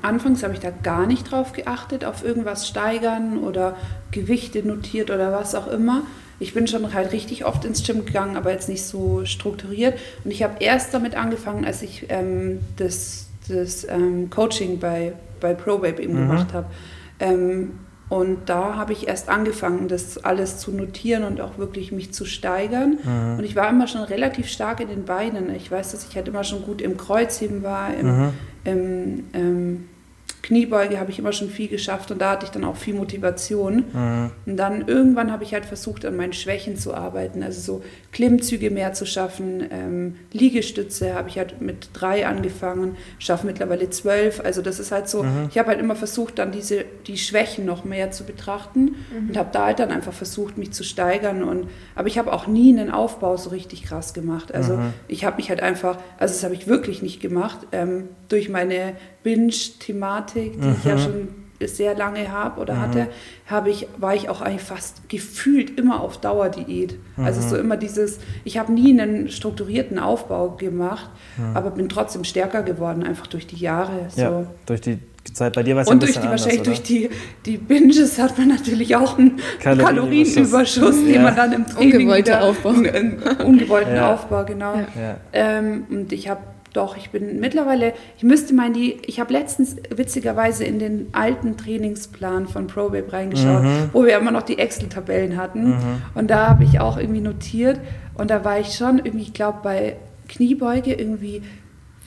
Anfangs 0.00 0.42
habe 0.42 0.54
ich 0.54 0.60
da 0.60 0.70
gar 0.70 1.06
nicht 1.06 1.30
drauf 1.30 1.52
geachtet, 1.52 2.06
auf 2.06 2.24
irgendwas 2.24 2.66
steigern 2.66 3.36
oder 3.38 3.76
Gewichte 4.10 4.66
notiert 4.66 5.10
oder 5.10 5.30
was 5.32 5.54
auch 5.54 5.66
immer. 5.66 6.02
Ich 6.42 6.54
bin 6.54 6.66
schon 6.66 6.92
halt 6.92 7.12
richtig 7.12 7.44
oft 7.44 7.64
ins 7.64 7.86
Gym 7.86 8.04
gegangen, 8.04 8.36
aber 8.36 8.50
jetzt 8.50 8.68
nicht 8.68 8.84
so 8.84 9.24
strukturiert. 9.24 9.98
Und 10.24 10.30
ich 10.30 10.42
habe 10.42 10.56
erst 10.60 10.92
damit 10.92 11.14
angefangen, 11.14 11.64
als 11.64 11.82
ich 11.82 12.06
ähm, 12.08 12.60
das, 12.76 13.28
das 13.48 13.86
ähm, 13.88 14.28
Coaching 14.28 14.78
bei, 14.78 15.12
bei 15.40 15.54
ProBabe 15.54 16.02
eben 16.02 16.14
gemacht 16.14 16.52
habe. 16.52 16.66
Ähm, 17.20 17.78
und 18.08 18.50
da 18.50 18.76
habe 18.76 18.92
ich 18.92 19.08
erst 19.08 19.30
angefangen, 19.30 19.88
das 19.88 20.22
alles 20.22 20.58
zu 20.58 20.70
notieren 20.72 21.24
und 21.24 21.40
auch 21.40 21.56
wirklich 21.56 21.92
mich 21.92 22.12
zu 22.12 22.26
steigern. 22.26 22.98
Und 23.38 23.44
ich 23.44 23.56
war 23.56 23.70
immer 23.70 23.86
schon 23.86 24.02
relativ 24.02 24.48
stark 24.48 24.80
in 24.80 24.88
den 24.88 25.04
Beinen. 25.04 25.54
Ich 25.54 25.70
weiß, 25.70 25.92
dass 25.92 26.06
ich 26.06 26.14
halt 26.16 26.28
immer 26.28 26.44
schon 26.44 26.62
gut 26.62 26.82
im 26.82 26.98
Kreuzheben 26.98 27.62
war, 27.62 27.94
im, 27.94 28.34
im 28.64 29.24
ähm, 29.32 29.88
Kniebeuge 30.42 30.98
habe 30.98 31.10
ich 31.12 31.18
immer 31.20 31.32
schon 31.32 31.48
viel 31.50 31.68
geschafft 31.68 32.10
und 32.10 32.20
da 32.20 32.32
hatte 32.32 32.46
ich 32.46 32.50
dann 32.50 32.64
auch 32.64 32.76
viel 32.76 32.94
Motivation. 32.94 33.84
Und 34.44 34.56
dann 34.56 34.88
irgendwann 34.88 35.30
habe 35.30 35.44
ich 35.44 35.54
halt 35.54 35.64
versucht, 35.64 36.04
an 36.04 36.16
meinen 36.16 36.32
Schwächen 36.32 36.76
zu 36.76 36.94
arbeiten, 36.94 37.42
also 37.44 37.60
so 37.60 37.84
Klimmzüge 38.10 38.70
mehr 38.70 38.92
zu 38.92 39.06
schaffen. 39.06 39.64
Ähm, 39.70 40.16
Liegestütze 40.32 41.14
habe 41.14 41.28
ich 41.28 41.38
halt 41.38 41.60
mit 41.60 41.90
drei 41.92 42.26
angefangen, 42.26 42.96
schaffe 43.20 43.46
mittlerweile 43.46 43.88
zwölf. 43.90 44.40
Also 44.44 44.62
das 44.62 44.80
ist 44.80 44.90
halt 44.90 45.08
so, 45.08 45.24
ich 45.50 45.58
habe 45.58 45.68
halt 45.68 45.80
immer 45.80 45.94
versucht, 45.94 46.38
dann 46.38 46.50
diese, 46.50 46.84
die 47.06 47.18
Schwächen 47.18 47.64
noch 47.64 47.84
mehr 47.84 48.10
zu 48.10 48.24
betrachten 48.24 48.96
und 49.28 49.36
habe 49.36 49.50
da 49.52 49.66
halt 49.66 49.78
dann 49.78 49.90
einfach 49.92 50.12
versucht, 50.12 50.58
mich 50.58 50.72
zu 50.72 50.82
steigern. 50.82 51.44
Und, 51.44 51.68
aber 51.94 52.08
ich 52.08 52.18
habe 52.18 52.32
auch 52.32 52.48
nie 52.48 52.76
einen 52.76 52.90
Aufbau 52.90 53.36
so 53.36 53.50
richtig 53.50 53.84
krass 53.84 54.12
gemacht. 54.12 54.52
Also 54.52 54.74
ich 55.06 55.24
habe 55.24 55.36
mich 55.36 55.50
halt 55.50 55.62
einfach, 55.62 55.98
also 56.18 56.34
das 56.34 56.42
habe 56.42 56.54
ich 56.54 56.66
wirklich 56.66 57.00
nicht 57.00 57.20
gemacht, 57.20 57.58
ähm, 57.70 58.08
durch 58.28 58.48
meine 58.48 58.94
Binge-Thematik, 59.22 60.60
die 60.60 60.68
ich 60.78 60.84
ja 60.84 60.98
schon 60.98 61.28
sehr 61.68 61.94
lange 61.94 62.30
habe 62.30 62.60
oder 62.60 62.74
mhm. 62.74 62.80
hatte, 62.80 63.08
habe 63.46 63.70
ich, 63.70 63.86
war 63.98 64.14
ich 64.14 64.28
auch 64.28 64.40
eigentlich 64.40 64.62
fast 64.62 65.08
gefühlt 65.08 65.78
immer 65.78 66.00
auf 66.00 66.18
Dauerdiät. 66.18 66.98
Mhm. 67.16 67.24
Also 67.24 67.40
so 67.40 67.56
immer 67.56 67.76
dieses, 67.76 68.18
ich 68.44 68.58
habe 68.58 68.72
nie 68.72 68.98
einen 68.98 69.28
strukturierten 69.28 69.98
Aufbau 69.98 70.50
gemacht, 70.50 71.10
mhm. 71.36 71.56
aber 71.56 71.70
bin 71.70 71.88
trotzdem 71.88 72.24
stärker 72.24 72.62
geworden, 72.62 73.02
einfach 73.02 73.26
durch 73.26 73.46
die 73.46 73.56
Jahre. 73.56 74.06
So. 74.08 74.20
Ja, 74.20 74.46
durch 74.66 74.80
die 74.80 74.98
Zeit 75.32 75.52
bei 75.52 75.62
dir 75.62 75.76
war 75.76 75.82
es 75.82 75.88
Und 75.88 76.02
durch 76.02 76.18
die, 76.18 76.28
wahrscheinlich 76.28 76.60
oder? 76.60 76.70
durch 76.70 76.82
die, 76.82 77.10
die 77.46 77.56
Binges 77.56 78.18
hat 78.18 78.36
man 78.38 78.48
natürlich 78.48 78.96
auch 78.96 79.18
einen 79.18 79.38
Kalorienüberschuss, 79.60 80.96
ja. 81.06 81.12
den 81.12 81.22
man 81.22 81.36
dann 81.36 81.52
im 81.52 81.66
Training 81.66 81.92
Ungewollte 81.94 82.40
Aufbau. 82.40 82.70
Einen 82.92 83.22
ungewollten 83.44 83.94
ja. 83.94 84.14
Aufbau, 84.14 84.44
genau. 84.44 84.74
Ja. 84.74 85.16
Ähm, 85.32 85.84
und 85.90 86.12
ich 86.12 86.28
habe 86.28 86.40
doch, 86.72 86.96
ich 86.96 87.10
bin 87.10 87.40
mittlerweile, 87.40 87.94
ich 88.16 88.22
müsste 88.22 88.54
mal 88.54 88.68
in 88.68 88.72
die, 88.74 88.98
ich 89.06 89.20
habe 89.20 89.32
letztens 89.32 89.76
witzigerweise 89.94 90.64
in 90.64 90.78
den 90.78 91.08
alten 91.12 91.56
Trainingsplan 91.56 92.46
von 92.48 92.66
ProBabe 92.66 93.12
reingeschaut, 93.12 93.62
mhm. 93.62 93.90
wo 93.92 94.04
wir 94.04 94.16
immer 94.18 94.30
noch 94.30 94.42
die 94.42 94.58
Excel-Tabellen 94.58 95.36
hatten. 95.36 95.70
Mhm. 95.70 96.02
Und 96.14 96.30
da 96.30 96.48
habe 96.48 96.64
ich 96.64 96.80
auch 96.80 96.96
irgendwie 96.96 97.20
notiert 97.20 97.80
und 98.14 98.30
da 98.30 98.44
war 98.44 98.58
ich 98.58 98.74
schon 98.74 98.98
irgendwie, 98.98 99.22
ich 99.22 99.34
glaube, 99.34 99.58
bei 99.62 99.96
Kniebeuge 100.28 100.94
irgendwie 100.94 101.42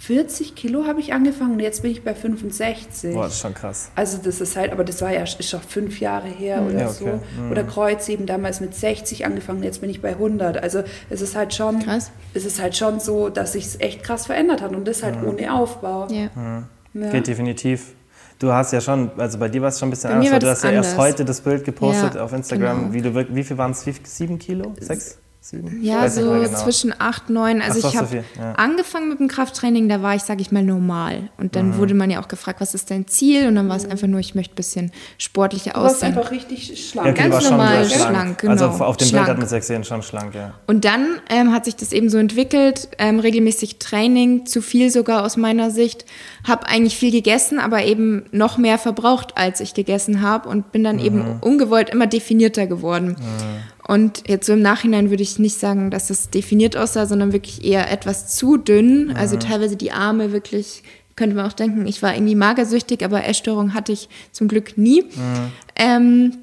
40 0.06 0.54
Kilo 0.54 0.86
habe 0.86 1.00
ich 1.00 1.14
angefangen 1.14 1.54
und 1.54 1.60
jetzt 1.62 1.82
bin 1.82 1.90
ich 1.90 2.04
bei 2.04 2.14
65. 2.14 3.16
Boah, 3.16 3.24
das 3.24 3.34
ist 3.34 3.42
schon 3.42 3.56
krass. 3.56 3.90
Also 3.96 4.20
das 4.24 4.40
ist 4.40 4.56
halt, 4.56 4.72
aber 4.72 4.84
das 4.84 5.02
war 5.02 5.12
ja 5.12 5.24
ist 5.24 5.50
schon 5.50 5.62
fünf 5.62 6.00
Jahre 6.00 6.28
her 6.28 6.62
mhm. 6.62 6.68
oder 6.68 6.80
ja, 6.80 6.90
okay. 6.90 7.20
so. 7.36 7.42
Mhm. 7.42 7.52
Oder 7.52 7.64
Kreuz 7.64 8.08
eben 8.08 8.28
damals 8.28 8.62
mit 8.62 8.76
60 8.76 9.26
angefangen, 9.26 9.64
jetzt 9.64 9.82
bin 9.82 9.90
ich 9.90 10.04
bei 10.04 10.10
100. 10.10 10.62
Also 10.62 10.84
es 11.10 11.22
ist 11.22 11.36
halt 11.36 11.56
schon, 11.56 11.80
krass. 11.80 12.12
es 12.36 12.46
ist 12.46 12.62
halt 12.62 12.78
schon 12.78 13.00
so, 13.00 13.30
dass 13.30 13.54
sich 13.54 13.66
es 13.66 13.80
echt 13.80 14.04
krass 14.04 14.28
verändert 14.28 14.62
hat 14.62 14.76
und 14.76 14.88
das 14.88 15.02
halt 15.02 15.20
mhm. 15.20 15.30
ohne 15.30 15.54
Aufbau. 15.56 16.08
Ja. 16.12 16.30
Mhm. 16.36 16.66
ja. 17.02 17.10
Geht 17.10 17.26
definitiv. 17.26 17.94
Du 18.38 18.52
hast 18.52 18.74
ja 18.74 18.82
schon, 18.82 19.10
also 19.18 19.40
bei 19.40 19.50
dir 19.50 19.64
war 19.64 19.70
es 19.70 19.80
schon 19.80 19.88
ein 19.88 19.92
bisschen 19.92 20.12
anders. 20.12 20.40
Du 20.40 20.48
hast 20.48 20.64
ja 20.64 20.70
erst 20.70 20.98
heute 20.98 21.26
das 21.26 21.42
Bild 21.42 21.66
gepostet 21.66 22.14
ja, 22.14 22.24
auf 22.24 22.32
Instagram, 22.32 22.92
genau. 22.92 22.94
wie 22.94 23.02
du 23.02 23.36
wie 23.36 23.44
viel 23.44 23.58
waren 23.58 23.72
es? 23.72 23.84
Sieben 24.04 24.38
Kilo? 24.38 24.74
Sechs? 24.80 25.18
Sieben? 25.46 25.84
Ja, 25.84 26.10
so 26.10 26.22
genau. 26.22 26.48
zwischen 26.48 26.94
acht, 26.98 27.30
neun. 27.30 27.62
Also 27.62 27.82
so, 27.82 27.88
ich 27.90 27.98
habe 27.98 28.08
so 28.08 28.16
ja. 28.16 28.54
angefangen 28.54 29.10
mit 29.10 29.20
dem 29.20 29.28
Krafttraining, 29.28 29.88
da 29.88 30.02
war 30.02 30.16
ich, 30.16 30.24
sage 30.24 30.42
ich 30.42 30.52
mal, 30.52 30.64
normal. 30.64 31.30
Und 31.38 31.56
dann 31.56 31.70
mhm. 31.70 31.78
wurde 31.78 31.94
man 31.94 32.10
ja 32.10 32.22
auch 32.22 32.28
gefragt, 32.28 32.62
was 32.62 32.74
ist 32.74 32.92
dein 32.92 33.08
Ziel? 33.08 33.48
Und 33.48 33.56
dann 33.56 33.70
war 33.70 33.76
es 33.76 33.86
einfach 33.86 34.08
nur, 34.08 34.20
ich 34.20 34.36
möchte 34.36 34.54
ein 34.54 34.56
bisschen 34.56 34.92
sportlicher 35.18 35.78
aussehen. 35.78 36.14
Du 36.14 36.18
warst 36.18 36.30
einfach 36.30 36.32
richtig 36.32 36.90
schlank. 36.90 37.08
Ja, 37.08 37.28
Ganz 37.28 37.50
normal 37.50 37.86
schlank, 37.86 38.10
schlank, 38.10 38.38
genau. 38.40 38.52
Also 38.52 38.66
auf 38.66 38.98
dem 38.98 39.08
schlank. 39.08 39.26
Bild 39.26 39.38
hat 39.38 39.38
man 39.38 39.46
es 39.46 39.68
gesehen, 39.68 39.84
schon 39.84 40.02
schlank, 40.02 40.36
ja. 40.36 40.54
Und 40.68 40.86
dann 40.86 41.20
ähm, 41.30 41.54
hat 41.54 41.66
sich 41.66 41.76
das 41.76 41.92
eben 41.92 42.10
so 42.10 42.18
entwickelt, 42.18 42.90
ähm, 42.98 43.20
regelmäßig 43.20 43.78
Training, 43.80 44.46
zu 44.46 44.62
viel 44.62 44.90
sogar 44.90 45.24
aus 45.24 45.38
meiner 45.38 45.72
Sicht. 45.72 46.06
Habe 46.48 46.68
eigentlich 46.68 46.98
viel 46.98 47.12
gegessen, 47.12 47.60
aber 47.60 47.84
eben 47.84 48.26
noch 48.32 48.58
mehr 48.58 48.78
verbraucht, 48.78 49.38
als 49.38 49.60
ich 49.60 49.74
gegessen 49.74 50.22
habe 50.22 50.50
und 50.50 50.72
bin 50.72 50.84
dann 50.84 50.98
mhm. 50.98 51.06
eben 51.06 51.40
ungewollt 51.42 51.90
immer 51.90 52.08
definierter 52.08 52.68
geworden. 52.68 53.16
Mhm. 53.20 53.75
Und 53.88 54.28
jetzt 54.28 54.48
so 54.48 54.54
im 54.54 54.62
Nachhinein 54.62 55.12
würde 55.12 55.22
ich 55.22 55.38
nicht 55.38 55.60
sagen, 55.60 55.92
dass 55.92 56.10
es 56.10 56.32
definiert 56.32 56.76
aussah, 56.76 57.06
sondern 57.06 57.34
wirklich 57.34 57.64
eher 57.64 57.92
etwas 57.92 58.36
zu 58.36 58.58
dünn. 58.58 59.08
Mhm. 59.08 59.16
Also 59.16 59.38
teilweise 59.38 59.76
die 59.76 59.92
Arme 59.92 60.32
wirklich, 60.32 60.84
könnte 61.16 61.36
man 61.36 61.46
auch 61.46 61.54
denken, 61.54 61.86
ich 61.86 62.02
war 62.02 62.16
irgendwie 62.16 62.36
magersüchtig, 62.36 63.06
aber 63.06 63.26
Essstörung 63.26 63.74
hatte 63.74 63.92
ich 63.92 64.10
zum 64.32 64.48
Glück 64.48 64.78
nie. 64.78 65.04
Mhm. 65.04 65.52
Ähm, 65.76 66.38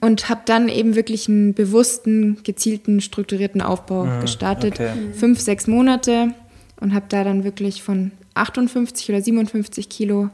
und 0.00 0.28
habe 0.28 0.42
dann 0.44 0.68
eben 0.68 0.96
wirklich 0.96 1.28
einen 1.28 1.54
bewussten, 1.54 2.42
gezielten, 2.42 3.00
strukturierten 3.00 3.60
Aufbau 3.60 4.04
mhm. 4.04 4.20
gestartet. 4.20 4.74
Okay. 4.74 4.92
Fünf, 5.14 5.40
sechs 5.40 5.66
Monate 5.66 6.34
und 6.80 6.94
habe 6.94 7.06
da 7.08 7.24
dann 7.24 7.44
wirklich 7.44 7.82
von 7.82 8.12
58 8.34 9.08
oder 9.08 9.20
57 9.20 9.88
Kilo 9.88 10.30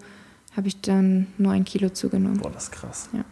habe 0.57 0.69
ich 0.69 0.81
dann 0.81 1.27
neun 1.37 1.65
Kilo 1.65 1.89
zugenommen. 1.91 2.39
Boah, 2.39 2.51
das 2.51 2.65
ist 2.65 2.73
krass. 2.73 3.09
Ja. 3.13 3.25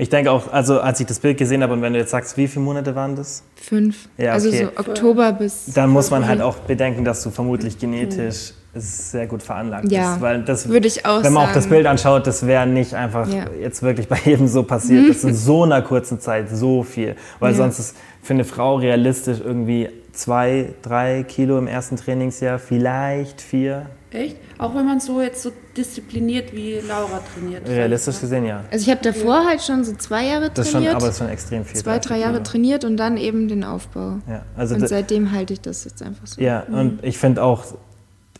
Ich 0.00 0.08
denke 0.08 0.30
auch, 0.30 0.52
also 0.52 0.80
als 0.80 1.00
ich 1.00 1.06
das 1.06 1.18
Bild 1.18 1.38
gesehen 1.38 1.62
habe 1.62 1.72
und 1.72 1.82
wenn 1.82 1.92
du 1.92 1.98
jetzt 1.98 2.12
sagst, 2.12 2.36
wie 2.36 2.46
viele 2.46 2.64
Monate 2.64 2.94
waren 2.94 3.16
das? 3.16 3.42
Fünf. 3.56 4.08
Ja, 4.16 4.32
also 4.32 4.48
okay. 4.48 4.68
Also 4.76 4.82
so 4.84 4.90
Oktober 4.90 5.32
bis. 5.32 5.66
Dann 5.74 5.90
muss 5.90 6.10
man 6.10 6.26
halt 6.26 6.40
auch 6.40 6.56
bedenken, 6.58 7.04
dass 7.04 7.22
du 7.24 7.30
vermutlich 7.30 7.78
genetisch 7.78 8.52
mhm. 8.74 8.80
sehr 8.80 9.26
gut 9.26 9.42
veranlagt 9.42 9.90
ja, 9.90 10.12
bist. 10.12 10.20
Weil 10.20 10.42
das, 10.44 10.68
würde 10.68 10.86
ich 10.86 11.04
auch 11.04 11.24
Wenn 11.24 11.32
man 11.32 11.42
sagen. 11.42 11.48
auch 11.48 11.54
das 11.54 11.66
Bild 11.66 11.86
anschaut, 11.86 12.28
das 12.28 12.46
wäre 12.46 12.66
nicht 12.68 12.94
einfach 12.94 13.28
ja. 13.28 13.46
jetzt 13.60 13.82
wirklich 13.82 14.06
bei 14.06 14.18
jedem 14.24 14.46
so 14.46 14.62
passiert. 14.62 15.08
Das 15.08 15.16
ist 15.18 15.24
in 15.24 15.34
so 15.34 15.64
einer 15.64 15.82
kurzen 15.82 16.20
Zeit 16.20 16.48
so 16.48 16.84
viel. 16.84 17.16
Weil 17.40 17.50
ja. 17.50 17.56
sonst 17.56 17.80
ist 17.80 17.96
für 18.22 18.34
eine 18.34 18.44
Frau 18.44 18.76
realistisch 18.76 19.38
irgendwie 19.44 19.88
zwei, 20.12 20.74
drei 20.82 21.24
Kilo 21.24 21.58
im 21.58 21.66
ersten 21.66 21.96
Trainingsjahr, 21.96 22.60
vielleicht 22.60 23.40
vier. 23.40 23.86
Echt? 24.10 24.36
Auch 24.56 24.74
wenn 24.74 24.86
man 24.86 25.00
so 25.00 25.20
jetzt 25.20 25.42
so 25.42 25.52
diszipliniert 25.76 26.54
wie 26.54 26.80
Laura 26.80 27.20
trainiert. 27.34 27.68
Realistisch 27.68 28.20
gesehen, 28.20 28.46
ja. 28.46 28.64
Also 28.70 28.84
ich 28.84 28.90
habe 28.90 29.02
davor 29.02 29.44
halt 29.46 29.62
schon 29.62 29.84
so 29.84 29.94
zwei 29.96 30.26
Jahre 30.26 30.50
das 30.50 30.70
trainiert. 30.70 30.92
Schon, 30.92 30.96
aber 30.96 31.06
das 31.06 31.14
ist 31.14 31.18
schon 31.18 31.28
extrem 31.28 31.64
viel. 31.64 31.80
Zwei, 31.80 31.98
drei 31.98 32.18
Jahre 32.18 32.42
trainiert 32.42 32.84
und 32.84 32.96
dann 32.96 33.18
eben 33.18 33.48
den 33.48 33.64
Aufbau. 33.64 34.18
Ja, 34.26 34.42
also 34.56 34.76
und 34.76 34.88
seitdem 34.88 35.32
halte 35.32 35.52
ich 35.52 35.60
das 35.60 35.84
jetzt 35.84 36.02
einfach 36.02 36.26
so. 36.26 36.40
Ja, 36.40 36.64
mhm. 36.68 36.74
und 36.74 37.04
ich 37.04 37.18
finde 37.18 37.42
auch, 37.42 37.64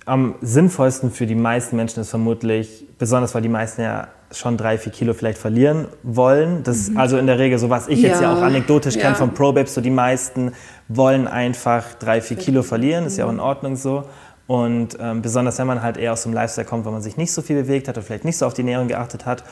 am 0.07 0.37
sinnvollsten 0.41 1.11
für 1.11 1.27
die 1.27 1.35
meisten 1.35 1.77
Menschen 1.77 2.01
ist 2.01 2.09
vermutlich, 2.09 2.87
besonders 2.99 3.35
weil 3.35 3.43
die 3.43 3.51
meisten 3.51 3.83
ja 3.83 4.09
schon 4.33 4.57
drei, 4.57 4.79
vier 4.79 4.93
Kilo 4.93 5.14
vielleicht 5.14 5.39
verlieren 5.39 5.89
wollen. 6.03 6.62
Das 6.62 6.89
mhm. 6.89 6.97
also 6.97 7.19
in 7.19 7.27
der 7.27 7.39
Regel 7.39 7.59
so, 7.59 7.71
was 7.71 7.89
ich 7.89 8.01
ja. 8.01 8.09
jetzt 8.11 8.23
ja 8.23 8.33
auch 8.33 8.43
anekdotisch 8.43 8.97
ja. 8.97 9.03
kenne 9.03 9.14
von 9.14 9.35
Probabs, 9.35 9.75
so 9.75 9.81
die 9.81 9.91
meisten 9.91 10.53
wollen 10.89 11.29
einfach 11.29 11.95
drei, 11.95 12.21
vier 12.21 12.37
Kilo 12.37 12.62
verlieren, 12.62 13.07
ist 13.07 13.19
ja 13.19 13.27
auch 13.27 13.31
in 13.31 13.41
Ordnung 13.41 13.77
so. 13.77 14.05
Und 14.49 14.97
ähm, 14.99 15.21
besonders 15.23 15.59
wenn 15.59 15.67
man 15.67 15.83
halt 15.83 15.99
eher 15.99 16.15
aus 16.15 16.23
dem 16.23 16.33
Lifestyle 16.33 16.67
kommt, 16.67 16.87
wo 16.87 16.91
man 16.91 17.03
sich 17.03 17.17
nicht 17.19 17.33
so 17.33 17.43
viel 17.43 17.63
bewegt 17.63 17.87
hat 17.87 17.99
und 17.99 18.03
vielleicht 18.03 18.25
nicht 18.25 18.39
so 18.39 18.47
auf 18.47 18.55
die 18.55 18.63
Ernährung 18.63 18.89
geachtet 18.89 19.27
hat. 19.27 19.45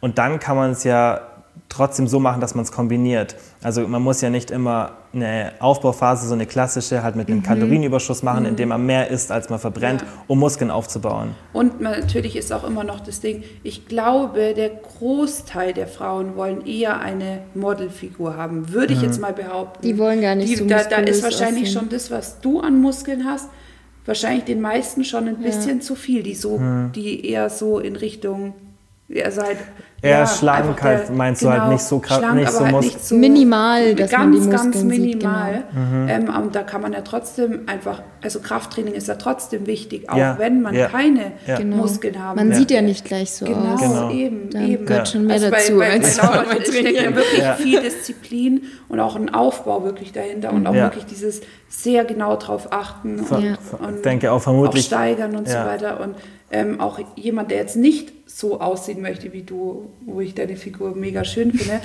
Und 0.00 0.16
dann 0.16 0.38
kann 0.38 0.56
man 0.56 0.70
es 0.70 0.84
ja 0.84 1.20
trotzdem 1.68 2.06
so 2.06 2.20
machen, 2.20 2.40
dass 2.40 2.54
man 2.54 2.64
es 2.64 2.70
kombiniert. 2.70 3.34
Also 3.62 3.86
man 3.88 4.00
muss 4.00 4.20
ja 4.20 4.30
nicht 4.30 4.52
immer 4.52 4.92
eine 5.12 5.52
Aufbauphase, 5.58 6.28
so 6.28 6.34
eine 6.34 6.46
klassische, 6.46 7.02
halt 7.02 7.16
mit 7.16 7.28
einem 7.28 7.38
mhm. 7.38 7.42
Kalorienüberschuss 7.42 8.22
machen, 8.22 8.40
mhm. 8.44 8.50
indem 8.50 8.68
man 8.68 8.86
mehr 8.86 9.10
isst, 9.10 9.32
als 9.32 9.50
man 9.50 9.58
verbrennt, 9.58 10.02
ja. 10.02 10.06
um 10.28 10.38
Muskeln 10.38 10.70
aufzubauen. 10.70 11.34
Und 11.52 11.80
natürlich 11.80 12.36
ist 12.36 12.52
auch 12.52 12.64
immer 12.64 12.84
noch 12.84 13.00
das 13.00 13.20
Ding, 13.20 13.42
ich 13.62 13.86
glaube, 13.88 14.54
der 14.54 14.70
Großteil 14.70 15.72
der 15.72 15.88
Frauen 15.88 16.36
wollen 16.36 16.64
eher 16.64 17.00
eine 17.00 17.40
Modelfigur 17.54 18.36
haben, 18.36 18.72
würde 18.72 18.92
ich 18.92 19.00
mhm. 19.00 19.06
jetzt 19.06 19.20
mal 19.20 19.32
behaupten. 19.32 19.82
Die 19.82 19.98
wollen 19.98 20.20
gar 20.20 20.36
nicht 20.36 20.50
Die, 20.50 20.56
so 20.56 20.66
da, 20.66 20.84
da 20.84 20.98
ist 20.98 21.24
wahrscheinlich 21.24 21.64
aussehen. 21.64 21.80
schon 21.80 21.88
das, 21.88 22.10
was 22.10 22.40
du 22.40 22.60
an 22.60 22.80
Muskeln 22.80 23.24
hast, 23.24 23.48
wahrscheinlich 24.04 24.44
den 24.44 24.60
meisten 24.60 25.04
schon 25.04 25.28
ein 25.28 25.38
bisschen 25.38 25.78
ja. 25.78 25.80
zu 25.80 25.94
viel, 25.94 26.22
die 26.22 26.34
so, 26.34 26.60
die 26.94 27.26
eher 27.26 27.50
so 27.50 27.78
in 27.78 27.96
Richtung, 27.96 28.54
also 29.22 29.42
halt 29.42 29.58
Eher 30.04 30.18
ja, 30.18 30.26
schlank 30.26 30.82
halt, 30.82 31.08
meinst 31.16 31.40
genau, 31.40 31.52
du 31.52 31.54
halt 31.54 31.62
genau, 31.62 31.72
nicht 31.72 31.84
so 31.84 31.98
krass, 31.98 32.34
nicht, 32.34 32.52
so 32.52 32.60
halt 32.66 32.80
nicht 32.80 33.04
so 33.06 33.14
minimal, 33.14 33.94
dass 33.94 34.10
ganz, 34.10 34.22
man 34.22 34.32
die 34.32 34.38
Muskeln 34.38 34.72
ganz 34.72 34.84
minimal. 34.84 35.54
Sieht, 35.54 35.70
genau. 35.70 35.86
mhm. 35.86 36.08
ähm, 36.08 36.42
und 36.44 36.54
da 36.54 36.62
kann 36.62 36.82
man 36.82 36.92
ja 36.92 37.00
trotzdem 37.00 37.60
einfach, 37.66 38.02
also 38.22 38.40
Krafttraining 38.40 38.92
ist 38.92 39.08
ja 39.08 39.14
trotzdem 39.14 39.66
wichtig, 39.66 40.10
auch 40.10 40.18
ja, 40.18 40.36
wenn 40.38 40.60
man 40.60 40.74
ja. 40.74 40.88
keine 40.88 41.32
genau. 41.46 41.76
Muskeln 41.76 42.22
haben. 42.22 42.36
Man 42.36 42.52
sieht 42.52 42.70
ja 42.70 42.82
nicht 42.82 43.06
gleich 43.06 43.32
so 43.32 43.46
genau, 43.46 43.72
aus. 43.72 43.80
Genau, 43.80 44.10
eben, 44.10 44.50
da 44.50 44.60
eben. 44.60 44.84
gehört 44.84 45.08
schon 45.08 45.24
mehr 45.24 45.36
also 45.36 45.48
dazu. 45.48 45.78
Bei, 45.78 45.92
als 45.92 46.16
bei 46.18 46.26
Laura 46.26 46.44
steckt 46.62 47.00
ja 47.00 47.16
wirklich 47.16 47.42
viel 47.56 47.80
Disziplin 47.80 48.62
und 48.90 49.00
auch 49.00 49.16
ein 49.16 49.32
Aufbau 49.32 49.84
wirklich 49.84 50.12
dahinter 50.12 50.52
und 50.52 50.66
auch 50.66 50.74
wirklich 50.74 51.06
dieses 51.06 51.40
sehr 51.68 52.04
genau 52.04 52.36
drauf 52.36 52.68
achten 52.72 53.20
und, 53.20 53.58
und 53.80 54.04
denke 54.04 54.30
auch 54.30 54.40
vermutlich 54.40 54.84
auch 54.84 54.88
steigern 54.88 55.34
und 55.34 55.48
so 55.48 55.56
weiter 55.56 56.00
und 56.00 56.14
ähm, 56.54 56.80
auch 56.80 57.00
jemand, 57.16 57.50
der 57.50 57.58
jetzt 57.58 57.76
nicht 57.76 58.12
so 58.26 58.60
aussehen 58.60 59.02
möchte 59.02 59.32
wie 59.32 59.42
du, 59.42 59.90
wo 60.06 60.20
ich 60.20 60.34
deine 60.34 60.56
Figur 60.56 60.94
mega 60.94 61.24
schön 61.24 61.52
finde, 61.52 61.80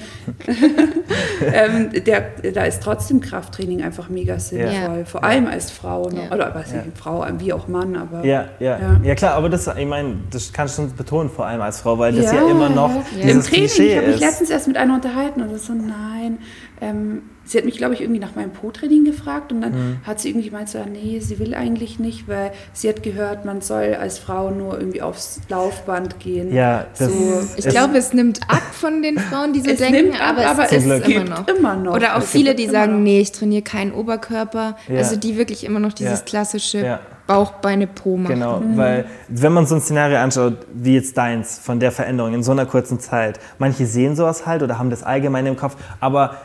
ähm, 1.53 1.89
der, 2.05 2.51
da 2.53 2.63
ist 2.63 2.81
trotzdem 2.81 3.19
Krafttraining 3.19 3.81
einfach 3.81 4.09
mega 4.09 4.39
sinnvoll. 4.39 4.99
Ja. 4.99 5.05
Vor 5.05 5.23
allem 5.23 5.47
als 5.47 5.69
Frau, 5.69 6.09
ne? 6.09 6.27
ja. 6.29 6.35
oder 6.35 6.53
was 6.53 6.71
ja. 6.71 6.83
Frau, 6.95 7.25
wie 7.39 7.51
auch 7.51 7.67
Mann, 7.67 7.95
aber. 7.95 8.23
Ja, 8.23 8.45
ja, 8.59 8.79
ja. 8.79 9.01
ja 9.03 9.15
klar, 9.15 9.33
aber 9.33 9.49
das, 9.49 9.67
ich 9.67 9.85
meine, 9.85 10.17
das 10.31 10.53
kannst 10.53 10.77
du 10.77 10.87
betonen, 10.87 11.29
vor 11.29 11.45
allem 11.45 11.61
als 11.61 11.81
Frau, 11.81 11.97
weil 11.97 12.13
das 12.13 12.31
ja, 12.31 12.49
immer 12.49 12.69
noch 12.69 12.91
Im 12.95 13.21
Training, 13.21 13.41
Klischee 13.41 13.91
ich 13.91 13.97
habe 13.97 14.07
mich 14.07 14.19
letztens 14.19 14.49
erst 14.49 14.67
mit 14.67 14.77
einer 14.77 14.93
unterhalten 14.93 15.41
und 15.41 15.51
das 15.51 15.65
so, 15.65 15.73
nein, 15.73 16.39
ähm, 16.81 17.23
sie 17.43 17.57
hat 17.57 17.65
mich, 17.65 17.77
glaube 17.77 17.93
ich, 17.93 18.01
irgendwie 18.01 18.19
nach 18.19 18.35
meinem 18.35 18.51
Po-Training 18.51 19.05
gefragt 19.05 19.51
und 19.51 19.61
dann 19.61 19.71
mhm. 19.71 19.97
hat 20.03 20.19
sie 20.19 20.29
irgendwie 20.29 20.49
gemeint, 20.49 20.69
so, 20.69 20.79
nee, 20.85 21.19
sie 21.19 21.39
will 21.39 21.53
eigentlich 21.53 21.99
nicht, 21.99 22.27
weil 22.27 22.51
sie 22.73 22.87
hat 22.89 23.03
gehört, 23.03 23.43
man 23.45 23.61
soll 23.61 23.95
als 23.99 24.19
Frau 24.19 24.51
nur 24.51 24.77
irgendwie 24.77 25.01
aufs 25.01 25.41
Laufband 25.49 26.19
gehen. 26.19 26.53
Ja, 26.53 26.85
das 26.97 27.11
so, 27.11 27.41
ich 27.57 27.67
glaube, 27.67 27.97
es 27.97 28.13
nimmt 28.13 28.41
ab 28.47 28.61
von 28.71 29.01
den 29.01 29.17
Frauen, 29.17 29.53
die 29.53 29.61
so 29.61 29.69
es 29.71 29.79
denken, 29.79 30.13
ab, 30.15 30.37
aber, 30.37 30.47
aber, 30.47 30.65
es, 30.65 30.71
es 30.71 30.85
immer, 30.85 31.23
noch. 31.23 31.47
immer 31.47 31.75
noch. 31.75 31.95
Oder 31.95 32.15
auch 32.15 32.21
es 32.21 32.29
viele, 32.29 32.55
die 32.55 32.67
sagen, 32.67 32.93
noch. 32.93 32.99
nee, 32.99 33.19
ich 33.19 33.31
trainiere 33.31 33.63
keinen 33.63 33.93
Oberkörper. 33.93 34.77
Ja. 34.87 34.97
Also 34.97 35.15
die 35.15 35.37
wirklich 35.37 35.63
immer 35.65 35.79
noch 35.79 35.93
dieses 35.93 36.19
ja. 36.19 36.25
klassische 36.25 36.85
ja. 36.85 36.99
Bauch, 37.25 37.51
Beine, 37.53 37.85
Po 37.85 38.17
machen. 38.17 38.35
Genau, 38.35 38.59
mhm. 38.59 38.77
weil 38.77 39.05
wenn 39.27 39.53
man 39.53 39.67
so 39.67 39.75
ein 39.75 39.81
Szenario 39.81 40.17
anschaut, 40.17 40.65
wie 40.73 40.95
jetzt 40.95 41.15
deins, 41.15 41.59
von 41.59 41.79
der 41.79 41.91
Veränderung 41.91 42.33
in 42.33 42.41
so 42.41 42.51
einer 42.51 42.65
kurzen 42.65 42.99
Zeit, 42.99 43.39
manche 43.59 43.85
sehen 43.85 44.15
sowas 44.15 44.47
halt 44.47 44.63
oder 44.63 44.79
haben 44.79 44.89
das 44.89 45.03
allgemein 45.03 45.45
im 45.45 45.55
Kopf, 45.55 45.75
aber 45.99 46.37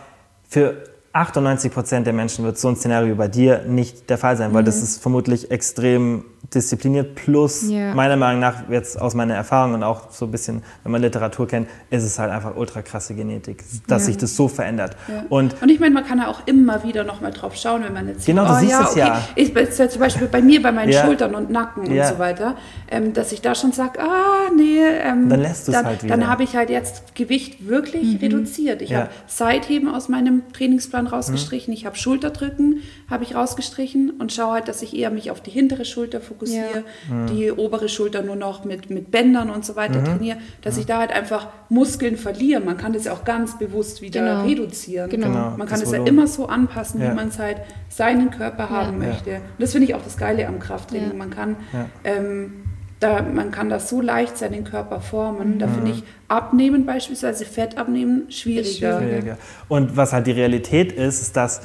für 0.55 0.84
98 1.14 1.72
Prozent 1.72 2.07
der 2.07 2.12
Menschen 2.12 2.44
wird 2.44 2.59
so 2.59 2.68
ein 2.68 2.76
Szenario 2.76 3.16
bei 3.16 3.26
dir 3.26 3.62
nicht 3.66 4.09
der 4.09 4.18
Fall 4.18 4.36
sein, 4.36 4.55
weil 4.55 4.62
mhm. 4.62 4.66
das 4.66 4.82
ist 4.82 5.02
vermutlich 5.02 5.50
extrem 5.50 6.24
diszipliniert. 6.55 7.14
Plus, 7.14 7.68
ja. 7.68 7.94
meiner 7.94 8.16
Meinung 8.16 8.40
nach, 8.40 8.68
jetzt 8.68 9.00
aus 9.00 9.14
meiner 9.14 9.34
Erfahrung 9.34 9.74
und 9.74 9.82
auch 9.82 10.11
so 10.11 10.26
ein 10.26 10.30
bisschen, 10.30 10.62
wenn 10.82 10.92
man 10.92 11.02
Literatur 11.02 11.46
kennt, 11.46 11.68
ist 11.90 12.05
es 12.05 12.18
halt 12.18 12.30
einfach 12.30 12.57
ultra 12.57 12.82
krasse 12.82 13.14
Genetik, 13.14 13.64
dass 13.86 14.02
ja. 14.02 14.07
sich 14.07 14.16
das 14.16 14.36
so 14.36 14.48
verändert. 14.48 14.96
Ja. 15.09 15.24
Und, 15.28 15.61
und 15.62 15.68
ich 15.68 15.80
meine, 15.80 15.94
man 15.94 16.05
kann 16.05 16.18
ja 16.18 16.28
auch 16.28 16.46
immer 16.46 16.84
wieder 16.84 17.05
nochmal 17.05 17.32
drauf 17.32 17.55
schauen, 17.57 17.84
wenn 17.84 17.92
man 17.92 18.09
jetzt 18.09 18.26
Genau, 18.26 18.42
sieht, 18.59 18.70
du 18.70 18.74
oh, 18.74 18.78
siehst 18.78 18.80
es 18.80 18.90
okay. 18.90 18.98
ja. 19.00 19.28
Ich, 19.34 19.78
ja 19.78 19.88
zum 19.88 20.00
Beispiel 20.00 20.26
bei 20.28 20.42
mir, 20.42 20.62
bei 20.62 20.72
meinen 20.72 20.92
Schultern 20.92 21.34
und 21.34 21.50
Nacken 21.50 21.86
und 21.86 22.05
so 22.05 22.18
weiter, 22.18 22.57
ähm, 22.90 23.12
dass 23.12 23.32
ich 23.32 23.40
da 23.40 23.55
schon 23.55 23.72
sage, 23.72 24.00
ah, 24.00 24.50
nee, 24.55 24.80
ähm, 24.80 25.28
dann 25.28 25.40
lässt 25.40 25.68
du 25.68 25.72
es 25.72 25.84
halt 25.84 26.02
wieder. 26.02 26.16
Dann 26.16 26.28
habe 26.28 26.42
ich 26.42 26.57
halt 26.57 26.70
jetzt 26.70 27.14
Gewicht 27.14 27.66
wirklich 27.68 28.14
mhm. 28.14 28.18
reduziert. 28.18 28.82
Ich 28.82 28.94
habe 28.94 29.09
Seitheben 29.26 29.88
aus 29.88 30.09
meinem 30.09 30.42
Trainingsplan 30.52 31.07
rausgestrichen, 31.07 31.72
mhm. 31.72 31.78
ich 31.78 31.86
habe 31.86 31.96
Schulterdrücken 31.96 32.82
habe 33.11 33.24
ich 33.24 33.34
rausgestrichen 33.34 34.11
und 34.18 34.32
schaue 34.32 34.55
halt, 34.55 34.68
dass 34.68 34.82
ich 34.82 34.96
eher 34.96 35.11
mich 35.11 35.30
auf 35.30 35.40
die 35.40 35.50
hintere 35.50 35.84
Schulter 35.84 36.20
fokussiere, 36.20 36.43
ja. 36.53 36.64
mhm. 37.09 37.26
die 37.26 37.53
obere 37.53 37.88
Schulter 37.88 38.22
nur 38.22 38.36
noch 38.36 38.64
mit, 38.64 38.90
mit 38.90 39.11
Bändern 39.11 39.51
und 39.51 39.64
so 39.64 39.76
weiter 39.76 40.01
mhm. 40.01 40.05
trainiere, 40.05 40.38
dass 40.62 40.74
mhm. 40.74 40.80
ich 40.80 40.86
da 40.86 40.99
halt 40.99 41.12
einfach 41.12 41.49
Muskeln 41.68 42.16
verliere. 42.16 42.61
Man 42.61 42.76
kann 42.76 42.92
das 42.92 43.05
ja 43.05 43.12
auch 43.12 43.24
ganz 43.24 43.59
bewusst 43.59 44.03
wieder 44.03 44.20
genau. 44.20 44.45
reduzieren. 44.45 45.11
Genau. 45.11 45.26
genau. 45.28 45.57
Man 45.57 45.68
kann 45.68 45.80
es 45.80 45.92
ja 45.92 46.05
immer 46.05 46.26
so 46.26 46.47
anpassen, 46.47 47.01
ja. 47.01 47.11
wie 47.11 47.14
man 47.14 47.28
es 47.28 47.38
halt 47.38 47.59
seinen 47.88 48.30
Körper 48.30 48.70
haben 48.70 49.01
ja. 49.03 49.09
möchte. 49.09 49.30
Und 49.36 49.61
das 49.61 49.72
finde 49.72 49.88
ich 49.88 49.95
auch 49.95 50.03
das 50.03 50.16
Geile 50.16 50.47
am 50.47 50.59
Krafttraining. 50.59 51.16
Man 51.16 51.30
kann 51.30 51.57
ähm, 52.05 52.64
da, 53.05 53.22
man 53.22 53.51
kann 53.51 53.68
das 53.68 53.88
so 53.88 54.01
leicht 54.01 54.38
seinen 54.38 54.64
Körper 54.64 55.01
formen. 55.01 55.59
Da 55.59 55.68
finde 55.68 55.92
mhm. 55.92 55.99
ich 55.99 56.05
Abnehmen 56.28 56.86
beispielsweise, 56.86 57.45
Fett 57.45 57.76
abnehmen, 57.76 58.30
schwieriger. 58.30 59.01
schwieriger. 59.01 59.38
Und 59.68 59.97
was 59.97 60.12
halt 60.12 60.26
die 60.26 60.32
Realität 60.32 60.92
ist, 60.92 61.20
ist, 61.20 61.36
dass 61.36 61.61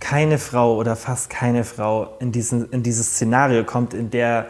keine 0.00 0.38
Frau 0.38 0.76
oder 0.76 0.96
fast 0.96 1.30
keine 1.30 1.64
Frau 1.64 2.16
in, 2.20 2.32
diesen, 2.32 2.70
in 2.70 2.82
dieses 2.82 3.14
Szenario 3.14 3.64
kommt, 3.64 3.94
in 3.94 4.10
der 4.10 4.46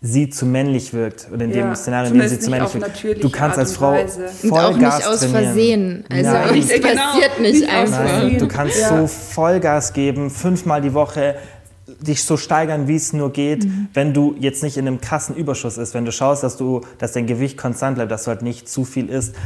sie 0.00 0.28
zu 0.28 0.46
männlich 0.46 0.92
wirkt 0.92 1.28
oder 1.32 1.44
in 1.44 1.52
ja, 1.52 1.62
dem 1.62 1.74
Szenario, 1.76 2.12
in 2.12 2.18
dem 2.18 2.28
sie 2.28 2.40
zu 2.40 2.50
männlich 2.50 2.74
wirkt. 2.74 3.22
Du 3.22 3.30
kannst 3.30 3.56
als 3.56 3.76
Frau 3.76 3.94
voll 3.94 4.50
und 4.50 4.52
auch 4.52 4.76
nicht 4.76 5.06
aus 5.06 5.20
trainieren. 5.20 5.44
Versehen. 5.44 6.04
Also 6.10 6.30
Nein. 6.30 6.58
es 6.58 6.66
passiert 6.66 6.82
genau, 6.82 7.16
nicht, 7.16 7.40
nicht 7.40 7.68
einfach. 7.70 8.04
Nein, 8.04 8.38
du 8.38 8.48
kannst 8.48 8.80
ja. 8.80 8.88
so 8.88 9.06
Vollgas 9.06 9.92
geben, 9.92 10.30
fünfmal 10.30 10.82
die 10.82 10.92
Woche 10.92 11.36
dich 12.00 12.24
so 12.24 12.36
steigern, 12.36 12.88
wie 12.88 12.96
es 12.96 13.12
nur 13.12 13.32
geht, 13.32 13.64
mhm. 13.64 13.88
wenn 13.94 14.12
du 14.12 14.34
jetzt 14.38 14.62
nicht 14.62 14.76
in 14.76 14.86
einem 14.86 15.00
krassen 15.00 15.36
Überschuss 15.36 15.78
ist, 15.78 15.94
wenn 15.94 16.04
du 16.04 16.10
schaust, 16.10 16.42
dass 16.42 16.56
du, 16.56 16.80
dass 16.98 17.12
dein 17.12 17.26
Gewicht 17.26 17.56
konstant 17.56 17.96
bleibt, 17.96 18.10
dass 18.10 18.24
du 18.24 18.28
halt 18.28 18.42
nicht 18.42 18.68
zu 18.68 18.84
viel 18.84 19.08
isst, 19.08 19.36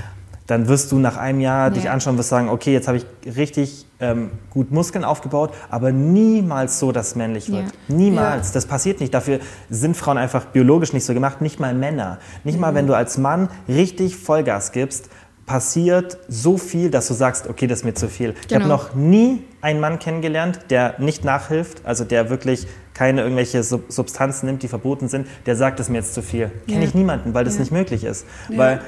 dann 0.46 0.68
wirst 0.68 0.92
du 0.92 0.98
nach 0.98 1.16
einem 1.16 1.40
Jahr 1.40 1.68
ja. 1.68 1.70
dich 1.70 1.90
anschauen, 1.90 2.18
wirst 2.18 2.28
sagen, 2.28 2.48
okay, 2.48 2.72
jetzt 2.72 2.88
habe 2.88 2.98
ich 2.98 3.36
richtig 3.36 3.86
ähm, 4.00 4.30
gut 4.50 4.70
Muskeln 4.70 5.04
aufgebaut, 5.04 5.52
aber 5.70 5.92
niemals 5.92 6.78
so, 6.78 6.92
dass 6.92 7.08
es 7.08 7.14
männlich 7.16 7.50
wird. 7.50 7.66
Ja. 7.88 7.94
Niemals. 7.94 8.48
Ja. 8.48 8.54
Das 8.54 8.66
passiert 8.66 9.00
nicht. 9.00 9.12
Dafür 9.12 9.40
sind 9.70 9.96
Frauen 9.96 10.18
einfach 10.18 10.46
biologisch 10.46 10.92
nicht 10.92 11.04
so 11.04 11.14
gemacht, 11.14 11.40
nicht 11.40 11.58
mal 11.58 11.74
Männer. 11.74 12.18
Nicht 12.44 12.56
mhm. 12.56 12.60
mal, 12.60 12.74
wenn 12.74 12.86
du 12.86 12.94
als 12.94 13.18
Mann 13.18 13.48
richtig 13.68 14.16
Vollgas 14.16 14.72
gibst, 14.72 15.10
passiert 15.46 16.18
so 16.28 16.58
viel, 16.58 16.90
dass 16.90 17.06
du 17.06 17.14
sagst, 17.14 17.48
okay, 17.48 17.68
das 17.68 17.80
ist 17.80 17.84
mir 17.84 17.94
zu 17.94 18.08
viel. 18.08 18.32
Genau. 18.32 18.44
Ich 18.48 18.54
habe 18.54 18.66
noch 18.66 18.94
nie 18.94 19.44
einen 19.60 19.80
Mann 19.80 19.98
kennengelernt, 20.00 20.58
der 20.70 20.96
nicht 20.98 21.24
nachhilft, 21.24 21.86
also 21.86 22.04
der 22.04 22.30
wirklich 22.30 22.66
keine 22.94 23.22
irgendwelche 23.22 23.62
Substanzen 23.62 24.46
nimmt, 24.46 24.62
die 24.62 24.68
verboten 24.68 25.08
sind, 25.08 25.28
der 25.46 25.54
sagt, 25.54 25.78
das 25.78 25.86
ist 25.86 25.90
mir 25.90 25.98
jetzt 25.98 26.14
zu 26.14 26.22
viel. 26.22 26.50
Kenne 26.66 26.84
ich 26.84 26.94
niemanden, 26.94 27.34
weil 27.34 27.44
das 27.44 27.58
nicht 27.58 27.70
möglich 27.70 28.04
ist. 28.04 28.26
Weil 28.48 28.80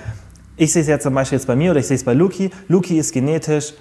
ich 0.58 0.72
sehe 0.72 0.82
es 0.82 0.88
ja 0.88 0.98
zum 0.98 1.14
Beispiel 1.14 1.38
jetzt 1.38 1.46
bei 1.46 1.56
mir 1.56 1.70
oder 1.70 1.80
ich 1.80 1.86
sehe 1.86 1.96
es 1.96 2.04
bei 2.04 2.12
Luki. 2.12 2.50
Luki 2.66 2.98
ist 2.98 3.12
genetisch 3.12 3.74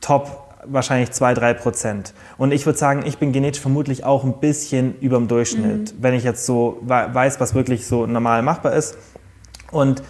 top 0.00 0.46
wahrscheinlich 0.64 1.10
2-3 1.10 1.54
Prozent. 1.54 2.14
Und 2.38 2.52
ich 2.52 2.64
würde 2.66 2.78
sagen, 2.78 3.04
ich 3.04 3.18
bin 3.18 3.32
genetisch 3.32 3.60
vermutlich 3.60 4.04
auch 4.04 4.24
ein 4.24 4.40
bisschen 4.40 4.98
über 5.00 5.16
dem 5.16 5.28
Durchschnitt, 5.28 5.92
mhm. 5.92 6.02
wenn 6.02 6.14
ich 6.14 6.24
jetzt 6.24 6.46
so 6.46 6.78
weiß, 6.82 7.40
was 7.40 7.54
wirklich 7.54 7.86
so 7.86 8.06
normal 8.06 8.42
machbar 8.42 8.72
ist. 8.72 8.96
Und 9.70 10.02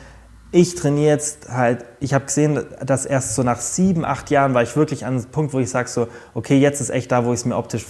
ich 0.53 0.75
trainiere 0.75 1.09
jetzt 1.09 1.49
halt, 1.51 1.85
ich 2.01 2.15
habe 2.15 2.27
gesehen, 2.27 2.65
dass 2.85 3.05
erst 3.05 3.35
so 3.35 3.43
nach 3.43 3.61
sieben, 3.61 4.05
acht 4.05 4.31
Jahren 4.31 4.55
war 4.55 4.63
ich 4.63 4.77
wirklich 4.77 5.05
an 5.05 5.15
einem 5.15 5.25
Punkt, 5.27 5.53
wo 5.53 5.59
ich 5.59 5.71
sage 5.71 5.89
so, 5.89 6.09
okay, 6.35 6.59
jetzt 6.59 6.81
ist 6.81 6.91
echt 6.91 7.11
da, 7.11 7.25
wo 7.25 7.33
ich 7.33 7.41
es 7.41 7.45
mir 7.45 7.57
optisch 7.57 7.85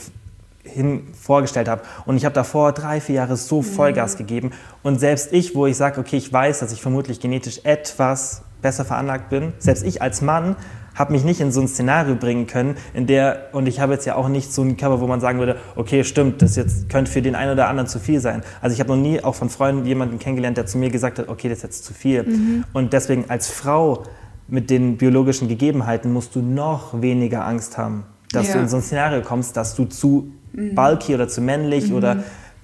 hin 0.66 1.04
vorgestellt 1.20 1.68
habe. 1.68 1.82
Und 2.04 2.16
ich 2.16 2.24
habe 2.24 2.34
davor 2.34 2.72
drei, 2.72 3.00
vier 3.00 3.16
Jahre 3.16 3.36
so 3.36 3.62
Vollgas 3.62 4.14
mhm. 4.14 4.18
gegeben. 4.18 4.50
Und 4.82 5.00
selbst 5.00 5.32
ich, 5.32 5.54
wo 5.54 5.66
ich 5.66 5.76
sage, 5.76 6.00
okay, 6.00 6.16
ich 6.16 6.32
weiß, 6.32 6.58
dass 6.60 6.72
ich 6.72 6.82
vermutlich 6.82 7.20
genetisch 7.20 7.60
etwas 7.64 8.42
besser 8.62 8.84
veranlagt 8.84 9.28
bin, 9.28 9.52
selbst 9.58 9.84
ich 9.84 10.02
als 10.02 10.22
Mann 10.22 10.56
habe 10.96 11.12
mich 11.12 11.24
nicht 11.24 11.40
in 11.40 11.52
so 11.52 11.60
ein 11.60 11.68
Szenario 11.68 12.16
bringen 12.16 12.46
können, 12.46 12.76
in 12.94 13.06
der, 13.06 13.50
und 13.52 13.68
ich 13.68 13.80
habe 13.80 13.92
jetzt 13.92 14.06
ja 14.06 14.16
auch 14.16 14.28
nicht 14.28 14.52
so 14.52 14.62
einen 14.62 14.76
Körper, 14.76 15.00
wo 15.00 15.06
man 15.06 15.20
sagen 15.20 15.38
würde, 15.38 15.56
okay, 15.76 16.02
stimmt, 16.04 16.42
das 16.42 16.56
jetzt 16.56 16.88
könnte 16.88 17.10
für 17.10 17.22
den 17.22 17.34
einen 17.34 17.52
oder 17.52 17.68
anderen 17.68 17.86
zu 17.86 18.00
viel 18.00 18.18
sein. 18.20 18.42
Also 18.62 18.74
ich 18.74 18.80
habe 18.80 18.90
noch 18.90 18.96
nie 18.96 19.22
auch 19.22 19.34
von 19.34 19.50
Freunden 19.50 19.84
jemanden 19.84 20.18
kennengelernt, 20.18 20.56
der 20.56 20.66
zu 20.66 20.78
mir 20.78 20.90
gesagt 20.90 21.18
hat, 21.18 21.28
okay, 21.28 21.48
das 21.48 21.58
ist 21.58 21.64
jetzt 21.64 21.84
zu 21.84 21.92
viel. 21.92 22.22
Mhm. 22.22 22.64
Und 22.72 22.92
deswegen 22.92 23.26
als 23.28 23.48
Frau 23.48 24.04
mit 24.48 24.70
den 24.70 24.96
biologischen 24.96 25.48
Gegebenheiten 25.48 26.12
musst 26.12 26.34
du 26.34 26.40
noch 26.40 27.00
weniger 27.00 27.44
Angst 27.46 27.76
haben, 27.78 28.04
dass 28.32 28.48
ja. 28.48 28.54
du 28.54 28.60
in 28.60 28.68
so 28.68 28.76
ein 28.76 28.82
Szenario 28.82 29.22
kommst, 29.22 29.56
dass 29.56 29.74
du 29.74 29.84
zu. 29.84 30.32
Bulky 30.56 31.14
oder 31.14 31.28
zu 31.28 31.40
männlich 31.40 31.90
mhm. 31.90 31.96
oder 31.96 32.16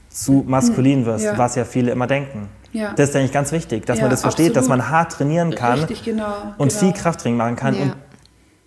zu 0.08 0.44
maskulin 0.46 1.06
wirst, 1.06 1.24
ja. 1.24 1.38
was 1.38 1.54
ja 1.54 1.64
viele 1.64 1.90
immer 1.90 2.06
denken. 2.06 2.48
Ja. 2.72 2.92
Das 2.94 3.10
ist 3.10 3.16
eigentlich 3.16 3.32
ganz 3.32 3.52
wichtig, 3.52 3.86
dass 3.86 3.98
ja, 3.98 4.04
man 4.04 4.10
das 4.10 4.22
versteht, 4.22 4.56
absolut. 4.56 4.56
dass 4.56 4.68
man 4.68 4.88
hart 4.88 5.12
trainieren 5.12 5.54
kann 5.54 5.80
Richtig, 5.80 6.04
genau, 6.04 6.54
und 6.58 6.68
genau. 6.68 6.80
viel 6.80 6.92
Krafttraining 6.92 7.36
machen 7.36 7.56
kann 7.56 7.74
und 7.74 7.94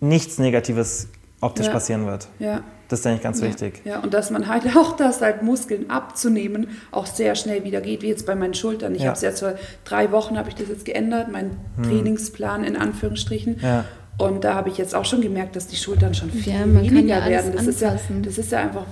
nichts 0.00 0.38
Negatives 0.38 1.08
optisch 1.40 1.68
passieren 1.68 2.06
wird. 2.06 2.28
Ja. 2.38 2.62
Das 2.88 3.00
ist 3.00 3.06
eigentlich 3.06 3.22
ganz 3.22 3.42
wichtig. 3.42 3.82
Ja, 3.84 3.98
und 3.98 4.14
dass 4.14 4.30
man 4.30 4.46
halt 4.46 4.64
auch 4.76 4.96
das 4.96 5.20
halt 5.20 5.42
Muskeln 5.42 5.90
abzunehmen 5.90 6.68
auch 6.92 7.06
sehr 7.06 7.34
schnell 7.34 7.64
wieder 7.64 7.80
geht, 7.80 8.02
wie 8.02 8.08
jetzt 8.08 8.26
bei 8.26 8.36
meinen 8.36 8.54
Schultern. 8.54 8.94
Ich 8.94 9.04
habe 9.04 9.16
es 9.16 9.22
jetzt 9.22 9.40
vor 9.40 9.54
drei 9.84 10.12
Wochen 10.12 10.38
habe 10.38 10.48
ich 10.48 10.54
das 10.54 10.68
jetzt 10.68 10.84
geändert, 10.84 11.28
mein 11.30 11.56
hm. 11.76 11.84
Trainingsplan 11.84 12.62
in 12.62 12.76
Anführungsstrichen. 12.76 13.58
Ja. 13.60 13.84
Und 14.18 14.44
da 14.44 14.54
habe 14.54 14.70
ich 14.70 14.78
jetzt 14.78 14.94
auch 14.94 15.04
schon 15.04 15.20
gemerkt, 15.20 15.56
dass 15.56 15.66
die 15.66 15.76
Schultern 15.76 16.14
schon 16.14 16.30
viel 16.30 16.52
ja, 16.52 16.64
weniger 16.64 17.26
werden. 17.26 17.52
Das 17.52 17.66
ist, 17.66 17.80
ja, 17.80 17.94
das 18.22 18.38
ist 18.38 18.52
ja 18.52 18.60
einfach 18.60 18.86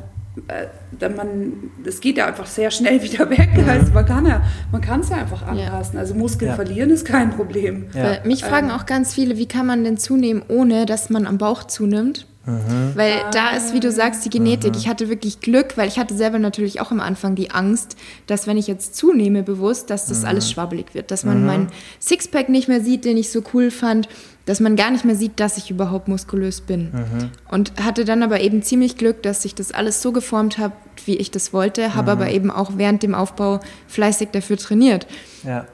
äh, 0.48 1.08
man, 1.08 1.70
das 1.84 2.00
geht 2.00 2.16
ja 2.16 2.26
einfach 2.26 2.46
sehr 2.46 2.70
schnell 2.70 3.02
wieder 3.02 3.30
weg. 3.30 3.50
Mhm. 3.56 3.68
Also 3.68 3.92
man 3.92 4.06
kann 4.06 4.26
ja, 4.26 4.42
man 4.72 4.80
kann 4.80 5.00
es 5.00 5.10
ja 5.10 5.16
einfach 5.16 5.42
anpassen. 5.42 5.94
Ja. 5.94 6.00
Also 6.00 6.14
Muskeln 6.14 6.50
ja. 6.50 6.54
verlieren 6.56 6.90
ist 6.90 7.04
kein 7.04 7.30
Problem. 7.30 7.86
Ja. 7.94 8.18
Mich 8.24 8.44
fragen 8.44 8.68
ähm, 8.68 8.74
auch 8.74 8.86
ganz 8.86 9.14
viele, 9.14 9.36
wie 9.38 9.46
kann 9.46 9.66
man 9.66 9.84
denn 9.84 9.96
zunehmen, 9.96 10.42
ohne 10.48 10.86
dass 10.86 11.10
man 11.10 11.26
am 11.26 11.38
Bauch 11.38 11.64
zunimmt? 11.64 12.26
Mhm. 12.46 12.92
Weil 12.94 13.12
ah. 13.24 13.30
da 13.30 13.50
ist, 13.50 13.72
wie 13.72 13.80
du 13.80 13.90
sagst, 13.90 14.24
die 14.24 14.30
Genetik. 14.30 14.72
Mhm. 14.72 14.78
Ich 14.78 14.88
hatte 14.88 15.08
wirklich 15.08 15.40
Glück, 15.40 15.76
weil 15.76 15.88
ich 15.88 15.98
hatte 15.98 16.14
selber 16.14 16.38
natürlich 16.38 16.80
auch 16.80 16.90
am 16.90 17.00
Anfang 17.00 17.34
die 17.34 17.50
Angst, 17.50 17.96
dass 18.26 18.46
wenn 18.46 18.56
ich 18.56 18.66
jetzt 18.66 18.96
zunehme 18.96 19.42
bewusst, 19.42 19.88
dass 19.90 20.06
das 20.06 20.20
mhm. 20.20 20.28
alles 20.28 20.50
schwabbelig 20.50 20.94
wird, 20.94 21.10
dass 21.10 21.24
man 21.24 21.40
mhm. 21.40 21.46
meinen 21.46 21.66
Sixpack 22.00 22.48
nicht 22.48 22.68
mehr 22.68 22.80
sieht, 22.80 23.04
den 23.04 23.16
ich 23.16 23.30
so 23.30 23.42
cool 23.54 23.70
fand, 23.70 24.08
dass 24.46 24.60
man 24.60 24.76
gar 24.76 24.90
nicht 24.90 25.04
mehr 25.04 25.16
sieht, 25.16 25.40
dass 25.40 25.56
ich 25.56 25.70
überhaupt 25.70 26.08
muskulös 26.08 26.60
bin. 26.60 26.90
Mhm. 26.92 27.30
Und 27.50 27.72
hatte 27.82 28.04
dann 28.04 28.22
aber 28.22 28.40
eben 28.40 28.62
ziemlich 28.62 28.96
Glück, 28.96 29.22
dass 29.22 29.44
ich 29.44 29.54
das 29.54 29.72
alles 29.72 30.02
so 30.02 30.12
geformt 30.12 30.58
habe, 30.58 30.74
wie 31.06 31.16
ich 31.16 31.30
das 31.30 31.52
wollte, 31.52 31.94
habe 31.94 32.12
aber 32.12 32.30
eben 32.30 32.50
auch 32.50 32.72
während 32.76 33.02
dem 33.02 33.14
Aufbau 33.14 33.60
fleißig 33.88 34.28
dafür 34.32 34.56
trainiert. 34.56 35.06
Ja. 35.44 35.66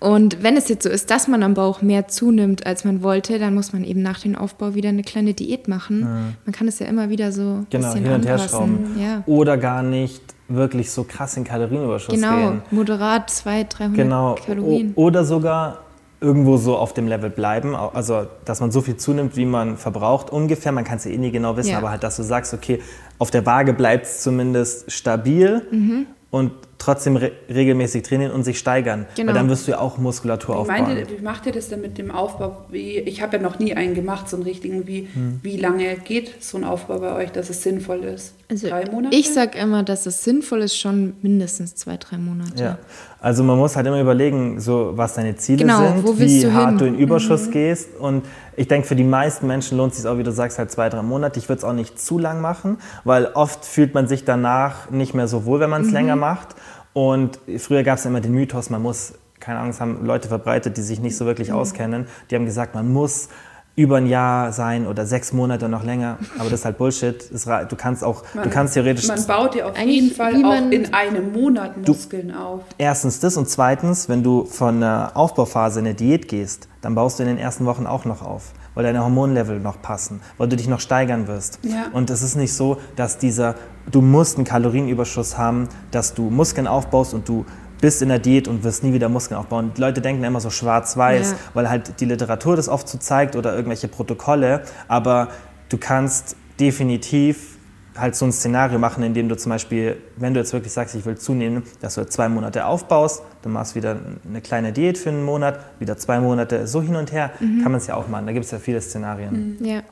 Und 0.00 0.42
wenn 0.42 0.56
es 0.56 0.68
jetzt 0.68 0.82
so 0.82 0.90
ist, 0.90 1.10
dass 1.10 1.28
man 1.28 1.42
am 1.42 1.54
Bauch 1.54 1.80
mehr 1.80 2.08
zunimmt, 2.08 2.66
als 2.66 2.84
man 2.84 3.02
wollte, 3.02 3.38
dann 3.38 3.54
muss 3.54 3.72
man 3.72 3.84
eben 3.84 4.02
nach 4.02 4.20
dem 4.20 4.36
Aufbau 4.36 4.74
wieder 4.74 4.90
eine 4.90 5.02
kleine 5.02 5.32
Diät 5.32 5.66
machen. 5.66 6.00
Mhm. 6.00 6.34
Man 6.44 6.52
kann 6.52 6.68
es 6.68 6.78
ja 6.78 6.86
immer 6.86 7.08
wieder 7.08 7.32
so 7.32 7.64
genau, 7.70 7.94
hin 7.94 8.06
und 8.06 8.26
her 8.26 8.38
schrauben. 8.38 8.96
Ja. 9.00 9.22
Oder 9.26 9.56
gar 9.56 9.82
nicht 9.82 10.22
wirklich 10.48 10.90
so 10.90 11.04
krass 11.04 11.36
in 11.36 11.44
Kalorienüberschuss 11.44 12.14
genau, 12.14 12.36
gehen. 12.36 12.46
Genau, 12.48 12.62
moderat 12.70 13.30
200, 13.30 13.78
300 13.78 13.96
genau. 13.96 14.34
Kalorien. 14.34 14.92
O 14.94 15.04
oder 15.04 15.24
sogar 15.24 15.78
irgendwo 16.20 16.56
so 16.56 16.76
auf 16.76 16.94
dem 16.94 17.06
Level 17.06 17.30
bleiben, 17.30 17.74
also 17.74 18.26
dass 18.44 18.60
man 18.60 18.70
so 18.70 18.80
viel 18.80 18.96
zunimmt, 18.96 19.36
wie 19.36 19.46
man 19.46 19.76
verbraucht 19.76 20.30
ungefähr, 20.30 20.72
man 20.72 20.84
kann 20.84 20.98
es 20.98 21.04
ja 21.04 21.12
eh 21.12 21.18
nie 21.18 21.30
genau 21.30 21.56
wissen, 21.56 21.70
ja. 21.70 21.78
aber 21.78 21.90
halt, 21.90 22.02
dass 22.02 22.16
du 22.16 22.22
sagst, 22.22 22.52
okay, 22.54 22.80
auf 23.18 23.30
der 23.30 23.46
Waage 23.46 23.72
bleibt 23.72 24.06
es 24.06 24.22
zumindest 24.22 24.90
stabil 24.90 25.62
mhm 25.70 26.06
und 26.30 26.52
trotzdem 26.78 27.16
re 27.16 27.32
regelmäßig 27.48 28.04
trainieren 28.04 28.32
und 28.32 28.44
sich 28.44 28.58
steigern. 28.58 29.06
Genau. 29.16 29.28
Weil 29.28 29.34
dann 29.34 29.48
wirst 29.48 29.66
du 29.66 29.72
ja 29.72 29.80
auch 29.80 29.98
Muskulatur 29.98 30.54
wie 30.54 30.58
aufbauen. 30.60 30.82
Meinte, 30.82 31.10
wie 31.10 31.22
macht 31.22 31.46
ihr 31.46 31.52
das 31.52 31.68
denn 31.68 31.80
mit 31.80 31.98
dem 31.98 32.10
Aufbau? 32.10 32.64
Wie, 32.70 32.98
ich 32.98 33.20
habe 33.20 33.36
ja 33.36 33.42
noch 33.42 33.58
nie 33.58 33.74
einen 33.74 33.94
gemacht, 33.94 34.28
so 34.28 34.36
einen 34.36 34.44
richtigen. 34.44 34.86
Wie, 34.86 35.08
hm. 35.12 35.40
wie 35.42 35.56
lange 35.56 35.96
geht 35.96 36.42
so 36.42 36.56
ein 36.56 36.64
Aufbau 36.64 37.00
bei 37.00 37.14
euch, 37.14 37.32
dass 37.32 37.50
es 37.50 37.62
sinnvoll 37.62 38.04
ist? 38.04 38.34
Also 38.50 38.68
drei 38.68 38.84
Monate? 38.90 39.14
Ich 39.14 39.32
sage 39.34 39.58
immer, 39.58 39.82
dass 39.82 40.06
es 40.06 40.24
sinnvoll 40.24 40.62
ist, 40.62 40.78
schon 40.78 41.14
mindestens 41.20 41.74
zwei, 41.74 41.96
drei 41.98 42.16
Monate. 42.16 42.62
Ja. 42.62 42.78
Also 43.20 43.42
man 43.42 43.58
muss 43.58 43.74
halt 43.74 43.86
immer 43.86 44.00
überlegen, 44.00 44.60
so 44.60 44.92
was 44.94 45.14
deine 45.14 45.36
Ziele 45.36 45.58
genau, 45.58 46.02
sind, 46.02 46.18
wie 46.18 46.42
du 46.42 46.52
hart 46.54 46.68
hin? 46.68 46.78
du 46.78 46.86
in 46.86 46.94
Überschuss 46.98 47.48
mhm. 47.48 47.50
gehst. 47.50 47.96
Und 47.98 48.24
ich 48.56 48.68
denke, 48.68 48.86
für 48.86 48.96
die 48.96 49.04
meisten 49.04 49.46
Menschen 49.46 49.76
lohnt 49.76 49.92
es 49.92 49.98
sich 49.98 50.08
auch, 50.08 50.18
wie 50.18 50.22
du 50.22 50.32
sagst, 50.32 50.58
halt 50.58 50.70
zwei, 50.70 50.88
drei 50.88 51.02
Monate. 51.02 51.38
Ich 51.38 51.48
würde 51.48 51.58
es 51.58 51.64
auch 51.64 51.72
nicht 51.72 52.00
zu 52.00 52.18
lang 52.18 52.40
machen, 52.40 52.78
weil 53.04 53.26
oft 53.34 53.64
fühlt 53.64 53.92
man 53.92 54.06
sich 54.06 54.24
danach 54.24 54.90
nicht 54.90 55.14
mehr 55.14 55.28
so 55.28 55.44
wohl, 55.44 55.60
wenn 55.60 55.70
man 55.70 55.82
es 55.82 55.88
mhm. 55.88 55.94
länger 55.94 56.16
macht. 56.16 56.54
Und 56.98 57.38
früher 57.58 57.84
gab 57.84 57.98
es 57.98 58.06
immer 58.06 58.20
den 58.20 58.32
Mythos, 58.32 58.70
man 58.70 58.82
muss, 58.82 59.14
keine 59.38 59.60
Ahnung, 59.60 59.70
es 59.70 59.80
haben 59.80 60.04
Leute 60.04 60.26
verbreitet, 60.26 60.76
die 60.76 60.82
sich 60.82 60.98
nicht 60.98 61.16
so 61.16 61.26
wirklich 61.26 61.50
mhm. 61.50 61.54
auskennen. 61.54 62.06
Die 62.28 62.34
haben 62.34 62.44
gesagt, 62.44 62.74
man 62.74 62.92
muss 62.92 63.28
über 63.76 63.98
ein 63.98 64.08
Jahr 64.08 64.50
sein 64.50 64.84
oder 64.84 65.06
sechs 65.06 65.32
Monate 65.32 65.68
noch 65.68 65.84
länger. 65.84 66.18
Aber 66.40 66.50
das 66.50 66.58
ist 66.58 66.64
halt 66.64 66.76
Bullshit. 66.76 67.30
Du 67.70 67.76
kannst 67.76 68.02
auch, 68.02 68.24
man, 68.34 68.42
du 68.42 68.50
kannst 68.50 68.74
theoretisch. 68.74 69.06
Man 69.06 69.24
baut 69.28 69.54
dir 69.54 69.68
auf 69.68 69.78
jeden 69.78 70.10
Fall 70.10 70.44
auch 70.44 70.72
in 70.72 70.92
einem 70.92 71.32
Monat 71.32 71.86
Muskeln 71.86 72.30
du, 72.30 72.36
auf. 72.36 72.62
Erstens 72.78 73.20
das 73.20 73.36
und 73.36 73.48
zweitens, 73.48 74.08
wenn 74.08 74.24
du 74.24 74.44
von 74.44 74.82
einer 74.82 75.12
Aufbauphase 75.14 75.78
in 75.78 75.86
eine 75.86 75.94
Diät 75.94 76.26
gehst, 76.26 76.66
dann 76.80 76.96
baust 76.96 77.20
du 77.20 77.22
in 77.22 77.28
den 77.28 77.38
ersten 77.38 77.64
Wochen 77.64 77.86
auch 77.86 78.06
noch 78.06 78.22
auf 78.22 78.54
weil 78.78 78.84
deine 78.84 79.02
Hormonlevel 79.02 79.58
noch 79.58 79.82
passen, 79.82 80.20
weil 80.36 80.48
du 80.48 80.54
dich 80.54 80.68
noch 80.68 80.78
steigern 80.78 81.26
wirst. 81.26 81.58
Ja. 81.64 81.86
Und 81.92 82.10
es 82.10 82.22
ist 82.22 82.36
nicht 82.36 82.54
so, 82.54 82.76
dass 82.94 83.18
dieser, 83.18 83.56
du 83.90 84.00
musst 84.00 84.36
einen 84.36 84.44
Kalorienüberschuss 84.44 85.36
haben, 85.36 85.68
dass 85.90 86.14
du 86.14 86.30
Muskeln 86.30 86.68
aufbaust 86.68 87.12
und 87.12 87.28
du 87.28 87.44
bist 87.80 88.02
in 88.02 88.08
der 88.08 88.20
Diät 88.20 88.46
und 88.46 88.62
wirst 88.62 88.84
nie 88.84 88.92
wieder 88.92 89.08
Muskeln 89.08 89.36
aufbauen. 89.36 89.72
Die 89.76 89.80
Leute 89.80 90.00
denken 90.00 90.22
immer 90.22 90.38
so 90.38 90.50
schwarz-weiß, 90.50 91.32
ja. 91.32 91.36
weil 91.54 91.68
halt 91.68 91.98
die 91.98 92.04
Literatur 92.04 92.54
das 92.54 92.68
oft 92.68 92.88
so 92.88 92.98
zeigt 92.98 93.34
oder 93.34 93.52
irgendwelche 93.52 93.88
Protokolle. 93.88 94.62
Aber 94.86 95.26
du 95.70 95.76
kannst 95.76 96.36
definitiv 96.60 97.57
halt 97.98 98.16
so 98.16 98.24
ein 98.24 98.32
Szenario 98.32 98.78
machen, 98.78 99.02
in 99.02 99.14
dem 99.14 99.28
du 99.28 99.36
zum 99.36 99.50
Beispiel, 99.50 99.96
wenn 100.16 100.34
du 100.34 100.40
jetzt 100.40 100.52
wirklich 100.52 100.72
sagst, 100.72 100.94
ich 100.94 101.04
will 101.04 101.18
zunehmen, 101.18 101.62
dass 101.80 101.96
du 101.96 102.06
zwei 102.06 102.28
Monate 102.28 102.66
aufbaust, 102.66 103.22
du 103.42 103.48
machst 103.48 103.74
wieder 103.74 103.96
eine 104.28 104.40
kleine 104.40 104.72
Diät 104.72 104.98
für 104.98 105.10
einen 105.10 105.24
Monat, 105.24 105.60
wieder 105.78 105.96
zwei 105.96 106.20
Monate, 106.20 106.66
so 106.66 106.82
hin 106.82 106.96
und 106.96 107.12
her, 107.12 107.30
mhm. 107.40 107.62
kann 107.62 107.72
man 107.72 107.80
es 107.80 107.86
ja 107.86 107.94
auch 107.94 108.08
machen. 108.08 108.26
Da 108.26 108.32
gibt 108.32 108.44
es 108.44 108.50
ja 108.50 108.58
viele 108.58 108.80
Szenarien. 108.80 109.56
Mhm. 109.58 109.64
Ja. 109.64 109.82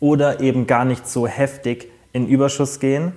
Oder 0.00 0.40
eben 0.40 0.66
gar 0.66 0.84
nicht 0.84 1.08
so 1.08 1.26
heftig 1.26 1.90
in 2.12 2.26
Überschuss 2.26 2.80
gehen, 2.80 3.12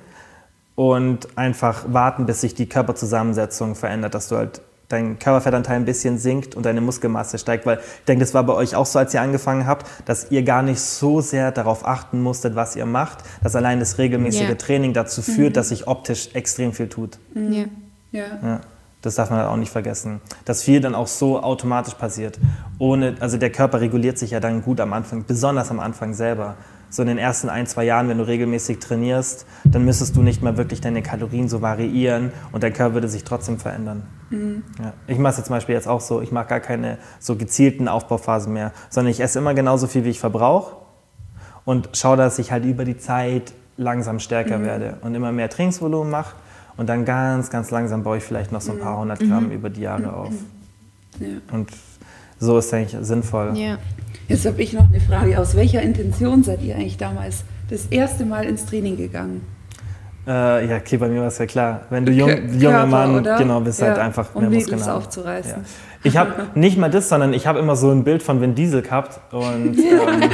und 0.78 1.36
einfach 1.36 1.86
warten, 1.92 2.28
bis 2.28 2.42
sich 2.42 2.54
die 2.54 2.70
Körperzusammensetzung 2.70 3.74
verändert, 3.74 4.14
dass 4.14 4.28
du 4.28 4.38
halt 4.38 4.62
dein 4.90 5.20
Körperfettanteil 5.20 5.76
ein 5.76 5.86
bisschen 5.86 6.18
sinkt 6.18 6.56
und 6.56 6.66
deine 6.66 6.82
Muskelmasse 6.82 7.38
steigt, 7.38 7.66
weil 7.66 7.78
ich 7.78 8.06
denke, 8.06 8.24
das 8.24 8.34
war 8.34 8.44
bei 8.44 8.54
euch 8.54 8.76
auch 8.76 8.86
so, 8.86 9.00
als 9.00 9.14
ihr 9.14 9.22
angefangen 9.22 9.68
habt, 9.68 9.86
dass 10.06 10.32
ihr 10.32 10.44
gar 10.44 10.62
nicht 10.62 10.80
so 10.80 11.20
sehr 11.20 11.52
darauf 11.52 11.86
achten 11.86 12.22
musstet, 12.22 12.56
was 12.56 12.76
ihr 12.76 12.86
macht, 12.86 13.20
dass 13.44 13.56
allein 13.56 13.80
das 13.80 13.98
regelmäßige 13.98 14.42
yeah. 14.42 14.56
Training 14.56 14.94
dazu 14.94 15.22
führt, 15.22 15.52
mhm. 15.52 15.54
dass 15.54 15.70
sich 15.70 15.88
optisch 15.88 16.30
extrem 16.34 16.72
viel 16.74 16.88
tut. 16.88 17.20
Mhm. 17.34 17.54
Ja. 17.54 17.66
ja. 18.12 18.26
ja. 18.42 18.62
Das 19.02 19.16
darf 19.16 19.30
man 19.30 19.40
halt 19.40 19.50
auch 19.50 19.58
nicht 19.58 19.72
vergessen. 19.72 20.22
Dass 20.46 20.64
viel 20.64 20.82
dann 20.82 20.96
auch 20.96 21.08
so 21.08 21.42
automatisch 21.42 21.94
passiert. 21.94 22.40
Ohne, 22.80 23.16
also 23.20 23.38
der 23.38 23.52
Körper 23.52 23.80
reguliert 23.80 24.18
sich 24.18 24.32
ja 24.32 24.40
dann 24.40 24.64
gut 24.64 24.80
am 24.80 24.92
Anfang, 24.92 25.24
besonders 25.26 25.70
am 25.70 25.80
Anfang 25.80 26.14
selber 26.14 26.56
so 26.90 27.02
in 27.02 27.08
den 27.08 27.18
ersten 27.18 27.50
ein, 27.50 27.68
zwei 27.68 27.84
Jahren, 27.84 28.08
wenn 28.10 28.18
du 28.18 28.28
regelmäßig 28.28 28.80
trainierst, 28.80 29.46
dann 29.66 29.86
müsstest 29.86 30.16
du 30.16 30.22
nicht 30.22 30.42
mehr 30.42 30.58
wirklich 30.58 30.82
deine 30.82 31.02
Kalorien 31.02 31.50
so 31.50 31.62
variieren 31.62 32.32
und 32.52 32.64
dein 32.64 32.74
Körper 32.74 32.96
würde 32.96 33.08
sich 33.08 33.24
trotzdem 33.24 33.60
verändern. 33.60 34.04
Mhm. 34.30 34.64
Ja. 34.80 34.94
Ich 35.08 35.18
mache 35.18 35.40
es 35.40 35.46
zum 35.46 35.56
Beispiel 35.56 35.76
jetzt 35.76 35.88
auch 35.88 36.02
so, 36.02 36.22
ich 36.22 36.32
mache 36.32 36.48
gar 36.48 36.60
keine 36.60 36.98
so 37.20 37.36
gezielten 37.36 37.88
Aufbauphasen 37.88 38.54
mehr, 38.54 38.72
sondern 38.90 39.12
ich 39.12 39.20
esse 39.20 39.40
immer 39.40 39.54
genauso 39.54 39.88
viel, 39.88 40.06
wie 40.06 40.10
ich 40.10 40.20
verbrauche 40.20 40.76
und 41.66 41.90
schaue, 41.94 42.18
dass 42.18 42.40
ich 42.40 42.52
halt 42.52 42.66
über 42.66 42.86
die 42.86 42.98
Zeit 42.98 43.54
langsam 43.78 44.20
stärker 44.20 44.58
mhm. 44.58 44.66
werde 44.66 44.98
und 45.02 45.16
immer 45.16 45.32
mehr 45.32 45.50
Trainingsvolumen 45.50 46.10
mache 46.10 46.36
und 46.78 46.88
dann 46.88 47.06
ganz, 47.06 47.50
ganz 47.50 47.72
langsam 47.72 48.04
baue 48.04 48.18
ich 48.18 48.24
vielleicht 48.24 48.52
noch 48.52 48.62
so 48.62 48.72
ein 48.72 48.80
paar 48.80 48.96
mhm. 48.96 49.02
hundert 49.02 49.20
Gramm 49.20 49.46
mhm. 49.46 49.52
über 49.52 49.70
die 49.70 49.82
Jahre 49.82 50.14
auf. 50.14 50.34
Ja. 51.20 51.28
Und 51.52 51.70
so 52.40 52.58
ist 52.58 52.68
es 52.68 52.74
eigentlich 52.74 52.98
sinnvoll. 53.02 53.58
Ja. 53.58 53.78
Jetzt 54.28 54.46
habe 54.46 54.62
ich 54.62 54.74
noch 54.74 54.90
eine 54.90 55.00
Frage. 55.00 55.40
Aus 55.40 55.56
welcher 55.56 55.82
Intention 55.82 56.44
seid 56.44 56.62
ihr 56.62 56.76
eigentlich 56.76 56.98
damals 56.98 57.44
das 57.70 57.86
erste 57.86 58.26
Mal 58.26 58.46
ins 58.46 58.66
Training 58.66 58.98
gegangen? 58.98 59.42
Äh, 60.28 60.68
ja, 60.68 60.76
okay, 60.76 60.98
bei 60.98 61.08
mir 61.08 61.22
war 61.22 61.28
es 61.28 61.38
ja 61.38 61.46
klar. 61.46 61.82
Wenn 61.90 62.06
du 62.06 62.12
jung, 62.12 62.30
junger 62.60 62.86
Mann, 62.86 63.16
oder? 63.16 63.38
genau, 63.38 63.62
bist 63.62 63.82
halt 63.82 63.92
ja, 63.92 63.96
halt 63.96 64.08
einfach 64.08 64.36
um 64.36 64.42
mehr 64.42 64.52
Muskeln 64.52 64.84
aufzureißen. 64.84 65.52
Ja. 65.52 65.64
Ich 66.04 66.18
habe 66.18 66.48
nicht 66.56 66.78
mal 66.78 66.90
das, 66.90 67.10
sondern 67.10 67.34
ich 67.34 67.48
habe 67.48 67.60
immer 67.60 67.76
so 67.76 67.90
ein 67.90 68.04
Bild 68.04 68.24
von 68.24 68.42
Vin 68.42 68.56
Diesel 68.56 68.82
gehabt. 68.82 69.20
Und 69.32 69.78
ähm, 69.78 70.30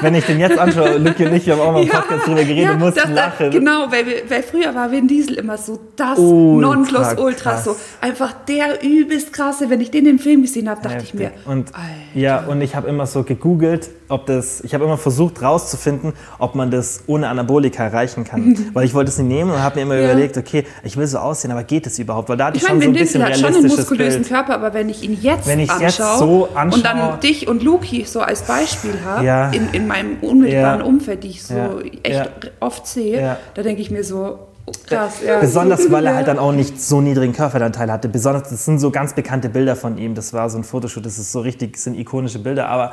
wenn 0.00 0.14
ich 0.14 0.24
den 0.24 0.40
jetzt 0.40 0.58
anschaue, 0.58 0.98
Lucky 0.98 1.26
und 1.26 1.34
ich 1.34 1.48
haben 1.48 1.60
auch 1.60 1.72
mal 1.72 1.82
im 1.82 1.88
Podcast 1.88 2.26
ja, 2.26 2.34
drüber 2.34 2.44
geredet 2.44 2.64
ja, 2.64 2.74
mussten 2.74 3.12
lachen. 3.12 3.50
Genau, 3.50 3.86
weil, 3.90 4.04
weil, 4.28 4.42
früher 4.42 4.74
war 4.74 4.90
Vin 4.90 5.08
Diesel 5.08 5.34
immer 5.34 5.58
so 5.58 5.78
das 5.96 6.18
Nonplusultra, 6.18 7.58
so 7.58 7.76
einfach 8.00 8.32
der 8.48 8.82
übelst 8.82 9.32
krasse. 9.32 9.70
Wenn 9.70 9.80
ich 9.80 9.90
den 9.90 10.06
im 10.06 10.18
Film 10.18 10.42
gesehen 10.42 10.68
habe, 10.68 10.82
dachte 10.82 10.96
Heftig. 10.96 11.14
ich 11.14 11.20
mir, 11.20 11.32
und, 11.44 11.74
Alter. 11.74 11.86
Ja, 12.14 12.44
und 12.46 12.60
ich 12.60 12.74
habe 12.74 12.88
immer 12.88 13.06
so 13.06 13.22
gegoogelt, 13.22 13.90
ob 14.08 14.26
das, 14.26 14.60
ich 14.62 14.74
habe 14.74 14.84
immer 14.84 14.98
versucht 14.98 15.42
rauszufinden, 15.42 16.12
ob 16.38 16.54
man 16.54 16.70
das 16.70 17.04
ohne 17.06 17.28
Anabolika 17.28 17.84
erreichen 17.84 18.24
kann. 18.24 18.70
Weil 18.72 18.84
ich 18.84 18.94
wollte 18.94 19.10
es 19.10 19.18
nicht 19.18 19.28
nehmen 19.28 19.50
und 19.50 19.62
habe 19.62 19.76
mir 19.76 19.82
immer 19.82 19.96
ja. 19.96 20.10
überlegt, 20.10 20.36
okay, 20.36 20.64
ich 20.84 20.96
will 20.96 21.06
so 21.06 21.18
aussehen, 21.18 21.50
aber 21.50 21.64
geht 21.64 21.86
es 21.86 21.98
überhaupt? 21.98 22.28
Weil 22.28 22.36
da 22.36 22.46
hatte 22.46 22.56
ich, 22.56 22.62
ich 22.62 22.68
schon 22.68 22.78
mein, 22.78 22.88
so 22.88 22.94
ein 22.94 22.98
bisschen 22.98 23.22
realistisches 23.22 23.52
hat 23.52 23.54
schon 23.54 23.64
einen 23.64 23.76
muskulösen 23.76 24.22
Bild. 24.22 24.28
Körper, 24.28 24.54
aber 24.54 24.74
wenn 24.74 24.88
ich 24.88 24.95
ihn 25.02 25.18
jetzt 25.20 25.46
wenn 25.46 25.60
anschaue, 25.60 25.82
jetzt 25.82 25.98
so 25.98 26.48
anschaue 26.54 26.76
und 26.76 26.84
dann 26.84 27.20
dich 27.20 27.48
und 27.48 27.62
Luki 27.62 28.04
so 28.04 28.20
als 28.20 28.42
Beispiel 28.42 28.94
habe, 29.04 29.24
ja. 29.24 29.50
in, 29.50 29.70
in 29.72 29.86
meinem 29.86 30.18
unmittelbaren 30.20 30.80
ja. 30.80 30.86
Umfeld, 30.86 31.24
die 31.24 31.30
ich 31.30 31.42
so 31.42 31.80
echt 32.02 32.30
oft 32.60 32.86
sehe, 32.86 33.36
da 33.54 33.62
denke 33.62 33.82
ich 33.82 33.90
mir 33.90 34.04
so, 34.04 34.38
Krass, 34.86 35.20
ja. 35.24 35.38
Besonders, 35.38 35.90
weil 35.92 36.06
er 36.06 36.16
halt 36.16 36.26
dann 36.28 36.38
auch 36.38 36.52
nicht 36.52 36.80
so 36.80 37.00
niedrigen 37.00 37.32
Körperfettanteil 37.32 37.90
hatte. 37.90 38.08
Besonders, 38.08 38.50
das 38.50 38.64
sind 38.64 38.80
so 38.80 38.90
ganz 38.90 39.14
bekannte 39.14 39.48
Bilder 39.48 39.76
von 39.76 39.96
ihm. 39.96 40.14
Das 40.14 40.32
war 40.32 40.50
so 40.50 40.58
ein 40.58 40.64
Fotoshoot, 40.64 41.06
das 41.06 41.18
ist 41.18 41.30
so 41.30 41.40
richtig, 41.40 41.74
das 41.74 41.84
sind 41.84 41.96
ikonische 41.96 42.40
Bilder. 42.40 42.68
Aber 42.68 42.92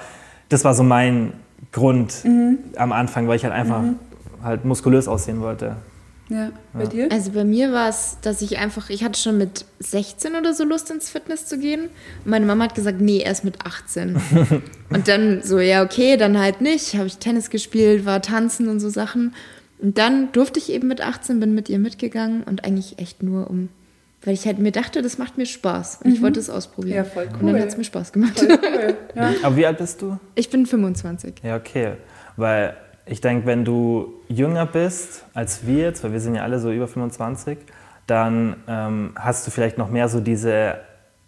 das 0.50 0.64
war 0.66 0.76
so 0.76 0.84
mein 0.84 1.34
Grund 1.72 2.24
mhm. 2.26 2.60
am 2.76 2.92
Anfang, 2.92 3.28
weil 3.28 3.38
ich 3.38 3.44
halt 3.44 3.54
einfach 3.54 3.82
mhm. 3.82 3.96
halt 4.44 4.66
muskulös 4.66 5.08
aussehen 5.08 5.42
wollte. 5.42 5.76
Ja, 6.30 6.52
bei 6.74 6.84
ja. 6.84 6.90
dir? 6.90 7.12
Also 7.12 7.32
bei 7.32 7.44
mir 7.44 7.72
war 7.74 7.90
es, 7.90 8.18
dass 8.22 8.42
ich 8.42 8.58
einfach, 8.58 8.90
ich 8.90 9.04
hatte 9.04 9.20
schon 9.20 9.38
mit 9.38 9.66
16 9.80 10.36
oder 10.36 10.54
so 10.54 10.64
Lust 10.64 10.90
ins 10.90 11.10
Fitness 11.10 11.46
zu 11.46 11.60
gehen. 11.60 11.90
Und 12.24 12.32
meine 12.32 12.46
Mama 12.46 12.66
hat 12.66 12.76
gesagt, 12.76 13.02
nee, 13.02 13.20
erst 13.20 13.44
mit 13.44 13.66
18. 13.66 14.16
und 14.90 15.08
dann 15.08 15.42
so, 15.44 15.60
ja, 15.60 15.84
okay, 15.84 16.18
dann 16.18 16.40
halt 16.40 16.62
nicht. 16.62 16.96
Habe 16.96 17.08
ich 17.08 17.18
Tennis 17.18 17.50
gespielt, 17.50 18.06
war 18.06 18.22
tanzen 18.22 18.70
und 18.70 18.80
so 18.80 18.90
Sachen. 18.90 19.34
Und 19.80 19.98
dann 19.98 20.32
durfte 20.32 20.60
ich 20.60 20.72
eben 20.72 20.88
mit 20.88 21.02
18, 21.02 21.42
bin 21.42 21.54
mit 21.54 21.68
ihr 21.68 21.78
mitgegangen 21.78 22.44
und 22.44 22.64
eigentlich 22.64 23.00
echt 23.00 23.22
nur 23.22 23.50
um, 23.50 23.68
weil 24.24 24.34
ich 24.34 24.46
halt 24.46 24.58
mir 24.58 24.72
dachte, 24.72 25.02
das 25.02 25.18
macht 25.18 25.38
mir 25.38 25.46
Spaß. 25.46 26.00
Und 26.04 26.10
mhm. 26.10 26.16
ich 26.16 26.22
wollte 26.22 26.40
es 26.40 26.50
ausprobieren. 26.50 26.96
Ja, 26.96 27.04
voll 27.04 27.28
cool. 27.34 27.40
Und 27.42 27.48
dann 27.48 27.62
hat 27.62 27.68
es 27.68 27.76
mir 27.76 27.84
Spaß 27.84 28.14
gemacht. 28.14 28.40
Voll 28.40 28.48
cool. 28.50 28.98
Ja. 29.16 29.32
Aber 29.44 29.56
wie 29.58 29.66
alt 29.66 29.78
bist 29.78 30.02
du? 30.02 30.18
Ich 30.34 30.50
bin 30.50 30.66
25. 30.66 31.36
Ja, 31.44 31.58
okay. 31.58 31.98
Weil 32.36 32.76
ich 33.06 33.22
denke, 33.22 33.46
wenn 33.46 33.66
du 33.66 34.14
jünger 34.28 34.66
bist 34.66 35.26
als 35.34 35.66
wir 35.68 35.80
jetzt, 35.80 36.04
weil 36.04 36.14
wir 36.14 36.20
sind 36.20 36.36
ja 36.36 36.44
alle 36.44 36.60
so 36.60 36.72
über 36.72 36.88
25, 36.88 37.58
dann 38.08 38.56
ähm, 38.68 39.12
hast 39.16 39.46
du 39.48 39.52
vielleicht 39.52 39.78
noch 39.78 39.90
mehr 39.90 40.08
so 40.10 40.20
diese 40.20 40.76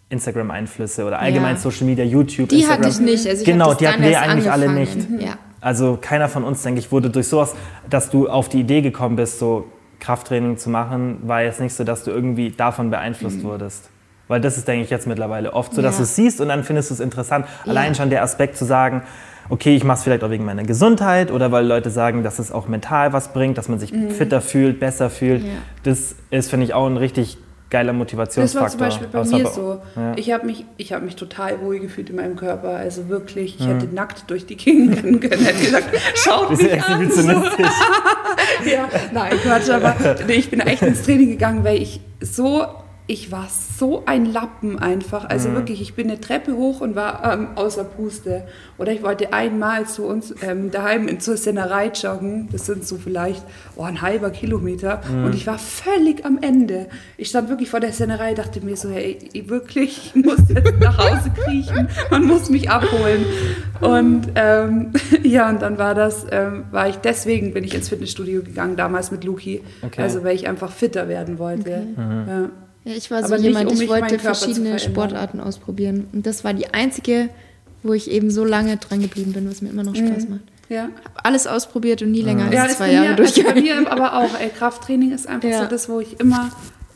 Instagram-Einflüsse 0.08 1.04
oder 1.04 1.18
allgemein 1.18 1.56
ja. 1.56 1.60
Social 1.60 1.86
Media, 1.86 2.04
YouTube, 2.04 2.48
die 2.48 2.56
Instagram. 2.56 2.82
Die 2.82 2.88
hatte 2.88 2.94
ich 2.94 3.00
nicht. 3.00 3.26
Also 3.26 3.40
ich 3.40 3.46
genau, 3.46 3.74
die 3.74 3.88
hatten 3.88 4.02
wir 4.02 4.20
eigentlich 4.20 4.50
alle 4.50 4.72
nicht. 4.72 4.96
Ja. 5.18 5.38
Also 5.60 5.98
keiner 6.00 6.28
von 6.28 6.44
uns, 6.44 6.62
denke 6.62 6.78
ich, 6.78 6.92
wurde 6.92 7.10
durch 7.10 7.28
sowas, 7.28 7.54
dass 7.90 8.10
du 8.10 8.28
auf 8.28 8.48
die 8.48 8.60
Idee 8.60 8.82
gekommen 8.82 9.16
bist, 9.16 9.38
so 9.38 9.66
Krafttraining 9.98 10.58
zu 10.58 10.70
machen, 10.70 11.18
war 11.22 11.42
jetzt 11.42 11.60
nicht 11.60 11.74
so, 11.74 11.82
dass 11.82 12.04
du 12.04 12.10
irgendwie 12.10 12.50
davon 12.50 12.90
beeinflusst 12.90 13.38
mhm. 13.38 13.44
wurdest. 13.44 13.90
Weil 14.28 14.40
das 14.40 14.56
ist, 14.56 14.68
denke 14.68 14.84
ich, 14.84 14.90
jetzt 14.90 15.06
mittlerweile 15.06 15.52
oft 15.52 15.74
so, 15.74 15.82
dass 15.82 15.94
ja. 15.94 15.98
du 15.98 16.02
es 16.04 16.16
siehst 16.16 16.40
und 16.40 16.48
dann 16.48 16.64
findest 16.64 16.90
du 16.90 16.94
es 16.94 17.00
interessant. 17.00 17.46
Allein 17.64 17.94
schon 17.94 18.10
der 18.10 18.22
Aspekt 18.22 18.56
zu 18.56 18.64
sagen, 18.64 19.02
okay, 19.48 19.76
ich 19.76 19.84
mache 19.84 19.98
es 19.98 20.04
vielleicht 20.04 20.24
auch 20.24 20.30
wegen 20.30 20.44
meiner 20.44 20.64
Gesundheit 20.64 21.30
oder 21.30 21.52
weil 21.52 21.66
Leute 21.66 21.90
sagen, 21.90 22.22
dass 22.22 22.38
es 22.38 22.52
auch 22.52 22.68
mental 22.68 23.12
was 23.12 23.32
bringt, 23.32 23.58
dass 23.58 23.68
man 23.68 23.78
sich 23.78 23.92
mhm. 23.92 24.10
fitter 24.10 24.40
fühlt, 24.40 24.80
besser 24.80 25.10
fühlt. 25.10 25.42
Ja. 25.42 25.50
Das 25.82 26.16
ist, 26.30 26.50
finde 26.50 26.66
ich, 26.66 26.74
auch 26.74 26.86
ein 26.86 26.96
richtig 26.96 27.38
geiler 27.68 27.92
Motivationsfaktor. 27.92 28.62
Das 28.62 28.80
war 28.80 28.90
zum 28.90 28.98
Beispiel 29.00 29.08
bei 29.08 29.18
das 29.18 29.30
mir 29.30 29.46
so. 29.48 29.80
Ja. 29.96 30.12
Ich 30.16 30.32
habe 30.32 30.46
mich, 30.46 30.64
hab 30.92 31.02
mich 31.02 31.16
total 31.16 31.60
wohl 31.60 31.80
gefühlt 31.80 32.10
in 32.10 32.16
meinem 32.16 32.36
Körper. 32.36 32.70
Also 32.70 33.08
wirklich, 33.08 33.58
ich 33.58 33.66
mhm. 33.66 33.72
hätte 33.80 33.94
nackt 33.94 34.30
durch 34.30 34.46
die 34.46 34.56
Gegend 34.56 34.96
rennen 35.02 35.20
können. 35.20 35.44
Hätte 35.44 35.64
gesagt, 35.64 35.88
schaut 36.14 36.50
mich 36.50 36.82
an. 36.82 37.10
So. 37.10 37.22
ja, 38.64 38.88
nein, 39.12 39.32
Quatsch, 39.42 39.70
aber 39.70 39.96
nee, 40.26 40.34
ich 40.34 40.50
bin 40.50 40.60
echt 40.60 40.82
ins 40.82 41.02
Training 41.02 41.30
gegangen, 41.30 41.64
weil 41.64 41.82
ich 41.82 42.00
so 42.20 42.66
ich 43.08 43.30
war 43.30 43.46
so 43.48 44.02
ein 44.06 44.26
Lappen 44.26 44.80
einfach. 44.80 45.24
Also 45.26 45.50
mhm. 45.50 45.54
wirklich, 45.54 45.80
ich 45.80 45.94
bin 45.94 46.10
eine 46.10 46.20
Treppe 46.20 46.56
hoch 46.56 46.80
und 46.80 46.96
war 46.96 47.32
ähm, 47.32 47.48
außer 47.54 47.84
Puste. 47.84 48.48
Oder 48.78 48.92
ich 48.92 49.02
wollte 49.02 49.32
einmal 49.32 49.86
zu 49.86 50.04
uns 50.04 50.34
ähm, 50.42 50.72
daheim 50.72 51.06
in, 51.06 51.20
zur 51.20 51.36
Sennerei 51.36 51.88
joggen. 51.88 52.48
Das 52.50 52.66
sind 52.66 52.84
so 52.84 52.96
vielleicht 52.96 53.44
oh, 53.76 53.84
ein 53.84 54.02
halber 54.02 54.30
Kilometer. 54.30 55.02
Mhm. 55.08 55.24
Und 55.24 55.34
ich 55.36 55.46
war 55.46 55.58
völlig 55.58 56.24
am 56.24 56.38
Ende. 56.40 56.88
Ich 57.16 57.28
stand 57.28 57.48
wirklich 57.48 57.70
vor 57.70 57.78
der 57.78 57.92
Sennerei, 57.92 58.34
dachte 58.34 58.60
mir 58.60 58.76
so, 58.76 58.90
hey, 58.90 59.18
ich 59.32 59.48
wirklich, 59.48 60.12
ich 60.14 60.24
muss 60.24 60.40
jetzt 60.48 60.74
nach 60.80 60.98
Hause 60.98 61.30
kriechen. 61.30 61.88
Man 62.10 62.24
muss 62.24 62.50
mich 62.50 62.70
abholen. 62.70 63.24
Und 63.80 64.32
ähm, 64.34 64.92
ja, 65.22 65.48
und 65.48 65.62
dann 65.62 65.78
war 65.78 65.94
das, 65.94 66.26
ähm, 66.32 66.64
war 66.72 66.88
ich 66.88 66.96
deswegen 66.96 67.54
bin 67.54 67.62
ich 67.62 67.74
ins 67.74 67.88
Fitnessstudio 67.88 68.42
gegangen, 68.42 68.74
damals 68.74 69.12
mit 69.12 69.22
Luki. 69.22 69.62
Okay. 69.82 70.02
Also 70.02 70.24
weil 70.24 70.34
ich 70.34 70.48
einfach 70.48 70.72
fitter 70.72 71.08
werden 71.08 71.38
wollte. 71.38 71.86
Okay. 71.94 72.00
Mhm. 72.00 72.28
Ja. 72.28 72.50
Ja, 72.86 72.92
ich 72.92 73.10
war 73.10 73.20
so 73.26 73.34
Aber 73.34 73.42
jemand, 73.42 73.68
um 73.68 73.80
ich 73.80 73.88
wollte 73.88 74.18
verschiedene 74.20 74.78
Sportarten 74.78 75.40
ausprobieren. 75.40 76.06
Und 76.12 76.24
das 76.24 76.44
war 76.44 76.54
die 76.54 76.72
einzige, 76.72 77.28
wo 77.82 77.92
ich 77.94 78.08
eben 78.08 78.30
so 78.30 78.44
lange 78.44 78.76
dran 78.76 79.00
geblieben 79.00 79.32
bin, 79.32 79.50
was 79.50 79.60
mir 79.60 79.70
immer 79.70 79.82
noch 79.82 79.96
Spaß 79.96 80.24
mhm. 80.24 80.30
macht. 80.30 80.42
Ja. 80.68 80.88
Hab 81.04 81.26
alles 81.26 81.48
ausprobiert 81.48 82.02
und 82.02 82.12
nie 82.12 82.22
länger 82.22 82.52
ja, 82.52 82.62
als 82.62 82.76
zwei 82.76 82.92
Jahre 82.92 83.10
mir, 83.10 83.16
durchgegangen. 83.16 83.56
Also 83.56 83.74
bei 83.74 83.80
mir 83.80 83.90
aber 83.90 84.16
auch, 84.16 84.38
ey, 84.38 84.50
Krafttraining 84.50 85.12
ist 85.12 85.28
einfach 85.28 85.48
ja. 85.48 85.64
so 85.64 85.68
das, 85.68 85.88
wo 85.88 85.98
ich 85.98 86.18
immer, 86.20 86.50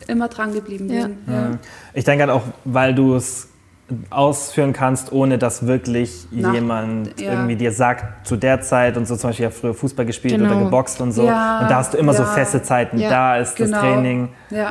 immer 0.07 0.29
dran 0.29 0.55
geblieben 0.55 0.87
bin. 0.87 1.17
Ja. 1.27 1.59
Ich 1.93 2.05
denke 2.05 2.23
halt 2.23 2.33
auch, 2.33 2.45
weil 2.65 2.95
du 2.95 3.17
es 3.17 3.49
ausführen 4.11 4.73
kannst, 4.73 5.13
ohne 5.13 5.39
dass 5.39 5.67
wirklich 5.67 6.27
Nach, 6.31 6.55
jemand 6.55 7.21
ja. 7.21 7.33
irgendwie 7.33 7.57
dir 7.57 7.73
sagt, 7.73 8.27
zu 8.27 8.37
der 8.37 8.61
Zeit 8.61 8.97
und 8.97 9.07
so 9.07 9.17
zum 9.17 9.31
Beispiel 9.31 9.45
ja 9.45 9.51
früher 9.51 9.75
Fußball 9.75 10.07
gespielt 10.07 10.39
genau. 10.39 10.51
oder 10.51 10.65
geboxt 10.65 11.01
und 11.01 11.13
so. 11.13 11.25
Ja, 11.25 11.61
und 11.61 11.71
da 11.71 11.77
hast 11.77 11.95
du 11.95 11.99
immer 11.99 12.13
ja. 12.13 12.19
so 12.19 12.25
feste 12.25 12.63
Zeiten. 12.63 13.01
Da 13.01 13.37
ist 13.37 13.57
genau. 13.57 13.73
das 13.73 13.81
Training 13.81 14.29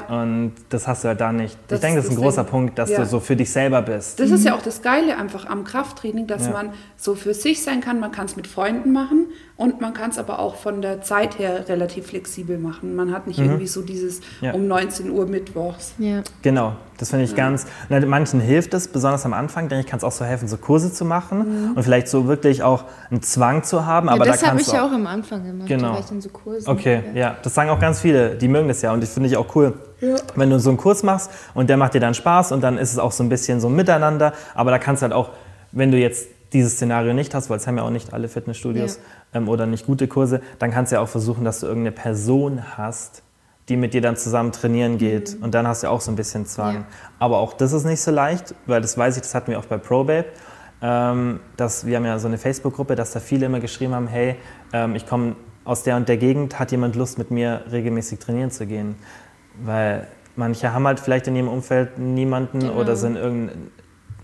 und 0.09 0.53
das 0.70 0.88
hast 0.88 1.03
du 1.03 1.09
halt 1.09 1.22
da 1.22 1.32
nicht. 1.32 1.57
Das 1.67 1.78
ich 1.78 1.82
denke, 1.82 1.97
das 1.97 2.05
ist 2.05 2.11
ein 2.11 2.22
großer 2.22 2.43
Ding. 2.43 2.51
Punkt, 2.51 2.80
dass 2.80 2.93
du 2.93 3.05
so 3.05 3.20
für 3.20 3.36
dich 3.36 3.51
selber 3.51 3.82
bist. 3.82 4.20
Das 4.20 4.30
ist 4.32 4.45
ja 4.45 4.55
auch 4.55 4.61
das 4.61 4.82
Geile 4.82 5.17
einfach 5.17 5.45
am 5.45 5.63
Krafttraining, 5.63 6.28
dass 6.28 6.49
man 6.49 6.72
so 6.97 7.15
für 7.15 7.34
sich 7.34 7.63
sein 7.63 7.82
kann. 7.82 7.99
Man 7.99 8.11
kann 8.11 8.26
es 8.26 8.36
mit 8.36 8.47
Freunden 8.47 8.91
machen 8.91 9.28
und 9.60 9.82
man 9.82 9.93
kann 9.93 10.10
es 10.10 10.18
aber 10.18 10.39
auch 10.39 10.55
von 10.55 10.82
der 10.82 11.01
Zeit 11.01 11.38
her 11.38 11.68
relativ 11.68 12.07
flexibel 12.07 12.57
machen. 12.57 12.95
Man 12.95 13.12
hat 13.12 13.28
nicht 13.28 13.39
mhm. 13.39 13.47
irgendwie 13.47 13.68
so 13.68 13.82
dieses 13.82 14.22
um 14.53 14.68
19 14.70 15.12
Uhr 15.12 15.26
mittwochs. 15.26 15.95
Genau, 16.41 16.78
das 16.97 17.10
finde 17.10 17.26
ich 17.26 17.36
ganz. 17.36 17.66
Manchen 17.89 18.39
hilft 18.39 18.74
es, 18.74 18.88
besonders 18.88 19.26
am 19.26 19.34
Anfang, 19.34 19.68
denke 19.68 19.84
ich, 19.84 19.88
kann 19.88 19.97
es 19.97 20.05
auch 20.05 20.14
so 20.14 20.24
helfen, 20.24 20.47
so 20.47 20.55
Kurse 20.55 20.93
zu 20.93 21.03
machen 21.03 21.39
mhm. 21.39 21.72
und 21.76 21.84
vielleicht 21.84 22.07
so 22.07 22.26
wirklich 22.26 22.64
auch 22.64 22.86
einen 23.12 23.22
Zwang 23.22 23.64
zu 23.64 23.86
haben. 23.86 24.07
Ja, 24.07 24.14
aber 24.14 24.24
das 24.24 24.47
habe 24.47 24.62
ich 24.62 24.72
ja 24.72 24.88
auch 24.88 24.93
am 24.93 25.05
Anfang 25.05 25.43
gemacht. 25.43 25.68
Genau. 25.68 25.93
Da 25.93 26.22
so 26.22 26.30
Kurse. 26.30 26.66
Okay, 26.66 27.03
ja. 27.14 27.20
ja. 27.20 27.38
das 27.43 27.53
sagen 27.53 27.70
auch 27.70 27.82
ganz 27.82 27.99
viele, 27.99 28.36
die 28.36 28.47
mögen 28.47 28.70
das 28.70 28.82
ja 28.82 28.93
und 28.93 29.03
ich 29.03 29.10
finde 29.10 29.28
ich 29.28 29.36
auch 29.36 29.53
cool. 29.57 29.74
Ja. 29.99 30.16
Wenn 30.36 30.49
du 30.49 30.57
so 30.62 30.70
einen 30.70 30.78
Kurs 30.78 31.03
machst 31.03 31.32
und 31.53 31.70
der 31.70 31.76
macht 31.76 31.95
dir 31.95 31.99
dann 31.99 32.14
Spaß 32.14 32.53
und 32.53 32.62
dann 32.62 32.78
ist 32.78 32.93
es 32.93 32.97
auch 32.97 33.12
so 33.12 33.24
ein 33.24 33.30
bisschen 33.30 33.60
so 33.60 33.68
ein 33.68 33.76
Miteinander, 33.76 34.32
aber 34.55 34.72
da 34.72 34.80
kannst 34.80 35.01
du 35.01 35.03
halt 35.03 35.14
auch, 35.14 35.32
wenn 35.74 35.91
du 35.91 35.97
jetzt 35.97 36.30
dieses 36.53 36.74
Szenario 36.74 37.14
nicht 37.14 37.34
hast, 37.36 37.49
weil 37.49 37.57
es 37.57 37.68
haben 37.68 37.78
ja 37.78 37.84
auch 37.84 37.89
nicht 37.89 38.14
alle 38.14 38.28
Fitnessstudios 38.28 38.95
ja. 38.95 39.01
Ähm, 39.34 39.48
oder 39.50 39.66
nicht 39.66 39.86
gute 39.86 40.08
Kurse, 40.08 40.42
dann 40.60 40.72
kannst 40.72 40.92
du 40.92 40.98
ja 40.98 41.02
auch 41.02 41.10
versuchen, 41.10 41.44
dass 41.44 41.60
du 41.60 41.68
irgendeine 41.68 41.92
Person 41.92 42.78
hast, 42.78 43.24
die 43.68 43.78
mit 43.78 43.94
dir 43.94 44.02
dann 44.02 44.16
zusammen 44.16 44.52
trainieren 44.52 44.98
geht. 44.98 45.38
Mhm. 45.38 45.44
Und 45.44 45.56
dann 45.56 45.68
hast 45.68 45.84
du 45.84 45.90
auch 45.90 46.02
so 46.02 46.12
ein 46.12 46.16
bisschen 46.16 46.46
Zwang. 46.46 46.76
Ja. 46.76 46.86
Aber 47.20 47.38
auch 47.38 47.54
das 47.54 47.74
ist 47.74 47.86
nicht 47.86 48.02
so 48.02 48.12
leicht, 48.12 48.56
weil 48.66 48.82
das 48.82 48.98
weiß 48.98 49.16
ich, 49.18 49.22
das 49.22 49.36
hatten 49.36 49.52
wir 49.52 49.60
auch 49.60 49.66
bei 49.66 49.78
ProBabe. 49.78 50.26
Ähm, 50.82 51.42
dass, 51.58 51.86
wir 51.86 51.98
haben 51.98 52.06
ja 52.06 52.18
so 52.20 52.28
eine 52.28 52.38
Facebook-Gruppe, 52.38 52.96
dass 52.96 53.12
da 53.12 53.20
viele 53.20 53.48
immer 53.48 53.60
geschrieben 53.60 53.94
haben, 53.94 54.08
hey, 54.08 54.38
ähm, 54.72 54.96
ich 54.96 55.06
komme 55.06 55.36
aus 55.66 55.84
der 55.84 55.98
und 55.98 56.08
der 56.08 56.18
Gegend, 56.18 56.58
hat 56.58 56.72
jemand 56.72 56.96
Lust 56.96 57.18
mit 57.18 57.32
mir 57.32 57.66
regelmäßig 57.70 58.20
trainieren 58.20 58.50
zu 58.50 58.66
gehen? 58.66 58.96
Weil 59.62 60.08
manche 60.36 60.74
haben 60.74 60.88
halt 60.88 61.00
vielleicht 61.00 61.28
in 61.28 61.36
ihrem 61.36 61.50
Umfeld 61.50 62.00
niemanden 62.00 62.60
genau. 62.60 62.76
oder 62.76 62.96
sind 62.96 63.18
irgendein, 63.18 63.72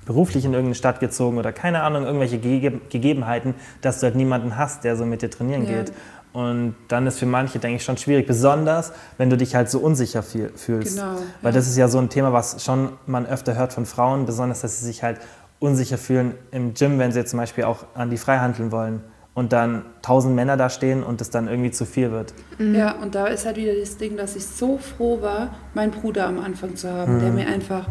beruflich 0.05 0.45
in 0.45 0.53
irgendeine 0.53 0.75
Stadt 0.75 0.99
gezogen 0.99 1.37
oder 1.37 1.51
keine 1.51 1.81
Ahnung, 1.83 2.05
irgendwelche 2.05 2.37
Ge 2.37 2.79
Gegebenheiten, 2.89 3.55
dass 3.81 3.99
du 3.99 4.05
halt 4.05 4.15
niemanden 4.15 4.57
hast, 4.57 4.83
der 4.83 4.95
so 4.95 5.05
mit 5.05 5.21
dir 5.21 5.29
trainieren 5.29 5.65
ja. 5.65 5.77
geht. 5.77 5.93
Und 6.33 6.75
dann 6.89 7.07
ist 7.07 7.17
für 7.17 7.25
manche, 7.25 7.59
denke 7.59 7.77
ich, 7.77 7.83
schon 7.85 7.95
schwierig, 7.95 8.27
besonders 8.27 8.91
wenn 9.17 9.29
du 9.29 9.37
dich 9.37 9.55
halt 9.55 9.69
so 9.69 9.79
unsicher 9.79 10.21
fühlst. 10.21 10.97
Genau, 10.97 11.15
Weil 11.41 11.51
ja. 11.51 11.57
das 11.57 11.67
ist 11.67 11.77
ja 11.77 11.87
so 11.87 11.97
ein 11.97 12.09
Thema, 12.09 12.33
was 12.33 12.61
schon 12.63 12.89
man 13.05 13.25
öfter 13.25 13.55
hört 13.55 13.71
von 13.71 13.85
Frauen, 13.85 14.25
besonders, 14.25 14.59
dass 14.59 14.79
sie 14.79 14.85
sich 14.85 15.01
halt 15.01 15.19
unsicher 15.59 15.97
fühlen 15.97 16.35
im 16.51 16.73
Gym, 16.73 16.99
wenn 16.99 17.13
sie 17.13 17.19
jetzt 17.19 17.31
zum 17.31 17.39
Beispiel 17.39 17.63
auch 17.63 17.85
an 17.93 18.09
die 18.09 18.17
Freihandeln 18.17 18.73
wollen 18.73 19.01
und 19.33 19.53
dann 19.53 19.83
tausend 20.01 20.35
Männer 20.35 20.57
da 20.57 20.69
stehen 20.69 21.03
und 21.03 21.21
es 21.21 21.29
dann 21.29 21.47
irgendwie 21.47 21.71
zu 21.71 21.85
viel 21.85 22.11
wird. 22.11 22.33
Mhm. 22.57 22.75
Ja, 22.75 22.95
und 22.95 23.15
da 23.15 23.27
ist 23.27 23.45
halt 23.45 23.57
wieder 23.57 23.73
das 23.73 23.97
Ding, 23.97 24.17
dass 24.17 24.35
ich 24.35 24.45
so 24.45 24.77
froh 24.77 25.21
war, 25.21 25.55
meinen 25.73 25.91
Bruder 25.91 26.27
am 26.27 26.39
Anfang 26.39 26.75
zu 26.75 26.91
haben, 26.91 27.15
mhm. 27.15 27.19
der 27.19 27.31
mir 27.31 27.47
einfach 27.47 27.87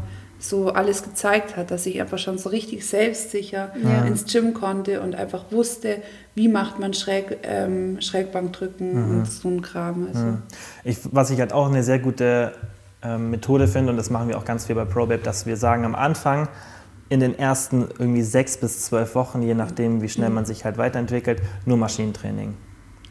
so 0.49 0.71
alles 0.71 1.03
gezeigt 1.03 1.57
hat, 1.57 1.71
dass 1.71 1.87
ich 1.87 2.01
einfach 2.01 2.19
schon 2.19 2.39
so 2.39 2.51
richtig 2.51 2.87
selbstsicher 2.87 3.73
ja. 3.83 4.05
ins 4.05 4.25
Gym 4.27 4.55
konnte 4.55 5.01
und 5.01 5.15
einfach 5.15 5.45
wusste, 5.51 6.03
wie 6.35 6.49
macht 6.49 6.79
man 6.79 6.93
Schräg, 6.93 7.39
ähm, 7.43 8.01
Schrägbankdrücken 8.01 8.93
mhm. 8.93 9.19
und 9.19 9.27
so 9.27 9.49
ein 9.49 9.63
Kram. 9.63 10.09
Also. 10.09 10.25
Mhm. 10.25 10.43
Ich, 10.85 10.99
was 11.11 11.31
ich 11.31 11.41
halt 11.41 11.53
auch 11.53 11.69
eine 11.69 11.83
sehr 11.83 11.99
gute 11.99 12.53
ähm, 13.03 13.31
Methode 13.31 13.69
finde, 13.69 13.91
und 13.91 13.97
das 13.97 14.11
machen 14.11 14.29
wir 14.29 14.37
auch 14.37 14.45
ganz 14.45 14.67
viel 14.67 14.77
bei 14.77 14.85
ProBabe, 14.85 15.23
dass 15.23 15.47
wir 15.47 15.57
sagen, 15.57 15.85
am 15.85 15.95
Anfang 15.95 16.49
in 17.09 17.21
den 17.21 17.39
ersten 17.39 17.89
irgendwie 17.99 18.23
sechs 18.23 18.57
bis 18.57 18.83
zwölf 18.83 19.15
Wochen, 19.15 19.43
je 19.43 19.55
nachdem, 19.55 20.03
wie 20.03 20.09
schnell 20.09 20.29
mhm. 20.29 20.35
man 20.37 20.45
sich 20.45 20.65
halt 20.65 20.79
weiterentwickelt, 20.79 21.41
nur 21.65 21.77
Maschinentraining. 21.77 22.55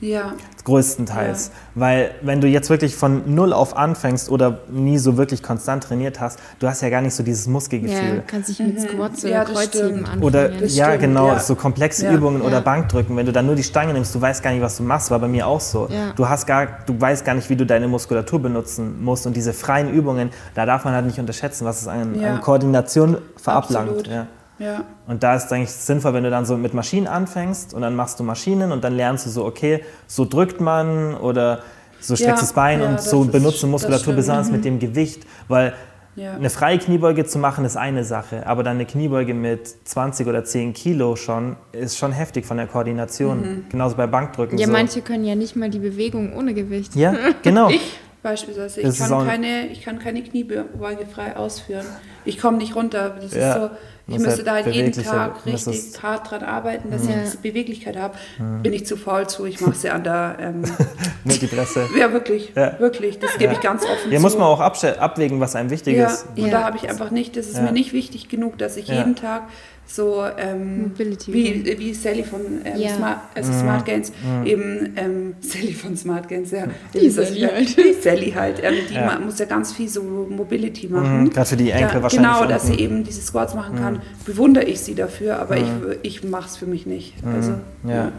Ja. 0.04 0.34
Größtenteils. 0.66 1.48
Ja. 1.48 1.54
Weil 1.76 2.12
wenn 2.22 2.42
du 2.42 2.48
jetzt 2.48 2.70
wirklich 2.70 2.96
von 2.96 3.34
null 3.34 3.54
auf 3.54 3.76
anfängst 3.76 4.30
oder 4.30 4.60
nie 4.70 4.98
so 4.98 5.18
wirklich 5.18 5.44
konstant 5.44 5.84
trainiert 5.84 6.20
hast, 6.20 6.40
du 6.60 6.68
hast 6.68 6.82
ja 6.82 6.90
gar 6.90 7.02
nicht 7.02 7.14
so 7.14 7.24
dieses 7.24 7.48
Muskelgefühl. 7.48 8.18
Ja, 8.18 8.24
kannst 8.26 8.50
dich 8.50 8.60
mit 8.60 8.80
mhm. 8.80 8.88
Squats 8.88 9.24
oder 9.24 9.34
ja, 9.34 9.44
Kreuzheben 9.44 10.00
anfangen. 10.00 10.24
Oder, 10.24 10.52
ja, 10.52 10.88
stimmt, 10.88 11.02
genau, 11.02 11.28
ja. 11.28 11.40
so 11.40 11.56
komplexe 11.56 12.10
Übungen 12.10 12.42
oder 12.42 12.62
Bankdrücken. 12.62 13.16
Wenn 13.16 13.26
du 13.26 13.32
dann 13.32 13.46
nur 13.46 13.56
die 13.56 13.64
Stange 13.64 13.94
nimmst, 13.94 14.14
du 14.14 14.22
weißt 14.22 14.44
gar 14.44 14.52
nicht, 14.52 14.62
was 14.62 14.78
du 14.78 14.84
machst, 14.84 15.12
war 15.12 15.20
bei 15.20 15.28
mir 15.28 15.48
auch 15.48 15.62
so. 15.62 15.88
Du, 16.16 16.28
hast 16.28 16.46
gar, 16.46 16.68
du 16.86 17.00
weißt 17.00 17.26
gar 17.26 17.36
nicht, 17.36 17.50
wie 17.50 17.56
du 17.56 17.66
deine 17.66 17.88
Muskulatur 17.88 18.42
benutzen 18.42 19.04
musst. 19.04 19.26
Und 19.26 19.36
diese 19.36 19.54
freien 19.54 19.90
Übungen, 19.90 20.30
da 20.56 20.66
darf 20.66 20.86
man 20.86 20.94
halt 20.94 21.06
nicht 21.06 21.20
unterschätzen, 21.20 21.66
was 21.66 21.82
es 21.82 21.88
an, 21.88 22.22
an 22.24 22.42
Koordination 22.42 23.18
verablangt. 23.38 24.08
Ja. 24.08 24.28
Ja. 24.64 24.86
Und 25.08 25.24
da 25.24 25.36
ist 25.36 25.46
es 25.46 25.52
eigentlich 25.52 25.72
sinnvoll, 25.72 26.14
wenn 26.14 26.24
du 26.24 26.30
dann 26.30 26.46
so 26.46 26.56
mit 26.58 26.74
Maschinen 26.74 27.08
anfängst 27.08 27.74
und 27.74 27.82
dann 27.82 27.96
machst 27.96 28.20
du 28.20 28.24
Maschinen 28.24 28.72
und 28.72 28.84
dann 28.84 28.96
lernst 28.96 29.26
du 29.26 29.30
so, 29.30 29.46
okay, 29.46 29.84
so 30.08 30.26
drückt 30.26 30.62
man 30.62 31.16
oder 31.16 31.60
so 32.00 32.16
streckst 32.16 32.42
ja, 32.42 32.42
das 32.42 32.54
Bein 32.54 32.82
ja, 32.82 32.90
und 32.90 33.02
so 33.02 33.24
benutzt 33.26 33.62
du 33.64 33.68
Muskulatur, 33.68 34.14
besonders 34.14 34.48
mhm. 34.48 34.54
mit 34.54 34.66
dem 34.66 34.80
Gewicht, 34.80 35.26
weil 35.48 35.74
ja. 36.16 36.34
eine 36.34 36.50
freie 36.50 36.78
Kniebeuge 36.78 37.26
zu 37.26 37.40
machen 37.40 37.66
ist 37.66 37.76
eine 37.76 38.04
Sache, 38.04 38.46
aber 38.46 38.64
dann 38.64 38.76
eine 38.78 38.86
Kniebeuge 38.86 39.34
mit 39.34 39.68
20 39.88 40.28
oder 40.28 40.44
10 40.44 40.74
Kilo 40.74 41.16
schon 41.16 41.56
ist 41.72 41.98
schon 41.98 42.12
heftig 42.12 42.46
von 42.46 42.58
der 42.58 42.68
Koordination. 42.68 43.42
Mhm. 43.42 43.66
Genauso 43.70 43.96
bei 43.96 44.08
Bankdrücken. 44.08 44.58
Ja, 44.58 44.68
so. 44.68 44.72
manche 44.72 45.02
können 45.02 45.26
ja 45.26 45.36
nicht 45.36 45.56
mal 45.56 45.70
die 45.70 45.80
Bewegung 45.80 46.36
ohne 46.36 46.54
Gewicht. 46.54 46.96
Ja, 46.96 47.16
genau. 47.42 47.70
ich 47.70 48.00
beispielsweise, 48.22 48.82
ich 48.82 48.98
kann, 48.98 49.28
keine, 49.28 49.68
ich 49.68 49.82
kann 49.82 50.00
keine 50.00 50.24
Kniebeuge 50.24 51.06
frei 51.06 51.36
ausführen. 51.36 51.86
Ich 52.26 52.40
komme 52.40 52.58
nicht 52.58 52.76
runter. 52.76 53.18
Das 53.22 53.34
ist 53.34 53.54
so 53.54 53.70
ich 54.06 54.20
müsste 54.20 54.44
da 54.44 54.56
halt 54.56 54.68
jeden 54.68 54.92
Tag 54.92 55.46
richtig 55.46 55.82
hart 56.04 56.30
dran 56.30 56.44
arbeiten, 56.44 56.92
dass 56.92 57.04
mhm. 57.04 57.10
ich 57.10 57.16
diese 57.24 57.38
Beweglichkeit 57.38 57.96
habe. 57.96 58.16
Bin 58.62 58.74
ich 58.74 58.86
zu 58.86 58.98
faul 58.98 59.28
zu, 59.28 59.46
ich 59.46 59.62
mache 59.62 59.76
sie 59.76 59.90
an 59.90 60.04
der 60.04 60.38
ähm, 60.40 60.64
Multipresse. 61.24 61.88
ja, 61.98 62.12
wirklich, 62.12 62.52
ja. 62.56 62.78
wirklich. 62.80 63.20
Das 63.20 63.34
gebe 63.34 63.46
ja. 63.46 63.52
ich 63.54 63.62
ganz 63.62 63.84
offen 63.84 64.10
Hier 64.10 64.18
zu. 64.18 64.24
muss 64.24 64.34
man 64.38 64.44
auch 64.44 64.60
abwägen, 64.60 65.40
was 65.40 65.56
einem 65.56 65.70
wichtig 65.70 65.96
ja. 65.98 66.08
ist. 66.08 66.26
Und 66.36 66.52
da 66.52 66.64
habe 66.64 66.76
ich 66.78 66.90
einfach 66.90 67.12
nicht, 67.12 67.38
das 67.38 67.48
ist 67.48 67.62
mir 67.62 67.72
nicht 67.72 67.94
wichtig 67.94 68.28
genug, 68.28 68.58
dass 68.58 68.76
ich 68.76 68.90
jeden 68.90 69.16
Tag 69.16 69.44
so 69.86 70.24
ähm, 70.38 70.92
wie, 70.98 71.78
wie 71.78 71.94
Sally 71.94 72.24
von 72.24 72.42
ähm, 72.64 72.80
ja. 72.80 72.96
Smart, 72.96 73.20
also 73.36 73.52
mhm. 73.52 73.60
Smart 73.60 73.86
Gains, 73.86 74.12
mhm. 74.12 74.46
eben 74.46 74.94
ähm, 74.96 75.36
Sally 75.42 75.74
von 75.74 75.96
Smart 75.96 76.28
Gains, 76.28 76.52
ja. 76.52 76.66
Die 76.94 77.10
Sally 77.10 77.42
halt. 77.42 77.78
Die 77.78 77.94
Sally 77.94 78.32
halt. 78.32 78.60
Ähm, 78.64 78.74
die 78.90 78.94
ja. 78.94 79.20
muss 79.20 79.40
ja 79.40 79.46
ganz 79.46 79.74
viel 79.74 79.90
so 79.90 80.02
Mobility 80.02 80.88
mhm. 80.88 80.94
machen. 80.94 81.20
Mhm. 81.22 81.30
Gerade 81.30 81.50
für 81.50 81.58
die 81.58 81.72
Enkel 81.72 81.96
da, 81.96 82.04
wahrscheinlich. 82.04 82.32
Genau, 82.32 82.46
dass 82.46 82.68
sie 82.68 82.76
eben 82.76 83.04
diese 83.04 83.22
Squats 83.22 83.54
machen 83.54 83.76
kann, 83.76 83.96
mhm. 83.96 84.02
bewundere 84.26 84.64
ich 84.64 84.80
sie 84.80 84.96
dafür, 84.96 85.40
aber 85.40 85.58
ich, 85.58 85.68
ich 86.02 86.24
mache 86.24 86.48
es 86.48 86.58
für 86.58 86.66
mich 86.66 86.86
nicht. 86.86 87.16
Also, 87.26 87.54
ja. 87.88 88.12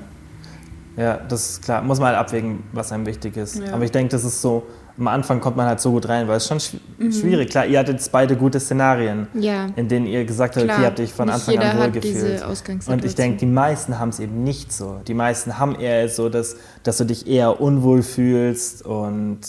ja. 0.97 1.21
das 1.29 1.51
ist 1.51 1.63
klar. 1.63 1.83
Muss 1.83 1.99
man 1.99 2.09
halt 2.09 2.19
abwägen, 2.19 2.63
was 2.73 2.93
einem 2.93 3.07
wichtig 3.07 3.37
ist. 3.37 3.61
Aber 3.73 3.85
ich 3.85 3.91
denke, 3.91 4.11
das 4.11 4.25
ist 4.25 4.43
so 4.43 4.65
am 4.97 5.09
Anfang 5.09 5.41
kommt 5.41 5.57
man 5.57 5.67
halt 5.67 5.81
so 5.81 5.91
gut 5.91 6.09
rein, 6.09 6.29
weil 6.29 6.37
es 6.37 6.47
schon 6.47 6.59
mhm. 6.99 7.13
schwierig. 7.13 7.51
Klar, 7.51 7.67
ihr 7.67 7.79
hattet 7.79 8.09
beide 8.13 8.37
gute 8.37 8.61
Szenarien, 8.61 9.27
ja. 9.35 9.67
in 9.77 9.89
denen 9.89 10.07
ihr 10.07 10.25
gesagt 10.25 10.57
habt, 10.57 10.65
Klar, 10.65 10.79
okay, 10.79 10.87
habt 10.87 11.01
euch 11.01 11.13
von 11.13 11.31
Anfang 11.31 11.59
an 11.59 11.79
wohlgefühlt. 11.79 12.43
Und 12.87 13.05
ich 13.05 13.15
denke, 13.15 13.39
die 13.39 13.47
meisten 13.47 13.99
haben 13.99 14.11
es 14.11 14.21
eben 14.21 14.45
nicht 14.45 14.73
so. 14.73 15.01
Die 15.07 15.15
meisten 15.15 15.59
haben 15.59 15.75
eher 15.75 16.09
so, 16.09 16.29
dass, 16.29 16.57
dass 16.85 16.99
du 16.99 17.05
dich 17.05 17.27
eher 17.27 17.61
unwohl 17.61 18.03
fühlst 18.03 18.85
und 18.85 19.41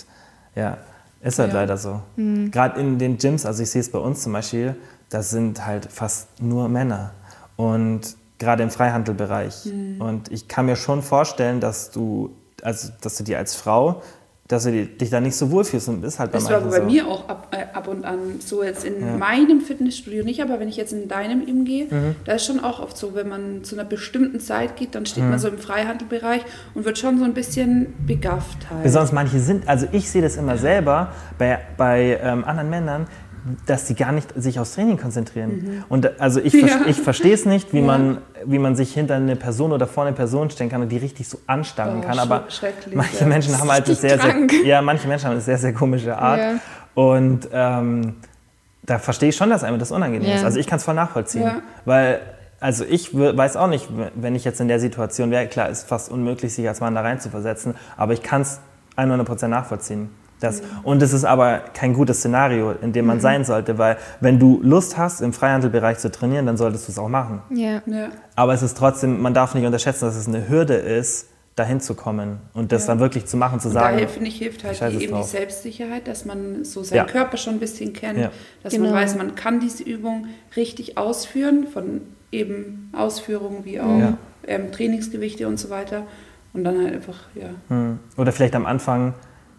ja, 0.56 0.78
ist 1.22 1.40
halt 1.40 1.54
ja. 1.54 1.60
leider 1.60 1.78
so. 1.78 2.02
Mhm. 2.16 2.50
Gerade 2.52 2.80
in 2.80 2.98
den 2.98 3.18
Gyms, 3.18 3.46
also 3.46 3.62
ich 3.62 3.70
sehe 3.70 3.82
es 3.82 3.92
bei 3.92 4.00
uns 4.00 4.24
zum 4.24 4.34
Beispiel, 4.34 4.76
das 5.10 5.30
sind 5.30 5.66
halt 5.66 5.86
fast 5.92 6.42
nur 6.42 6.70
Männer. 6.70 7.12
Und 7.56 8.16
gerade 8.40 8.64
im 8.64 8.70
Freihandelbereich. 8.70 9.66
Mhm. 9.66 10.02
Und 10.02 10.32
ich 10.32 10.48
kann 10.48 10.66
mir 10.66 10.76
schon 10.76 11.02
vorstellen, 11.02 11.60
dass 11.60 11.92
du, 11.92 12.36
also 12.64 12.90
dass 13.02 13.18
du 13.18 13.24
dir 13.24 13.38
als 13.38 13.56
Frau 13.56 14.02
dass 14.48 14.66
du 14.66 14.86
dich 14.86 15.10
da 15.10 15.20
nicht 15.20 15.36
so 15.36 15.50
wohlfühlst 15.50 15.90
und 15.90 16.02
bist 16.02 16.20
halt 16.20 16.32
bei 16.32 16.38
Das 16.38 16.52
war 16.52 16.62
bei 16.62 16.82
so. 16.82 16.84
mir 16.84 17.08
auch 17.08 17.28
ab, 17.28 17.48
äh, 17.50 17.76
ab 17.76 17.88
und 17.88 18.06
an 18.06 18.40
so 18.40 18.62
jetzt 18.64 18.86
in 18.86 19.02
ja. 19.02 19.18
meinem 19.18 19.60
Fitnessstudio 19.60 20.24
nicht, 20.24 20.40
aber 20.40 20.60
wenn 20.60 20.68
ich 20.68 20.78
jetzt 20.78 20.94
in 20.94 21.08
deinem 21.08 21.42
eben 21.42 21.66
gehe, 21.66 21.86
mhm. 21.86 22.16
da 22.26 22.34
ist 22.34 22.46
schon 22.46 22.60
auch 22.60 22.80
oft 22.80 22.96
so, 22.96 23.16
wenn 23.16 23.28
man 23.28 23.64
zu 23.64 23.76
einer 23.76 23.86
bestimmten 23.86 24.40
Zeit 24.40 24.76
geht, 24.76 24.94
dann 24.94 25.08
steht 25.08 25.24
mhm. 25.24 25.32
man 25.32 25.40
so 25.40 25.48
im 25.48 25.58
Freihandelbereich 25.58 26.42
und 26.76 26.86
wird 26.86 27.00
schon 27.00 27.18
so 27.18 27.26
ein 27.26 27.34
bisschen 27.34 27.96
begafft 28.06 28.70
halt. 28.70 28.84
Besonders 28.84 29.12
manche 29.12 29.40
sind, 29.40 29.68
also 29.68 29.88
ich 29.92 30.12
sehe 30.12 30.22
das 30.22 30.38
immer 30.38 30.60
selber 30.60 31.12
bei, 31.40 31.60
bei 31.76 32.20
ähm, 32.22 32.44
anderen 32.44 32.70
Männern, 32.70 33.08
dass 33.66 33.88
sie 33.88 33.96
gar 33.96 34.12
nicht 34.12 34.34
sich 34.36 34.60
aufs 34.60 34.74
Training 34.74 34.98
konzentrieren. 34.98 35.52
Mhm. 35.52 35.84
Und 35.88 36.20
also 36.20 36.40
ich, 36.40 36.54
ja. 36.54 36.82
ich 36.88 37.00
verstehe 37.00 37.34
es 37.34 37.46
nicht, 37.46 37.74
wie, 37.74 37.80
ja. 37.80 37.86
man, 37.86 38.18
wie 38.44 38.58
man 38.58 38.76
sich 38.76 38.94
hinter 38.94 39.16
eine 39.16 39.36
Person 39.36 39.72
oder 39.72 39.86
vor 39.88 40.06
eine 40.06 40.16
Person 40.16 40.50
stellen 40.50 40.70
kann 40.70 40.82
und 40.82 40.90
die 40.90 40.98
richtig 40.98 41.28
so 41.28 41.38
anstarren 41.46 42.00
oh, 42.00 42.08
kann. 42.08 42.18
Aber 42.18 42.46
manche 42.94 43.20
ja. 43.20 43.26
Menschen 43.28 43.60
haben 43.60 43.72
halt 43.72 43.86
eine 43.86 43.96
sehr, 43.96 44.20
sehr, 44.20 44.36
ja, 44.66 44.82
manche 44.82 45.08
Menschen 45.08 45.26
haben 45.26 45.34
eine 45.34 45.42
sehr, 45.42 45.58
sehr 45.58 45.74
komische 45.74 46.18
Art. 46.18 46.60
Und 46.96 47.50
ähm, 47.52 48.16
da 48.84 48.98
verstehe 49.00 49.30
ich 49.30 49.36
schon, 49.36 49.50
dass 49.50 49.64
einem 49.64 49.78
das 49.78 49.92
unangenehm 49.92 50.36
ist. 50.36 50.44
Also 50.44 50.60
ich 50.60 50.68
kann 50.68 50.78
es 50.78 50.84
voll 50.84 50.96
nachvollziehen. 50.96 51.62
Weil 51.86 52.22
also 52.60 52.84
ich 52.84 53.14
weiß 53.14 53.58
auch 53.58 53.68
nicht, 53.68 53.90
wenn 54.16 54.34
ich 54.34 54.44
jetzt 54.44 54.60
in 54.60 54.68
der 54.68 54.80
Situation 54.80 55.30
wäre, 55.30 55.46
klar, 55.48 55.70
ist 55.70 55.88
fast 55.88 56.10
unmöglich, 56.10 56.56
sich 56.56 56.68
als 56.68 56.80
Mann 56.80 56.96
da 56.96 57.02
rein 57.02 57.20
zu 57.20 57.30
versetzen, 57.30 57.76
aber 57.96 58.14
ich 58.14 58.24
kann 58.24 58.42
es 58.42 58.60
100% 58.98 59.48
nachvollziehen 59.50 60.10
Das. 60.46 60.62
Und 60.84 61.02
es 61.02 61.14
ist 61.14 61.26
aber 61.26 61.60
kein 61.74 61.94
gutes 61.94 62.20
Szenario, 62.20 62.72
in 62.82 62.94
dem 62.94 63.06
man 63.06 63.18
mhm. 63.18 63.22
sein 63.22 63.46
sollte, 63.46 63.78
weil 63.78 63.98
wenn 64.20 64.40
du 64.40 64.60
Lust 64.64 64.98
hast, 64.98 65.22
im 65.22 65.34
Freihandelbereich 65.34 65.98
zu 65.98 66.12
trainieren, 66.12 66.46
dann 66.46 66.58
solltest 66.58 66.88
du 66.88 66.92
es 66.92 67.00
auch 67.00 67.10
machen. 67.10 67.42
Ja. 67.50 67.82
ja. 67.86 68.10
Aber 68.36 68.54
es 68.54 68.62
ist 68.62 68.78
trotzdem, 68.78 69.22
man 69.22 69.34
darf 69.34 69.56
nicht 69.56 69.66
unterschätzen, 69.66 70.06
dass 70.06 70.16
es 70.16 70.28
eine 70.28 70.48
Hürde 70.48 70.76
ist, 70.76 71.28
dahin 71.56 71.80
zu 71.80 71.96
kommen 71.96 72.40
und 72.54 72.74
das 72.74 72.84
ja. 72.84 72.88
dann 72.90 73.00
wirklich 73.00 73.28
zu 73.28 73.38
machen, 73.38 73.62
zu 73.62 73.70
und 73.70 73.76
sagen. 73.76 73.96
Daher 73.96 74.10
finde 74.10 74.28
ich, 74.28 74.38
hilft 74.38 74.64
halt 74.66 74.82
eben 75.00 75.16
die 75.16 75.24
Selbstsicherheit, 75.24 76.08
dass 76.08 76.26
man 76.26 76.66
so 76.66 76.84
seinen 76.84 76.98
ja. 76.98 77.06
Körper 77.06 77.38
schon 77.38 77.54
ein 77.54 77.60
bisschen 77.60 77.94
kennt, 77.94 78.20
ja. 78.20 78.32
dass 78.62 78.74
genau. 78.74 78.88
man 78.88 78.96
weiß, 78.96 79.16
man 79.16 79.36
kann 79.36 79.62
diese 79.62 79.84
Übung 79.84 80.28
richtig 80.58 80.98
ausführen, 80.98 81.68
von 81.68 82.02
eben 82.32 82.92
Ausführungen 82.94 83.64
wie 83.64 83.80
auch 83.80 84.14
ähm, 84.48 84.72
Trainingsgewichte 84.72 85.48
und 85.48 85.58
so 85.58 85.70
weiter. 85.70 86.04
Und 86.54 86.64
dann 86.64 86.82
halt 86.82 86.94
einfach, 86.94 87.20
ja. 87.36 87.50
Hm. 87.70 88.00
Oder 88.18 88.32
vielleicht 88.32 88.56
am 88.56 88.66
Anfang 88.66 89.14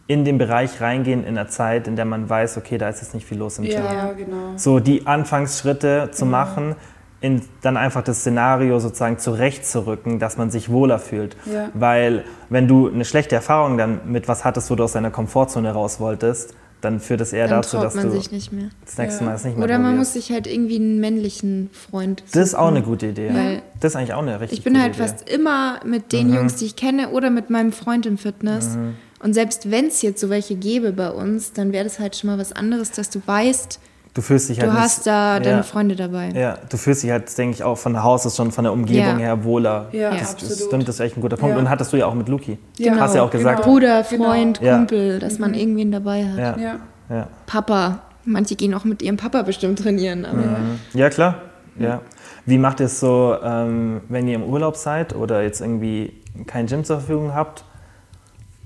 in 0.06 0.24
den 0.24 0.38
Bereich 0.38 0.80
reingehen 0.80 1.24
in 1.24 1.34
der 1.34 1.48
Zeit, 1.48 1.88
in 1.88 1.96
der 1.96 2.04
man 2.04 2.28
weiß, 2.28 2.58
okay, 2.58 2.78
da 2.78 2.88
ist 2.88 3.00
jetzt 3.00 3.14
nicht 3.14 3.26
viel 3.26 3.38
los 3.38 3.58
im 3.58 3.64
Gym. 3.64 3.74
Ja, 3.74 4.12
genau. 4.12 4.52
So 4.56 4.78
die 4.78 5.06
Anfangsschritte 5.06 6.10
zu 6.12 6.24
mhm. 6.24 6.30
machen, 6.30 6.76
in, 7.20 7.42
dann 7.62 7.76
einfach 7.76 8.02
das 8.02 8.20
Szenario 8.20 8.78
sozusagen 8.78 9.18
zurechtzurücken, 9.18 10.18
dass 10.18 10.36
man 10.36 10.50
sich 10.50 10.70
wohler 10.70 10.98
fühlt. 10.98 11.36
Ja. 11.52 11.70
Weil 11.74 12.24
wenn 12.50 12.68
du 12.68 12.88
eine 12.88 13.04
schlechte 13.04 13.34
Erfahrung 13.34 13.78
dann 13.78 14.00
mit 14.04 14.28
was 14.28 14.44
hattest, 14.44 14.70
wo 14.70 14.76
du 14.76 14.84
aus 14.84 14.92
deiner 14.92 15.10
Komfortzone 15.10 15.72
raus 15.72 15.98
wolltest, 15.98 16.54
dann 16.82 17.00
führt 17.00 17.22
es 17.22 17.32
eher 17.32 17.48
dann 17.48 17.62
dazu, 17.62 17.78
dass 17.78 17.94
man 17.94 18.10
du 18.10 18.12
sich 18.12 18.30
nicht 18.30 18.52
mehr. 18.52 18.68
das 18.84 18.98
nächste 18.98 19.24
ja. 19.24 19.30
Mal 19.30 19.36
es 19.36 19.44
nicht 19.44 19.56
mehr 19.56 19.64
Oder 19.64 19.78
man 19.78 19.96
muss 19.96 20.12
sich 20.12 20.30
halt 20.30 20.46
irgendwie 20.46 20.76
einen 20.76 21.00
männlichen 21.00 21.70
Freund 21.72 22.20
suchen. 22.20 22.30
Das 22.34 22.48
ist 22.48 22.54
auch 22.54 22.68
eine 22.68 22.82
gute 22.82 23.06
Idee. 23.06 23.30
Weil 23.32 23.62
das 23.80 23.92
ist 23.92 23.96
eigentlich 23.96 24.12
auch 24.12 24.22
eine 24.22 24.38
richtig 24.38 24.58
Ich 24.58 24.64
bin 24.64 24.80
halt 24.80 24.94
Idee. 24.94 25.02
fast 25.02 25.28
immer 25.28 25.80
mit 25.84 26.12
den 26.12 26.28
mhm. 26.28 26.34
Jungs, 26.34 26.56
die 26.56 26.66
ich 26.66 26.76
kenne, 26.76 27.08
oder 27.10 27.30
mit 27.30 27.48
meinem 27.50 27.72
Freund 27.72 28.04
im 28.06 28.18
Fitness. 28.18 28.76
Mhm. 28.76 28.94
Und 29.22 29.32
selbst 29.32 29.70
wenn 29.70 29.86
es 29.86 30.02
jetzt 30.02 30.20
so 30.20 30.28
welche 30.30 30.56
gäbe 30.56 30.92
bei 30.92 31.10
uns, 31.10 31.52
dann 31.52 31.72
wäre 31.72 31.84
das 31.84 31.98
halt 31.98 32.16
schon 32.16 32.30
mal 32.30 32.38
was 32.38 32.52
anderes, 32.52 32.90
dass 32.90 33.10
du 33.10 33.20
weißt, 33.24 33.80
du 34.16 34.22
fühlst 34.22 34.48
dich 34.48 34.60
halt. 34.60 34.68
Du 34.68 34.74
nicht, 34.74 34.82
hast 34.82 35.06
da 35.06 35.40
deine 35.40 35.62
Freunde 35.62 35.96
dabei. 35.96 36.30
Ja, 36.30 36.58
du 36.68 36.76
fühlst 36.76 37.02
dich 37.02 37.10
halt, 37.10 37.36
denke 37.36 37.54
ich, 37.54 37.62
auch 37.62 37.76
von 37.78 38.02
Haus 38.02 38.26
aus 38.26 38.36
schon 38.36 38.52
von 38.52 38.64
der 38.64 38.72
Umgebung 38.72 39.04
ja. 39.04 39.16
her 39.16 39.44
wohler. 39.44 39.88
Ja, 39.92 40.10
das, 40.10 40.32
absolut. 40.32 40.52
Das 40.52 40.66
stimmt, 40.66 40.88
das 40.88 40.94
ist 40.96 41.00
echt 41.00 41.16
ein 41.16 41.20
guter 41.20 41.36
Punkt. 41.36 41.54
Ja. 41.54 41.60
Und 41.60 41.70
hattest 41.70 41.92
du 41.92 41.96
ja 41.96 42.06
auch 42.06 42.14
mit 42.14 42.28
Luki. 42.28 42.58
Ja. 42.78 42.92
Genau. 42.92 43.02
Hast 43.02 43.14
ja 43.14 43.22
auch 43.22 43.30
gesagt. 43.30 43.62
Genau. 43.62 43.72
Bruder, 43.72 44.04
Freund, 44.04 44.60
genau. 44.60 44.76
Kumpel, 44.76 45.18
dass 45.18 45.38
man 45.38 45.52
mhm. 45.52 45.58
irgendwen 45.58 45.92
dabei 45.92 46.26
hat. 46.26 46.58
Ja. 46.58 46.78
ja. 47.08 47.28
Papa. 47.46 48.00
Manche 48.24 48.56
gehen 48.56 48.74
auch 48.74 48.84
mit 48.84 49.02
ihrem 49.02 49.16
Papa 49.16 49.42
bestimmt 49.42 49.78
trainieren. 49.78 50.20
Mhm. 50.20 50.98
Ja, 50.98 51.10
klar. 51.10 51.36
Ja. 51.78 52.00
Wie 52.44 52.58
macht 52.58 52.80
ihr 52.80 52.86
es 52.86 53.00
so, 53.00 53.36
ähm, 53.42 54.00
wenn 54.08 54.26
ihr 54.28 54.36
im 54.36 54.44
Urlaub 54.44 54.76
seid 54.76 55.14
oder 55.14 55.42
jetzt 55.42 55.60
irgendwie 55.60 56.12
kein 56.46 56.66
Gym 56.66 56.84
zur 56.84 56.98
Verfügung 56.98 57.34
habt? 57.34 57.64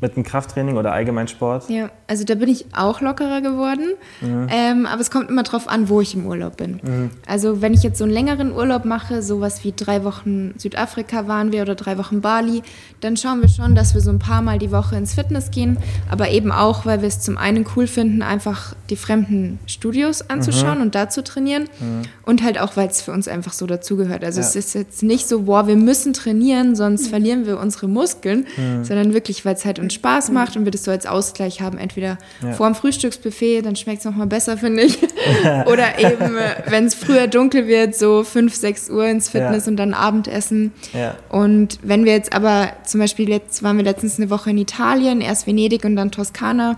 Mit 0.01 0.16
dem 0.16 0.22
Krafttraining 0.22 0.77
oder 0.77 0.93
allgemein 0.93 1.28
Sport? 1.28 1.68
Ja, 1.68 1.90
also 2.06 2.24
da 2.24 2.35
bin 2.35 2.48
ich 2.48 2.66
auch 2.74 3.01
lockerer 3.01 3.40
geworden. 3.40 3.94
Mhm. 4.20 4.47
Ähm, 4.51 4.86
aber 4.86 5.01
es 5.01 5.10
kommt 5.10 5.28
immer 5.28 5.43
drauf 5.43 5.68
an, 5.68 5.89
wo 5.89 6.01
ich 6.01 6.14
im 6.14 6.27
Urlaub 6.27 6.56
bin. 6.56 6.81
Mhm. 6.82 7.10
Also 7.27 7.60
wenn 7.60 7.74
ich 7.74 7.82
jetzt 7.82 7.98
so 7.98 8.05
einen 8.05 8.12
längeren 8.12 8.52
Urlaub 8.52 8.85
mache, 8.85 9.22
sowas 9.22 9.62
wie 9.64 9.72
drei 9.77 10.05
Wochen 10.05 10.55
Südafrika 10.59 11.28
waren 11.28 11.52
wir 11.52 11.62
oder 11.62 11.74
drei 11.74 11.98
Wochen 11.98 12.20
Bali, 12.20 12.62
dann 13.01 13.16
schauen 13.16 13.43
wir 13.43 13.48
schon, 13.48 13.74
dass 13.74 13.94
wir 13.94 14.01
so 14.01 14.10
ein 14.10 14.18
paar 14.18 14.43
Mal 14.43 14.59
die 14.59 14.72
Woche 14.72 14.97
ins 14.97 15.14
Fitness 15.14 15.51
gehen. 15.51 15.78
Aber 16.10 16.31
eben 16.31 16.52
auch, 16.52 16.86
weil 16.86 17.02
wir 17.02 17.09
es 17.09 17.20
zum 17.20 17.36
einen 17.36 17.66
cool 17.77 17.86
finden, 17.86 18.22
einfach 18.22 18.74
die 18.89 18.97
fremden 18.97 19.59
Studios 19.66 20.28
anzuschauen 20.31 20.77
mhm. 20.77 20.85
und 20.85 20.94
da 20.94 21.09
zu 21.09 21.22
trainieren. 21.22 21.64
Mhm. 21.78 22.02
Und 22.24 22.43
halt 22.43 22.59
auch, 22.60 22.77
weil 22.77 22.89
es 22.89 23.02
für 23.02 23.12
uns 23.12 23.28
einfach 23.28 23.52
so 23.52 23.66
dazugehört. 23.66 24.24
Also 24.24 24.40
ja. 24.40 24.47
es 24.47 24.56
ist 24.56 24.74
jetzt 24.74 25.02
nicht 25.02 25.28
so, 25.28 25.43
boah, 25.43 25.66
wir 25.66 25.77
müssen 25.77 26.12
trainieren, 26.12 26.74
sonst 26.74 27.06
mhm. 27.06 27.10
verlieren 27.10 27.47
wir 27.47 27.59
unsere 27.59 27.89
Muskeln, 27.89 28.47
mhm. 28.56 28.85
sondern 28.85 29.12
wirklich, 29.12 29.44
weil 29.44 29.55
es 29.55 29.64
halt 29.64 29.78
uns 29.91 29.95
Spaß 29.95 30.29
mhm. 30.29 30.35
macht 30.35 30.57
und 30.57 30.65
wir 30.65 30.71
das 30.71 30.85
so 30.85 30.91
als 30.91 31.07
Ausgleich 31.07 31.61
haben. 31.61 31.79
Entweder 31.79 32.19
ja. 32.43 32.53
vor 32.53 32.67
dem 32.67 32.75
Frühstücksbuffet, 32.75 33.62
dann 33.62 33.77
schmeckt 33.77 34.01
es 34.01 34.05
nochmal 34.05 34.27
besser, 34.27 34.57
finde 34.57 34.83
ich. 34.83 34.99
Oder 35.67 35.99
eben, 35.99 36.37
wenn 36.67 36.87
es 36.87 36.95
früher 36.95 37.27
dunkel 37.27 37.67
wird, 37.67 37.95
so 37.95 38.23
5, 38.25 38.55
6 38.55 38.91
Uhr 38.91 39.07
ins 39.07 39.29
Fitness 39.29 39.67
ja. 39.67 39.71
und 39.71 39.77
dann 39.77 39.95
Abendessen. 39.95 40.73
Ja. 40.93 41.17
Und 41.29 41.79
wenn 41.83 42.05
wir 42.05 42.12
jetzt 42.12 42.33
aber, 42.33 42.73
zum 42.85 43.01
Beispiel 43.01 43.29
jetzt 43.29 43.62
waren 43.62 43.77
wir 43.77 43.85
letztens 43.85 44.19
eine 44.19 44.31
Woche 44.31 44.51
in 44.51 44.59
Italien, 44.59 45.21
erst 45.21 45.47
Venedig 45.47 45.85
und 45.85 45.97
dann 45.97 46.11
Toskana. 46.11 46.77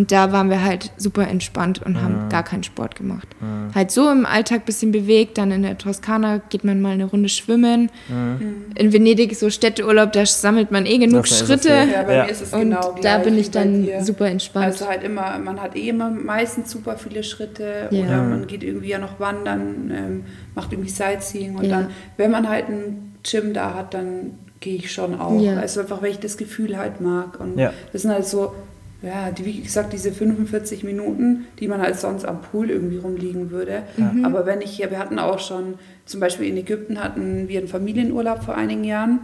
Und 0.00 0.10
da 0.12 0.32
waren 0.32 0.48
wir 0.48 0.64
halt 0.64 0.92
super 0.96 1.28
entspannt 1.28 1.82
und 1.82 2.00
haben 2.00 2.30
gar 2.30 2.42
keinen 2.42 2.62
Sport 2.62 2.96
gemacht. 2.96 3.28
Mhm. 3.38 3.74
Halt 3.74 3.90
so 3.90 4.10
im 4.10 4.24
Alltag 4.24 4.60
ein 4.60 4.64
bisschen 4.64 4.92
bewegt, 4.92 5.36
dann 5.36 5.50
in 5.52 5.62
der 5.62 5.76
Toskana 5.76 6.40
geht 6.48 6.64
man 6.64 6.80
mal 6.80 6.92
eine 6.92 7.04
Runde 7.04 7.28
schwimmen. 7.28 7.90
Mhm. 8.08 8.64
In 8.76 8.94
Venedig 8.94 9.36
so 9.36 9.50
Städteurlaub, 9.50 10.12
da 10.12 10.24
sammelt 10.24 10.70
man 10.70 10.86
eh 10.86 10.96
genug 10.96 11.28
das 11.28 11.38
Schritte. 11.38 11.68
Ja, 11.68 12.04
bei 12.04 12.14
ja. 12.14 12.24
mir 12.24 12.30
ist 12.30 12.40
es 12.40 12.54
und 12.54 12.60
genau 12.60 12.94
da 13.02 13.18
bin 13.18 13.36
ich 13.36 13.50
dann 13.50 13.86
super 14.00 14.28
entspannt. 14.28 14.64
Also 14.64 14.88
halt 14.88 15.04
immer, 15.04 15.38
man 15.38 15.60
hat 15.60 15.76
eh 15.76 15.90
immer 15.90 16.08
meistens 16.08 16.70
super 16.70 16.96
viele 16.96 17.22
Schritte 17.22 17.88
ja. 17.90 18.00
oder 18.00 18.22
man 18.22 18.46
geht 18.46 18.62
irgendwie 18.62 18.88
ja 18.88 18.98
noch 18.98 19.20
wandern, 19.20 19.92
ähm, 19.94 20.24
macht 20.54 20.72
irgendwie 20.72 20.88
Sightseeing 20.88 21.56
und 21.56 21.68
dann, 21.68 21.88
wenn 22.16 22.30
man 22.30 22.48
halt 22.48 22.70
ein 22.70 23.16
Gym 23.22 23.52
da 23.52 23.74
hat, 23.74 23.92
dann 23.92 24.30
gehe 24.60 24.76
ich 24.76 24.90
schon 24.90 25.20
auch. 25.20 25.46
Also 25.58 25.80
einfach, 25.80 26.00
weil 26.00 26.12
ich 26.12 26.20
das 26.20 26.38
Gefühl 26.38 26.78
halt 26.78 27.02
mag. 27.02 27.38
Und 27.38 27.58
das 27.58 28.00
sind 28.00 28.12
halt 28.12 28.24
so 28.24 28.54
ja, 29.02 29.30
die, 29.30 29.44
wie 29.46 29.60
gesagt, 29.60 29.92
diese 29.92 30.12
45 30.12 30.84
Minuten, 30.84 31.46
die 31.58 31.68
man 31.68 31.80
halt 31.80 31.98
sonst 31.98 32.24
am 32.24 32.42
Pool 32.42 32.70
irgendwie 32.70 32.98
rumliegen 32.98 33.50
würde. 33.50 33.82
Mhm. 33.96 34.24
Aber 34.24 34.44
wenn 34.44 34.60
ich 34.60 34.70
hier, 34.70 34.90
wir 34.90 34.98
hatten 34.98 35.18
auch 35.18 35.38
schon, 35.38 35.74
zum 36.04 36.20
Beispiel 36.20 36.48
in 36.48 36.56
Ägypten 36.56 37.02
hatten 37.02 37.48
wir 37.48 37.60
einen 37.60 37.68
Familienurlaub 37.68 38.44
vor 38.44 38.56
einigen 38.56 38.84
Jahren 38.84 39.20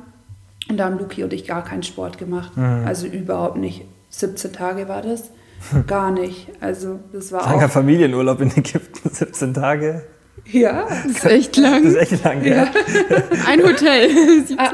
und 0.71 0.79
da 0.79 0.87
haben 0.87 0.99
Luki 0.99 1.23
und 1.23 1.33
ich 1.33 1.47
gar 1.47 1.63
keinen 1.63 1.83
Sport 1.83 2.17
gemacht. 2.17 2.57
Mhm. 2.57 2.85
Also 2.87 3.07
überhaupt 3.07 3.59
nicht. 3.59 3.85
17 4.11 4.53
Tage 4.53 4.89
war 4.89 5.03
das. 5.03 5.31
Gar 5.87 6.11
nicht. 6.11 6.49
Also 6.61 7.01
das 7.13 7.33
war 7.33 7.43
Langer 7.51 7.67
auch... 7.67 7.71
Familienurlaub 7.71 8.41
in 8.41 8.51
Ägypten, 8.51 9.09
17 9.13 9.55
Tage. 9.55 10.05
Ja. 10.45 10.87
Das 10.89 11.07
ist 11.07 11.25
echt 11.25 11.57
lang. 11.59 11.85
Das 11.85 11.95
ist 11.95 12.13
echt 12.13 12.25
lang, 12.25 12.45
ja. 12.45 12.55
ja. 12.55 12.71
ein 13.47 13.63
Hotel. 13.63 14.11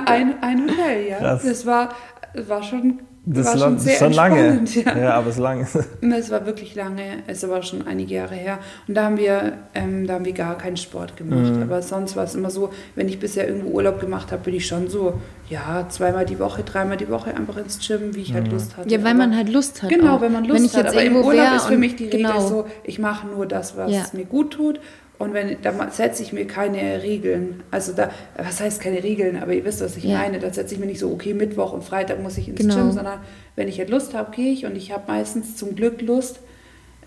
ein, 0.07 0.35
ein 0.43 0.63
Hotel, 0.69 1.09
ja. 1.09 1.19
Krass. 1.19 1.43
Das 1.45 1.67
war, 1.67 1.91
war 2.35 2.63
schon 2.63 3.01
das 3.25 3.47
war 3.47 3.59
schon, 3.59 3.79
sehr 3.79 3.99
schon 3.99 4.13
lange. 4.13 4.65
Ja. 4.75 4.99
ja. 4.99 5.15
aber 5.15 5.29
es 5.29 5.37
ist 5.37 5.41
lange. 5.41 5.67
Es 6.23 6.31
war 6.31 6.45
wirklich 6.45 6.75
lange, 6.75 7.23
es 7.27 7.49
war 7.49 7.63
schon 7.63 7.87
einige 7.87 8.15
Jahre 8.15 8.35
her. 8.35 8.59
Und 8.87 8.95
da 8.95 9.05
haben 9.05 9.17
wir, 9.17 9.59
ähm, 9.75 10.07
da 10.07 10.15
haben 10.15 10.25
wir 10.25 10.33
gar 10.33 10.59
keinen 10.59 10.77
Sport 10.77 11.17
gemacht. 11.17 11.55
Mhm. 11.55 11.63
Aber 11.63 11.83
sonst 11.83 12.17
war 12.17 12.25
es 12.25 12.35
immer 12.35 12.51
so, 12.51 12.71
wenn 12.97 13.09
ich 13.09 13.19
bisher 13.19 13.47
irgendwo 13.47 13.71
Urlaub 13.71 14.01
gemacht 14.01 14.33
habe, 14.33 14.43
bin 14.43 14.55
ich 14.55 14.67
schon 14.67 14.89
so, 14.89 15.21
ja, 15.49 15.87
zweimal 15.89 16.27
die 16.27 16.39
Woche, 16.39 16.63
dreimal 16.63 16.97
die 16.97 17.09
Woche 17.09 17.35
einfach 17.35 17.57
ins 17.57 17.79
Gym, 17.87 18.15
wie 18.15 18.23
ich 18.23 18.35
halt 18.35 18.47
mhm. 18.47 18.53
Lust 18.53 18.77
hatte. 18.77 18.89
Ja, 18.89 18.99
weil 18.99 19.09
aber 19.09 19.19
man 19.19 19.37
halt 19.37 19.49
Lust 19.49 19.83
hat. 19.83 19.91
Genau, 19.91 20.17
auch. 20.17 20.21
wenn 20.21 20.33
man 20.33 20.45
Lust 20.45 20.59
wenn 20.59 20.65
ich 20.65 20.77
hat. 20.77 20.85
Jetzt 20.85 20.95
aber 20.95 21.05
im 21.05 21.17
Urlaub 21.17 21.57
ist 21.57 21.67
für 21.67 21.79
mich 21.79 21.97
die 21.97 22.05
Regel 22.05 22.23
genau. 22.23 22.41
so, 22.41 22.67
ich 22.83 22.99
mache 22.99 23.27
nur 23.27 23.47
das, 23.47 23.77
was 23.77 23.93
ja. 23.93 24.05
mir 24.13 24.25
gut 24.25 24.53
tut. 24.53 24.81
Und 25.23 25.35
wenn, 25.35 25.63
da 25.63 25.89
setze 25.93 26.21
ich 26.25 26.33
mir 26.33 26.49
keine 26.49 27.01
Regeln. 27.05 27.63
Also 27.71 27.93
da, 27.93 28.11
was 28.37 28.61
heißt 28.61 28.81
keine 28.81 29.05
Regeln, 29.05 29.41
aber 29.41 29.53
ihr 29.53 29.65
wisst, 29.65 29.81
was 29.81 29.97
ich 29.97 30.03
ja. 30.03 30.19
meine. 30.19 30.41
Da 30.41 30.53
setze 30.53 30.75
ich 30.75 30.81
mir 30.81 30.87
nicht 30.87 30.99
so, 30.99 31.13
okay, 31.13 31.33
Mittwoch 31.33 31.73
und 31.73 31.85
Freitag 31.85 32.21
muss 32.21 32.37
ich 32.39 32.49
ins 32.49 32.59
genau. 32.59 32.75
Gym, 32.75 32.91
sondern 32.91 33.21
wenn 33.55 33.69
ich 33.69 33.79
halt 33.79 33.89
Lust 33.89 34.15
habe, 34.15 34.35
gehe 34.35 34.53
ich 34.53 34.67
und 34.67 34.75
ich 34.75 34.91
habe 34.91 35.05
meistens 35.07 35.55
zum 35.55 35.77
Glück 35.77 36.03
Lust. 36.03 36.41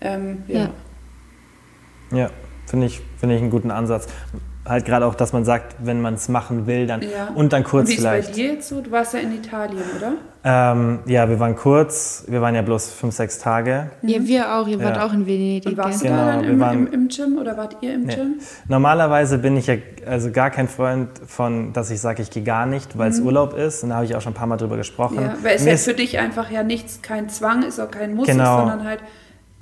Ähm, 0.00 0.44
ja. 0.48 0.70
Ja, 2.10 2.16
ja 2.16 2.30
finde 2.64 2.86
ich, 2.86 3.02
find 3.18 3.34
ich 3.34 3.38
einen 3.42 3.50
guten 3.50 3.70
Ansatz 3.70 4.06
halt 4.68 4.84
gerade 4.84 5.06
auch, 5.06 5.14
dass 5.14 5.32
man 5.32 5.44
sagt, 5.44 5.76
wenn 5.78 6.00
man 6.00 6.14
es 6.14 6.28
machen 6.28 6.66
will, 6.66 6.86
dann 6.86 7.02
ja. 7.02 7.28
und 7.34 7.52
dann 7.52 7.64
kurz 7.64 7.88
und 7.88 7.92
wie 7.92 7.96
vielleicht. 7.96 8.30
Ist 8.30 8.36
bei 8.36 8.42
dir 8.42 8.52
jetzt 8.54 8.68
so? 8.68 8.80
Du 8.80 8.90
warst 8.90 9.14
ja 9.14 9.20
in 9.20 9.34
Italien, 9.34 9.82
oder? 9.96 10.12
Ähm, 10.48 11.00
ja, 11.06 11.28
wir 11.28 11.40
waren 11.40 11.56
kurz, 11.56 12.24
wir 12.28 12.40
waren 12.40 12.54
ja 12.54 12.62
bloß 12.62 12.92
fünf, 12.92 13.14
sechs 13.14 13.40
Tage. 13.40 13.90
Ja, 14.02 14.18
wir 14.20 14.54
auch, 14.54 14.68
ihr 14.68 14.78
wart 14.80 14.96
ja. 14.96 15.04
auch 15.04 15.12
in 15.12 15.26
Venedig. 15.26 15.66
Und 15.66 15.76
warst 15.76 16.02
genau, 16.02 16.14
du 16.14 16.20
da 16.20 16.32
dann 16.36 16.44
im, 16.44 16.60
waren, 16.60 16.86
im, 16.86 16.92
im, 16.92 17.08
Gym 17.08 17.38
oder 17.38 17.56
wart 17.56 17.78
ihr 17.80 17.94
im 17.94 18.04
nee. 18.04 18.14
Gym? 18.14 18.34
Normalerweise 18.68 19.38
bin 19.38 19.56
ich 19.56 19.66
ja 19.66 19.74
also 20.06 20.30
gar 20.30 20.50
kein 20.50 20.68
Freund 20.68 21.08
von, 21.26 21.72
dass 21.72 21.90
ich 21.90 22.00
sage, 22.00 22.22
ich 22.22 22.30
gehe 22.30 22.44
gar 22.44 22.64
nicht, 22.64 22.96
weil 22.96 23.10
es 23.10 23.18
mhm. 23.18 23.26
Urlaub 23.26 23.56
ist. 23.56 23.82
Und 23.82 23.88
da 23.88 23.96
habe 23.96 24.04
ich 24.04 24.14
auch 24.14 24.20
schon 24.20 24.32
ein 24.32 24.36
paar 24.36 24.46
Mal 24.46 24.56
drüber 24.56 24.76
gesprochen. 24.76 25.20
Ja, 25.20 25.34
weil 25.42 25.56
es 25.56 25.64
ja 25.64 25.76
für 25.76 25.94
dich 25.94 26.18
einfach 26.20 26.48
ja 26.50 26.62
nichts, 26.62 27.02
kein 27.02 27.28
Zwang 27.28 27.64
ist, 27.64 27.80
auch 27.80 27.90
kein 27.90 28.14
Muss, 28.14 28.28
genau. 28.28 28.58
sondern 28.58 28.84
halt. 28.84 29.00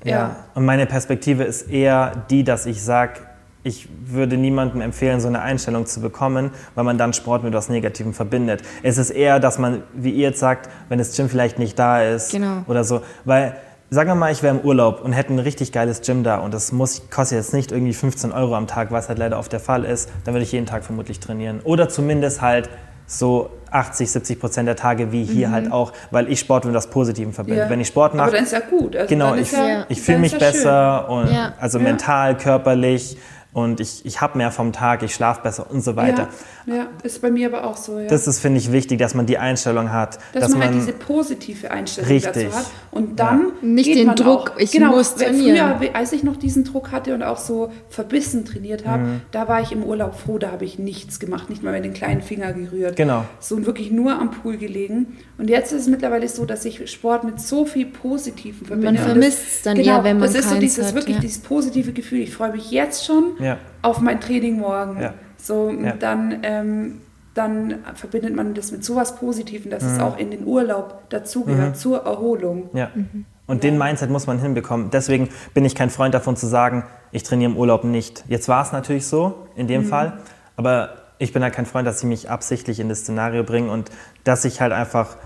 Ja. 0.05 0.11
ja. 0.11 0.37
Und 0.55 0.67
meine 0.67 0.85
Perspektive 0.85 1.45
ist 1.45 1.71
eher 1.71 2.27
die, 2.29 2.45
dass 2.45 2.67
ich 2.67 2.83
sage, 2.83 3.21
ich 3.65 3.89
würde 4.07 4.37
niemandem 4.37 4.81
empfehlen, 4.81 5.21
so 5.21 5.27
eine 5.27 5.41
Einstellung 5.41 5.87
zu 5.87 6.01
bekommen, 6.01 6.51
weil 6.75 6.85
man 6.85 6.99
dann 6.99 7.13
Sport 7.13 7.43
mit 7.43 7.53
etwas 7.53 7.69
Negativem 7.69 8.13
verbindet. 8.13 8.63
Es 8.83 8.99
ist 8.99 9.11
eher, 9.11 9.41
dass 9.41 9.59
man, 9.59 9.83
wie 9.95 10.11
ihr 10.11 10.29
jetzt 10.29 10.39
sagt, 10.39 10.71
wenn 10.89 10.99
das 10.99 11.17
Gym 11.17 11.29
vielleicht 11.29 11.59
nicht 11.59 11.79
da 11.79 12.03
ist 12.03 12.31
genau. 12.31 12.63
oder 12.69 12.85
so, 12.85 13.01
weil 13.25 13.57
Sagen 13.91 14.09
wir 14.09 14.15
mal, 14.17 14.33
ich 14.33 14.43
wäre 14.43 14.57
im 14.57 14.63
Urlaub 14.63 15.03
und 15.05 15.13
hätte 15.13 15.33
ein 15.33 15.39
richtig 15.39 15.71
geiles 15.71 16.01
Gym 16.01 16.25
da 16.25 16.39
und 16.39 16.53
das 16.53 16.73
muss, 16.73 17.11
kostet 17.11 17.39
jetzt 17.39 17.53
nicht 17.53 17.71
irgendwie 17.71 17.93
15 17.93 18.33
Euro 18.33 18.57
am 18.57 18.67
Tag, 18.67 18.91
was 18.91 19.09
halt 19.09 19.21
leider 19.21 19.39
oft 19.39 19.53
der 19.53 19.61
Fall 19.61 19.85
ist, 19.85 20.11
dann 20.25 20.35
würde 20.35 20.43
ich 20.43 20.51
jeden 20.51 20.67
Tag 20.67 20.85
vermutlich 20.85 21.21
trainieren. 21.21 21.61
Oder 21.63 21.89
zumindest 21.89 22.41
halt 22.41 22.71
so 23.07 23.51
80, 23.71 24.11
70 24.11 24.41
Prozent 24.41 24.67
der 24.67 24.75
Tage 24.75 25.13
wie 25.13 25.23
hier 25.23 25.49
mhm. 25.49 25.53
halt 25.53 25.73
auch, 25.73 25.93
weil 26.11 26.29
ich 26.29 26.41
Sport 26.41 26.65
mit 26.65 26.75
was 26.75 26.89
Positivem 26.89 27.33
verbinde. 27.33 27.61
Ja. 27.61 27.71
Wenn 27.71 27.81
ich 27.81 27.89
Sport 27.89 28.15
mache. 28.15 28.29
Aber 28.29 28.37
dann 28.37 28.45
ist 28.45 28.53
ja 28.53 28.61
gut. 28.61 28.97
Also 28.97 29.09
genau, 29.09 29.35
ich, 29.35 29.53
ja, 29.53 29.85
ich 29.89 30.01
fühle 30.01 30.19
mich 30.19 30.37
besser 30.37 31.05
schön. 31.07 31.17
und 31.17 31.53
also 31.61 31.79
mental, 31.79 32.37
körperlich 32.37 33.17
und 33.55 33.79
ich, 33.79 34.05
ich 34.05 34.21
habe 34.21 34.37
mehr 34.37 34.51
vom 34.51 34.73
Tag, 34.73 35.05
ich 35.05 35.15
schlafe 35.15 35.43
besser 35.43 35.71
und 35.71 35.83
so 35.83 35.95
weiter. 35.95 36.29
Ja, 36.67 36.75
ja, 36.75 36.87
ist 37.05 37.23
bei 37.23 37.31
mir 37.31 37.47
aber 37.47 37.65
auch 37.65 37.77
so. 37.77 38.01
Ja. 38.01 38.09
Das 38.09 38.27
ist, 38.27 38.41
finde 38.41 38.59
ich, 38.59 38.73
wichtig, 38.73 38.99
dass 38.99 39.15
man 39.15 39.27
die 39.27 39.39
Einstellung 39.39 39.93
hat. 39.93 40.19
Dass, 40.33 40.43
dass 40.43 40.51
man, 40.51 40.59
man 40.59 40.69
halt 40.71 40.77
diese 40.79 40.93
positive 40.93 41.71
Einstellung 41.71 42.11
richtig. 42.11 42.47
dazu 42.47 42.57
hat. 42.57 42.67
Und 42.91 43.21
dann 43.21 43.53
ja. 43.63 43.67
nicht 43.69 43.95
den 43.95 44.17
Druck, 44.17 44.51
auch, 44.51 44.59
ich 44.59 44.73
genau, 44.73 44.91
muss 44.91 45.15
trainieren. 45.15 45.79
Früher, 45.79 45.95
als 45.95 46.13
ich 46.13 46.25
noch 46.25 46.37
diesen 46.37 46.65
Druck 46.65 46.91
hatte 46.91 47.15
und 47.15 47.23
auch 47.23 47.39
so 47.39 47.71
verbissen 47.89 48.45
trainiert 48.45 48.87
habe, 48.87 49.03
mhm. 49.05 49.21
da 49.31 49.47
war 49.47 49.61
ich 49.61 49.71
im 49.71 49.85
Urlaub 49.85 50.19
froh, 50.19 50.39
da 50.39 50.51
habe 50.51 50.65
ich 50.65 50.81
nichts 50.81 51.21
gemacht, 51.21 51.49
nicht 51.49 51.63
mal 51.63 51.73
mit 51.73 51.85
den 51.85 51.95
kleinen 51.95 52.23
Finger 52.23 52.53
gerührt. 52.53 52.97
Genau. 52.97 53.25
So 53.39 53.55
und 53.55 53.67
wirklich 53.67 53.93
nur 53.93 54.19
am 54.19 54.33
Pool 54.33 54.57
gelegen. 54.57 55.17
Und 55.39 55.49
jetzt 55.49 55.73
ist 55.73 55.83
es 55.83 55.89
mittlerweile 55.89 56.27
so, 56.29 56.45
dass 56.45 56.65
ich 56.65 56.91
Sport 56.91 57.23
mit 57.23 57.41
so 57.41 57.67
viel 57.67 57.87
Positiven 57.87 58.67
verbinde. 58.67 58.95
Man 58.95 58.99
vermisst 58.99 59.43
es 59.47 59.63
dann 59.63 59.77
genau, 59.77 59.99
eher, 59.99 60.05
wenn 60.05 60.19
man 60.19 60.33
Das 60.33 60.45
ist 60.45 60.51
so 60.51 60.59
dieses, 60.59 60.89
hat, 60.89 60.95
wirklich 60.97 61.19
dieses 61.19 61.39
positive 61.39 61.93
Gefühl. 61.93 62.19
Ich 62.19 62.35
freue 62.35 62.51
mich 62.51 62.73
jetzt 62.73 63.07
schon 63.07 63.44
auf 63.83 64.01
mein 64.01 64.21
Training 64.21 64.59
morgen. 64.59 65.01
Ja. 65.01 65.15
So, 65.37 65.71
ja. 65.71 65.93
dann, 65.93 66.39
ähm, 66.43 67.01
dann 67.35 67.77
verbindet 67.95 68.35
man 68.35 68.55
das 68.55 68.73
mit 68.73 68.85
sowas 68.85 69.17
Positivem, 69.17 69.71
dass 69.71 69.83
mhm. 69.83 69.91
es 69.91 69.99
auch 70.01 70.19
in 70.19 70.31
den 70.31 70.47
Urlaub 70.47 71.03
dazugehört, 71.11 71.71
mhm. 71.71 71.75
zur 71.75 72.05
Erholung. 72.05 72.71
Ja. 72.73 72.91
Mhm. 72.95 73.27
Und 73.47 73.63
ja. 73.63 73.71
den 73.71 73.79
Mindset 73.79 74.11
muss 74.11 74.27
man 74.27 74.39
hinbekommen. 74.39 74.91
Deswegen 74.91 75.29
bin 75.53 75.65
ich 75.65 75.75
kein 75.75 75.91
Freund 75.91 76.15
davon 76.15 76.37
zu 76.37 76.47
sagen, 76.47 76.85
ich 77.13 77.23
trainiere 77.23 77.51
im 77.51 77.57
Urlaub 77.59 77.85
nicht. 77.85 78.25
Jetzt 78.29 78.49
war 78.49 78.63
es 78.63 78.73
natürlich 78.73 79.07
so, 79.07 79.47
in 79.55 79.67
dem 79.67 79.83
mhm. 79.83 79.87
Fall, 79.87 80.19
aber 80.57 80.95
ich 81.19 81.33
bin 81.33 81.43
halt 81.43 81.55
kein 81.55 81.67
Freund, 81.67 81.87
dass 81.87 82.01
sie 82.01 82.07
mich 82.07 82.31
absichtlich 82.31 82.81
in 82.81 82.89
das 82.89 83.01
Szenario 83.01 83.45
bringen 83.45 83.69
und 83.69 83.91
dass 84.25 84.45
ich 84.45 84.61
halt 84.61 84.73
einfach 84.73 85.17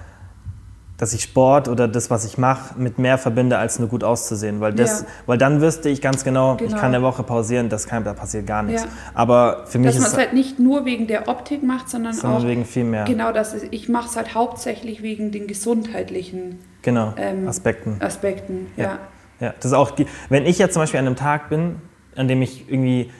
dass 0.98 1.12
ich 1.12 1.22
Sport 1.22 1.68
oder 1.68 1.86
das, 1.86 2.10
was 2.10 2.24
ich 2.24 2.38
mache, 2.38 2.76
mit 2.76 2.98
mehr 2.98 3.18
verbinde, 3.18 3.56
als 3.56 3.78
nur 3.78 3.88
gut 3.88 4.02
auszusehen. 4.02 4.60
Weil, 4.60 4.74
das, 4.74 5.02
ja. 5.02 5.06
weil 5.26 5.38
dann 5.38 5.60
wüsste 5.60 5.88
ich 5.88 6.02
ganz 6.02 6.24
genau, 6.24 6.56
genau, 6.56 6.68
ich 6.68 6.76
kann 6.76 6.92
eine 6.92 7.02
Woche 7.02 7.22
pausieren, 7.22 7.68
das 7.68 7.86
kann, 7.86 8.02
da 8.02 8.14
passiert 8.14 8.48
gar 8.48 8.64
nichts. 8.64 8.82
Ja. 8.82 8.88
Aber 9.14 9.64
für 9.66 9.78
mich 9.78 9.92
dass 9.92 10.00
man 10.00 10.10
es 10.10 10.16
halt 10.16 10.32
nicht 10.32 10.58
nur 10.58 10.84
wegen 10.84 11.06
der 11.06 11.28
Optik 11.28 11.62
macht, 11.62 11.88
sondern, 11.88 12.14
sondern 12.14 12.42
auch 12.42 12.46
wegen 12.46 12.64
viel 12.64 12.82
mehr. 12.82 13.04
Genau, 13.04 13.30
das 13.30 13.54
ist, 13.54 13.66
ich 13.70 13.88
mache 13.88 14.08
es 14.08 14.16
halt 14.16 14.34
hauptsächlich 14.34 15.00
wegen 15.00 15.30
den 15.30 15.46
gesundheitlichen 15.46 16.58
genau, 16.82 17.14
ähm, 17.16 17.46
Aspekten. 17.46 17.98
Aspekten, 18.00 18.66
ja. 18.76 18.84
ja. 18.84 18.98
ja. 19.38 19.54
das 19.56 19.66
ist 19.66 19.74
auch, 19.74 19.92
wenn 20.28 20.46
ich 20.46 20.58
jetzt 20.58 20.72
zum 20.72 20.82
Beispiel 20.82 20.98
an 20.98 21.06
einem 21.06 21.16
Tag 21.16 21.48
bin, 21.48 21.76
an 22.16 22.26
dem 22.26 22.42
ich 22.42 22.68
irgendwie 22.68 23.12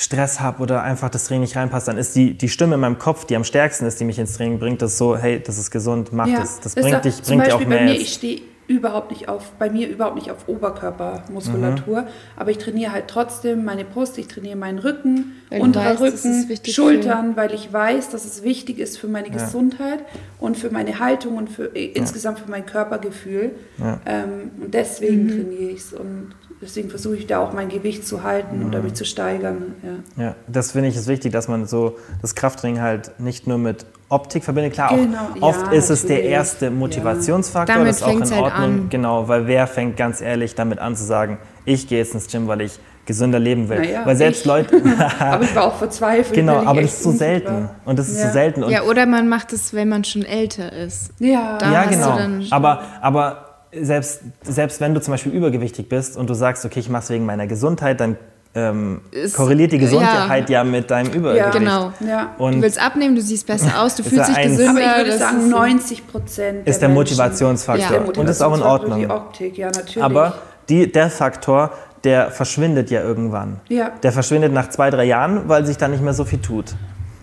Stress 0.00 0.38
habe 0.38 0.62
oder 0.62 0.84
einfach 0.84 1.10
das 1.10 1.24
Training 1.24 1.40
nicht 1.40 1.56
reinpasst, 1.56 1.88
dann 1.88 1.98
ist 1.98 2.14
die, 2.14 2.34
die 2.34 2.48
Stimme 2.48 2.76
in 2.76 2.80
meinem 2.80 3.00
Kopf, 3.00 3.24
die 3.24 3.34
am 3.34 3.42
stärksten 3.42 3.84
ist, 3.84 3.98
die 3.98 4.04
mich 4.04 4.20
ins 4.20 4.36
Training 4.36 4.60
bringt, 4.60 4.80
das 4.80 4.96
so, 4.96 5.16
hey, 5.16 5.42
das 5.44 5.58
ist 5.58 5.72
gesund, 5.72 6.12
mach 6.12 6.28
ja, 6.28 6.38
das. 6.38 6.60
Das 6.60 6.76
bringt 6.76 6.94
auch, 6.94 7.00
dich, 7.00 7.20
bringt 7.20 7.44
dir 7.44 7.56
auch 7.56 7.66
mehr. 7.66 7.78
Bei 7.78 7.84
mir, 7.84 7.94
ich 7.94 8.12
stehe 8.12 8.42
überhaupt 8.68 9.10
nicht 9.10 9.28
auf, 9.28 9.50
bei 9.58 9.70
mir 9.70 9.88
überhaupt 9.88 10.14
nicht 10.14 10.30
auf 10.30 10.46
Oberkörpermuskulatur, 10.46 12.02
mhm. 12.02 12.08
aber 12.36 12.50
ich 12.52 12.58
trainiere 12.58 12.92
halt 12.92 13.08
trotzdem 13.08 13.64
meine 13.64 13.84
Brust, 13.84 14.16
ich 14.18 14.28
trainiere 14.28 14.54
meinen 14.54 14.78
Rücken, 14.78 15.32
weil 15.50 15.62
unterer 15.62 15.98
Rücken, 15.98 16.48
Schultern, 16.64 17.36
weil 17.36 17.52
ich 17.52 17.72
weiß, 17.72 18.10
dass 18.10 18.24
es 18.24 18.44
wichtig 18.44 18.78
ist 18.78 18.98
für 18.98 19.08
meine 19.08 19.26
ja. 19.28 19.34
Gesundheit 19.34 20.04
und 20.38 20.56
für 20.56 20.70
meine 20.70 21.00
Haltung 21.00 21.36
und 21.38 21.50
für 21.50 21.76
ja. 21.76 21.90
insgesamt 21.94 22.38
für 22.38 22.48
mein 22.48 22.66
Körpergefühl. 22.66 23.50
Ja. 23.78 24.00
Ähm, 24.06 24.52
und 24.62 24.74
deswegen 24.74 25.24
mhm. 25.24 25.28
trainiere 25.30 25.70
ich 25.72 25.80
es 25.80 25.92
und 25.92 26.34
deswegen 26.60 26.90
versuche 26.90 27.16
ich 27.16 27.26
da 27.26 27.38
auch 27.38 27.52
mein 27.52 27.68
Gewicht 27.68 28.06
zu 28.06 28.22
halten 28.22 28.64
oder 28.64 28.82
mich 28.82 28.94
zu 28.94 29.04
steigern. 29.04 29.74
Ja, 30.16 30.24
ja 30.24 30.34
das 30.46 30.72
finde 30.72 30.88
ich 30.88 30.96
ist 30.96 31.08
wichtig, 31.08 31.32
dass 31.32 31.48
man 31.48 31.66
so 31.66 31.96
das 32.20 32.34
Krafttraining 32.34 32.80
halt 32.80 33.18
nicht 33.20 33.46
nur 33.46 33.58
mit 33.58 33.86
Optik 34.08 34.44
verbindet. 34.44 34.72
Klar, 34.72 34.96
genau. 34.96 35.18
auch 35.40 35.48
oft 35.48 35.66
ja, 35.66 35.72
ist 35.72 35.90
es 35.90 36.06
der 36.06 36.24
erste 36.24 36.70
Motivationsfaktor, 36.70 37.76
ja. 37.76 37.84
das 37.84 37.98
ist 37.98 38.02
auch 38.02 38.16
in 38.16 38.30
halt 38.30 38.42
Ordnung. 38.42 38.64
An. 38.64 38.88
Genau, 38.88 39.28
weil 39.28 39.46
wer 39.46 39.66
fängt 39.66 39.96
ganz 39.96 40.20
ehrlich 40.20 40.54
damit 40.54 40.78
an 40.78 40.96
zu 40.96 41.04
sagen, 41.04 41.38
ich 41.64 41.88
gehe 41.88 41.98
jetzt 41.98 42.14
ins 42.14 42.26
Gym, 42.28 42.48
weil 42.48 42.62
ich 42.62 42.78
gesünder 43.04 43.38
leben 43.38 43.68
will. 43.68 43.80
Naja, 43.80 44.02
weil 44.04 44.16
selbst 44.16 44.40
ich. 44.40 44.46
Leute. 44.46 44.82
aber 45.18 45.44
ich 45.44 45.54
war 45.54 45.64
auch 45.64 45.76
verzweifelt. 45.76 46.34
Genau, 46.34 46.58
aber 46.58 46.82
das 46.82 46.94
ist 46.94 47.02
so 47.02 47.10
selten. 47.10 47.70
Und 47.84 47.98
das 47.98 48.08
ist 48.08 48.20
so 48.20 48.28
selten. 48.30 48.62
Und 48.62 48.70
ja, 48.70 48.82
oder 48.82 49.06
man 49.06 49.28
macht 49.28 49.52
es, 49.52 49.72
wenn 49.74 49.88
man 49.88 50.04
schon 50.04 50.22
älter 50.22 50.72
ist. 50.72 51.12
Ja, 51.18 51.58
ja 51.60 51.84
genau. 51.84 52.18
aber, 52.50 52.82
aber 53.00 53.47
selbst, 53.72 54.22
selbst 54.42 54.80
wenn 54.80 54.94
du 54.94 55.00
zum 55.00 55.12
Beispiel 55.12 55.32
übergewichtig 55.32 55.88
bist 55.88 56.16
und 56.16 56.28
du 56.30 56.34
sagst, 56.34 56.64
okay, 56.64 56.80
ich 56.80 56.88
mache 56.88 57.04
es 57.04 57.10
wegen 57.10 57.26
meiner 57.26 57.46
Gesundheit, 57.46 58.00
dann 58.00 58.16
ähm, 58.54 59.02
ist, 59.10 59.36
korreliert 59.36 59.72
die 59.72 59.78
Gesundheit 59.78 60.48
ja. 60.48 60.58
ja, 60.58 60.64
mit 60.64 60.90
deinem 60.90 61.12
Übergewicht. 61.12 61.54
Ja, 61.54 61.58
genau. 61.58 61.92
Ja. 62.00 62.34
Und 62.38 62.56
du 62.56 62.62
willst 62.62 62.80
abnehmen, 62.80 63.14
du 63.14 63.20
siehst 63.20 63.46
besser 63.46 63.82
aus, 63.82 63.94
du 63.94 64.02
fühlst 64.02 64.28
dich 64.28 64.42
gesünder. 64.42 64.70
Aber 64.70 65.00
ich 65.00 65.06
würde 65.06 65.18
sagen, 65.18 65.48
90 65.48 66.06
Prozent 66.06 66.66
ist 66.66 66.80
der 66.80 66.88
Motivationsfaktor. 66.88 67.96
Ja. 67.96 68.02
Und 68.02 68.16
das 68.16 68.36
ist 68.36 68.42
auch 68.42 68.56
in 68.56 68.62
Ordnung. 68.62 69.00
Die 69.00 69.06
Optik, 69.08 69.58
ja, 69.58 69.66
natürlich. 69.66 70.02
Aber 70.02 70.34
die, 70.68 70.90
der 70.90 71.10
Faktor, 71.10 71.72
der 72.04 72.30
verschwindet 72.30 72.90
ja 72.90 73.02
irgendwann. 73.02 73.60
Ja. 73.68 73.92
Der 74.02 74.12
verschwindet 74.12 74.52
nach 74.52 74.70
zwei, 74.70 74.90
drei 74.90 75.04
Jahren, 75.04 75.48
weil 75.48 75.66
sich 75.66 75.76
da 75.76 75.88
nicht 75.88 76.02
mehr 76.02 76.14
so 76.14 76.24
viel 76.24 76.40
tut. 76.40 76.74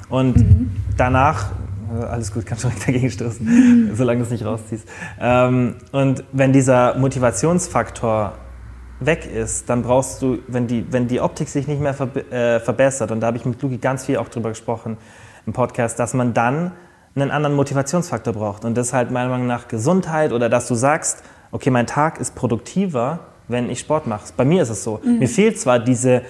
Und 0.10 0.38
mhm. 0.38 0.72
danach 0.98 1.48
alles 2.04 2.34
gut, 2.34 2.46
kannst 2.46 2.64
direkt 2.64 2.82
dagegen 2.88 3.10
stoßen, 3.10 3.92
solange 3.94 4.20
du 4.20 4.26
es 4.26 4.32
nicht 4.32 4.46
rausziehst. 4.46 4.88
Ähm, 5.20 5.76
und 5.92 6.24
wenn 6.32 6.54
dieser 6.54 6.98
Motivationsfaktor 6.98 8.34
weg 9.00 9.26
ist, 9.26 9.70
dann 9.70 9.82
brauchst 9.82 10.22
du, 10.22 10.40
wenn 10.48 10.68
die, 10.68 10.86
wenn 10.92 11.08
die 11.08 11.20
Optik 11.20 11.50
sich 11.50 11.68
nicht 11.68 11.82
mehr 11.82 11.94
ver 11.94 12.16
äh, 12.32 12.60
verbessert, 12.60 13.12
und 13.12 13.20
da 13.20 13.28
habe 13.28 13.38
ich 13.38 13.46
mit 13.46 13.62
Luki 13.62 13.78
ganz 13.78 14.06
viel 14.06 14.18
auch 14.18 14.30
drüber 14.30 14.50
gesprochen 14.50 14.98
im 15.46 15.54
Podcast, 15.54 16.00
dass 16.00 16.14
man 16.14 16.34
dann 16.34 16.72
einen 17.16 17.32
anderen 17.32 17.56
Motivationsfaktor 17.56 18.34
braucht. 18.34 18.66
Und 18.66 18.76
das 18.76 18.88
ist 18.88 18.94
halt 18.94 19.12
meiner 19.12 19.30
Meinung 19.30 19.48
nach 19.48 19.68
Gesundheit 19.68 20.34
oder 20.34 20.50
dass 20.50 20.68
du 20.68 20.76
sagst, 20.76 21.24
okay, 21.52 21.70
mein 21.70 21.88
Tag 21.88 22.20
ist 22.20 22.36
produktiver, 22.36 23.20
wenn 23.48 23.70
ich 23.70 23.80
Sport 23.80 24.08
mache. 24.08 24.26
Bei 24.36 24.44
mir 24.44 24.64
ist 24.64 24.70
es 24.70 24.84
so. 24.84 25.00
Mhm. 25.04 25.20
Mir 25.20 25.30
fehlt 25.30 25.60
zwar 25.60 25.80
diese 25.80 26.24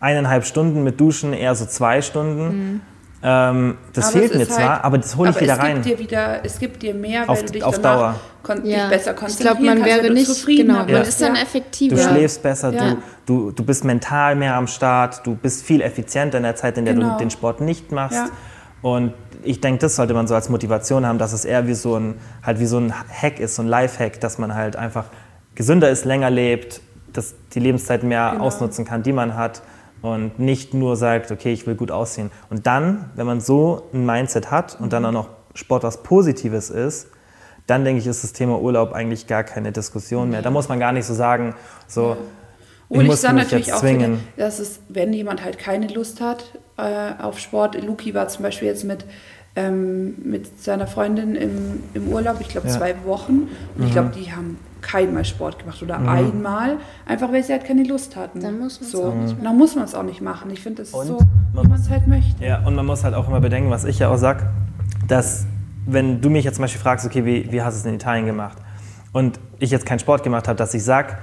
eineinhalb 0.00 0.44
Stunden 0.44 0.82
mit 0.82 1.00
Duschen, 1.00 1.32
eher 1.32 1.54
so 1.54 1.66
zwei 1.66 2.02
Stunden. 2.02 2.48
Mhm. 2.48 2.80
Ähm, 3.22 3.78
das 3.92 4.08
aber 4.08 4.18
fehlt 4.18 4.34
mir 4.34 4.46
zwar, 4.46 4.74
halt, 4.74 4.84
aber 4.84 4.98
das 4.98 5.16
hole 5.16 5.30
ich 5.30 5.40
wieder 5.40 5.58
rein. 5.58 5.82
Dir 5.82 5.98
wieder, 5.98 6.44
es 6.44 6.58
gibt 6.58 6.82
dir 6.82 6.94
mehr, 6.94 7.28
auf, 7.28 7.38
weil 7.38 7.46
du 7.46 7.52
dich 7.52 7.64
auf 7.64 7.78
Dauer. 7.80 8.14
Kon 8.42 8.64
ja. 8.64 8.88
dich 8.88 8.98
besser 8.98 9.14
konzentrieren 9.14 9.56
Ich 9.56 9.62
glaube, 9.62 9.80
man 9.80 9.84
wäre 9.84 10.12
nicht, 10.12 10.46
genau, 10.46 10.74
man 10.74 10.88
ja. 10.88 11.00
ist 11.00 11.20
dann 11.20 11.34
effektiver. 11.34 11.96
Du 11.96 12.02
schläfst 12.02 12.42
besser, 12.42 12.72
ja. 12.72 12.90
du, 12.90 13.02
du, 13.24 13.50
du 13.52 13.64
bist 13.64 13.84
mental 13.84 14.36
mehr 14.36 14.54
am 14.54 14.66
Start, 14.66 15.26
du 15.26 15.34
bist 15.34 15.64
viel 15.64 15.80
effizienter 15.80 16.36
in 16.36 16.44
der 16.44 16.56
Zeit, 16.56 16.76
in 16.78 16.84
der 16.84 16.94
genau. 16.94 17.12
du 17.12 17.18
den 17.18 17.30
Sport 17.30 17.60
nicht 17.60 17.90
machst. 17.90 18.30
Und 18.82 19.14
ich 19.42 19.60
denke, 19.60 19.80
das 19.80 19.96
sollte 19.96 20.14
man 20.14 20.26
so 20.26 20.34
als 20.34 20.48
Motivation 20.48 21.06
haben, 21.06 21.18
dass 21.18 21.32
es 21.32 21.44
eher 21.44 21.66
wie 21.66 21.74
so 21.74 21.96
ein, 21.96 22.20
halt 22.42 22.60
wie 22.60 22.66
so 22.66 22.78
ein 22.78 22.92
Hack 22.92 23.40
ist, 23.40 23.56
so 23.56 23.62
ein 23.62 23.68
Life-Hack, 23.68 24.20
dass 24.20 24.38
man 24.38 24.54
halt 24.54 24.76
einfach 24.76 25.06
gesünder 25.54 25.90
ist, 25.90 26.04
länger 26.04 26.30
lebt, 26.30 26.80
dass 27.12 27.34
die 27.54 27.60
Lebenszeit 27.60 28.02
mehr 28.02 28.32
genau. 28.32 28.44
ausnutzen 28.44 28.84
kann, 28.84 29.02
die 29.02 29.12
man 29.12 29.34
hat 29.36 29.62
und 30.14 30.38
nicht 30.38 30.74
nur 30.74 30.96
sagt, 30.96 31.30
okay, 31.30 31.52
ich 31.52 31.66
will 31.66 31.74
gut 31.74 31.90
aussehen. 31.90 32.30
Und 32.50 32.66
dann, 32.66 33.10
wenn 33.14 33.26
man 33.26 33.40
so 33.40 33.88
ein 33.92 34.06
Mindset 34.06 34.50
hat 34.50 34.78
und 34.80 34.92
dann 34.92 35.04
auch 35.04 35.12
noch 35.12 35.28
Sport 35.54 35.82
was 35.82 36.02
Positives 36.02 36.70
ist, 36.70 37.08
dann 37.66 37.84
denke 37.84 38.00
ich, 38.00 38.06
ist 38.06 38.22
das 38.22 38.32
Thema 38.32 38.60
Urlaub 38.60 38.92
eigentlich 38.92 39.26
gar 39.26 39.42
keine 39.42 39.72
Diskussion 39.72 40.30
mehr. 40.30 40.42
Da 40.42 40.50
muss 40.50 40.68
man 40.68 40.78
gar 40.78 40.92
nicht 40.92 41.06
so 41.06 41.14
sagen, 41.14 41.54
so, 41.88 42.16
ja. 42.90 43.00
ich 43.00 43.06
muss 43.06 43.24
ich 43.24 43.32
mich 43.32 43.50
jetzt 43.50 43.78
zwingen. 43.78 44.14
Auch 44.14 44.36
wieder, 44.36 44.46
dass 44.46 44.58
es, 44.60 44.80
wenn 44.88 45.12
jemand 45.12 45.42
halt 45.44 45.58
keine 45.58 45.88
Lust 45.88 46.20
hat 46.20 46.44
äh, 46.76 47.20
auf 47.20 47.38
Sport, 47.38 47.82
Luki 47.82 48.14
war 48.14 48.28
zum 48.28 48.42
Beispiel 48.44 48.68
jetzt 48.68 48.84
mit 48.84 49.04
ähm, 49.56 50.16
mit 50.22 50.62
seiner 50.62 50.86
Freundin 50.86 51.34
im, 51.34 51.82
im 51.94 52.08
Urlaub, 52.08 52.36
ich 52.40 52.48
glaube 52.48 52.68
ja. 52.68 52.74
zwei 52.74 52.94
Wochen. 53.04 53.48
Und 53.74 53.78
mhm. 53.78 53.86
ich 53.86 53.92
glaube, 53.92 54.12
die 54.14 54.30
haben 54.30 54.58
keinmal 54.86 55.24
Sport 55.24 55.58
gemacht 55.58 55.82
oder 55.82 55.98
mhm. 55.98 56.08
einmal, 56.08 56.76
einfach 57.06 57.32
weil 57.32 57.42
sie 57.42 57.52
halt 57.52 57.64
keine 57.64 57.82
Lust 57.82 58.14
hatten. 58.16 58.40
Dann 58.40 58.58
muss 58.58 58.80
man 58.80 58.86
es 58.86 58.92
so. 58.92 59.04
auch 59.04 59.14
nicht 59.14 59.32
machen. 59.32 59.44
Dann 59.44 59.58
muss 59.58 59.74
man 59.74 59.84
es 59.84 59.94
auch 59.94 60.02
nicht 60.02 60.20
machen. 60.20 60.50
Ich 60.50 60.60
finde, 60.60 60.82
das 60.82 60.88
ist 60.88 61.06
so, 61.06 61.18
wie 61.52 61.68
man 61.68 61.80
es 61.80 61.90
halt 61.90 62.06
möchte. 62.06 62.44
Ja, 62.44 62.64
und 62.64 62.74
man 62.74 62.86
muss 62.86 63.02
halt 63.02 63.14
auch 63.14 63.28
immer 63.28 63.40
bedenken, 63.40 63.70
was 63.70 63.84
ich 63.84 63.98
ja 63.98 64.08
auch 64.08 64.16
sage, 64.16 64.48
dass 65.08 65.46
wenn 65.86 66.20
du 66.20 66.30
mich 66.30 66.44
jetzt 66.44 66.56
zum 66.56 66.62
Beispiel 66.62 66.80
fragst, 66.80 67.04
okay, 67.04 67.24
wie, 67.24 67.50
wie 67.50 67.62
hast 67.62 67.74
du 67.74 67.80
es 67.80 67.86
in 67.86 67.94
Italien 67.94 68.26
gemacht? 68.26 68.58
Und 69.12 69.40
ich 69.58 69.70
jetzt 69.70 69.86
keinen 69.86 69.98
Sport 69.98 70.22
gemacht 70.22 70.46
habe, 70.48 70.56
dass 70.56 70.74
ich 70.74 70.84
sage, 70.84 71.16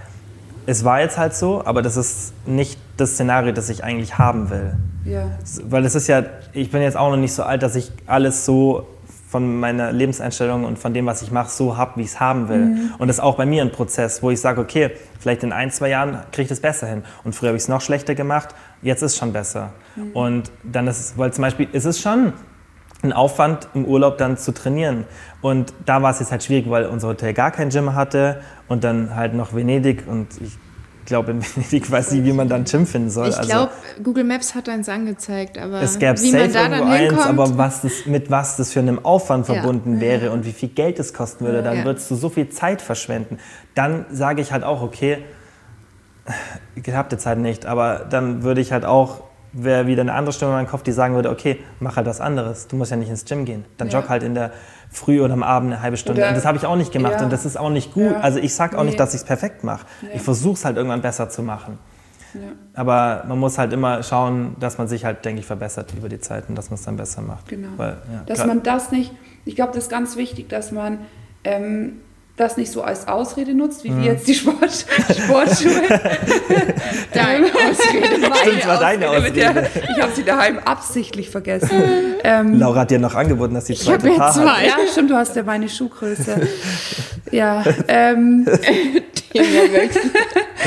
es 0.65 0.83
war 0.83 1.01
jetzt 1.01 1.17
halt 1.17 1.33
so, 1.33 1.65
aber 1.65 1.81
das 1.81 1.97
ist 1.97 2.33
nicht 2.47 2.79
das 2.97 3.11
Szenario, 3.11 3.51
das 3.51 3.69
ich 3.69 3.83
eigentlich 3.83 4.17
haben 4.17 4.49
will. 4.49 4.75
Ja. 5.05 5.25
Weil 5.69 5.85
es 5.85 5.95
ist 5.95 6.07
ja, 6.07 6.23
ich 6.53 6.71
bin 6.71 6.81
jetzt 6.81 6.95
auch 6.95 7.09
noch 7.09 7.17
nicht 7.17 7.33
so 7.33 7.43
alt, 7.43 7.63
dass 7.63 7.75
ich 7.75 7.91
alles 8.07 8.45
so 8.45 8.87
von 9.33 9.59
meiner 9.59 9.91
Lebenseinstellung 9.91 10.63
und 10.63 10.77
von 10.77 10.93
dem, 10.93 11.07
was 11.07 11.23
ich 11.23 11.31
mache, 11.31 11.49
so 11.49 11.75
habe, 11.75 11.93
wie 11.95 12.01
ich 12.01 12.09
es 12.09 12.19
haben 12.19 12.49
will. 12.49 12.65
Mhm. 12.65 12.93
Und 12.99 13.07
das 13.07 13.15
ist 13.15 13.23
auch 13.23 13.35
bei 13.35 13.47
mir 13.47 13.63
ein 13.63 13.71
Prozess, 13.71 14.21
wo 14.21 14.29
ich 14.29 14.39
sage, 14.39 14.61
okay, 14.61 14.91
vielleicht 15.19 15.41
in 15.41 15.51
ein, 15.51 15.71
zwei 15.71 15.89
Jahren 15.89 16.19
kriege 16.31 16.43
ich 16.43 16.49
das 16.49 16.59
besser 16.59 16.85
hin. 16.85 17.01
Und 17.23 17.33
früher 17.33 17.49
habe 17.49 17.57
ich 17.57 17.63
es 17.63 17.67
noch 17.67 17.81
schlechter 17.81 18.13
gemacht, 18.13 18.49
jetzt 18.83 19.01
ist 19.01 19.13
es 19.13 19.17
schon 19.17 19.33
besser. 19.33 19.71
Mhm. 19.95 20.11
Und 20.11 20.51
dann 20.61 20.85
ist 20.85 20.99
es, 20.99 21.17
weil 21.17 21.33
zum 21.33 21.41
Beispiel, 21.41 21.67
ist 21.71 21.85
es 21.85 21.99
schon 21.99 22.33
ein 23.01 23.11
Aufwand 23.11 23.69
im 23.73 23.85
Urlaub 23.85 24.19
dann 24.19 24.37
zu 24.37 24.53
trainieren. 24.53 25.05
Und 25.41 25.73
da 25.87 26.03
war 26.03 26.11
es 26.11 26.19
jetzt 26.19 26.31
halt 26.31 26.43
schwierig, 26.43 26.69
weil 26.69 26.85
unser 26.85 27.07
Hotel 27.07 27.33
gar 27.33 27.49
kein 27.49 27.69
Gym 27.69 27.95
hatte 27.95 28.39
und 28.67 28.83
dann 28.83 29.15
halt 29.15 29.33
noch 29.33 29.55
Venedig 29.55 30.03
und 30.07 30.27
ich 30.41 30.59
glaube, 31.05 31.31
in 31.31 31.41
Venedig 31.43 31.89
weiß 31.89 32.11
nicht, 32.11 32.25
wie 32.25 32.33
man 32.33 32.49
dann 32.49 32.65
Gym 32.65 32.85
finden 32.85 33.09
soll. 33.09 33.29
Ich 33.29 33.41
glaube, 33.41 33.71
also, 33.71 34.03
Google 34.03 34.23
Maps 34.23 34.55
hat 34.55 34.69
eins 34.69 34.89
angezeigt, 34.89 35.57
aber 35.57 35.81
es 35.81 35.99
gäbe 35.99 36.19
wie 36.21 36.31
safe 36.31 36.43
man 36.43 36.53
da 36.53 36.69
dann 36.69 36.87
eins, 36.87 37.19
aber 37.19 37.57
was 37.57 37.81
das, 37.81 38.05
mit 38.05 38.29
was 38.29 38.57
das 38.57 38.71
für 38.71 38.79
einen 38.79 39.03
Aufwand 39.03 39.45
verbunden 39.45 39.95
ja. 39.95 40.01
wäre 40.01 40.31
und 40.31 40.45
wie 40.45 40.51
viel 40.51 40.69
Geld 40.69 40.99
es 40.99 41.13
kosten 41.13 41.45
würde, 41.45 41.63
dann 41.63 41.79
ja. 41.79 41.85
würdest 41.85 42.09
du 42.11 42.15
so 42.15 42.29
viel 42.29 42.49
Zeit 42.49 42.81
verschwenden. 42.81 43.39
Dann 43.75 44.05
sage 44.11 44.41
ich 44.41 44.51
halt 44.51 44.63
auch, 44.63 44.81
okay, 44.81 45.19
gehabte 46.75 47.17
Zeit 47.17 47.37
nicht, 47.37 47.65
aber 47.65 48.05
dann 48.09 48.43
würde 48.43 48.61
ich 48.61 48.71
halt 48.71 48.85
auch, 48.85 49.23
wäre 49.51 49.87
wieder 49.87 50.01
eine 50.01 50.13
andere 50.13 50.33
Stimme 50.33 50.51
in 50.51 50.57
meinem 50.57 50.67
Kopf, 50.67 50.83
die 50.83 50.91
sagen 50.91 51.15
würde, 51.15 51.29
okay, 51.29 51.59
mach 51.79 51.95
halt 51.95 52.07
was 52.07 52.21
anderes. 52.21 52.67
Du 52.67 52.75
musst 52.75 52.91
ja 52.91 52.97
nicht 52.97 53.09
ins 53.09 53.25
Gym 53.25 53.45
gehen. 53.45 53.65
Dann 53.77 53.89
ja. 53.89 53.99
jogg 53.99 54.09
halt 54.09 54.23
in 54.23 54.33
der 54.33 54.51
Früh 54.93 55.21
oder 55.21 55.33
am 55.33 55.43
Abend 55.43 55.73
eine 55.73 55.81
halbe 55.81 55.97
Stunde. 55.97 56.21
Oder, 56.21 56.29
und 56.29 56.35
das 56.35 56.45
habe 56.45 56.57
ich 56.57 56.65
auch 56.65 56.75
nicht 56.75 56.91
gemacht 56.91 57.15
ja. 57.17 57.23
und 57.23 57.33
das 57.33 57.45
ist 57.45 57.57
auch 57.57 57.69
nicht 57.69 57.93
gut. 57.93 58.11
Ja. 58.11 58.19
Also 58.19 58.39
ich 58.39 58.53
sage 58.53 58.77
auch 58.77 58.83
nee. 58.83 58.89
nicht, 58.89 58.99
dass 58.99 59.13
ich 59.13 59.21
es 59.21 59.25
perfekt 59.25 59.63
mache. 59.63 59.85
Nee. 60.01 60.09
Ich 60.15 60.21
versuche 60.21 60.53
es 60.53 60.65
halt 60.65 60.77
irgendwann 60.77 61.01
besser 61.01 61.29
zu 61.29 61.41
machen. 61.41 61.79
Aber 62.73 63.25
man 63.27 63.37
muss 63.37 63.57
halt 63.57 63.73
immer 63.73 64.01
schauen, 64.03 64.55
dass 64.59 64.77
man 64.77 64.87
sich 64.87 65.05
halt, 65.05 65.23
denke 65.25 65.41
ich, 65.41 65.45
verbessert 65.45 65.93
über 65.95 66.09
die 66.09 66.19
Zeit 66.19 66.49
und 66.49 66.55
dass 66.55 66.69
man 66.69 66.75
es 66.75 66.83
dann 66.83 66.97
besser 66.97 67.21
macht. 67.21 67.47
Genau. 67.47 67.69
Weil, 67.77 67.97
dass 68.25 68.45
man 68.45 68.63
das 68.63 68.91
nicht, 68.91 69.11
ich 69.45 69.55
glaube, 69.55 69.73
das 69.73 69.83
ist 69.83 69.89
ganz 69.89 70.15
wichtig, 70.15 70.49
dass 70.49 70.71
man 70.71 70.99
ähm, 71.43 72.01
das 72.35 72.57
nicht 72.57 72.71
so 72.71 72.81
als 72.81 73.07
Ausrede 73.07 73.53
nutzt, 73.53 73.83
wie 73.83 73.91
mhm. 73.91 74.01
wir 74.01 74.13
jetzt 74.13 74.27
die 74.27 74.33
Sport, 74.33 74.71
Sportschuhe. 74.71 75.81
Deine 77.13 77.45
Ausrede, 77.45 78.17
meine 78.21 78.57
das 78.57 78.67
war 78.67 78.79
deine 78.79 79.09
Ausrede. 79.09 79.33
Der, 79.33 79.65
ich 79.65 80.01
habe 80.01 80.13
sie 80.15 80.23
daheim 80.23 80.57
absichtlich 80.59 81.29
vergessen. 81.29 81.69
Ähm, 82.23 82.57
Laura 82.57 82.81
hat 82.81 82.91
dir 82.91 82.97
noch 82.97 83.13
angeboten, 83.13 83.53
dass 83.53 83.67
sie 83.67 83.73
ich 83.73 83.85
Paar 83.85 84.33
zwei. 84.33 84.45
hat. 84.45 84.65
Ja, 84.65 84.77
stimmt, 84.91 85.11
du 85.11 85.15
hast 85.15 85.35
ja 85.35 85.43
meine 85.43 85.69
Schuhgröße. 85.69 86.47
ja, 87.31 87.63
ähm, 87.87 88.45
da 88.45 88.51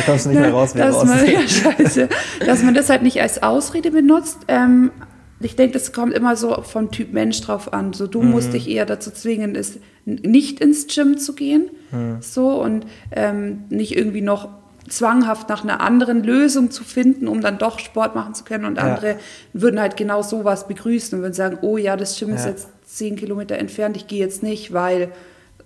kommst 0.05 0.26
du 0.26 0.30
nicht 0.30 0.40
mehr 0.40 0.52
raus, 0.52 0.74
wie 0.74 0.78
dass 0.78 0.94
raus. 0.94 1.05
Man, 1.05 1.26
ja, 1.26 1.48
scheiße, 1.48 2.09
dass 2.44 2.62
man 2.62 2.74
das 2.74 2.90
halt 2.90 3.02
nicht 3.02 3.20
als 3.20 3.43
Ausrede 3.43 3.90
benutzt. 3.90 4.38
Ähm, 4.47 4.93
ich 5.41 5.57
denke, 5.57 5.75
das 5.75 5.93
kommt 5.93 6.15
immer 6.15 6.37
so 6.37 6.63
vom 6.63 6.91
Typ 6.91 7.13
Mensch 7.13 7.41
drauf 7.43 7.73
an. 7.73 7.93
So, 7.93 8.07
du 8.07 8.23
mhm. 8.23 8.31
musst 8.31 8.53
dich 8.53 8.69
eher 8.69 8.87
dazu 8.87 9.11
zwingen, 9.11 9.55
ist, 9.55 9.79
nicht 10.05 10.61
ins 10.61 10.87
Gym 10.87 11.19
zu 11.19 11.35
gehen. 11.35 11.71
Mhm. 11.91 12.19
So 12.21 12.63
und 12.63 12.87
ähm, 13.13 13.65
nicht 13.69 13.97
irgendwie 13.97 14.23
noch 14.23 14.49
zwanghaft 14.89 15.49
nach 15.49 15.65
einer 15.65 15.81
anderen 15.81 16.23
Lösung 16.23 16.71
zu 16.71 16.85
finden, 16.85 17.29
um 17.29 17.41
dann 17.41 17.59
doch 17.59 17.79
Sport 17.79 18.15
machen 18.15 18.35
zu 18.35 18.45
können. 18.45 18.65
Und 18.65 18.79
andere 18.79 19.11
ja. 19.11 19.17
würden 19.53 19.81
halt 19.81 19.97
genau 19.97 20.23
sowas 20.23 20.69
begrüßen 20.69 21.19
und 21.19 21.23
würden 21.23 21.35
sagen, 21.35 21.59
oh 21.63 21.77
ja, 21.77 21.97
das 21.97 22.19
Gym 22.19 22.31
ja. 22.31 22.37
ist 22.37 22.47
jetzt 22.47 22.69
zehn 22.85 23.17
Kilometer 23.17 23.57
entfernt, 23.57 23.97
ich 23.97 24.07
gehe 24.07 24.21
jetzt 24.21 24.43
nicht, 24.43 24.73
weil, 24.73 25.11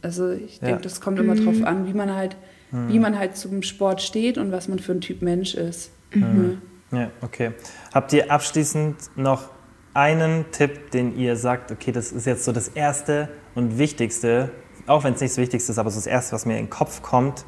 also 0.02 0.30
ich 0.30 0.60
denke, 0.60 0.76
ja. 0.76 0.82
das 0.82 1.00
kommt 1.00 1.18
immer 1.18 1.34
mhm. 1.34 1.44
drauf 1.44 1.64
an, 1.64 1.86
wie 1.86 1.92
man 1.92 2.14
halt, 2.14 2.36
wie 2.70 2.96
mhm. 2.96 3.02
man 3.02 3.18
halt 3.18 3.36
zum 3.36 3.62
Sport 3.62 4.00
steht 4.00 4.38
und 4.38 4.52
was 4.52 4.68
man 4.68 4.78
für 4.78 4.92
ein 4.92 5.00
Typ 5.00 5.22
Mensch 5.22 5.54
ist. 5.54 5.90
Mhm. 6.14 6.62
Ja, 6.92 7.10
okay. 7.20 7.52
Habt 7.92 8.12
ihr 8.12 8.32
abschließend 8.32 8.96
noch 9.16 9.48
einen 9.94 10.44
Tipp, 10.52 10.90
den 10.90 11.16
ihr 11.16 11.36
sagt, 11.36 11.72
okay, 11.72 11.92
das 11.92 12.12
ist 12.12 12.26
jetzt 12.26 12.44
so 12.44 12.52
das 12.52 12.68
Erste 12.68 13.28
und 13.54 13.78
Wichtigste, 13.78 14.50
auch 14.86 15.04
wenn 15.04 15.14
es 15.14 15.20
nicht 15.20 15.32
das 15.32 15.38
Wichtigste 15.38 15.72
ist, 15.72 15.78
aber 15.78 15.90
so 15.90 15.96
das 15.96 16.06
Erste, 16.06 16.32
was 16.32 16.46
mir 16.46 16.58
in 16.58 16.66
den 16.66 16.70
Kopf 16.70 17.02
kommt, 17.02 17.44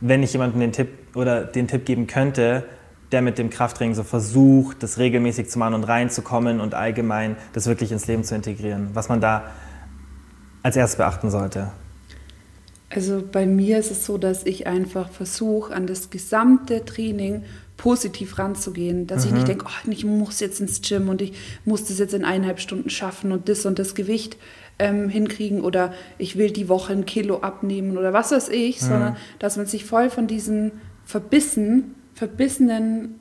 wenn 0.00 0.22
ich 0.22 0.32
jemandem 0.32 0.60
den 0.60 0.72
Tipp 0.72 0.88
oder 1.14 1.44
den 1.44 1.68
Tipp 1.68 1.86
geben 1.86 2.06
könnte, 2.06 2.64
der 3.12 3.22
mit 3.22 3.38
dem 3.38 3.50
Krafttraining 3.50 3.94
so 3.94 4.02
versucht, 4.02 4.82
das 4.82 4.98
regelmäßig 4.98 5.48
zu 5.48 5.58
machen 5.58 5.74
und 5.74 5.84
reinzukommen 5.84 6.60
und 6.60 6.74
allgemein 6.74 7.36
das 7.52 7.66
wirklich 7.66 7.92
ins 7.92 8.06
Leben 8.06 8.24
zu 8.24 8.34
integrieren, 8.34 8.90
was 8.94 9.08
man 9.08 9.20
da 9.20 9.44
als 10.62 10.76
erstes 10.76 10.96
beachten 10.96 11.30
sollte? 11.30 11.70
Also 12.90 13.22
bei 13.30 13.46
mir 13.46 13.78
ist 13.78 13.90
es 13.90 14.04
so, 14.06 14.18
dass 14.18 14.46
ich 14.46 14.66
einfach 14.66 15.10
versuche, 15.10 15.74
an 15.74 15.86
das 15.86 16.10
gesamte 16.10 16.84
Training 16.84 17.44
positiv 17.76 18.38
ranzugehen, 18.38 19.06
dass 19.06 19.24
mhm. 19.24 19.28
ich 19.28 19.34
nicht 19.34 19.48
denke, 19.48 19.66
oh, 19.68 19.90
ich 19.90 20.04
muss 20.04 20.40
jetzt 20.40 20.60
ins 20.60 20.80
Gym 20.80 21.08
und 21.08 21.20
ich 21.22 21.32
muss 21.64 21.84
das 21.84 21.98
jetzt 21.98 22.14
in 22.14 22.24
eineinhalb 22.24 22.60
Stunden 22.60 22.90
schaffen 22.90 23.32
und 23.32 23.48
das 23.48 23.66
und 23.66 23.78
das 23.78 23.94
Gewicht 23.94 24.36
ähm, 24.78 25.08
hinkriegen 25.08 25.60
oder 25.60 25.92
ich 26.18 26.36
will 26.36 26.50
die 26.50 26.68
Woche 26.68 26.92
ein 26.92 27.06
Kilo 27.06 27.40
abnehmen 27.40 27.96
oder 27.96 28.12
was 28.12 28.32
weiß 28.32 28.48
ich, 28.48 28.80
mhm. 28.82 28.86
sondern 28.86 29.16
dass 29.38 29.56
man 29.56 29.66
sich 29.66 29.84
voll 29.84 30.10
von 30.10 30.26
diesen 30.26 30.72
verbissen, 31.04 31.94
verbissenen 32.14 33.20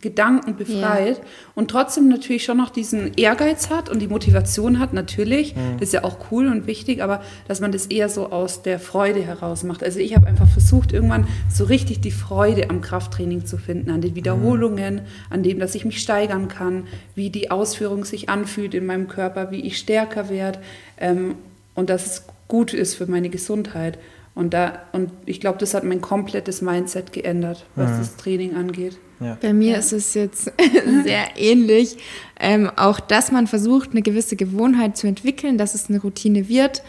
Gedanken 0.00 0.56
befreit 0.56 1.18
ja. 1.18 1.24
und 1.54 1.70
trotzdem 1.70 2.08
natürlich 2.08 2.44
schon 2.44 2.56
noch 2.56 2.70
diesen 2.70 3.14
Ehrgeiz 3.14 3.70
hat 3.70 3.88
und 3.88 4.00
die 4.00 4.08
Motivation 4.08 4.78
hat, 4.78 4.92
natürlich, 4.92 5.54
mhm. 5.54 5.78
das 5.78 5.88
ist 5.88 5.92
ja 5.94 6.04
auch 6.04 6.18
cool 6.30 6.48
und 6.48 6.66
wichtig, 6.66 7.02
aber 7.02 7.22
dass 7.48 7.60
man 7.60 7.72
das 7.72 7.86
eher 7.86 8.08
so 8.08 8.30
aus 8.30 8.62
der 8.62 8.78
Freude 8.78 9.22
heraus 9.22 9.62
macht. 9.62 9.82
Also 9.84 10.00
ich 10.00 10.14
habe 10.16 10.26
einfach 10.26 10.48
versucht, 10.48 10.92
irgendwann 10.92 11.26
so 11.50 11.64
richtig 11.64 12.00
die 12.00 12.10
Freude 12.10 12.68
am 12.70 12.80
Krafttraining 12.80 13.46
zu 13.46 13.58
finden, 13.58 13.90
an 13.90 14.00
den 14.00 14.14
Wiederholungen, 14.14 14.96
mhm. 14.96 15.00
an 15.30 15.42
dem, 15.42 15.58
dass 15.58 15.74
ich 15.74 15.84
mich 15.84 16.00
steigern 16.00 16.48
kann, 16.48 16.84
wie 17.14 17.30
die 17.30 17.50
Ausführung 17.50 18.04
sich 18.04 18.28
anfühlt 18.28 18.74
in 18.74 18.86
meinem 18.86 19.08
Körper, 19.08 19.50
wie 19.50 19.60
ich 19.60 19.78
stärker 19.78 20.28
werde 20.28 20.58
ähm, 20.98 21.36
und 21.74 21.90
dass 21.90 22.06
es 22.06 22.24
gut 22.48 22.74
ist 22.74 22.94
für 22.94 23.06
meine 23.06 23.30
Gesundheit. 23.30 23.98
Und, 24.34 24.54
da, 24.54 24.84
und 24.92 25.10
ich 25.26 25.40
glaube, 25.40 25.58
das 25.58 25.74
hat 25.74 25.84
mein 25.84 26.00
komplettes 26.00 26.62
Mindset 26.62 27.12
geändert, 27.12 27.66
was 27.76 27.90
mhm. 27.90 27.98
das 27.98 28.16
Training 28.16 28.56
angeht. 28.56 28.98
Ja. 29.20 29.36
Bei 29.40 29.52
mir 29.52 29.72
ja. 29.72 29.78
ist 29.78 29.92
es 29.92 30.14
jetzt 30.14 30.52
sehr 31.04 31.36
ähnlich. 31.36 31.98
Ähm, 32.40 32.70
auch, 32.76 32.98
dass 32.98 33.30
man 33.30 33.46
versucht, 33.46 33.90
eine 33.92 34.02
gewisse 34.02 34.36
Gewohnheit 34.36 34.96
zu 34.96 35.06
entwickeln, 35.06 35.58
dass 35.58 35.74
es 35.74 35.88
eine 35.88 36.00
Routine 36.00 36.48
wird, 36.48 36.82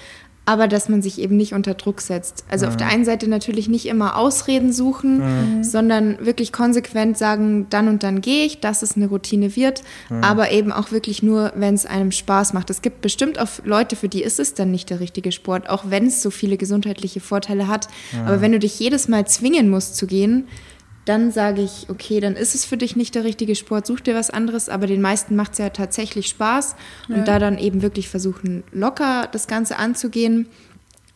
aber 0.45 0.67
dass 0.67 0.89
man 0.89 1.01
sich 1.01 1.19
eben 1.19 1.37
nicht 1.37 1.53
unter 1.53 1.73
Druck 1.73 2.01
setzt. 2.01 2.43
Also 2.49 2.65
mhm. 2.65 2.71
auf 2.71 2.77
der 2.77 2.87
einen 2.87 3.05
Seite 3.05 3.29
natürlich 3.29 3.69
nicht 3.69 3.85
immer 3.85 4.17
Ausreden 4.17 4.73
suchen, 4.73 5.19
mhm. 5.59 5.63
sondern 5.63 6.25
wirklich 6.25 6.51
konsequent 6.51 7.17
sagen, 7.17 7.67
dann 7.69 7.87
und 7.87 8.03
dann 8.03 8.21
gehe 8.21 8.45
ich, 8.45 8.59
dass 8.59 8.81
es 8.81 8.97
eine 8.97 9.07
Routine 9.07 9.55
wird, 9.55 9.83
mhm. 10.09 10.23
aber 10.23 10.51
eben 10.51 10.71
auch 10.71 10.91
wirklich 10.91 11.23
nur, 11.23 11.53
wenn 11.55 11.73
es 11.73 11.85
einem 11.85 12.11
Spaß 12.11 12.53
macht. 12.53 12.69
Es 12.69 12.81
gibt 12.81 13.01
bestimmt 13.01 13.39
auch 13.39 13.47
Leute, 13.63 13.95
für 13.95 14.09
die 14.09 14.21
ist 14.23 14.39
es 14.39 14.53
dann 14.53 14.71
nicht 14.71 14.89
der 14.89 14.99
richtige 14.99 15.31
Sport, 15.31 15.69
auch 15.69 15.85
wenn 15.89 16.07
es 16.07 16.21
so 16.21 16.29
viele 16.29 16.57
gesundheitliche 16.57 17.21
Vorteile 17.21 17.67
hat. 17.67 17.87
Aber 18.25 18.41
wenn 18.41 18.51
du 18.51 18.59
dich 18.59 18.79
jedes 18.79 19.07
Mal 19.07 19.25
zwingen 19.27 19.69
musst 19.69 19.95
zu 19.95 20.07
gehen, 20.07 20.47
dann 21.05 21.31
sage 21.31 21.61
ich, 21.61 21.87
okay, 21.89 22.19
dann 22.19 22.35
ist 22.35 22.55
es 22.55 22.65
für 22.65 22.77
dich 22.77 22.95
nicht 22.95 23.15
der 23.15 23.23
richtige 23.23 23.55
Sport, 23.55 23.85
such 23.85 24.01
dir 24.01 24.15
was 24.15 24.29
anderes, 24.29 24.69
aber 24.69 24.87
den 24.87 25.01
meisten 25.01 25.35
macht 25.35 25.53
es 25.53 25.57
ja 25.57 25.69
tatsächlich 25.69 26.27
Spaß 26.27 26.75
und 27.09 27.17
ja. 27.17 27.23
da 27.23 27.39
dann 27.39 27.57
eben 27.57 27.81
wirklich 27.81 28.07
versuchen, 28.07 28.63
locker 28.71 29.27
das 29.31 29.47
Ganze 29.47 29.77
anzugehen, 29.77 30.47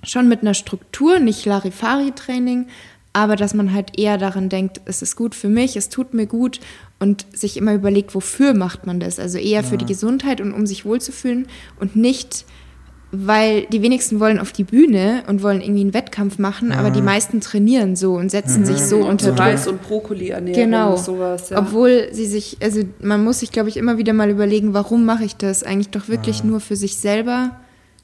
schon 0.04 0.28
mit 0.28 0.42
einer 0.42 0.54
Struktur, 0.54 1.20
nicht 1.20 1.46
Larifari-Training, 1.46 2.68
aber 3.14 3.36
dass 3.36 3.54
man 3.54 3.74
halt 3.74 3.98
eher 3.98 4.18
daran 4.18 4.50
denkt, 4.50 4.82
es 4.86 5.02
ist 5.02 5.16
gut 5.16 5.34
für 5.34 5.50
mich, 5.50 5.76
es 5.76 5.90
tut 5.90 6.14
mir 6.14 6.28
gut 6.28 6.60
und 7.00 7.26
sich 7.34 7.58
immer 7.58 7.74
überlegt, 7.74 8.14
wofür 8.14 8.54
macht 8.54 8.86
man 8.86 9.00
das, 9.00 9.20
also 9.20 9.38
eher 9.38 9.64
für 9.64 9.72
ja. 9.72 9.78
die 9.78 9.86
Gesundheit 9.86 10.42
und 10.42 10.54
um 10.54 10.68
sich 10.68 10.86
wohlzufühlen 10.86 11.48
und 11.80 11.96
nicht 11.96 12.46
weil 13.12 13.66
die 13.68 13.82
wenigsten 13.82 14.20
wollen 14.20 14.38
auf 14.38 14.52
die 14.52 14.66
Bühne 14.66 15.24
und 15.28 15.42
wollen 15.42 15.62
irgendwie 15.62 15.82
einen 15.82 15.94
Wettkampf 15.94 16.40
machen, 16.40 16.70
mhm. 16.70 16.74
aber 16.74 16.90
die 16.90 17.00
mhm. 17.00 17.06
meisten 17.06 17.40
trainieren 17.40 17.96
so 17.96 18.16
und 18.16 18.30
setzen 18.30 18.62
mhm. 18.62 18.66
sich 18.66 18.80
so 18.80 18.98
und 18.98 19.10
unter 19.10 19.30
Druck. 19.30 19.40
Reis 19.40 19.68
und 19.68 19.82
Brokkoli 19.82 20.30
ernähren 20.30 20.72
genau. 20.72 20.92
und 20.92 21.00
sowas. 21.00 21.50
Ja. 21.50 21.60
Obwohl 21.60 22.10
sie 22.12 22.26
sich, 22.26 22.58
also 22.62 22.82
man 23.00 23.24
muss 23.24 23.40
sich, 23.40 23.52
glaube 23.52 23.70
ich, 23.70 23.78
immer 23.78 23.98
wieder 23.98 24.12
mal 24.12 24.30
überlegen, 24.30 24.74
warum 24.74 25.06
mache 25.06 25.24
ich 25.24 25.38
das? 25.38 25.64
Eigentlich 25.64 25.90
doch 25.90 26.10
wirklich 26.10 26.44
mhm. 26.44 26.52
nur 26.52 26.60
für 26.60 26.76
sich 26.76 26.98
selber, 26.98 27.56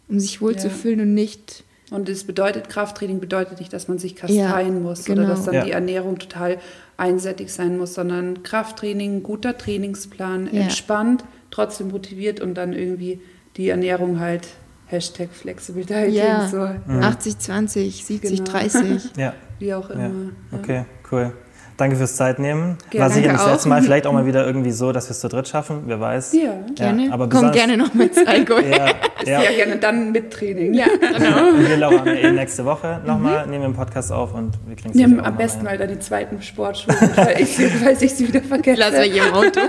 um 0.07 0.19
sich 0.19 0.41
wohlzufühlen 0.41 0.99
ja. 0.99 1.05
und 1.05 1.13
nicht. 1.13 1.65
Und 1.91 2.07
es 2.07 2.23
bedeutet, 2.23 2.69
Krafttraining 2.69 3.19
bedeutet 3.19 3.59
nicht, 3.59 3.73
dass 3.73 3.89
man 3.89 3.99
sich 3.99 4.15
kasteien 4.15 4.73
ja, 4.73 4.79
muss 4.79 5.03
genau. 5.03 5.23
oder 5.23 5.29
dass 5.31 5.45
dann 5.45 5.65
die 5.65 5.71
Ernährung 5.71 6.17
total 6.17 6.57
einseitig 6.95 7.51
sein 7.51 7.77
muss, 7.77 7.93
sondern 7.93 8.41
Krafttraining, 8.41 9.21
guter 9.21 9.57
Trainingsplan, 9.57 10.47
entspannt, 10.47 11.25
trotzdem 11.51 11.89
motiviert 11.89 12.39
und 12.39 12.55
dann 12.55 12.73
irgendwie 12.73 13.19
die 13.57 13.69
Ernährung 13.69 14.19
halt 14.19 14.47
Hashtag 14.93 15.29
Flexible 15.31 15.83
Dieting. 15.83 16.13
Ja, 16.13 16.47
so. 16.47 16.69
Mhm. 16.85 17.01
80, 17.01 17.39
20, 17.39 18.05
70, 18.05 18.37
genau. 18.37 18.51
30. 18.51 19.11
ja. 19.17 19.33
Wie 19.57 19.73
auch 19.73 19.89
immer. 19.89 20.03
Ja. 20.03 20.59
Okay, 20.59 20.85
cool. 21.11 21.33
Danke 21.77 21.95
fürs 21.95 22.15
Zeitnehmen. 22.15 22.77
War 22.93 23.09
sicher 23.09 23.33
das 23.33 23.47
letzte 23.47 23.69
Mal 23.69 23.81
vielleicht 23.83 24.05
auch 24.05 24.13
mal 24.13 24.27
wieder 24.27 24.45
irgendwie 24.45 24.71
so, 24.71 24.91
dass 24.91 25.07
wir 25.07 25.11
es 25.11 25.19
zu 25.19 25.27
dritt 25.27 25.47
schaffen. 25.47 25.83
Wer 25.87 25.99
weiß. 25.99 26.33
Ja, 26.33 26.53
gerne. 26.75 27.07
Ja, 27.07 27.13
aber 27.13 27.27
Komm 27.27 27.51
gerne 27.51 27.77
noch 27.77 27.95
mit 27.95 28.11
Alkohol. 28.27 28.63
ja, 28.69 28.85
ja. 29.25 29.41
ja, 29.41 29.51
gerne 29.51 29.77
dann 29.77 30.11
mit 30.11 30.31
Training. 30.31 30.75
Ja, 30.75 30.85
genau. 30.85 31.57
wir 31.67 31.77
laufen 31.77 32.07
eh 32.07 32.31
nächste 32.31 32.63
Woche 32.65 33.01
nochmal, 33.05 33.45
mhm. 33.45 33.51
nehmen 33.51 33.63
wir 33.63 33.67
einen 33.69 33.75
Podcast 33.75 34.11
auf 34.11 34.35
und 34.35 34.59
wir 34.67 34.75
kriegen 34.75 34.91
es 34.91 34.95
Nehmen 34.95 35.19
am 35.19 35.35
besten 35.35 35.63
mal 35.63 35.77
dann 35.77 35.89
die 35.89 35.99
zweiten 35.99 36.39
Sportschuhe, 36.43 36.93
weil 37.15 37.41
ich 37.41 38.13
sie 38.13 38.27
wieder 38.27 38.41
vergesse. 38.41 38.79
Lass 38.79 38.99
mich 38.99 39.17
im 39.17 39.33
Auto. 39.33 39.59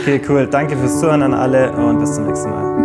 okay, 0.00 0.20
cool. 0.28 0.46
Danke 0.46 0.76
fürs 0.76 1.00
Zuhören 1.00 1.22
an 1.22 1.34
alle 1.34 1.72
und 1.72 1.98
bis 1.98 2.14
zum 2.14 2.28
nächsten 2.28 2.50
Mal. 2.50 2.75